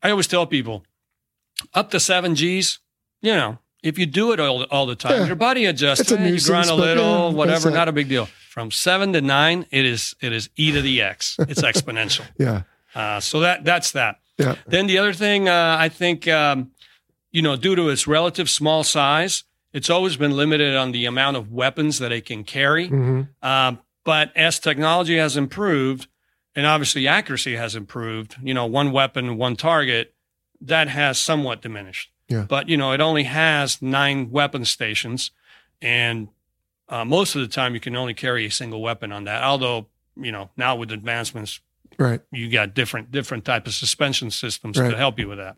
I 0.02 0.10
always 0.10 0.26
tell 0.26 0.46
people 0.46 0.84
up 1.72 1.90
to 1.90 2.00
seven 2.00 2.34
G's. 2.34 2.78
You 3.22 3.34
know, 3.34 3.58
if 3.84 3.98
you 3.98 4.06
do 4.06 4.32
it 4.32 4.40
all, 4.40 4.64
all 4.64 4.86
the 4.86 4.96
time, 4.96 5.20
Yeah. 5.20 5.26
your 5.26 5.36
body 5.36 5.66
adjusts. 5.66 6.00
It's 6.00 6.12
a 6.12 6.18
eh, 6.18 6.28
you 6.28 6.40
grunt 6.40 6.68
a 6.70 6.74
little, 6.74 7.30
yeah, 7.30 7.36
whatever, 7.36 7.70
not 7.70 7.86
a 7.88 7.92
big 7.92 8.08
deal. 8.08 8.26
From 8.50 8.70
seven 8.70 9.12
to 9.12 9.20
nine, 9.20 9.66
it 9.70 9.84
is 9.84 10.14
it 10.20 10.32
is 10.32 10.48
e 10.56 10.72
to 10.72 10.80
the 10.80 11.02
x. 11.02 11.36
It's 11.40 11.62
exponential. 11.70 12.24
Yeah. 12.38 12.62
Uh, 12.94 13.20
so 13.20 13.40
that 13.40 13.64
that's 13.64 13.92
that. 13.92 14.16
Yeah. 14.38 14.56
Then 14.66 14.86
the 14.86 14.98
other 14.98 15.12
thing, 15.12 15.48
uh, 15.48 15.76
I 15.78 15.88
think, 15.88 16.26
um, 16.26 16.70
you 17.30 17.42
know, 17.42 17.56
due 17.56 17.76
to 17.76 17.88
its 17.90 18.06
relative 18.06 18.48
small 18.50 18.82
size, 18.84 19.44
it's 19.72 19.90
always 19.90 20.16
been 20.16 20.32
limited 20.32 20.74
on 20.76 20.92
the 20.92 21.04
amount 21.06 21.36
of 21.36 21.52
weapons 21.52 21.98
that 21.98 22.10
it 22.12 22.24
can 22.26 22.42
carry. 22.44 22.88
hmm 22.88 23.22
Um, 23.42 23.78
but 24.04 24.36
as 24.36 24.58
technology 24.58 25.16
has 25.18 25.36
improved, 25.36 26.06
and 26.54 26.66
obviously 26.66 27.06
accuracy 27.08 27.56
has 27.56 27.74
improved, 27.74 28.36
you 28.42 28.54
know, 28.54 28.66
one 28.66 28.92
weapon, 28.92 29.36
one 29.36 29.56
target, 29.56 30.14
that 30.60 30.88
has 30.88 31.18
somewhat 31.18 31.60
diminished. 31.62 32.10
Yeah. 32.28 32.46
But 32.48 32.68
you 32.68 32.76
know, 32.76 32.92
it 32.92 33.00
only 33.00 33.24
has 33.24 33.80
nine 33.82 34.30
weapon 34.30 34.64
stations, 34.64 35.30
and 35.82 36.28
uh, 36.88 37.04
most 37.04 37.34
of 37.34 37.40
the 37.42 37.48
time 37.48 37.74
you 37.74 37.80
can 37.80 37.96
only 37.96 38.14
carry 38.14 38.46
a 38.46 38.50
single 38.50 38.80
weapon 38.82 39.12
on 39.12 39.24
that. 39.24 39.42
Although, 39.42 39.86
you 40.16 40.32
know, 40.32 40.50
now 40.56 40.76
with 40.76 40.90
advancements, 40.92 41.60
Right. 41.98 42.20
you 42.32 42.50
got 42.50 42.74
different 42.74 43.10
different 43.10 43.44
type 43.44 43.66
of 43.66 43.74
suspension 43.74 44.30
systems 44.30 44.78
Right. 44.78 44.90
to 44.90 44.96
help 44.96 45.18
you 45.18 45.28
with 45.28 45.38
that. 45.38 45.56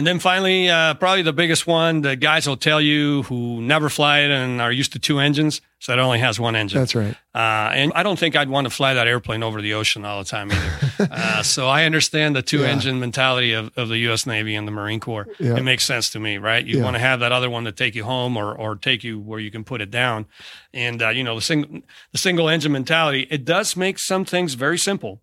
And 0.00 0.06
then 0.06 0.18
finally, 0.18 0.70
uh, 0.70 0.94
probably 0.94 1.20
the 1.20 1.34
biggest 1.34 1.66
one, 1.66 2.00
the 2.00 2.16
guys 2.16 2.46
will 2.48 2.56
tell 2.56 2.80
you 2.80 3.22
who 3.24 3.60
never 3.60 3.90
fly 3.90 4.20
it 4.20 4.30
and 4.30 4.58
are 4.58 4.72
used 4.72 4.94
to 4.94 4.98
two 4.98 5.18
engines, 5.18 5.60
so 5.78 5.92
it 5.92 5.98
only 5.98 6.18
has 6.20 6.40
one 6.40 6.56
engine. 6.56 6.78
That's 6.80 6.94
right. 6.94 7.14
Uh, 7.34 7.70
and 7.74 7.92
I 7.94 8.02
don't 8.02 8.18
think 8.18 8.34
I'd 8.34 8.48
want 8.48 8.64
to 8.64 8.70
fly 8.70 8.94
that 8.94 9.06
airplane 9.06 9.42
over 9.42 9.60
the 9.60 9.74
ocean 9.74 10.06
all 10.06 10.22
the 10.22 10.24
time 10.30 10.50
either. 10.52 11.08
uh, 11.12 11.42
so 11.42 11.68
I 11.68 11.84
understand 11.84 12.34
the 12.34 12.40
two 12.40 12.60
Yeah. 12.60 12.68
engine 12.68 12.98
mentality 12.98 13.52
of, 13.52 13.76
of 13.76 13.90
the 13.90 13.98
U.S. 14.08 14.24
Navy 14.24 14.54
and 14.54 14.66
the 14.66 14.72
Marine 14.72 15.00
Corps. 15.00 15.28
Yeah. 15.38 15.56
It 15.58 15.64
makes 15.64 15.84
sense 15.84 16.08
to 16.12 16.18
me, 16.18 16.38
right? 16.38 16.64
You 16.64 16.78
Yeah. 16.78 16.84
want 16.84 16.94
to 16.96 17.00
have 17.00 17.20
that 17.20 17.32
other 17.32 17.50
one 17.50 17.64
to 17.64 17.72
take 17.72 17.94
you 17.94 18.04
home 18.04 18.38
or, 18.38 18.54
or 18.54 18.76
take 18.76 19.04
you 19.04 19.20
where 19.20 19.38
you 19.38 19.50
can 19.50 19.64
put 19.64 19.82
it 19.82 19.90
down. 19.90 20.24
And, 20.72 21.02
uh, 21.02 21.10
you 21.10 21.22
know, 21.24 21.34
the, 21.34 21.42
sing- 21.42 21.82
the 22.12 22.18
single 22.18 22.48
engine 22.48 22.72
mentality, 22.72 23.26
it 23.30 23.44
does 23.44 23.76
make 23.76 23.98
some 23.98 24.24
things 24.24 24.54
very 24.54 24.78
simple. 24.78 25.20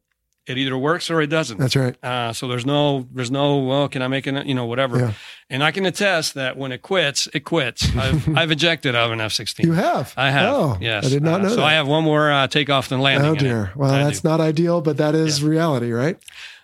It 0.47 0.57
either 0.57 0.77
works 0.77 1.09
or 1.11 1.21
it 1.21 1.27
doesn't. 1.27 1.57
That's 1.59 1.75
right. 1.75 1.95
Uh, 2.03 2.31
so 2.33 2.47
there's 2.47 2.65
no, 2.65 3.07
there's 3.13 3.29
no, 3.29 3.57
well, 3.57 3.89
can 3.89 4.01
I 4.01 4.07
make 4.07 4.25
it, 4.27 4.45
you 4.45 4.55
know, 4.55 4.65
whatever. 4.65 4.97
Yeah. 4.99 5.13
And 5.49 5.63
I 5.63 5.71
can 5.71 5.85
attest 5.85 6.35
that 6.35 6.55
when 6.57 6.71
it 6.71 6.81
quits, 6.81 7.27
it 7.33 7.41
quits. 7.41 7.93
I've, 7.97 8.37
I've 8.37 8.51
ejected 8.51 8.95
out 8.95 9.07
of 9.07 9.11
an 9.11 9.21
F-16. 9.21 9.65
You 9.65 9.73
have. 9.73 10.13
I 10.15 10.31
have. 10.31 10.53
Oh, 10.53 10.77
yes. 10.79 11.05
I 11.05 11.09
did 11.09 11.23
not 11.23 11.41
Uh, 11.41 11.43
know 11.43 11.49
So 11.49 11.55
that. 11.57 11.65
I 11.65 11.73
have 11.73 11.87
one 11.87 12.03
more 12.05 12.31
uh, 12.31 12.47
takeoff 12.47 12.87
than 12.89 13.01
landing. 13.01 13.29
Oh 13.29 13.35
dear. 13.35 13.71
Well, 13.75 13.91
I 13.91 14.03
that's 14.03 14.21
do. 14.21 14.29
not 14.29 14.39
ideal, 14.39 14.81
but 14.81 14.97
that 14.97 15.15
is 15.15 15.43
reality, 15.43 15.91
right? 15.91 16.15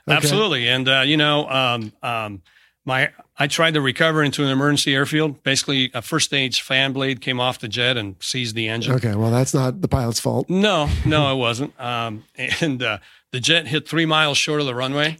Okay. 0.07 0.15
absolutely. 0.17 0.67
And 0.69 0.87
uh, 0.89 1.01
you 1.05 1.17
know, 1.17 1.49
um, 1.49 1.91
um, 2.01 2.41
my 2.85 3.11
I 3.37 3.47
tried 3.47 3.73
to 3.75 3.81
recover 3.81 4.21
into 4.21 4.43
an 4.43 4.49
emergency 4.49 4.93
airfield. 4.93 5.41
Basically, 5.43 5.89
a 5.93 6.01
first 6.01 6.25
stage 6.25 6.61
fan 6.61 6.91
blade 6.93 7.21
came 7.21 7.39
off 7.39 7.59
the 7.59 7.69
jet 7.69 7.95
and 7.97 8.15
seized 8.19 8.55
the 8.55 8.67
engine. 8.67 8.93
Okay. 8.95 9.15
Well, 9.15 9.31
that's 9.31 9.53
not 9.53 9.81
the 9.81 9.87
pilot's 9.87 10.19
fault. 10.19 10.49
No, 10.49 10.89
no, 11.05 11.31
it 11.33 11.37
wasn't. 11.37 11.79
Um, 11.79 12.25
and 12.61 12.83
uh, 12.83 12.97
the 13.33 13.41
jet 13.41 13.67
hit 13.67 13.85
three 13.89 14.05
miles 14.05 14.37
short 14.37 14.61
of 14.61 14.67
the 14.67 14.75
runway, 14.75 15.17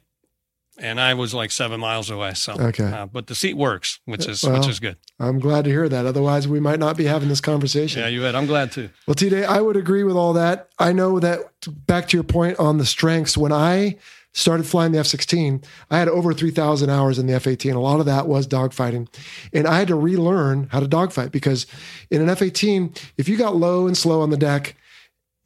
and 0.78 1.02
I 1.02 1.14
was 1.16 1.34
like 1.34 1.52
seven 1.52 1.80
miles 1.80 2.10
away. 2.10 2.34
So, 2.36 2.54
Okay. 2.54 2.86
uh, 2.86 3.08
but 3.08 3.28
the 3.28 3.36
seat 3.36 3.58
works, 3.58 4.00
which 4.06 4.28
is 4.28 4.44
Well, 4.44 4.60
which 4.60 4.70
is 4.70 4.80
good. 4.80 4.96
I'm 5.20 5.40
glad 5.40 5.66
to 5.66 5.70
hear 5.72 5.90
that. 5.90 6.06
Otherwise, 6.06 6.48
we 6.48 6.60
might 6.60 6.80
not 6.80 6.96
be 6.96 7.06
having 7.06 7.28
this 7.28 7.42
conversation. 7.42 8.02
Yeah, 8.02 8.08
you 8.08 8.22
bet. 8.22 8.36
I'm 8.36 8.46
glad 8.46 8.72
too. 8.72 8.90
Well, 9.08 9.16
TJ, 9.16 9.46
I 9.46 9.60
would 9.62 9.76
agree 9.76 10.04
with 10.04 10.16
all 10.16 10.34
that. 10.34 10.70
I 10.80 10.94
know 10.94 11.20
that 11.20 11.40
back 11.88 12.08
to 12.10 12.18
your 12.18 12.24
point 12.24 12.58
on 12.60 12.78
the 12.78 12.86
strengths, 12.86 13.36
when 13.38 13.52
I 13.52 13.98
started 14.36 14.66
flying 14.66 14.92
the 14.92 14.98
F 15.00 15.06
16, 15.06 15.62
I 15.92 16.00
had 16.00 16.08
over 16.08 16.34
3,000 16.34 16.90
hours 16.90 17.20
in 17.20 17.28
the 17.28 17.34
F 17.34 17.46
18. 17.46 17.74
A 17.76 17.80
lot 17.80 18.00
of 18.00 18.08
that 18.08 18.28
was 18.28 18.48
dogfighting. 18.48 19.08
And 19.54 19.68
I 19.68 19.78
had 19.78 19.88
to 19.90 19.96
relearn 19.96 20.70
how 20.72 20.80
to 20.80 20.88
dogfight 20.88 21.32
because 21.32 21.68
in 22.10 22.20
an 22.22 22.30
F 22.30 22.42
18, 22.42 22.94
if 23.18 23.30
you 23.30 23.38
got 23.38 23.56
low 23.56 23.86
and 23.86 23.96
slow 23.96 24.22
on 24.22 24.32
the 24.32 24.38
deck, 24.38 24.76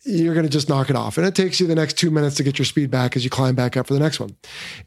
you're 0.05 0.33
going 0.33 0.45
to 0.45 0.51
just 0.51 0.69
knock 0.69 0.89
it 0.89 0.95
off. 0.95 1.17
And 1.17 1.25
it 1.25 1.35
takes 1.35 1.59
you 1.59 1.67
the 1.67 1.75
next 1.75 1.97
two 1.97 2.11
minutes 2.11 2.35
to 2.35 2.43
get 2.43 2.57
your 2.57 2.65
speed 2.65 2.89
back 2.89 3.15
as 3.15 3.23
you 3.23 3.29
climb 3.29 3.55
back 3.55 3.75
up 3.75 3.87
for 3.87 3.93
the 3.93 3.99
next 3.99 4.19
one. 4.19 4.35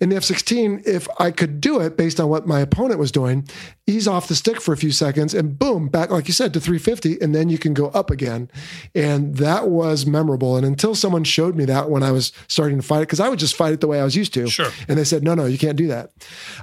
In 0.01 0.09
the 0.09 0.16
F 0.16 0.24
16, 0.24 0.82
if 0.87 1.09
I 1.19 1.31
could 1.31 1.61
do 1.61 1.81
it 1.81 1.97
based 1.97 2.20
on 2.20 2.28
what 2.28 2.47
my 2.47 2.61
opponent 2.61 2.99
was 2.99 3.12
doing, 3.12 3.47
ease 3.87 4.07
off 4.07 4.28
the 4.28 4.35
stick 4.35 4.61
for 4.61 4.73
a 4.73 4.77
few 4.77 4.93
seconds 4.93 5.35
and 5.35 5.59
boom, 5.59 5.89
back, 5.89 6.11
like 6.11 6.28
you 6.28 6.35
said, 6.35 6.55
to 6.55 6.61
350, 6.61 7.20
and 7.20 7.35
then 7.35 7.49
you 7.49 7.59
can 7.59 7.74
go 7.74 7.89
up 7.89 8.11
again. 8.11 8.51
And 8.95 9.37
that 9.37 9.69
was 9.69 10.07
memorable. 10.07 10.57
And 10.57 10.65
until 10.65 10.95
someone 10.95 11.24
showed 11.24 11.57
me 11.57 11.65
that 11.66 11.91
when 11.91 12.03
I 12.03 12.12
was 12.12 12.32
starting 12.49 12.78
to 12.78 12.82
fight 12.82 12.99
it, 12.99 13.09
because 13.09 13.20
I 13.20 13.28
would 13.28 13.39
just 13.39 13.57
fight 13.57 13.73
it 13.73 13.81
the 13.81 13.89
way 13.89 14.01
I 14.01 14.05
was 14.05 14.16
used 14.16 14.32
to. 14.35 14.49
Sure. 14.49 14.70
And 14.89 14.99
they 14.99 15.05
said, 15.05 15.23
no, 15.23 15.35
no, 15.35 15.47
you 15.47 15.59
can't 15.59 15.77
do 15.77 15.89
that. 15.89 16.12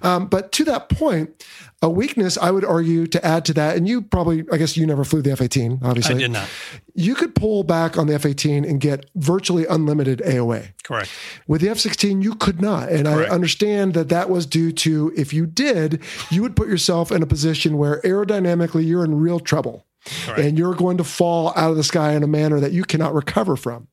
Um, 0.01 0.27
but 0.27 0.51
to 0.53 0.63
that 0.65 0.89
point, 0.89 1.43
A 1.83 1.89
weakness, 1.89 2.39
I 2.39 2.49
would 2.49 2.65
argue, 2.65 3.05
to 3.05 3.23
add 3.23 3.45
to 3.45 3.53
that, 3.53 3.77
and 3.77 3.87
you 3.87 4.01
probably, 4.01 4.43
I 4.51 4.57
guess 4.57 4.75
you 4.75 4.87
never 4.87 5.03
flew 5.03 5.21
the 5.21 5.31
F 5.31 5.41
18, 5.41 5.81
obviously. 5.83 6.15
I 6.15 6.17
did 6.17 6.31
not. 6.31 6.49
You 6.95 7.13
could 7.13 7.35
pull 7.35 7.63
back 7.63 7.99
on 7.99 8.07
the 8.07 8.15
F 8.15 8.25
18 8.25 8.65
and 8.65 8.81
get 8.81 9.05
virtually 9.13 9.67
unlimited 9.67 10.19
AOA. 10.25 10.69
Correct. 10.83 11.11
With 11.45 11.61
the 11.61 11.69
F 11.69 11.77
16, 11.77 12.23
you 12.23 12.33
could 12.33 12.61
not. 12.61 12.89
And 12.89 13.05
Correct. 13.05 13.29
I 13.29 13.33
understand 13.33 13.93
that 13.93 14.09
that 14.09 14.31
was 14.31 14.47
due 14.47 14.71
to 14.71 15.13
if 15.15 15.33
you 15.33 15.45
did, 15.45 16.01
you 16.31 16.41
would 16.41 16.55
put 16.55 16.67
yourself 16.67 17.11
in 17.11 17.21
a 17.21 17.27
position 17.27 17.77
where 17.77 18.01
aerodynamically 18.01 18.83
you're 18.85 19.05
in 19.05 19.13
real 19.13 19.39
trouble. 19.39 19.85
Correct. 20.25 20.39
And 20.39 20.57
you're 20.57 20.73
going 20.73 20.97
to 20.97 21.03
fall 21.03 21.49
out 21.55 21.69
of 21.69 21.77
the 21.77 21.83
sky 21.83 22.13
in 22.13 22.23
a 22.23 22.27
manner 22.27 22.59
that 22.59 22.71
you 22.71 22.85
cannot 22.85 23.13
recover 23.13 23.55
from. 23.55 23.87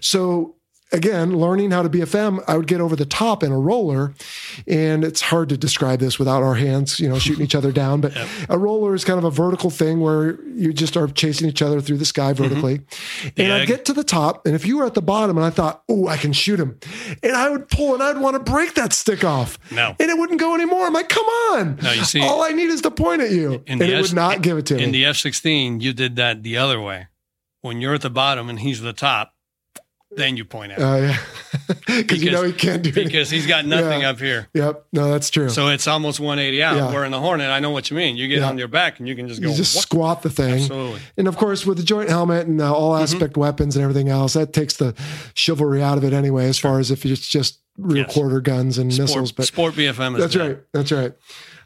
So, 0.00 0.54
again, 0.92 1.36
learning 1.36 1.70
how 1.70 1.82
to 1.82 1.88
BFM, 1.88 2.42
I 2.46 2.56
would 2.56 2.66
get 2.66 2.80
over 2.80 2.96
the 2.96 3.04
top 3.04 3.42
in 3.42 3.52
a 3.52 3.58
roller. 3.58 4.14
And 4.66 5.04
it's 5.04 5.20
hard 5.20 5.48
to 5.50 5.56
describe 5.56 6.00
this 6.00 6.18
without 6.18 6.42
our 6.42 6.54
hands, 6.54 6.98
you 6.98 7.08
know, 7.08 7.18
shooting 7.18 7.44
each 7.44 7.54
other 7.54 7.72
down. 7.72 8.00
But 8.00 8.16
a 8.48 8.58
roller 8.58 8.94
is 8.94 9.04
kind 9.04 9.18
of 9.18 9.24
a 9.24 9.30
vertical 9.30 9.70
thing 9.70 10.00
where 10.00 10.40
you 10.46 10.72
just 10.72 10.96
are 10.96 11.06
chasing 11.08 11.48
each 11.48 11.62
other 11.62 11.80
through 11.80 11.98
the 11.98 12.04
sky 12.04 12.32
mm-hmm. 12.32 12.42
vertically. 12.42 12.80
And 13.36 13.52
I'd 13.52 13.68
get 13.68 13.84
to 13.86 13.92
the 13.92 14.04
top. 14.04 14.46
And 14.46 14.54
if 14.54 14.66
you 14.66 14.78
were 14.78 14.86
at 14.86 14.94
the 14.94 15.02
bottom 15.02 15.36
and 15.36 15.44
I 15.44 15.50
thought, 15.50 15.82
oh, 15.88 16.08
I 16.08 16.16
can 16.16 16.32
shoot 16.32 16.58
him, 16.58 16.78
and 17.22 17.32
I 17.32 17.50
would 17.50 17.68
pull 17.68 17.94
and 17.94 18.02
I'd 18.02 18.18
want 18.18 18.34
to 18.34 18.52
break 18.52 18.74
that 18.74 18.92
stick 18.92 19.24
off. 19.24 19.58
No. 19.70 19.94
And 19.98 20.10
it 20.10 20.18
wouldn't 20.18 20.40
go 20.40 20.54
anymore. 20.54 20.86
I'm 20.86 20.92
like, 20.92 21.08
come 21.08 21.26
on. 21.26 21.78
No, 21.82 21.92
you 21.92 22.04
see- 22.04 22.20
all 22.20 22.42
I 22.42 22.50
need 22.50 22.68
is 22.68 22.82
to 22.82 22.90
point 22.90 23.22
at 23.22 23.30
you. 23.30 23.62
And 23.66 23.80
it 23.82 23.90
F- 23.90 24.02
would 24.02 24.14
not 24.14 24.42
give 24.42 24.58
it 24.58 24.66
to 24.66 24.74
In 24.74 24.78
me. 24.78 24.84
In 24.84 24.92
the 24.92 25.04
F 25.06 25.16
16, 25.16 25.80
you 25.80 25.92
did 25.92 26.16
that 26.16 26.42
the 26.42 26.56
other 26.56 26.80
way. 26.80 27.08
When 27.60 27.80
you're 27.80 27.94
at 27.94 28.02
the 28.02 28.10
bottom 28.10 28.48
and 28.48 28.60
he's 28.60 28.80
the 28.80 28.92
top, 28.92 29.34
then 30.10 30.36
you 30.36 30.44
point 30.44 30.72
out. 30.72 30.78
him. 30.78 30.84
Oh, 30.86 30.96
yeah. 30.96 31.16
Because 31.86 32.22
you 32.22 32.30
know 32.30 32.42
he 32.44 32.52
can't 32.52 32.82
do 32.82 32.90
it. 32.90 32.94
because 32.94 33.28
he's 33.30 33.46
got 33.46 33.64
nothing 33.66 34.02
Yeah. 34.02 34.10
up 34.10 34.18
here. 34.18 34.48
Yep. 34.54 34.86
No, 34.92 35.10
that's 35.10 35.28
true. 35.30 35.48
So 35.50 35.68
it's 35.68 35.86
almost 35.86 36.18
180 36.20 36.62
out. 36.62 36.76
Yeah. 36.76 36.92
Where 36.92 37.04
in 37.04 37.12
the 37.12 37.20
Hornet, 37.20 37.50
I 37.50 37.60
know 37.60 37.70
what 37.70 37.90
you 37.90 37.96
mean. 37.96 38.16
You 38.16 38.28
get 38.28 38.38
Yeah. 38.40 38.48
on 38.48 38.56
your 38.58 38.68
back 38.68 38.98
and 38.98 39.08
you 39.08 39.14
can 39.16 39.28
just 39.28 39.40
go. 39.42 39.50
you 39.50 39.54
just 39.56 39.74
"What?" 39.74 39.82
squat 39.82 40.22
the 40.22 40.30
thing. 40.30 40.54
Absolutely. 40.54 41.00
And 41.16 41.28
of 41.28 41.36
course, 41.36 41.66
with 41.66 41.76
the 41.78 41.82
joint 41.82 42.08
helmet 42.08 42.46
and 42.46 42.60
uh, 42.60 42.72
all 42.74 42.92
Mm-hmm. 42.92 43.02
aspect 43.02 43.36
weapons 43.36 43.76
and 43.76 43.82
everything 43.82 44.08
else, 44.08 44.32
that 44.34 44.52
takes 44.52 44.76
the 44.76 44.94
chivalry 45.34 45.82
out 45.82 45.98
of 45.98 46.04
it 46.04 46.12
anyway, 46.12 46.46
as 46.48 46.58
far 46.58 46.78
as 46.78 46.90
if 46.90 47.04
it's 47.04 47.26
just 47.28 47.58
real 47.76 47.98
Yes. 47.98 48.12
quarter 48.14 48.40
guns 48.40 48.78
and 48.78 48.92
Sport, 48.92 49.08
missiles. 49.08 49.32
But 49.32 49.46
sport 49.46 49.74
BFM 49.74 50.14
is 50.16 50.20
that's 50.22 50.34
dead. 50.34 50.46
right. 50.48 50.58
That's 50.72 50.92
right. 50.92 51.12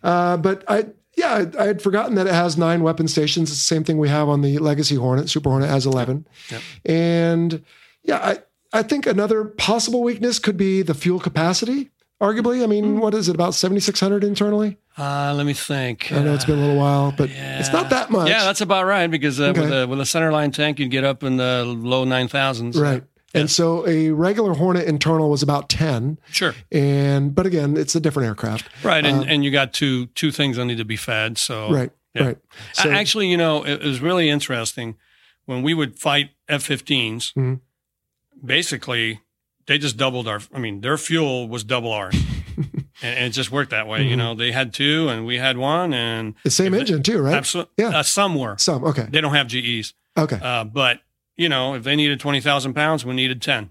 Uh, 0.02 0.36
but 0.36 0.64
I, 0.68 0.86
yeah, 1.16 1.44
I, 1.58 1.62
I 1.62 1.66
had 1.66 1.82
forgotten 1.82 2.14
that 2.16 2.26
it 2.26 2.34
has 2.34 2.56
nine 2.56 2.82
weapon 2.82 3.06
stations. 3.08 3.50
It's 3.50 3.58
the 3.60 3.74
same 3.74 3.84
thing 3.84 3.98
we 3.98 4.08
have 4.08 4.28
on 4.28 4.40
the 4.42 4.58
Legacy 4.58 4.96
Hornet. 4.96 5.28
Super 5.30 5.50
Hornet 5.50 5.68
has 5.70 5.86
11. 5.86 6.26
Yep. 6.50 6.62
And 6.86 7.62
yeah, 8.04 8.18
I, 8.18 8.38
I 8.72 8.82
think 8.82 9.06
another 9.06 9.44
possible 9.44 10.02
weakness 10.02 10.38
could 10.38 10.56
be 10.56 10.82
the 10.82 10.94
fuel 10.94 11.20
capacity. 11.20 11.90
Arguably, 12.20 12.62
I 12.62 12.66
mean, 12.66 13.00
what 13.00 13.14
is 13.14 13.28
it 13.28 13.34
about 13.34 13.52
7,600 13.54 14.22
internally? 14.22 14.78
Uh, 14.96 15.34
let 15.36 15.44
me 15.44 15.54
think. 15.54 16.12
I 16.12 16.22
know 16.22 16.34
it's 16.34 16.44
been 16.44 16.58
a 16.58 16.60
little 16.60 16.76
while, 16.76 17.12
but 17.16 17.30
it's 17.30 17.72
not 17.72 17.90
that 17.90 18.10
much. 18.10 18.28
Yeah, 18.28 18.44
that's 18.44 18.60
about 18.60 18.86
right 18.86 19.08
because 19.10 19.40
uh, 19.40 19.52
with, 19.56 19.72
a, 19.72 19.86
with 19.88 19.98
a 19.98 20.04
centerline 20.04 20.52
tank, 20.52 20.78
you'd 20.78 20.90
get 20.92 21.02
up 21.02 21.24
in 21.24 21.36
the 21.36 21.64
low 21.64 22.04
9,000s. 22.04 22.80
Right. 22.80 23.02
And 23.34 23.50
so 23.50 23.86
a 23.88 24.10
regular 24.10 24.52
Hornet 24.52 24.86
internal 24.86 25.30
was 25.30 25.42
about 25.42 25.68
10. 25.70 26.18
Sure. 26.30 26.54
And, 26.70 27.34
but 27.34 27.46
again, 27.46 27.76
it's 27.76 27.96
a 27.96 28.00
different 28.00 28.26
aircraft. 28.28 28.68
Right. 28.84 29.04
And, 29.04 29.28
and 29.28 29.42
you 29.42 29.50
got 29.50 29.72
two 29.72 30.06
two 30.08 30.30
things 30.30 30.58
that 30.58 30.66
need 30.66 30.76
to 30.78 30.84
be 30.84 30.96
fed. 30.96 31.38
So 31.38 31.68
Uh, 31.68 31.72
Right. 31.72 31.90
Yeah. 32.14 32.24
Right. 32.24 32.38
So, 32.74 32.90
Actually, 32.90 33.28
you 33.28 33.38
know, 33.38 33.64
it, 33.64 33.82
was 33.82 34.00
really 34.00 34.28
interesting 34.28 34.96
when 35.46 35.62
we 35.62 35.72
would 35.72 35.98
fight 35.98 36.30
F-15s. 36.48 37.32
Mhm. 37.32 37.60
Basically, 38.44 39.20
they 39.66 39.78
just 39.78 39.96
doubled 39.96 40.26
our. 40.28 40.40
I 40.52 40.58
mean, 40.58 40.80
their 40.80 40.96
fuel 40.98 41.48
was 41.48 41.64
double 41.64 41.92
ours, 41.92 42.14
and, 42.56 42.84
and 43.02 43.24
it 43.26 43.30
just 43.30 43.52
worked 43.52 43.70
that 43.70 43.86
way. 43.86 44.00
Mm-hmm. 44.00 44.08
You 44.10 44.16
know, 44.16 44.34
they 44.34 44.52
had 44.52 44.72
two 44.74 45.08
and 45.08 45.24
we 45.26 45.38
had 45.38 45.56
one, 45.56 45.92
and 45.94 46.34
the 46.44 46.50
same 46.50 46.74
engine 46.74 47.02
too, 47.02 47.20
right? 47.22 47.34
absolutely, 47.34 47.72
Yeah. 47.78 47.98
uh, 47.98 48.02
some 48.02 48.34
were. 48.34 48.56
Some. 48.58 48.84
Okay. 48.84 49.06
They 49.08 49.20
don't 49.20 49.34
have 49.34 49.46
GEs, 49.46 49.94
Okay. 50.18 50.38
uh, 50.42 50.64
but 50.64 51.00
you 51.36 51.48
know, 51.48 51.74
if 51.74 51.84
they 51.84 51.94
needed 51.96 52.18
twenty 52.20 52.40
thousand 52.40 52.74
pounds, 52.74 53.04
we 53.04 53.14
needed 53.14 53.40
ten. 53.40 53.70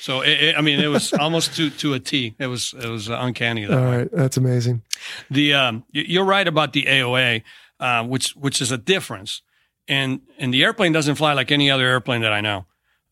So 0.00 0.20
it, 0.22 0.30
it, 0.42 0.58
I 0.58 0.62
mean, 0.62 0.80
it 0.80 0.88
was 0.88 1.12
almost 1.20 1.54
to 1.56 1.68
to 1.70 1.94
a 1.94 2.00
T. 2.00 2.34
It 2.38 2.46
was 2.46 2.74
it 2.80 2.88
was 2.88 3.08
uncanny 3.08 3.66
that 3.66 3.78
All 3.78 3.84
right. 3.84 4.08
That's 4.12 4.36
amazing. 4.36 4.82
The 5.30 5.52
um, 5.54 5.84
you're 5.90 6.24
right 6.24 6.46
about 6.48 6.72
the 6.72 6.84
AOA, 6.84 7.42
uh, 7.78 8.04
which 8.04 8.30
which 8.36 8.60
is 8.62 8.72
a 8.72 8.78
difference, 8.78 9.42
and 9.86 10.22
and 10.38 10.52
the 10.54 10.64
airplane 10.64 10.92
doesn't 10.92 11.16
fly 11.16 11.34
like 11.34 11.52
any 11.52 11.70
other 11.70 11.86
airplane 11.86 12.22
that 12.22 12.32
I 12.32 12.40
know 12.40 12.64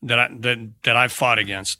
that 0.03 0.19
I 0.19 0.27
that 0.39 0.57
that 0.83 0.95
I've 0.95 1.11
fought 1.11 1.39
against. 1.39 1.79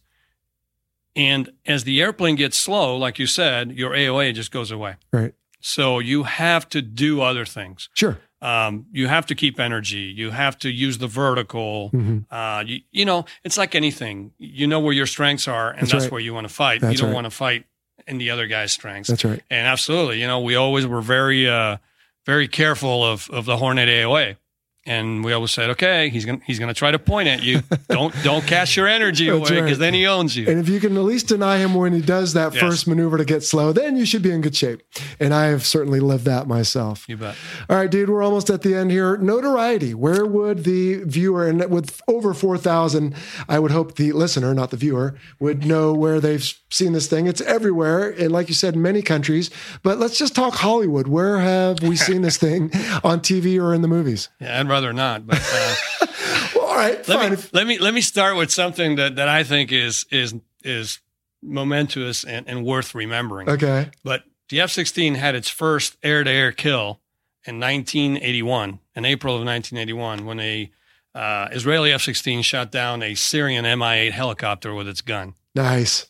And 1.15 1.51
as 1.65 1.83
the 1.83 2.01
airplane 2.01 2.35
gets 2.35 2.57
slow, 2.57 2.95
like 2.95 3.19
you 3.19 3.27
said, 3.27 3.73
your 3.73 3.91
AOA 3.91 4.33
just 4.33 4.51
goes 4.51 4.71
away. 4.71 4.95
Right. 5.11 5.33
So 5.59 5.99
you 5.99 6.23
have 6.23 6.69
to 6.69 6.81
do 6.81 7.21
other 7.21 7.45
things. 7.45 7.89
Sure. 7.93 8.17
Um, 8.41 8.87
you 8.91 9.07
have 9.07 9.25
to 9.27 9.35
keep 9.35 9.59
energy. 9.59 10.11
You 10.15 10.31
have 10.31 10.57
to 10.59 10.69
use 10.71 10.97
the 10.97 11.07
vertical. 11.07 11.91
Mhm. 11.93 12.25
Uh, 12.31 12.63
you, 12.65 12.79
you 12.91 13.05
know, 13.05 13.25
it's 13.43 13.57
like 13.57 13.75
anything. 13.75 14.31
You 14.39 14.65
know 14.67 14.79
where 14.79 14.93
your 14.93 15.05
strengths 15.05 15.47
are, 15.47 15.69
and 15.69 15.81
That's 15.81 15.91
that's, 15.91 16.03
right. 16.05 16.11
where 16.13 16.21
you 16.21 16.33
want 16.33 16.47
to 16.47 16.53
fight. 16.53 16.81
That's 16.81 16.93
you 16.93 16.97
don't 16.99 17.09
right. 17.09 17.15
want 17.15 17.25
to 17.25 17.31
fight 17.31 17.65
in 18.07 18.17
the 18.17 18.31
other 18.31 18.47
guy's 18.47 18.71
strengths. 18.71 19.09
That's 19.09 19.23
right. 19.23 19.43
And 19.51 19.67
absolutely, 19.67 20.21
you 20.21 20.27
know, 20.27 20.39
we 20.39 20.55
always 20.55 20.87
were 20.87 21.01
very, 21.01 21.47
uh, 21.47 21.77
very 22.25 22.47
careful 22.47 23.03
of, 23.05 23.29
of 23.29 23.45
the 23.45 23.57
Hornet 23.57 23.87
AOA. 23.87 24.37
And 24.85 25.23
we 25.23 25.31
always 25.31 25.51
said, 25.51 25.69
okay, 25.71 26.09
he's 26.09 26.25
gonna 26.25 26.39
he's 26.45 26.57
gonna 26.57 26.73
try 26.73 26.89
to 26.89 26.97
point 26.97 27.27
at 27.27 27.43
you. 27.43 27.61
don't 27.87 28.13
don't 28.23 28.45
cast 28.47 28.75
your 28.75 28.87
energy 28.87 29.27
away 29.29 29.41
right. 29.41 29.61
because 29.61 29.77
then 29.77 29.93
he 29.93 30.07
owns 30.07 30.35
you. 30.35 30.49
And 30.49 30.59
if 30.59 30.67
you 30.69 30.79
can 30.79 30.97
at 30.97 31.03
least 31.03 31.27
deny 31.27 31.57
him 31.59 31.75
when 31.75 31.93
he 31.93 32.01
does 32.01 32.33
that 32.33 32.53
Yes. 32.55 32.61
first 32.61 32.87
maneuver 32.87 33.17
to 33.19 33.25
get 33.25 33.43
slow, 33.43 33.71
then 33.73 33.95
you 33.95 34.05
should 34.05 34.23
be 34.23 34.31
in 34.31 34.41
good 34.41 34.55
shape. 34.55 34.81
And 35.19 35.35
I 35.35 35.45
have 35.47 35.65
certainly 35.67 35.99
lived 35.99 36.25
that 36.25 36.47
myself. 36.47 37.05
you 37.07 37.15
bet. 37.15 37.35
All 37.69 37.75
right, 37.75 37.91
dude, 37.91 38.09
we're 38.09 38.23
almost 38.23 38.49
at 38.49 38.63
the 38.63 38.73
end 38.73 38.89
here. 38.89 39.17
Notoriety. 39.17 39.93
Where 39.93 40.25
would 40.25 40.63
the 40.63 41.03
viewer, 41.03 41.47
and 41.47 41.63
with 41.69 42.01
over 42.07 42.33
4,000, 42.33 43.13
I 43.47 43.59
would 43.59 43.71
hope 43.71 43.95
the 43.97 44.11
listener, 44.13 44.51
not 44.55 44.71
the 44.71 44.77
viewer, 44.77 45.13
would 45.39 45.63
know 45.63 45.93
where 45.93 46.19
they've 46.19 46.43
seen 46.71 46.93
this 46.93 47.05
thing. 47.07 47.27
It's 47.27 47.41
everywhere. 47.41 48.09
And 48.09 48.31
like 48.31 48.47
you 48.47 48.55
said, 48.55 48.73
in 48.73 48.81
many 48.81 49.03
countries. 49.03 49.51
But 49.83 49.99
let's 49.99 50.17
just 50.17 50.33
talk 50.33 50.55
Hollywood. 50.55 51.07
Where 51.07 51.37
have 51.39 51.81
we 51.83 51.95
seen 52.07 52.23
this 52.23 52.37
thing 52.37 52.71
on 53.03 53.19
TV 53.19 53.61
or 53.61 53.75
in 53.75 53.83
the 53.83 53.87
movies? 53.87 54.29
Yeah, 54.39 54.59
rather 54.71 54.93
not. 54.93 55.27
But 55.27 55.41
uh, 55.53 55.75
Well, 56.55 56.65
all 56.65 56.75
right, 56.75 57.05
fine. 57.05 57.29
let 57.31 57.31
me 57.31 57.37
let 57.53 57.67
me 57.67 57.77
let 57.79 57.93
me 57.93 58.01
start 58.01 58.35
with 58.37 58.51
something 58.51 58.95
that, 58.95 59.15
that 59.17 59.27
I 59.27 59.43
think 59.43 59.71
is 59.71 60.05
is 60.11 60.33
is 60.63 60.99
momentous 61.43 62.23
and, 62.23 62.47
and 62.47 62.65
worth 62.65 62.93
remembering. 62.95 63.49
okay. 63.49 63.89
But 64.03 64.23
the 64.49 64.61
F 64.61 64.71
16 64.71 65.15
had 65.15 65.35
its 65.35 65.49
first 65.49 65.97
air 66.03 66.23
to 66.23 66.29
air 66.29 66.51
kill 66.51 66.99
in 67.45 67.59
1981, 67.59 68.79
in 68.95 69.05
April 69.05 69.35
of 69.35 69.45
1981, 69.45 70.25
when 70.25 70.39
a 70.39 70.71
uh, 71.15 71.47
Israeli 71.51 71.91
F 71.91 72.01
16 72.01 72.41
shot 72.43 72.71
down 72.71 73.01
a 73.03 73.15
Syrian 73.15 73.63
Mi 73.79 73.85
8 74.07 74.11
helicopter 74.13 74.73
with 74.73 74.87
its 74.87 75.01
gun. 75.01 75.33
Nice. 75.55 76.05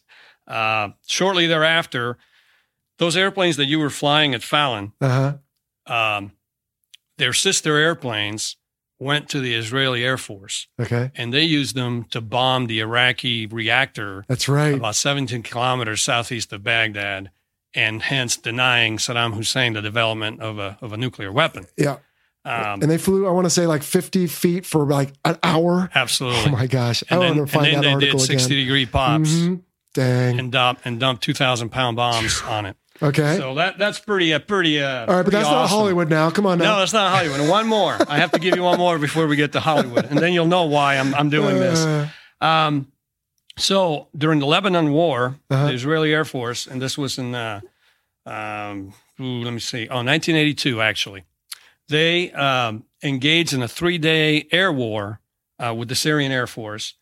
Uh, 0.47 0.89
shortly 1.07 1.47
thereafter, 1.47 2.17
those 2.97 3.15
airplanes 3.15 3.57
that 3.57 3.65
you 3.65 3.79
were 3.79 3.89
flying 3.89 4.33
at 4.35 4.43
Fallon, 4.43 4.91
Uh 5.01 5.37
huh. 5.87 5.93
um, 6.17 6.31
their 7.21 7.33
sister 7.33 7.77
airplanes 7.77 8.57
went 8.99 9.29
to 9.29 9.39
the 9.39 9.53
Israeli 9.55 10.03
Air 10.03 10.17
Force 10.17 10.67
Okay. 10.79 11.11
and 11.15 11.33
they 11.33 11.43
used 11.43 11.75
them 11.75 12.03
to 12.11 12.19
bomb 12.21 12.67
the 12.67 12.79
Iraqi 12.79 13.45
reactor 13.47 14.25
That's 14.27 14.47
right. 14.49 14.75
about 14.75 14.95
17 14.95 15.41
kilometers 15.43 16.01
southeast 16.01 16.51
of 16.53 16.63
Baghdad, 16.63 17.31
and 17.73 18.01
hence 18.01 18.37
denying 18.37 18.97
Saddam 18.97 19.33
Hussein 19.35 19.73
the 19.73 19.81
development 19.81 20.41
of 20.41 20.59
a, 20.59 20.77
of 20.81 20.93
a 20.93 20.97
nuclear 20.97 21.31
weapon. 21.31 21.65
Yeah. 21.77 21.97
Um, 22.43 22.81
And 22.81 22.89
they 22.91 22.97
flew, 22.97 23.27
I 23.27 23.31
want 23.31 23.45
to 23.45 23.49
say, 23.51 23.65
like 23.67 23.83
50 23.83 24.27
feet 24.27 24.65
for 24.65 24.85
like 24.85 25.13
an 25.25 25.37
hour. 25.43 25.89
absolutely. 25.95 26.43
Oh 26.47 26.49
my 26.51 26.67
gosh. 26.67 27.03
I 27.09 27.15
and 27.15 27.19
want 27.23 27.35
then, 27.37 27.45
to 27.45 27.51
find 27.51 27.67
and 27.67 27.75
then 27.75 27.81
that 27.81 27.87
they 27.87 27.93
article 27.93 28.19
did 28.19 28.25
60 28.27 28.53
again. 28.53 28.65
degree 28.65 28.85
pops 28.87 29.29
Mhm. 29.31 29.61
Dang. 29.93 30.39
and 30.39 30.51
dump 30.51 30.79
and 30.85 30.99
dumped 30.99 31.23
2,000 31.23 31.69
pound 31.69 31.97
bombs 31.97 32.41
on 32.43 32.65
it. 32.65 32.77
Okay. 33.03 33.37
So 33.37 33.55
that 33.55 33.77
that's 33.77 33.99
pretty 33.99 34.33
uh, 34.33 34.39
pretty. 34.39 34.81
Uh, 34.81 35.05
All 35.07 35.15
right, 35.15 35.23
but 35.23 35.31
that's 35.31 35.49
not. 35.49 35.67
Hollywood 35.69 36.09
now. 36.09 36.29
Come 36.29 36.45
on 36.45 36.59
now. 36.59 36.73
No, 36.73 36.79
that's 36.79 36.93
not 36.93 37.15
Hollywood. 37.15 37.39
And 37.39 37.49
one 37.49 37.67
more. 37.67 37.97
I 38.07 38.17
have 38.19 38.31
to 38.33 38.39
give 38.39 38.55
you 38.55 38.63
one 38.63 38.77
more 38.77 38.99
before 38.99 39.25
we 39.27 39.35
get 39.35 39.53
to 39.53 39.59
Hollywood, 39.59 40.05
and 40.05 40.19
then 40.19 40.33
you'll 40.33 40.45
know 40.47 40.65
why 40.65 40.97
I'm 40.97 41.13
I'm 41.15 41.29
doing 41.29 41.55
this. 41.59 41.79
Uh, 41.79 42.07
Um, 42.41 42.91
so 43.57 44.07
during 44.17 44.39
the 44.39 44.45
Lebanon 44.45 44.91
War, 44.91 45.35
Uh-huh. 45.49 45.67
the 45.67 45.73
Israeli 45.73 46.13
Air 46.13 46.25
Force, 46.25 46.65
and 46.67 46.81
this 46.81 46.97
was 46.97 47.17
in, 47.17 47.35
uh, 47.35 47.59
um, 48.25 48.93
ooh, 49.19 49.43
let 49.43 49.53
me 49.53 49.59
see, 49.59 49.87
oh, 49.89 50.01
1982, 50.03 50.81
actually, 50.81 51.23
they 51.87 52.31
um, 52.31 52.85
engaged 53.03 53.53
in 53.53 53.61
a 53.61 53.67
three 53.67 53.97
day 53.97 54.47
air 54.51 54.71
war 54.71 55.19
uh, 55.59 55.73
with 55.77 55.89
the 55.89 55.95
Syrian 55.95 56.31
Air 56.31 56.47
Force. 56.47 56.95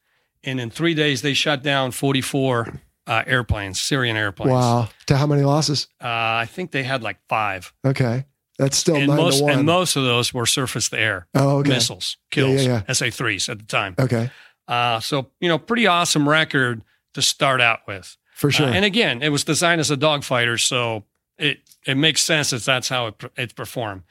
And 0.44 0.60
in 0.60 0.70
three 0.70 0.94
days, 0.94 1.22
they 1.22 1.34
shot 1.34 1.62
down 1.64 1.92
44 1.92 2.80
uh, 3.10 3.24
airplanes, 3.26 3.82
Syrian 3.82 4.16
airplanes. 4.16 4.52
wow. 4.52 4.88
To 5.08 5.18
how 5.18 5.26
many 5.28 5.42
losses? 5.44 5.88
Uh, 6.02 6.08
I 6.08 6.46
think 6.50 6.72
they 6.72 6.84
had 6.84 7.02
like 7.04 7.18
five. 7.28 7.74
Okay. 7.86 8.26
That's 8.58 8.78
still 8.78 8.96
And 8.98 9.08
nine 9.08 9.18
most, 9.18 9.38
to 9.40 9.44
one. 9.46 9.54
and 9.54 9.66
most 9.66 9.96
of 9.96 10.04
those 10.04 10.34
were 10.34 10.46
surface 10.46 10.90
to 10.90 11.00
air 11.00 11.28
oh, 11.34 11.58
okay. 11.60 11.70
missiles, 11.70 12.18
Yeah, 12.26 12.36
kills, 12.44 12.66
yeah, 12.66 12.84
SA 12.94 13.06
3s 13.06 13.50
at 13.50 13.60
the 13.60 13.66
time. 13.66 13.96
Okay. 13.98 14.30
Uh, 14.68 15.00
so, 15.00 15.32
you 15.40 15.48
know, 15.48 15.58
pretty 15.58 15.88
awesome 15.88 16.28
record 16.28 16.84
to 17.14 17.22
start 17.22 17.62
out 17.62 17.80
with. 17.88 18.18
For 18.34 18.52
sure. 18.52 18.68
Uh, 18.68 18.72
and 18.74 18.86
again, 18.86 19.22
it 19.24 19.30
was 19.30 19.44
designed 19.44 19.80
as 19.82 19.90
a 19.92 19.98
dogfighter, 19.98 20.60
so 20.60 21.04
it 21.38 21.60
it 21.86 21.96
makes 21.96 22.22
sense 22.24 22.52
that 22.52 22.62
that's 22.64 22.88
how 22.90 23.08
it, 23.08 23.16
it's 23.38 23.54
performed. 23.54 24.04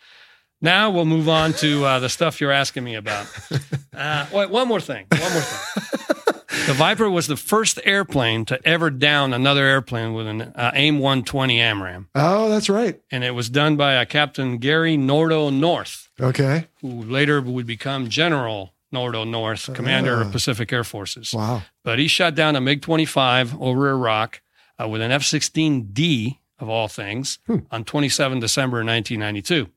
Now 0.60 0.90
we'll 0.90 1.04
move 1.04 1.28
on 1.28 1.52
to 1.54 1.84
uh, 1.84 1.98
the 2.00 2.08
stuff 2.08 2.40
you're 2.40 2.50
asking 2.52 2.84
me 2.84 2.94
about. 2.96 3.26
Uh, 3.98 4.24
wait, 4.32 4.48
one 4.48 4.68
more 4.68 4.80
thing. 4.80 5.06
One 5.10 5.20
more 5.32 5.40
thing. 5.42 6.16
the 6.68 6.74
Viper 6.74 7.10
was 7.10 7.26
the 7.26 7.36
first 7.36 7.80
airplane 7.84 8.44
to 8.46 8.64
ever 8.66 8.90
down 8.90 9.32
another 9.32 9.64
airplane 9.64 10.12
with 10.14 10.26
an 10.26 10.42
uh, 10.42 10.70
AIM 10.74 10.98
120 10.98 11.58
AMRAAM, 11.58 12.06
Oh, 12.14 12.48
that's 12.48 12.68
right. 12.68 13.00
and 13.10 13.24
it 13.24 13.32
was 13.34 13.48
done 13.50 13.76
by 13.76 13.96
uh, 13.96 14.04
Captain 14.04 14.58
Gary 14.58 14.96
Nordo 14.96 15.52
North, 15.52 16.08
Okay. 16.20 16.66
who 16.80 17.02
later 17.02 17.40
would 17.40 17.66
become 17.66 18.08
General 18.08 18.74
Nordo 18.94 19.26
North, 19.28 19.72
commander 19.74 20.20
of 20.20 20.30
Pacific 20.32 20.72
Air 20.72 20.84
Forces. 20.84 21.32
Wow. 21.34 21.62
But 21.84 21.98
he 21.98 22.06
shot 22.08 22.34
down 22.34 22.54
a 22.56 22.60
MiG 22.60 22.82
25 22.82 23.60
over 23.60 23.90
Iraq 23.90 24.40
uh, 24.80 24.88
with 24.88 25.00
an 25.02 25.10
F 25.10 25.22
16D, 25.22 26.38
of 26.58 26.68
all 26.68 26.88
things, 26.88 27.38
on 27.70 27.84
27 27.84 28.40
December 28.40 28.78
1992, 28.78 29.68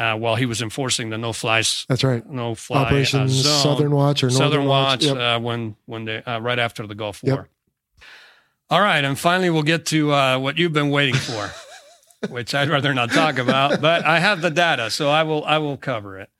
uh, 0.00 0.16
while 0.16 0.34
he 0.36 0.46
was 0.46 0.62
enforcing 0.62 1.10
the 1.10 1.18
no 1.18 1.32
flies. 1.32 1.84
That's 1.88 2.02
right. 2.02 2.24
no 2.28 2.54
fly 2.54 2.82
Operation 2.84 3.20
uh, 3.20 3.28
zone. 3.28 3.62
Southern 3.62 3.90
Watch 3.92 4.22
or 4.24 4.30
Northern 4.30 4.50
Southern 4.50 4.64
Watch, 4.66 5.04
Yep. 5.04 5.16
uh, 5.16 5.38
when 5.40 5.76
when 5.86 6.04
they 6.06 6.22
uh, 6.24 6.40
right 6.40 6.58
after 6.58 6.86
the 6.86 6.94
Gulf 6.94 7.20
Yep. 7.22 7.34
War. 7.34 7.48
All 8.70 8.80
right, 8.80 9.04
and 9.04 9.18
finally 9.18 9.50
we'll 9.50 9.64
get 9.64 9.86
to 9.86 10.12
uh, 10.12 10.38
what 10.38 10.56
you've 10.56 10.72
been 10.72 10.90
waiting 10.90 11.16
for, 11.16 11.50
which 12.28 12.54
I'd 12.54 12.68
rather 12.70 12.94
not 12.94 13.10
talk 13.10 13.38
about, 13.38 13.80
but 13.80 14.04
I 14.04 14.20
have 14.20 14.40
the 14.42 14.50
data, 14.50 14.90
so 14.90 15.10
I 15.10 15.22
will 15.24 15.44
I 15.44 15.58
will 15.58 15.76
cover 15.76 16.18
it. 16.18 16.30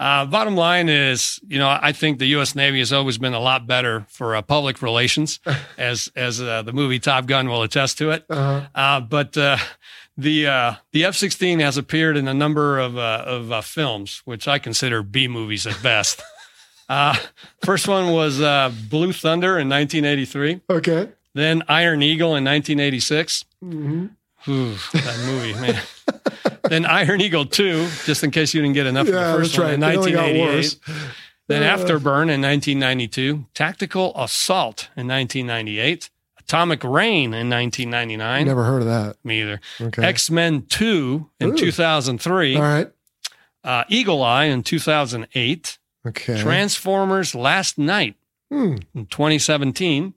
Uh, 0.00 0.24
bottom 0.24 0.56
line 0.56 0.88
is, 0.88 1.38
you 1.46 1.58
know, 1.58 1.68
I 1.68 1.92
think 1.92 2.18
the 2.18 2.26
U.S. 2.28 2.54
Navy 2.54 2.78
has 2.78 2.90
always 2.90 3.18
been 3.18 3.34
a 3.34 3.38
lot 3.40 3.66
better 3.66 4.06
for 4.08 4.34
uh, 4.34 4.40
public 4.40 4.80
relations, 4.80 5.40
as 5.78 6.10
as 6.16 6.40
uh, 6.40 6.62
the 6.62 6.72
movie 6.72 6.98
Top 6.98 7.26
Gun 7.26 7.48
will 7.48 7.62
attest 7.62 7.98
to 7.98 8.10
it. 8.10 8.24
Uh-huh. 8.30 8.66
Uh, 8.74 9.00
but 9.00 9.36
uh, 9.36 9.58
the 10.16 10.46
uh, 10.46 10.74
the 10.92 11.04
F 11.04 11.14
sixteen 11.16 11.60
has 11.60 11.76
appeared 11.76 12.16
in 12.16 12.28
a 12.28 12.34
number 12.34 12.78
of 12.78 12.96
uh, 12.96 13.22
of 13.26 13.50
uh, 13.52 13.60
films, 13.60 14.22
which 14.24 14.46
I 14.48 14.58
consider 14.58 15.02
B 15.02 15.28
movies 15.28 15.66
at 15.66 15.82
best. 15.82 16.22
uh, 16.88 17.16
first 17.64 17.88
one 17.88 18.12
was 18.12 18.40
uh, 18.40 18.70
Blue 18.90 19.12
Thunder 19.12 19.58
in 19.58 19.68
1983, 19.68 20.60
Okay. 20.70 21.08
then 21.34 21.62
Iron 21.68 22.02
Eagle 22.02 22.36
in 22.36 22.44
1986. 22.44 23.44
Mm-hmm. 23.64 24.06
Ooh, 24.50 24.74
that 24.92 25.22
movie, 25.26 25.54
man. 25.60 25.80
then 26.68 26.84
Iron 26.84 27.22
Eagle 27.22 27.46
2, 27.46 27.88
just 28.04 28.22
in 28.22 28.30
case 28.30 28.52
you 28.52 28.60
didn't 28.60 28.74
get 28.74 28.84
enough 28.86 29.08
Yeah, 29.08 29.14
of 29.30 29.32
the 29.32 29.38
first 29.38 29.58
one, 29.58 29.66
right. 29.68 29.74
in 29.74 29.82
It 29.82 29.96
only 29.96 30.12
got 30.12 30.22
1988. 30.24 30.78
Then. 31.46 31.62
Afterburn 31.62 32.28
in 32.30 32.40
1992, 32.42 33.46
Tactical 33.54 34.12
Assault 34.16 34.88
in 34.96 35.08
1998, 35.08 36.10
Atomic 36.44 36.84
Rain 36.84 37.32
in 37.34 37.48
1999. 37.50 38.46
Never 38.46 38.64
heard 38.64 38.82
of 38.82 38.88
that. 38.88 39.16
Me 39.24 39.40
either. 39.42 39.60
Okay. 39.80 40.04
X 40.04 40.30
Men 40.30 40.62
2 40.62 41.30
in 41.40 41.50
Ooh. 41.50 41.56
2003, 41.56 42.56
All 42.56 42.62
right. 42.62 42.90
uh, 43.64 43.84
Eagle 43.88 44.22
Eye 44.22 44.44
in 44.44 44.62
2008, 44.62 45.78
Okay. 46.06 46.38
Transformers 46.40 47.34
Last 47.34 47.78
Knight 47.78 48.16
Hmm. 48.50 48.76
in 48.94 49.06
2017. 49.06 50.14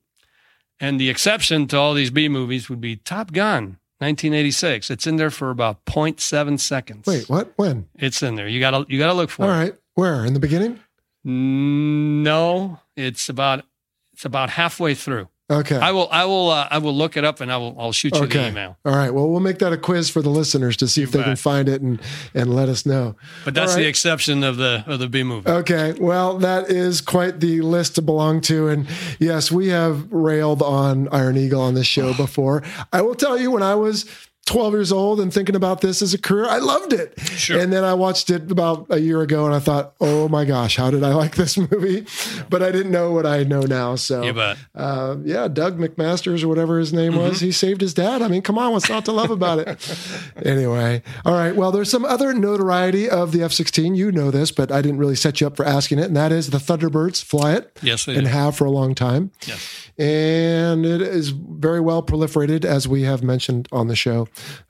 And 0.79 0.99
the 0.99 1.09
exception 1.09 1.65
to 1.67 1.77
all 1.77 1.93
these 1.95 2.11
B 2.11 2.27
movies 2.29 2.69
would 2.69 2.81
be 2.81 2.97
Top 2.97 3.31
Gun 3.31 3.77
1986. 3.99 4.91
It's 4.91 5.07
in 5.07 5.15
there 5.15 5.31
for 5.31 5.49
about 5.49 5.83
0.7 5.85 6.59
seconds. 6.59 7.07
Wait, 7.07 7.27
what? 7.29 7.53
When? 7.55 7.87
It's 7.95 8.21
in 8.21 8.35
there. 8.35 8.47
You 8.47 8.59
gotta 8.59 8.85
you 8.89 8.99
gotta 8.99 9.13
look 9.13 9.29
for 9.31 9.43
All 9.45 9.49
it. 9.49 9.53
All 9.53 9.59
right. 9.59 9.75
Where? 9.95 10.23
In 10.25 10.33
the 10.33 10.39
beginning? 10.39 10.79
No, 11.23 12.79
it's 12.95 13.29
about 13.29 13.65
it's 14.13 14.25
about 14.25 14.49
halfway 14.51 14.93
through. 14.93 15.29
Okay. 15.49 15.77
I 15.77 15.91
will 15.91 16.09
I 16.11 16.25
will 16.25 16.49
uh, 16.49 16.67
I 16.69 16.77
will 16.79 16.93
look 16.93 17.15
it 17.15 17.23
up 17.23 17.39
and 17.39 17.49
I 17.49 17.55
will 17.55 17.73
I'll 17.79 17.93
shoot 17.93 18.13
you 18.13 18.19
the 18.19 18.27
okay. 18.27 18.49
email. 18.49 18.77
All 18.83 18.93
right. 18.93 19.13
Well, 19.13 19.29
we'll 19.29 19.39
make 19.39 19.59
that 19.59 19.71
a 19.71 19.77
quiz 19.77 20.09
for 20.09 20.21
the 20.21 20.29
listeners 20.29 20.75
to 20.77 20.89
see 20.89 21.03
if 21.03 21.11
they 21.11 21.23
can 21.23 21.37
find 21.37 21.69
it 21.69 21.81
and 21.81 22.01
and 22.33 22.53
let 22.53 22.67
us 22.67 22.85
know. 22.85 23.15
But 23.45 23.53
that's 23.53 23.73
right. 23.73 23.83
the 23.83 23.87
exception 23.87 24.43
of 24.43 24.57
the 24.57 24.83
of 24.87 24.99
the 24.99 25.07
B 25.07 25.23
movie. 25.23 25.49
Okay, 25.49 25.93
well, 26.01 26.37
that 26.39 26.69
is 26.69 26.99
quite 26.99 27.39
the 27.39 27.61
list 27.61 27.95
to 27.95 28.01
belong 28.01 28.41
to. 28.41 28.67
And 28.67 28.87
yes, 29.19 29.49
we 29.49 29.69
have 29.69 30.11
railed 30.11 30.61
on 30.61 31.07
Iron 31.09 31.37
Eagle 31.37 31.61
on 31.61 31.75
this 31.75 31.87
show 31.87 32.13
before. 32.17 32.61
I 32.91 33.01
will 33.01 33.15
tell 33.15 33.39
you, 33.39 33.51
when 33.51 33.63
I 33.63 33.75
was 33.75 34.05
12 34.47 34.73
years 34.73 34.91
old 34.91 35.19
and 35.19 35.31
thinking 35.33 35.55
about 35.55 35.81
this 35.81 36.01
as 36.01 36.13
a 36.13 36.17
career, 36.17 36.45
I 36.47 36.57
loved 36.57 36.93
it. 36.93 37.19
Sure. 37.19 37.59
And 37.59 37.71
then 37.71 37.83
I 37.83 37.93
watched 37.93 38.29
it 38.29 38.49
about 38.49 38.87
a 38.89 38.99
year 38.99 39.21
ago 39.21 39.45
and 39.45 39.53
I 39.53 39.59
thought, 39.59 39.93
oh 39.99 40.27
my 40.29 40.45
gosh, 40.45 40.77
how 40.77 40.89
did 40.89 41.03
I 41.03 41.13
like 41.13 41.35
this 41.35 41.57
movie? 41.71 42.05
But 42.49 42.63
I 42.63 42.71
didn't 42.71 42.91
know 42.91 43.11
what 43.11 43.25
I 43.25 43.43
know 43.43 43.61
now. 43.61 43.95
So, 43.95 44.33
bet. 44.33 44.57
uh, 44.73 45.17
yeah, 45.23 45.47
Doug 45.47 45.77
McMasters 45.77 46.43
or 46.43 46.47
whatever 46.47 46.79
his 46.79 46.93
name 46.93 47.15
was, 47.15 47.41
he 47.41 47.51
saved 47.51 47.81
his 47.81 47.93
dad. 47.93 48.21
I 48.21 48.27
mean, 48.29 48.41
come 48.41 48.57
on, 48.57 48.71
what's 48.71 48.89
not 48.89 49.05
to 49.05 49.11
love 49.11 49.29
about 49.29 49.59
it? 49.59 49.99
anyway, 50.45 51.03
all 51.25 51.33
right. 51.33 51.55
Well, 51.55 51.71
there's 51.71 51.91
some 51.91 52.05
other 52.05 52.33
notoriety 52.33 53.09
of 53.09 53.31
the 53.33 53.43
F 53.43 53.51
16. 53.51 53.95
You 53.95 54.11
know 54.11 54.31
this, 54.31 54.51
but 54.51 54.71
I 54.71 54.81
didn't 54.81 54.97
really 54.97 55.15
set 55.15 55.41
you 55.41 55.47
up 55.47 55.57
for 55.57 55.65
asking 55.65 55.99
it. 55.99 56.05
And 56.05 56.15
that 56.15 56.31
is 56.31 56.49
the 56.49 56.57
Thunderbirds 56.57 57.23
fly 57.23 57.53
it 57.53 57.77
Yes, 57.81 58.07
and 58.07 58.27
have 58.27 58.55
for 58.55 58.65
a 58.65 58.71
long 58.71 58.95
time. 58.95 59.31
Yes. 59.45 59.89
And 59.97 60.85
it 60.85 61.01
is 61.01 61.29
very 61.29 61.81
well 61.81 62.03
proliferated, 62.03 62.63
as 62.63 62.87
we 62.87 63.01
have 63.03 63.23
mentioned 63.23 63.67
on 63.71 63.87
the 63.87 63.95
show, 63.95 64.27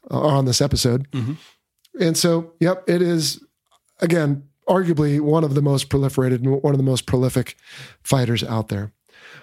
uh, 0.09 0.19
on 0.19 0.45
this 0.45 0.61
episode. 0.61 1.07
And 1.99 2.17
so, 2.17 2.53
yep, 2.59 2.83
it 2.87 3.01
is, 3.01 3.43
again, 3.99 4.43
arguably 4.67 5.19
one 5.19 5.43
of 5.43 5.55
the 5.55 5.61
most 5.61 5.89
proliferated, 5.89 6.41
one 6.41 6.73
of 6.73 6.77
the 6.77 6.83
most 6.83 7.05
prolific 7.05 7.57
fighters 8.03 8.43
out 8.43 8.67
there. 8.67 8.91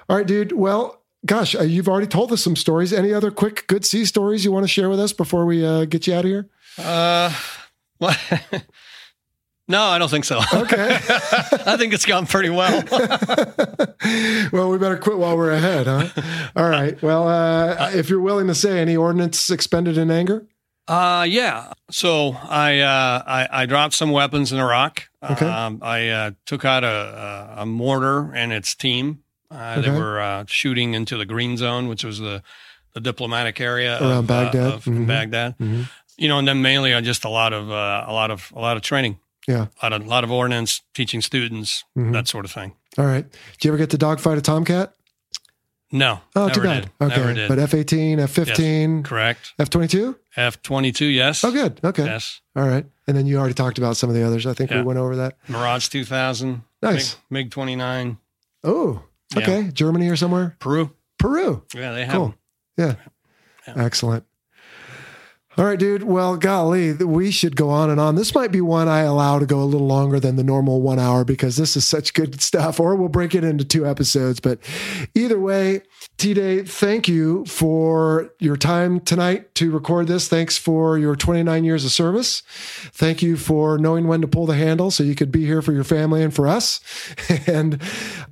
All 0.09 0.17
right, 0.17 0.27
dude. 0.27 0.53
Well, 0.53 1.03
gosh, 1.27 1.55
uh, 1.55 1.63
you've 1.63 1.89
already 1.89 2.07
told 2.07 2.33
us 2.33 2.43
some 2.43 2.57
stories. 2.57 2.93
Any 2.93 3.13
other 3.13 3.31
quick 3.31 3.67
good 3.67 3.85
sea 3.85 4.05
stories 4.05 4.45
you 4.45 4.53
want 4.53 4.65
to 4.65 4.69
share 4.69 4.89
with 4.89 5.01
us 5.01 5.13
before 5.13 5.47
we 5.47 5.65
uh, 5.65 5.87
get 5.87 6.07
you 6.07 6.15
out 6.15 6.25
of 6.25 6.31
here? 6.31 6.49
Uh, 6.79 7.35
well, 7.99 8.17
no, 9.69 9.82
I 9.82 9.99
don't 9.99 10.11
think 10.11 10.24
so. 10.24 10.41
Okay. 10.53 10.91
I 11.66 11.77
think 11.77 11.95
it's 11.95 12.07
gone 12.07 12.27
pretty 12.27 12.51
well. 12.51 12.82
well, 14.53 14.70
we 14.70 14.78
better 14.78 14.97
quit 14.97 15.19
while 15.19 15.36
we're 15.36 15.53
ahead, 15.53 15.86
huh? 15.86 16.09
All 16.57 16.69
right. 16.69 17.01
Well, 17.03 17.28
uh, 17.28 17.91
if 17.95 18.09
you're 18.11 18.20
willing 18.20 18.47
to 18.49 18.55
say 18.55 18.81
any 18.81 18.97
ordnance 18.97 19.51
expended 19.51 19.97
in 19.99 20.11
anger. 20.11 20.47
Uh, 20.86 21.24
yeah. 21.28 21.73
So 21.91 22.32
I, 22.43 22.81
uh, 22.81 23.23
I, 23.27 23.49
I 23.62 23.66
dropped 23.66 23.95
some 23.95 24.11
weapons 24.11 24.53
in 24.53 24.59
Iraq. 24.59 25.09
Okay. 25.23 25.47
Um, 25.49 25.78
I 25.81 26.09
uh, 26.11 26.31
took 26.45 26.65
out 26.66 26.85
a, 26.85 27.55
a, 27.59 27.66
mortar 27.66 28.35
and 28.35 28.53
its 28.53 28.74
team. 28.74 29.23
Uh, 29.51 29.81
They 29.81 29.91
were 29.91 30.20
uh, 30.20 30.45
shooting 30.47 30.93
into 30.93 31.16
the 31.16 31.24
green 31.24 31.57
zone, 31.57 31.89
which 31.89 32.05
was 32.05 32.19
the, 32.19 32.43
the 32.93 33.01
diplomatic 33.01 33.61
area 33.62 33.99
Around 33.99 34.12
of, 34.12 34.27
Baghdad. 34.27 34.62
Uh, 34.73 34.74
of 34.74 34.85
Mhm. 34.85 35.07
Baghdad. 35.07 35.57
Mhm. 35.59 35.89
You 36.19 36.28
know, 36.28 36.39
and 36.39 36.47
then 36.47 36.61
mainly 36.61 36.93
on 36.93 37.03
just 37.03 37.24
a 37.24 37.28
lot 37.31 37.53
of 37.55 37.70
uh, 37.70 38.05
a 38.07 38.12
lot 38.12 38.31
of 38.31 38.53
a 38.55 38.61
lot 38.61 38.77
of 38.77 38.82
training, 38.85 39.19
Yeah. 39.47 39.66
a 39.83 39.85
lot 39.91 39.93
of, 39.93 40.07
lot 40.07 40.25
of 40.25 40.31
ordnance, 40.31 40.81
teaching 40.95 41.21
students, 41.21 41.85
Mhm. 41.97 42.12
that 42.12 42.29
sort 42.29 42.45
of 42.45 42.51
thing. 42.53 42.73
All 42.99 43.05
right. 43.05 43.25
Did 43.59 43.65
you 43.65 43.71
ever 43.71 43.79
get 43.79 43.91
to 43.91 43.99
dogfight 43.99 44.39
a 44.39 44.41
tomcat? 44.41 44.95
No, 45.93 46.21
Oh, 46.35 46.47
never 46.49 46.55
too 46.55 46.62
bad. 46.62 46.91
did. 46.99 47.12
Okay. 47.12 47.47
But 47.49 47.59
F 47.61 47.73
18, 47.75 48.19
F 48.19 48.31
15, 48.31 49.03
Correct. 49.05 49.53
F 49.59 49.71
22? 49.71 50.16
F 50.37 50.61
twenty 50.62 50.91
two. 50.91 51.05
Yes. 51.07 51.45
Oh, 51.45 51.53
good. 51.53 51.79
Okay. 51.85 52.05
Yes. 52.05 52.41
All 52.57 52.66
right. 52.66 52.85
And 53.07 53.16
then 53.16 53.27
you 53.27 53.39
already 53.39 53.55
talked 53.55 53.79
about 53.79 53.97
some 53.97 54.11
of 54.11 54.16
the 54.16 54.27
others. 54.27 54.47
I 54.47 54.53
think 54.55 54.73
we 54.73 54.83
went 54.83 54.99
over 54.99 55.15
that. 55.15 55.37
Mirage 55.47 55.87
two 55.89 56.05
thousand. 56.05 56.62
Nice. 56.83 57.16
MiG 57.31 57.53
twenty 57.53 57.77
nine. 57.77 58.19
Oh, 58.65 59.05
Yeah. 59.37 59.43
okay. 59.43 59.71
Germany 59.73 60.09
or 60.09 60.16
somewhere? 60.16 60.57
Peru. 60.59 60.91
Peru. 61.19 61.62
Yeah, 61.73 61.93
they 61.93 62.05
have. 62.07 62.15
Cool. 62.16 62.35
them. 62.77 62.97
Yeah. 63.66 63.75
Excellent. 63.85 64.25
All 65.57 65.65
right, 65.65 65.79
dude. 65.79 66.03
Well, 66.03 66.37
golly, 66.37 66.95
we 66.95 67.31
should 67.31 67.55
go 67.55 67.71
on 67.71 67.89
and 67.89 68.01
on. 68.01 68.17
This 68.17 68.35
might 68.35 68.51
be 68.51 68.61
one 68.61 68.89
I 68.89 69.01
allow 69.01 69.39
to 69.39 69.47
go 69.47 69.63
a 69.63 69.65
little 69.65 69.87
longer 69.87 70.19
than 70.19 70.35
the 70.35 70.43
normal 70.43 70.83
one 70.83 70.99
hour 70.99 71.25
because 71.25 71.57
this 71.57 71.77
is 71.77 71.87
such 71.87 72.13
good 72.13 72.41
stuff, 72.41 72.81
or 72.81 72.97
we'll 72.97 73.09
break 73.09 73.37
it 73.37 73.45
into 73.45 73.65
two 73.65 73.87
episodes. 73.87 74.41
But 74.41 74.59
either 75.15 75.39
way, 75.39 75.83
T 76.16 76.32
Day, 76.32 76.62
thank 76.62 77.09
you 77.09 77.45
for 77.45 78.32
your 78.39 78.57
time 78.57 79.01
tonight 79.01 79.55
to 79.57 79.70
record 79.70 80.07
this. 80.07 80.28
Thanks 80.28 80.57
for 80.57 80.97
your 80.97 81.16
29 81.16 81.65
years 81.65 81.85
of 81.85 81.91
service. 81.91 82.43
Thank 82.47 83.20
you 83.20 83.36
for 83.36 83.78
knowing 83.78 84.07
when 84.07 84.20
to 84.20 84.28
pull 84.28 84.47
the 84.47 84.55
handle 84.55 84.91
so 84.91 85.03
you 85.03 85.16
could 85.16 85.32
be 85.32 85.45
here 85.45 85.61
for 85.61 85.73
your 85.73 85.85
family 85.85 86.23
and 86.23 86.32
for 86.32 86.47
us. 86.47 86.81
And 87.47 87.81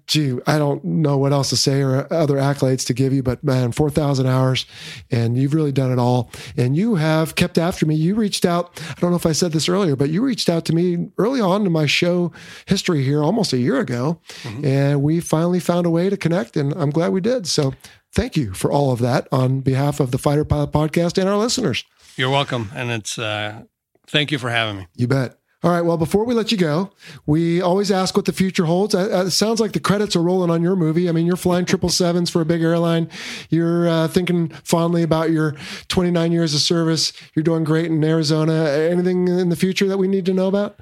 gee, 0.07 0.39
I 0.47 0.59
don't 0.59 0.83
know 0.85 1.19
what 1.19 1.33
else 1.33 1.51
to 1.51 1.57
say 1.57 1.83
or 1.83 2.11
other 2.13 2.37
accolades 2.37 2.87
to 2.87 2.95
give 2.95 3.13
you, 3.13 3.23
but 3.23 3.43
man, 3.45 3.73
4,000 3.73 4.27
hours 4.27 4.65
and 5.11 5.37
you've 5.37 5.55
really 5.55 5.73
done 5.73 5.93
it 5.93 5.99
all. 5.99 6.31
And 6.57 6.77
you 6.77 6.95
have 6.95 7.35
kept 7.35 7.59
after 7.59 7.85
me. 7.85 7.95
You 7.95 8.15
reached 8.15 8.45
out. 8.45 8.81
I 8.91 9.01
don't 9.01 9.11
know 9.11 9.17
if 9.17 9.27
I 9.27 9.33
said 9.33 9.53
this 9.53 9.69
earlier, 9.69 9.97
but 9.97 10.11
you 10.11 10.23
reached 10.23 10.49
out 10.49 10.65
to 10.67 10.75
me 10.75 11.11
early 11.19 11.41
on 11.41 11.67
in 11.67 11.73
my 11.73 11.87
show 11.87 12.33
history 12.67 13.05
here 13.05 13.23
almost 13.23 13.53
a 13.53 13.59
year 13.59 13.79
ago. 13.81 14.21
Mm-hmm. 14.43 14.65
And 14.65 15.03
we 15.03 15.21
finally 15.21 15.61
found 15.61 15.87
a 15.87 15.91
way 15.91 16.09
to 16.09 16.17
connect. 16.17 16.57
And 16.57 16.73
I'm 16.75 16.91
glad 16.91 17.13
we 17.13 17.21
did. 17.21 17.47
So 17.47 17.73
thank 18.13 18.37
you 18.37 18.53
for 18.53 18.71
all 18.71 18.93
of 18.93 19.01
that 19.01 19.29
on 19.33 19.61
behalf 19.61 20.01
of 20.01 20.11
the 20.11 20.19
Fighter 20.19 20.45
Pilot 20.45 20.73
Podcast 20.73 21.19
and 21.19 21.29
our 21.29 21.37
listeners. 21.37 21.85
You're 22.17 22.31
welcome, 22.31 22.71
and 22.75 22.91
it's 22.91 23.19
uh, 23.19 23.63
thank 24.07 24.31
you 24.31 24.39
for 24.39 24.51
having 24.51 24.77
me. 24.77 24.87
You 24.97 25.09
bet. 25.09 25.39
All 25.65 25.71
right. 25.71 25.83
Well, 25.83 25.97
before 25.97 26.25
we 26.25 26.35
let 26.35 26.51
you 26.51 26.59
go, 26.59 26.91
we 27.25 27.61
always 27.61 27.93
ask 27.93 28.17
what 28.17 28.25
the 28.25 28.33
future 28.33 28.65
holds. 28.65 28.97
Uh, 28.97 29.27
it 29.27 29.31
sounds 29.31 29.61
like 29.61 29.71
the 29.71 29.79
credits 29.79 30.17
are 30.17 30.23
rolling 30.23 30.51
on 30.51 30.61
your 30.61 30.75
movie. 30.75 31.09
I 31.09 31.13
mean, 31.13 31.25
you're 31.25 31.37
flying 31.37 31.67
triple 31.67 31.89
sevens 31.89 32.31
for 32.31 32.41
a 32.41 32.45
big 32.45 32.63
airline. 32.63 33.09
You're 33.49 33.89
uh, 33.89 34.09
thinking 34.09 34.49
fondly 34.65 35.05
about 35.05 35.31
your 35.31 35.55
29 35.87 36.33
years 36.33 36.53
of 36.53 36.63
service. 36.63 37.13
You're 37.37 37.45
doing 37.45 37.63
great 37.63 37.87
in 37.87 38.03
Arizona. 38.03 38.55
Anything 38.71 39.29
in 39.29 39.51
the 39.51 39.57
future 39.57 39.87
that 39.87 39.99
we 39.99 40.09
need 40.09 40.27
to 40.27 40.35
know 40.35 40.49
about? 40.49 40.81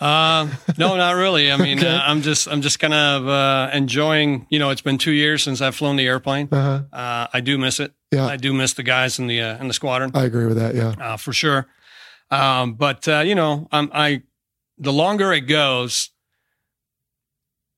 Uh, 0.00 0.48
no, 0.78 0.96
not 0.96 1.12
really. 1.16 1.52
I 1.52 1.56
mean, 1.66 1.78
Okay. 1.78 1.88
uh, 1.88 2.00
I'm 2.00 2.22
just 2.22 2.48
I'm 2.48 2.62
just 2.62 2.78
kind 2.80 2.94
of 2.94 3.28
uh, 3.28 3.70
enjoying. 3.74 4.46
You 4.50 4.58
know, 4.58 4.70
it's 4.70 4.80
been 4.80 4.96
two 4.98 5.12
years 5.12 5.42
since 5.42 5.60
I've 5.60 5.74
flown 5.76 5.96
the 5.96 6.06
airplane. 6.06 6.48
Uh-huh. 6.50 6.82
Uh, 6.92 7.26
I 7.32 7.40
do 7.40 7.58
miss 7.58 7.80
it. 7.80 7.92
Yeah. 8.10 8.26
I 8.26 8.36
do 8.36 8.52
miss 8.52 8.72
the 8.74 8.82
guys 8.82 9.18
in 9.18 9.26
the 9.26 9.40
uh, 9.40 9.58
in 9.58 9.68
the 9.68 9.74
squadron 9.74 10.10
I 10.14 10.24
agree 10.24 10.46
with 10.46 10.56
that. 10.56 10.74
Yeah. 10.74 10.94
uh, 10.98 11.16
for 11.16 11.32
sure. 11.32 11.66
Um, 12.30 12.74
but 12.74 13.06
uh, 13.08 13.20
you 13.20 13.34
know, 13.34 13.68
I'm, 13.72 13.90
I 13.92 14.22
the 14.78 14.92
longer 14.92 15.32
it 15.32 15.42
goes, 15.42 16.10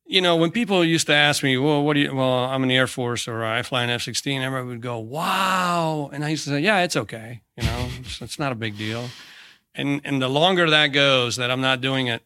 you 0.06 0.20
know, 0.20 0.36
when 0.36 0.50
people 0.50 0.84
used 0.84 1.06
to 1.08 1.14
ask 1.14 1.42
me, 1.42 1.56
"Well, 1.56 1.82
what 1.82 1.94
do 1.94 2.00
you?" 2.00 2.14
Well, 2.14 2.44
I'm 2.44 2.62
in 2.62 2.68
the 2.68 2.76
Air 2.76 2.86
Force 2.86 3.26
or 3.26 3.44
I 3.44 3.62
fly 3.62 3.82
an 3.82 3.90
F-16. 3.90 4.40
Everybody 4.42 4.68
would 4.68 4.80
go, 4.82 4.98
"Wow!" 4.98 6.10
And 6.12 6.24
I 6.24 6.28
used 6.28 6.44
to 6.44 6.50
say, 6.50 6.60
"Yeah, 6.60 6.82
it's 6.82 6.96
okay. 6.96 7.42
You 7.56 7.64
know, 7.64 7.88
it's, 8.00 8.20
it's 8.22 8.38
not 8.38 8.52
a 8.52 8.54
big 8.54 8.76
deal." 8.78 9.08
And 9.74 10.00
and 10.04 10.20
the 10.20 10.28
longer 10.28 10.68
that 10.70 10.88
goes, 10.88 11.36
that 11.36 11.50
I'm 11.50 11.60
not 11.60 11.80
doing 11.80 12.06
it, 12.08 12.22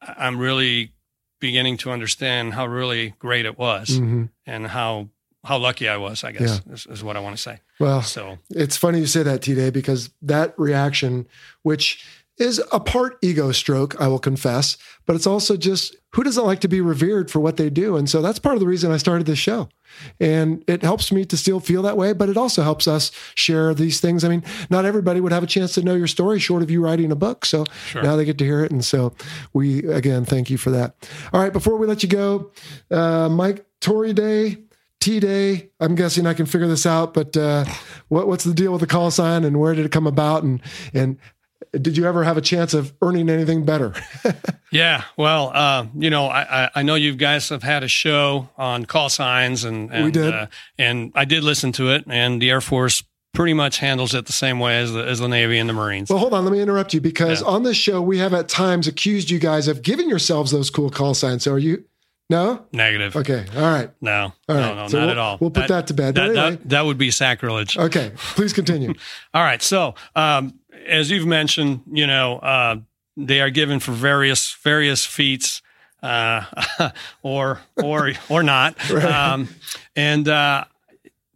I'm 0.00 0.38
really 0.38 0.92
beginning 1.40 1.76
to 1.78 1.90
understand 1.90 2.54
how 2.54 2.66
really 2.66 3.14
great 3.18 3.44
it 3.46 3.58
was 3.58 3.88
Mhm. 4.00 4.30
and 4.46 4.66
how 4.68 5.08
how 5.44 5.58
lucky 5.58 5.88
I 5.88 5.96
was. 5.96 6.22
I 6.24 6.32
guess 6.32 6.60
is, 6.70 6.86
is 6.86 7.02
what 7.04 7.16
I 7.16 7.20
want 7.20 7.36
to 7.36 7.42
say. 7.42 7.60
Well, 7.80 8.02
So 8.02 8.38
It's 8.50 8.76
funny 8.76 9.00
you 9.00 9.06
say 9.06 9.24
that, 9.24 9.42
T 9.42 9.54
Day, 9.54 9.70
because 9.70 10.10
that 10.22 10.54
reaction, 10.58 11.26
which 11.62 12.04
is 12.42 12.60
a 12.72 12.80
part 12.80 13.18
ego 13.22 13.52
stroke, 13.52 13.98
I 14.00 14.08
will 14.08 14.18
confess, 14.18 14.76
but 15.06 15.14
it's 15.14 15.26
also 15.26 15.56
just 15.56 15.96
who 16.14 16.24
doesn't 16.24 16.44
like 16.44 16.60
to 16.60 16.68
be 16.68 16.80
revered 16.80 17.30
for 17.30 17.38
what 17.38 17.56
they 17.56 17.70
do? 17.70 17.96
And 17.96 18.10
so 18.10 18.20
that's 18.20 18.38
part 18.38 18.54
of 18.54 18.60
the 18.60 18.66
reason 18.66 18.90
I 18.90 18.96
started 18.96 19.26
this 19.26 19.38
show. 19.38 19.68
And 20.18 20.64
it 20.66 20.82
helps 20.82 21.12
me 21.12 21.24
to 21.26 21.36
still 21.36 21.60
feel 21.60 21.82
that 21.82 21.96
way, 21.96 22.12
but 22.12 22.28
it 22.28 22.36
also 22.36 22.62
helps 22.62 22.88
us 22.88 23.12
share 23.34 23.74
these 23.74 24.00
things. 24.00 24.24
I 24.24 24.28
mean, 24.28 24.42
not 24.68 24.84
everybody 24.84 25.20
would 25.20 25.32
have 25.32 25.44
a 25.44 25.46
chance 25.46 25.74
to 25.74 25.82
know 25.82 25.94
your 25.94 26.08
story 26.08 26.38
short 26.38 26.62
of 26.62 26.70
you 26.70 26.82
writing 26.82 27.12
a 27.12 27.16
book. 27.16 27.46
So 27.46 27.64
now 28.02 28.16
they 28.16 28.24
get 28.24 28.38
to 28.38 28.44
hear 28.44 28.64
it. 28.64 28.72
And 28.72 28.84
so 28.84 29.14
we, 29.52 29.86
again, 29.86 30.24
thank 30.24 30.50
you 30.50 30.58
for 30.58 30.70
that. 30.70 30.96
All 31.32 31.40
right, 31.40 31.52
before 31.52 31.76
we 31.76 31.86
let 31.86 32.02
you 32.02 32.08
go, 32.08 32.50
uh, 32.90 33.28
Mike, 33.28 33.64
Tory 33.80 34.12
Day, 34.12 34.58
T 35.00 35.20
Day. 35.20 35.70
I'm 35.80 35.94
guessing 35.94 36.26
I 36.26 36.34
can 36.34 36.46
figure 36.46 36.68
this 36.68 36.86
out, 36.86 37.14
but 37.14 37.36
uh, 37.36 37.64
what, 38.08 38.28
what's 38.28 38.44
the 38.44 38.54
deal 38.54 38.72
with 38.72 38.80
the 38.80 38.86
call 38.86 39.10
sign 39.10 39.44
and 39.44 39.58
where 39.58 39.74
did 39.74 39.84
it 39.84 39.92
come 39.92 40.06
about? 40.06 40.42
And 40.42 40.60
and 40.94 41.18
did 41.80 41.96
you 41.96 42.06
ever 42.06 42.22
have 42.24 42.36
a 42.36 42.40
chance 42.42 42.74
of 42.74 42.92
earning 43.02 43.28
anything 43.30 43.64
better? 43.64 43.94
Yeah, 44.74 45.04
well, 45.18 45.50
uh, 45.54 45.84
you 45.94 46.08
know, 46.08 46.28
I, 46.28 46.64
I, 46.64 46.70
I 46.76 46.82
know 46.82 46.94
you 46.94 47.14
guys 47.14 47.50
have 47.50 47.62
had 47.62 47.82
a 47.82 47.88
show 47.88 48.48
on 48.56 48.86
call 48.86 49.10
signs, 49.10 49.64
and, 49.64 49.92
and 49.92 50.14
did. 50.14 50.32
uh, 50.32 50.46
and 50.78 51.12
I 51.14 51.26
did 51.26 51.44
listen 51.44 51.72
to 51.72 51.90
it, 51.90 52.04
and 52.06 52.40
the 52.40 52.48
Air 52.48 52.62
Force 52.62 53.02
pretty 53.34 53.52
much 53.52 53.80
handles 53.80 54.14
it 54.14 54.24
the 54.24 54.32
same 54.32 54.58
way 54.60 54.78
as 54.80 54.90
the, 54.94 55.04
as 55.04 55.18
the 55.18 55.28
Navy 55.28 55.58
and 55.58 55.68
the 55.68 55.74
Marines. 55.74 56.08
well, 56.08 56.18
hold 56.20 56.32
on. 56.32 56.44
Let 56.46 56.52
me 56.52 56.60
interrupt 56.62 56.94
you 56.94 57.02
because 57.02 57.42
Yeah. 57.42 57.48
on 57.48 57.64
this 57.64 57.76
show 57.76 58.00
we 58.00 58.16
have 58.16 58.32
at 58.32 58.48
times 58.48 58.86
accused 58.88 59.28
you 59.28 59.38
guys 59.38 59.68
of 59.68 59.82
giving 59.82 60.08
yourselves 60.08 60.52
those 60.52 60.70
cool 60.70 60.88
call 60.88 61.12
signs. 61.12 61.42
So 61.44 61.52
are 61.52 61.58
you? 61.58 61.84
No. 62.30 62.64
Negative. 62.72 63.14
Okay. 63.14 63.44
All 63.54 63.60
right. 63.62 63.90
No, 64.00 64.32
all 64.48 64.56
right. 64.56 64.58
no, 64.68 64.74
no, 64.74 64.88
So 64.88 64.98
not 65.00 65.02
we'll- 65.04 65.10
at 65.10 65.18
all. 65.18 65.36
we'll 65.38 65.50
put 65.50 65.68
that 65.68 65.88
to 65.88 65.92
bed. 65.94 66.14
That, 66.14 66.30
anyway. 66.30 66.50
that, 66.52 66.68
that 66.70 66.86
would 66.86 66.96
be 66.96 67.10
sacrilege. 67.10 67.76
Okay. 67.76 68.12
Please 68.16 68.54
continue. 68.54 68.94
All 69.34 69.42
right. 69.42 69.60
So, 69.60 69.96
um, 70.16 70.58
as 70.86 71.10
you've 71.10 71.26
mentioned, 71.26 71.82
you 71.90 72.06
know, 72.06 72.38
uh, 72.38 72.76
they 73.16 73.40
are 73.40 73.50
given 73.50 73.80
for 73.80 73.92
various 73.92 74.52
various 74.62 75.04
feats, 75.04 75.62
uh, 76.02 76.44
or 77.22 77.60
or 77.82 78.12
or 78.28 78.42
not. 78.42 78.76
Um, 78.90 79.48
and 79.96 80.28
uh, 80.28 80.64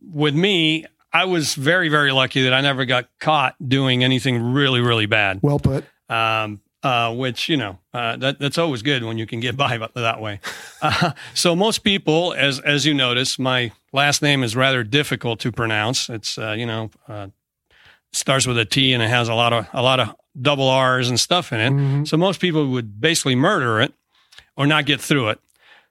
with 0.00 0.34
me, 0.34 0.86
I 1.12 1.24
was 1.24 1.54
very 1.54 1.88
very 1.88 2.12
lucky 2.12 2.42
that 2.42 2.52
I 2.52 2.60
never 2.60 2.84
got 2.84 3.08
caught 3.20 3.54
doing 3.66 4.04
anything 4.04 4.52
really 4.52 4.80
really 4.80 5.06
bad. 5.06 5.40
well 5.42 5.58
put. 5.58 5.84
Um, 6.08 6.60
uh, 6.82 7.12
which 7.12 7.48
you 7.48 7.56
know 7.56 7.78
uh, 7.92 8.16
that 8.16 8.38
that's 8.38 8.58
always 8.58 8.80
good 8.82 9.02
when 9.02 9.18
you 9.18 9.26
can 9.26 9.40
get 9.40 9.56
by 9.56 9.76
that 9.94 10.20
way. 10.20 10.40
Uh, 10.80 11.12
so 11.34 11.56
most 11.56 11.78
people, 11.80 12.32
as 12.34 12.60
as 12.60 12.86
you 12.86 12.94
notice, 12.94 13.38
my 13.38 13.72
last 13.92 14.22
name 14.22 14.44
is 14.44 14.54
rather 14.54 14.84
difficult 14.84 15.40
to 15.40 15.50
pronounce. 15.50 16.08
It's 16.08 16.38
uh, 16.38 16.52
you 16.52 16.64
know 16.66 16.90
uh, 17.08 17.28
starts 18.16 18.46
with 18.46 18.58
a 18.58 18.64
T 18.64 18.92
and 18.92 19.02
it 19.02 19.08
has 19.08 19.28
a 19.28 19.34
lot 19.34 19.52
of 19.52 19.66
a 19.72 19.82
lot 19.82 20.00
of 20.00 20.14
double 20.40 20.68
R's 20.68 21.08
and 21.08 21.18
stuff 21.18 21.52
in 21.52 21.60
it. 21.60 21.70
Mm-hmm. 21.70 22.04
So 22.04 22.16
most 22.16 22.40
people 22.40 22.68
would 22.68 23.00
basically 23.00 23.34
murder 23.34 23.80
it 23.80 23.94
or 24.56 24.66
not 24.66 24.86
get 24.86 25.00
through 25.00 25.30
it. 25.30 25.40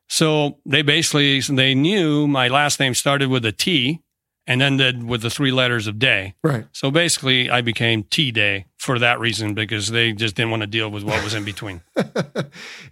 So 0.08 0.58
they 0.66 0.82
basically 0.82 1.40
they 1.42 1.74
knew 1.74 2.28
my 2.28 2.48
last 2.48 2.80
name 2.80 2.94
started 2.94 3.30
with 3.30 3.46
a 3.46 3.52
T 3.52 4.02
and 4.48 4.62
ended 4.62 5.04
with 5.04 5.22
the 5.22 5.30
three 5.30 5.52
letters 5.52 5.88
of 5.88 5.98
day. 5.98 6.36
Right. 6.44 6.66
So 6.72 6.92
basically, 6.92 7.50
I 7.50 7.62
became 7.62 8.04
T 8.04 8.32
Day 8.32 8.66
for 8.78 9.00
that 9.00 9.20
reason 9.20 9.54
because 9.56 9.90
they 9.90 10.12
just 10.12 10.36
didn't 10.36 10.52
want 10.52 10.62
to 10.62 10.68
deal 10.68 10.90
with 10.90 11.04
what 11.04 11.24
was 11.24 11.34
in 11.34 11.44
between. 11.44 11.82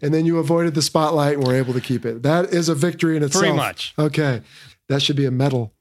And 0.01 0.13
then 0.13 0.25
you 0.25 0.37
avoided 0.39 0.73
the 0.75 0.81
spotlight 0.81 1.37
and 1.37 1.47
were 1.47 1.55
able 1.55 1.73
to 1.73 1.79
keep 1.79 2.05
it. 2.05 2.23
That 2.23 2.53
is 2.53 2.67
a 2.67 2.75
victory 2.75 3.15
in 3.15 3.23
itself. 3.23 3.41
Pretty 3.41 3.55
much. 3.55 3.93
Okay. 3.97 4.41
That 4.89 5.01
should 5.01 5.15
be 5.15 5.25
a 5.25 5.31
medal. 5.31 5.71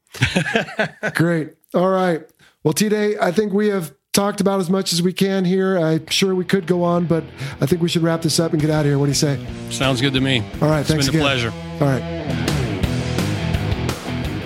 Great. 1.15 1.55
All 1.75 1.89
right. 1.89 2.23
Well, 2.65 2.73
T 2.73 2.89
Day, 2.89 3.17
I 3.21 3.33
think 3.33 3.53
we 3.53 3.69
have 3.69 3.93
talked 4.13 4.41
about 4.41 4.61
as 4.61 4.71
much 4.71 4.93
as 4.93 5.03
we 5.03 5.13
can 5.13 5.45
here. 5.45 5.77
I'm 5.77 6.07
sure 6.07 6.33
we 6.33 6.45
could 6.45 6.67
go 6.67 6.85
on, 6.85 7.07
but 7.07 7.25
I 7.61 7.67
think 7.67 7.83
we 7.83 7.89
should 7.89 8.03
wrap 8.03 8.23
this 8.23 8.39
up 8.39 8.53
and 8.53 8.61
get 8.61 8.71
out 8.71 8.81
of 8.81 8.87
here. 8.87 8.99
What 8.99 9.07
do 9.07 9.11
you 9.11 9.17
say? 9.17 9.45
Sounds 9.71 10.01
good 10.01 10.13
to 10.13 10.21
me. 10.21 10.45
All 10.61 10.69
right. 10.69 10.81
It's 10.81 10.89
thanks 10.89 11.09
been 11.09 11.19
a 11.19 11.23
pleasure. 11.23 11.51
All 11.51 11.89
right. 11.89 12.03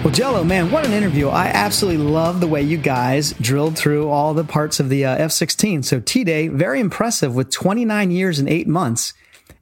Well, 0.02 0.14
Jello, 0.14 0.44
man, 0.44 0.70
what 0.70 0.86
an 0.86 0.92
interview. 0.92 1.28
I 1.28 1.48
absolutely 1.48 2.04
love 2.06 2.40
the 2.40 2.46
way 2.46 2.62
you 2.62 2.78
guys 2.78 3.32
drilled 3.40 3.76
through 3.76 4.08
all 4.08 4.32
the 4.32 4.44
parts 4.44 4.80
of 4.80 4.88
the 4.88 5.04
uh, 5.04 5.16
F 5.16 5.32
16. 5.32 5.82
So, 5.82 6.00
T 6.00 6.24
Day, 6.24 6.48
very 6.48 6.80
impressive 6.80 7.34
with 7.34 7.50
29 7.50 8.10
years 8.12 8.38
and 8.38 8.48
eight 8.48 8.68
months. 8.68 9.12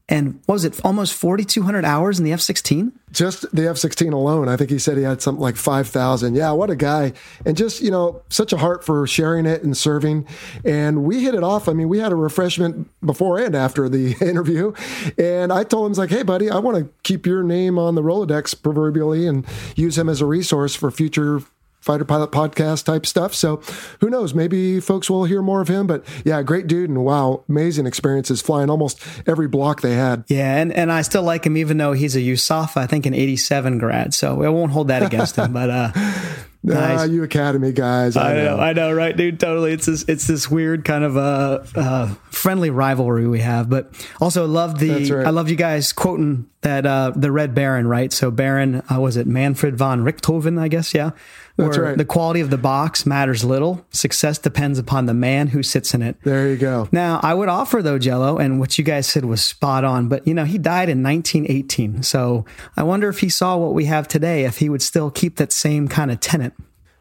And 0.06 0.40
what 0.44 0.56
was 0.56 0.64
it, 0.66 0.78
almost 0.84 1.14
4,200 1.14 1.82
hours 1.82 2.18
in 2.18 2.26
the 2.26 2.32
F 2.32 2.40
16? 2.40 2.92
Just 3.10 3.50
the 3.56 3.68
F 3.68 3.78
16 3.78 4.12
alone, 4.12 4.48
I 4.48 4.56
think 4.56 4.68
he 4.68 4.78
said 4.78 4.98
he 4.98 5.02
had 5.02 5.22
something 5.22 5.40
like 5.40 5.56
5,000. 5.56 6.34
Yeah, 6.34 6.50
what 6.50 6.68
a 6.68 6.76
guy. 6.76 7.14
And 7.46 7.56
just, 7.56 7.80
you 7.80 7.90
know, 7.90 8.20
such 8.28 8.52
a 8.52 8.58
heart 8.58 8.84
for 8.84 9.06
sharing 9.06 9.46
it 9.46 9.62
and 9.62 9.74
serving. 9.74 10.26
And 10.62 11.04
we 11.04 11.22
hit 11.22 11.34
it 11.34 11.42
off. 11.42 11.70
I 11.70 11.72
mean, 11.72 11.88
we 11.88 12.00
had 12.00 12.12
a 12.12 12.16
refreshment 12.16 12.90
before 13.00 13.38
and 13.38 13.54
after 13.54 13.88
the 13.88 14.14
interview. 14.20 14.74
And 15.16 15.50
I 15.50 15.64
told 15.64 15.90
him, 15.90 15.94
like, 15.96 16.10
hey, 16.10 16.22
buddy, 16.22 16.50
I 16.50 16.58
want 16.58 16.76
to 16.76 16.90
keep 17.02 17.24
your 17.24 17.42
name 17.42 17.78
on 17.78 17.94
the 17.94 18.02
Rolodex 18.02 18.60
proverbially 18.60 19.26
and 19.26 19.46
use 19.74 19.96
him 19.96 20.10
as 20.10 20.20
a 20.20 20.26
resource 20.26 20.74
for 20.74 20.90
future 20.90 21.40
fighter 21.84 22.04
pilot 22.04 22.30
podcast 22.30 22.84
type 22.84 23.04
stuff. 23.04 23.34
So 23.34 23.56
who 24.00 24.08
knows? 24.08 24.32
Maybe 24.32 24.80
folks 24.80 25.10
will 25.10 25.24
hear 25.24 25.42
more 25.42 25.60
of 25.60 25.68
him. 25.68 25.86
But 25.86 26.04
yeah, 26.24 26.42
great 26.42 26.66
dude. 26.66 26.88
And 26.88 27.04
wow, 27.04 27.44
amazing 27.48 27.86
experiences 27.86 28.40
flying 28.40 28.70
almost 28.70 29.00
every 29.26 29.48
block 29.48 29.82
they 29.82 29.94
had. 29.94 30.24
Yeah, 30.28 30.56
and, 30.56 30.72
and 30.72 30.90
I 30.90 31.02
still 31.02 31.22
like 31.22 31.44
him, 31.44 31.58
even 31.58 31.76
though 31.76 31.92
he's 31.92 32.16
a 32.16 32.20
USAFA, 32.20 32.78
I 32.78 32.86
think 32.86 33.04
an 33.04 33.12
87 33.12 33.78
grad. 33.78 34.14
So 34.14 34.42
I 34.42 34.48
won't 34.48 34.72
hold 34.72 34.88
that 34.88 35.02
against 35.02 35.36
him. 35.36 35.52
But 35.52 35.68
uh, 35.68 35.92
nice. 36.62 37.00
Ah, 37.00 37.04
you 37.04 37.22
Academy 37.22 37.72
guys. 37.72 38.16
I, 38.16 38.30
I 38.30 38.34
know, 38.34 38.44
know. 38.44 38.62
I 38.62 38.72
know, 38.72 38.92
right, 38.92 39.14
dude? 39.14 39.38
Totally. 39.38 39.72
It's 39.72 39.84
this, 39.84 40.04
it's 40.08 40.26
this 40.26 40.50
weird 40.50 40.86
kind 40.86 41.04
of 41.04 41.18
uh, 41.18 41.64
uh, 41.74 42.14
friendly 42.30 42.70
rivalry 42.70 43.28
we 43.28 43.40
have, 43.40 43.68
but 43.68 43.94
also 44.22 44.46
love 44.46 44.78
the. 44.78 45.12
Right. 45.12 45.26
I 45.26 45.30
love 45.30 45.50
you 45.50 45.56
guys 45.56 45.92
quoting 45.92 46.48
that 46.64 46.86
uh, 46.86 47.12
the 47.14 47.30
Red 47.30 47.54
Baron, 47.54 47.86
right? 47.86 48.12
So 48.12 48.30
Baron, 48.30 48.82
uh, 48.90 48.98
was 48.98 49.16
it 49.16 49.26
Manfred 49.26 49.76
von 49.76 50.02
Richthofen? 50.02 50.58
I 50.58 50.68
guess, 50.68 50.94
yeah. 50.94 51.10
That's 51.56 51.78
right. 51.78 51.96
The 51.96 52.06
quality 52.06 52.40
of 52.40 52.50
the 52.50 52.58
box 52.58 53.06
matters 53.06 53.44
little. 53.44 53.86
Success 53.90 54.38
depends 54.38 54.78
upon 54.78 55.06
the 55.06 55.14
man 55.14 55.48
who 55.48 55.62
sits 55.62 55.94
in 55.94 56.02
it. 56.02 56.16
There 56.24 56.48
you 56.48 56.56
go. 56.56 56.88
Now, 56.90 57.20
I 57.22 57.34
would 57.34 57.48
offer 57.48 57.80
though, 57.82 57.98
Jello, 57.98 58.38
and 58.38 58.58
what 58.58 58.76
you 58.76 58.82
guys 58.82 59.06
said 59.06 59.26
was 59.26 59.44
spot 59.44 59.84
on, 59.84 60.08
but 60.08 60.26
you 60.26 60.34
know, 60.34 60.44
he 60.44 60.58
died 60.58 60.88
in 60.88 61.02
1918. 61.02 62.02
So 62.02 62.44
I 62.76 62.82
wonder 62.82 63.08
if 63.08 63.20
he 63.20 63.28
saw 63.28 63.56
what 63.56 63.74
we 63.74 63.84
have 63.84 64.08
today, 64.08 64.44
if 64.44 64.58
he 64.58 64.68
would 64.68 64.82
still 64.82 65.10
keep 65.10 65.36
that 65.36 65.52
same 65.52 65.86
kind 65.86 66.10
of 66.10 66.18
tenet. 66.18 66.54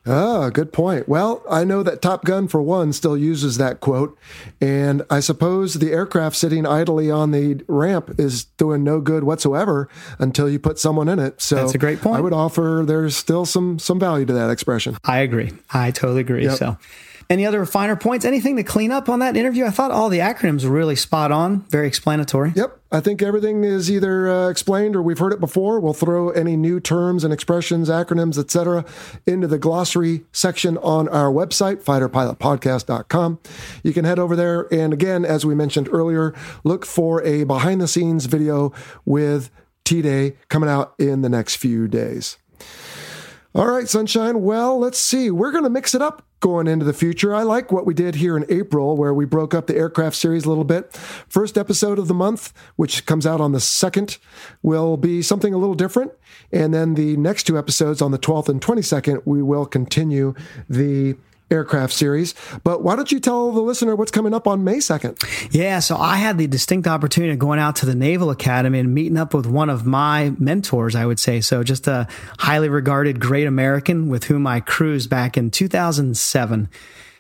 Oh, 0.06 0.50
good 0.50 0.74
point. 0.74 1.08
Well, 1.08 1.44
I 1.50 1.64
know 1.64 1.82
that 1.82 2.02
Top 2.02 2.26
Gun, 2.26 2.50
for 2.50 2.62
one, 2.62 2.92
still 2.92 3.16
uses 3.16 3.58
that 3.58 3.80
quote. 3.80 4.18
And 4.60 5.02
I 5.10 5.22
suppose 5.22 5.76
the 5.76 5.92
aircraft 5.92 6.36
sitting 6.36 6.66
idly 6.66 7.10
on 7.10 7.32
the 7.32 7.64
ramp 7.68 8.20
is 8.20 8.44
doing 8.58 8.84
no 8.84 9.00
good 9.00 9.24
whatsoever 9.24 9.88
until 10.20 10.50
you 10.50 10.60
put 10.60 10.78
someone 10.78 11.08
in 11.08 11.20
it. 11.20 11.42
So 11.42 11.56
That's 11.56 11.76
a 11.76 11.78
great 11.78 12.02
point. 12.02 12.18
I 12.18 12.22
would 12.22 12.34
offer 12.34 12.84
there's 12.86 13.16
still 13.16 13.46
some 13.46 13.80
some 13.80 14.00
value 14.00 14.26
to 14.26 14.34
that 14.34 14.50
expression. 14.50 14.98
I 15.06 15.20
agree. 15.20 15.52
I 15.74 15.92
totally 15.92 16.22
agree. 16.22 16.44
Yep. 16.44 16.58
So, 16.58 16.78
Any 17.30 17.46
other 17.46 17.66
finer 17.66 17.96
points? 17.96 18.26
Anything 18.26 18.56
to 18.58 18.64
clean 18.64 18.92
up 18.92 19.10
on 19.10 19.20
that 19.20 19.36
interview? 19.36 19.66
I 19.66 19.70
thought 19.70 19.92
all 19.92 20.10
the 20.10 20.20
acronyms 20.20 20.64
were 20.64 20.72
really 20.72 20.96
spot 20.96 21.32
on, 21.32 21.62
very 21.70 21.88
explanatory. 21.88 22.54
Yep. 22.56 22.80
I 22.92 23.00
think 23.00 23.24
everything 23.24 23.64
is 23.64 23.90
either 23.90 24.30
uh, 24.30 24.50
explained 24.50 24.96
or 24.96 25.02
we've 25.02 25.18
heard 25.18 25.34
it 25.34 25.40
before. 25.40 25.80
We'll 25.80 25.94
throw 25.94 26.30
any 26.30 26.56
new 26.56 26.80
terms 26.80 27.24
and 27.24 27.34
expressions, 27.34 27.90
acronyms, 27.90 28.38
etc., 28.38 28.86
into 29.26 29.48
the 29.48 29.58
glossary 29.58 30.26
section 30.32 30.78
on 30.78 31.10
our 31.10 31.32
website, 31.32 31.84
fighterpilotpodcast.com. 31.84 33.40
You 33.84 33.94
can 33.94 34.06
head 34.06 34.20
over 34.20 34.36
there. 34.36 34.72
And 34.72 34.94
again, 34.94 35.26
as 35.26 35.46
we 35.46 35.56
mentioned 35.56 35.90
earlier, 35.92 36.36
look 36.64 36.86
for 36.86 37.24
a 37.24 37.46
behind 37.46 37.82
the 37.82 37.88
scenes 37.88 38.26
video 38.26 38.72
with 39.06 39.50
T 39.84 40.02
Day 40.02 40.38
coming 40.50 40.70
out 40.70 40.94
in 41.00 41.22
the 41.22 41.30
next 41.30 41.56
few 41.56 41.88
days. 41.88 42.38
All 43.56 43.68
right, 43.68 43.88
Sunshine. 43.88 44.42
Well, 44.42 44.80
let's 44.80 44.98
see. 44.98 45.30
We're 45.30 45.52
going 45.52 45.64
to 45.64 45.70
mix 45.70 45.94
it 45.94 46.02
up 46.02 46.26
going 46.40 46.66
into 46.66 46.86
the 46.86 46.94
future. 46.94 47.36
I 47.36 47.44
like 47.44 47.72
what 47.72 47.86
we 47.86 47.94
did 47.94 48.16
here 48.16 48.36
in 48.36 48.48
April, 48.50 48.98
where 48.98 49.14
we 49.14 49.26
broke 49.26 49.54
up 49.54 49.68
the 49.68 49.76
aircraft 49.76 50.16
series 50.16 50.46
a 50.46 50.50
little 50.50 50.64
bit. 50.64 50.92
First 51.30 51.56
episode 51.56 52.00
of 52.00 52.08
the 52.08 52.16
month, 52.16 52.52
which 52.78 53.06
comes 53.06 53.28
out 53.28 53.40
on 53.40 53.52
the 53.52 53.60
2nd, 53.60 54.18
will 54.64 54.98
be 54.98 55.22
something 55.22 55.54
a 55.54 55.60
little 55.60 55.76
different. 55.76 56.14
And 56.52 56.74
then 56.74 56.96
the 56.96 57.16
next 57.18 57.44
two 57.44 57.56
episodes 57.56 58.02
on 58.02 58.10
the 58.10 58.18
12th 58.18 58.50
and 58.50 58.60
22nd, 58.60 59.22
we 59.24 59.44
will 59.44 59.68
continue 59.68 60.34
the 60.68 61.16
aircraft 61.54 61.94
series. 61.94 62.36
But 62.64 62.84
why 62.84 62.96
don't 62.96 63.12
you 63.12 63.20
tell 63.20 63.52
the 63.52 63.62
listener 63.62 63.96
what's 63.96 64.12
coming 64.12 64.34
up 64.34 64.48
on 64.48 64.64
May 64.64 64.78
2nd? 64.78 65.54
Yeah, 65.54 65.80
so 65.80 65.96
I 65.98 66.18
had 66.18 66.38
the 66.38 66.48
distinct 66.48 66.88
opportunity 66.88 67.32
of 67.32 67.40
going 67.40 67.60
out 67.60 67.78
to 67.78 67.86
the 67.86 67.96
Naval 67.96 68.30
Academy 68.30 68.80
and 68.80 68.94
meeting 68.94 69.18
up 69.18 69.34
with 69.34 69.46
one 69.46 69.70
of 69.70 69.86
my 69.86 70.34
mentors, 70.38 70.96
I 70.96 71.06
would 71.06 71.20
say. 71.20 71.40
So 71.40 71.64
just 71.64 71.88
a 71.88 72.08
highly 72.40 72.70
regarded 72.70 73.20
great 73.20 73.48
American 73.48 74.10
with 74.10 74.26
whom 74.26 74.46
I 74.48 74.60
cruised 74.60 75.10
back 75.10 75.38
in 75.38 75.52
2007. 75.52 76.70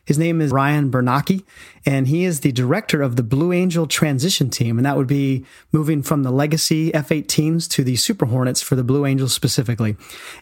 His 0.06 0.20
name 0.20 0.42
is 0.42 0.52
Ryan 0.52 0.92
Bernacki, 0.92 1.44
and 1.86 2.08
he 2.08 2.26
is 2.26 2.42
the 2.42 2.52
director 2.52 3.02
of 3.02 3.16
the 3.16 3.24
Blue 3.24 3.54
Angel 3.54 3.88
transition 3.88 4.50
team. 4.50 4.78
And 4.78 4.86
that 4.86 4.98
would 4.98 5.08
be 5.08 5.46
moving 5.72 6.04
from 6.04 6.24
the 6.24 6.32
legacy 6.32 6.94
F 6.94 7.10
18s 7.10 7.70
to 7.72 7.86
the 7.86 7.96
Super 7.96 8.26
Hornets 8.26 8.62
for 8.62 8.76
the 8.76 8.84
Blue 8.84 9.06
Angels 9.06 9.34
specifically. 9.34 9.96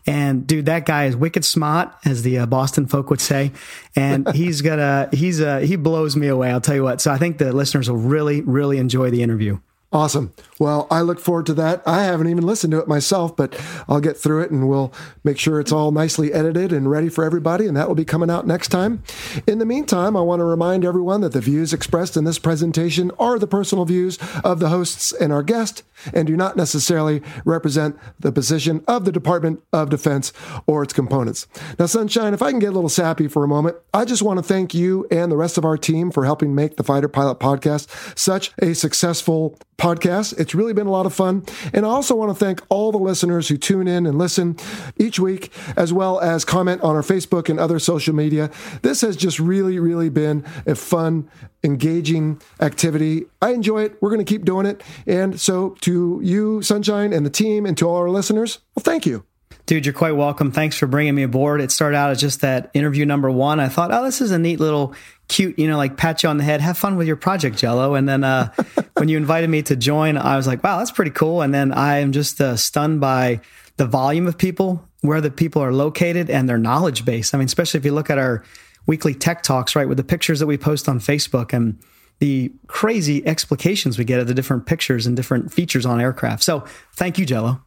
And 0.08 0.48
dude, 0.48 0.66
that 0.66 0.88
guy 0.88 1.06
is 1.06 1.16
wicked 1.16 1.46
smart, 1.46 1.94
as 2.06 2.24
the 2.24 2.40
uh, 2.40 2.46
Boston 2.48 2.88
folk 2.88 3.12
would 3.12 3.22
say. 3.22 3.52
And 3.96 4.28
he's 4.36 4.62
gonna, 4.62 5.10
he's, 5.14 5.40
uh, 5.40 5.60
he 5.60 5.76
blows 5.76 6.16
me 6.16 6.28
away. 6.28 6.50
I'll 6.50 6.62
tell 6.62 6.76
you 6.76 6.84
what. 6.84 7.00
So 7.00 7.12
I 7.12 7.18
think 7.18 7.38
the 7.38 7.54
listeners 7.54 7.88
will 7.88 7.98
really, 7.98 8.42
really 8.42 8.80
enjoy 8.80 9.12
the 9.12 9.22
interview. 9.22 9.60
Awesome. 9.94 10.34
Well, 10.58 10.88
I 10.90 11.02
look 11.02 11.20
forward 11.20 11.48
to 11.48 11.54
that. 11.56 11.84
I 11.86 12.04
haven't 12.04 12.30
even 12.30 12.46
listened 12.46 12.72
to 12.72 12.80
it 12.80 12.88
myself, 12.88 13.36
but 13.36 13.60
I'll 13.90 14.00
get 14.00 14.16
through 14.16 14.44
it 14.44 14.52
and 14.52 14.70
we'll 14.70 14.94
make 15.26 15.38
sure 15.38 15.60
it's 15.60 15.74
all 15.74 15.92
nicely 15.92 16.32
edited 16.32 16.72
and 16.72 16.90
ready 16.90 17.10
for 17.10 17.26
everybody, 17.26 17.68
and 17.68 17.76
that 17.76 17.90
will 17.90 17.96
be 17.96 18.06
coming 18.06 18.30
out 18.30 18.48
next 18.48 18.70
time. 18.70 19.04
In 19.46 19.60
the 19.60 19.66
meantime, 19.66 20.16
I 20.16 20.22
want 20.22 20.40
to 20.40 20.46
remind 20.46 20.86
everyone 20.86 21.22
that 21.22 21.34
the 21.34 21.42
views 21.42 21.74
expressed 21.74 22.16
in 22.16 22.24
this 22.24 22.40
presentation 22.40 23.12
are 23.20 23.38
the 23.38 23.48
personal 23.48 23.84
views 23.84 24.18
of 24.46 24.60
the 24.60 24.70
hosts 24.70 25.12
and 25.12 25.34
our 25.34 25.44
guest 25.44 25.84
and 26.14 26.28
do 26.28 26.38
not 26.38 26.56
necessarily 26.56 27.22
represent 27.44 27.98
the 28.20 28.32
position 28.32 28.84
of 28.88 29.06
the 29.06 29.12
Department 29.12 29.62
of 29.74 29.90
Defense 29.90 30.32
or 30.68 30.84
its 30.84 30.94
components. 30.94 31.48
Now, 31.78 31.86
Sunshine, 31.88 32.34
if 32.34 32.42
I 32.42 32.52
can 32.52 32.60
get 32.60 32.70
a 32.70 32.76
little 32.76 32.90
sappy 32.90 33.28
for 33.28 33.44
a 33.44 33.48
moment, 33.48 33.78
I 33.94 34.06
just 34.06 34.24
want 34.24 34.38
to 34.38 34.44
thank 34.44 34.74
you 34.74 35.08
and 35.12 35.32
the 35.32 35.38
rest 35.38 35.58
of 35.58 35.66
our 35.66 35.78
team 35.78 36.12
for 36.12 36.26
helping 36.26 36.56
make 36.56 36.78
the 36.78 36.84
Fighter 36.84 37.08
Pilot 37.08 37.40
podcast 37.40 38.18
such 38.18 38.52
a 38.62 38.74
successful 38.74 39.58
podcast. 39.82 40.40
It's 40.40 40.54
really 40.54 40.74
been 40.74 40.86
a 40.86 40.92
lot 40.92 41.08
of 41.08 41.14
fun. 41.14 41.44
And 41.74 41.86
I 41.86 41.90
also 41.90 42.16
want 42.16 42.30
to 42.30 42.46
thank 42.46 42.62
all 42.70 42.92
the 42.92 43.00
listeners 43.00 43.48
who 43.48 43.58
tune 43.58 43.88
in 43.88 44.06
and 44.06 44.18
listen 44.18 44.56
each 44.98 45.20
week, 45.20 45.52
as 45.76 45.92
well 45.92 46.20
as 46.20 46.46
comment 46.46 46.82
on 46.82 46.96
our 46.96 47.02
Facebook 47.02 47.50
and 47.50 47.60
other 47.60 47.80
social 47.80 48.14
media. 48.14 48.52
This 48.84 49.02
has 49.02 49.18
just 49.18 49.40
really, 49.40 49.80
really 49.80 50.10
been 50.10 50.46
a 50.68 50.76
fun, 50.76 51.28
engaging 51.64 52.40
activity. 52.60 53.26
I 53.42 53.52
enjoy 53.54 53.84
it. 53.84 54.02
We're 54.02 54.10
going 54.10 54.24
to 54.24 54.32
keep 54.32 54.46
doing 54.46 54.68
it. 54.68 54.84
And 55.08 55.40
so 55.40 55.76
to 55.82 56.20
you, 56.24 56.62
Sunshine, 56.62 57.12
and 57.12 57.26
the 57.26 57.32
team, 57.32 57.66
and 57.66 57.76
to 57.80 57.90
all 57.90 57.98
our 57.98 58.10
listeners, 58.10 58.60
well, 58.76 58.84
thank 58.84 59.08
you. 59.08 59.26
Dude, 59.72 59.86
you're 59.86 59.94
quite 59.94 60.18
welcome. 60.18 60.52
Thanks 60.52 60.78
for 60.78 60.86
bringing 60.86 61.16
me 61.16 61.24
aboard. 61.24 61.62
It 61.62 61.72
started 61.72 61.96
out 61.96 62.12
as 62.12 62.20
just 62.20 62.42
that 62.42 62.70
interview 62.74 63.06
number 63.06 63.32
one. 63.32 63.62
I 63.62 63.70
thought, 63.70 63.90
oh, 63.94 64.04
this 64.04 64.20
is 64.20 64.32
a 64.32 64.38
neat 64.38 64.60
little 64.60 64.94
cute, 65.30 65.58
you 65.58 65.66
know, 65.66 65.78
like 65.78 65.96
pat 65.96 66.24
you 66.24 66.28
on 66.28 66.36
the 66.36 66.44
head, 66.44 66.60
have 66.60 66.78
fun 66.78 66.98
with 66.98 67.08
your 67.08 67.16
project, 67.16 67.58
Jello. 67.58 67.96
And 67.96 68.06
then 68.06 68.26
uh, 68.26 68.52
when 68.98 69.08
you 69.08 69.16
invited 69.16 69.50
me 69.50 69.62
to 69.62 69.78
join, 69.78 70.18
I 70.18 70.36
was 70.36 70.46
like, 70.46 70.62
wow, 70.62 70.80
that's 70.80 70.92
pretty 70.92 71.12
cool. 71.12 71.42
And 71.42 71.54
then 71.54 71.72
I 71.72 72.00
am 72.00 72.12
just 72.12 72.42
uh, 72.42 72.58
stunned 72.58 73.00
by 73.00 73.40
the 73.78 73.86
volume 73.86 74.28
of 74.28 74.38
people, 74.38 74.84
where 75.00 75.22
the 75.22 75.32
people 75.32 75.64
are 75.64 75.72
located, 75.72 76.30
and 76.30 76.50
their 76.50 76.58
knowledge 76.58 77.06
base. 77.06 77.34
I 77.34 77.38
mean, 77.38 77.46
especially 77.46 77.78
if 77.78 77.86
you 77.86 77.94
look 77.94 78.10
at 78.10 78.18
our 78.18 78.44
weekly 78.88 79.14
tech 79.14 79.42
talks, 79.42 79.74
right, 79.74 79.88
with 79.88 79.96
the 79.96 80.04
pictures 80.04 80.42
that 80.42 80.48
we 80.48 80.58
post 80.58 80.90
on 80.90 81.00
Facebook 81.00 81.54
and 81.54 81.80
the 82.20 82.52
crazy 82.68 83.26
explications 83.26 83.98
we 83.98 84.04
get 84.04 84.20
of 84.20 84.28
the 84.28 84.34
different 84.34 84.66
pictures 84.66 85.08
and 85.08 85.16
different 85.16 85.54
features 85.54 85.86
on 85.86 86.02
aircraft. 86.02 86.44
So 86.44 86.66
thank 86.92 87.18
you, 87.18 87.26
Jello. 87.26 87.62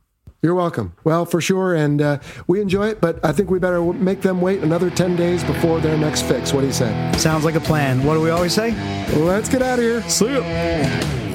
You're 0.44 0.54
welcome. 0.54 0.92
Well, 1.04 1.24
for 1.24 1.40
sure. 1.40 1.74
And 1.74 2.02
uh, 2.02 2.18
we 2.46 2.60
enjoy 2.60 2.88
it, 2.88 3.00
but 3.00 3.24
I 3.24 3.32
think 3.32 3.48
we 3.48 3.58
better 3.58 3.82
make 3.94 4.20
them 4.20 4.42
wait 4.42 4.62
another 4.62 4.90
10 4.90 5.16
days 5.16 5.42
before 5.42 5.80
their 5.80 5.96
next 5.96 6.20
fix. 6.24 6.52
What 6.52 6.60
do 6.60 6.66
you 6.66 6.72
say? 6.74 7.12
Sounds 7.16 7.46
like 7.46 7.54
a 7.54 7.60
plan. 7.60 8.04
What 8.04 8.12
do 8.12 8.20
we 8.20 8.28
always 8.28 8.52
say? 8.52 8.72
Let's 9.16 9.48
get 9.48 9.62
out 9.62 9.78
of 9.78 9.84
here. 9.86 10.02
See 10.02 10.26
ya. 10.26 10.40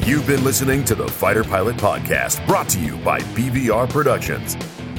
You've 0.06 0.28
been 0.28 0.44
listening 0.44 0.84
to 0.86 0.94
the 0.94 1.08
Fighter 1.08 1.44
Pilot 1.44 1.76
Podcast, 1.78 2.46
brought 2.46 2.70
to 2.70 2.80
you 2.80 2.98
by 2.98 3.20
BVR 3.34 3.90
Productions. 3.90 4.56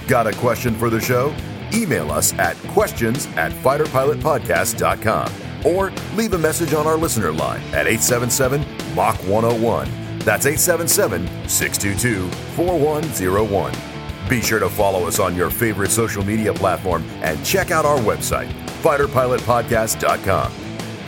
Got 0.09 0.27
a 0.27 0.33
question 0.39 0.75
for 0.75 0.91
the 0.91 1.01
show? 1.01 1.33
Email 1.73 2.11
us 2.11 2.33
at 2.33 2.57
questions 2.73 3.27
at 3.37 3.53
fighterpilotpodcast.com 3.63 5.33
or 5.65 5.93
leave 6.17 6.33
a 6.33 6.39
message 6.39 6.75
on 6.75 6.89
our 6.89 6.97
listener 6.97 7.31
line 7.31 7.61
at 7.67 7.87
877 7.87 8.67
Mach 8.97 9.15
101. 9.29 9.89
That's 10.19 10.47
877 10.47 11.49
622 11.49 12.29
4101. 12.57 13.90
Be 14.31 14.41
sure 14.41 14.61
to 14.61 14.69
follow 14.69 15.09
us 15.09 15.19
on 15.19 15.35
your 15.35 15.51
favorite 15.51 15.91
social 15.91 16.25
media 16.25 16.55
platform 16.55 17.05
and 17.21 17.45
check 17.45 17.73
out 17.73 17.85
our 17.85 17.99
website, 17.99 18.49
fighterpilotpodcast.com. 18.81 20.53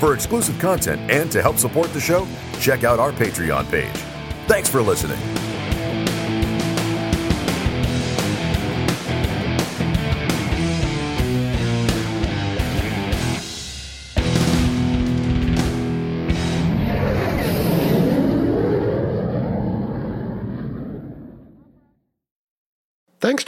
For 0.01 0.13
exclusive 0.13 0.59
content 0.59 1.09
and 1.09 1.31
to 1.31 1.41
help 1.41 1.57
support 1.57 1.93
the 1.93 2.01
show, 2.01 2.27
check 2.59 2.83
out 2.83 2.99
our 2.99 3.13
Patreon 3.13 3.71
page. 3.71 3.95
Thanks 4.49 4.69
for 4.69 4.83
listening. 4.83 5.42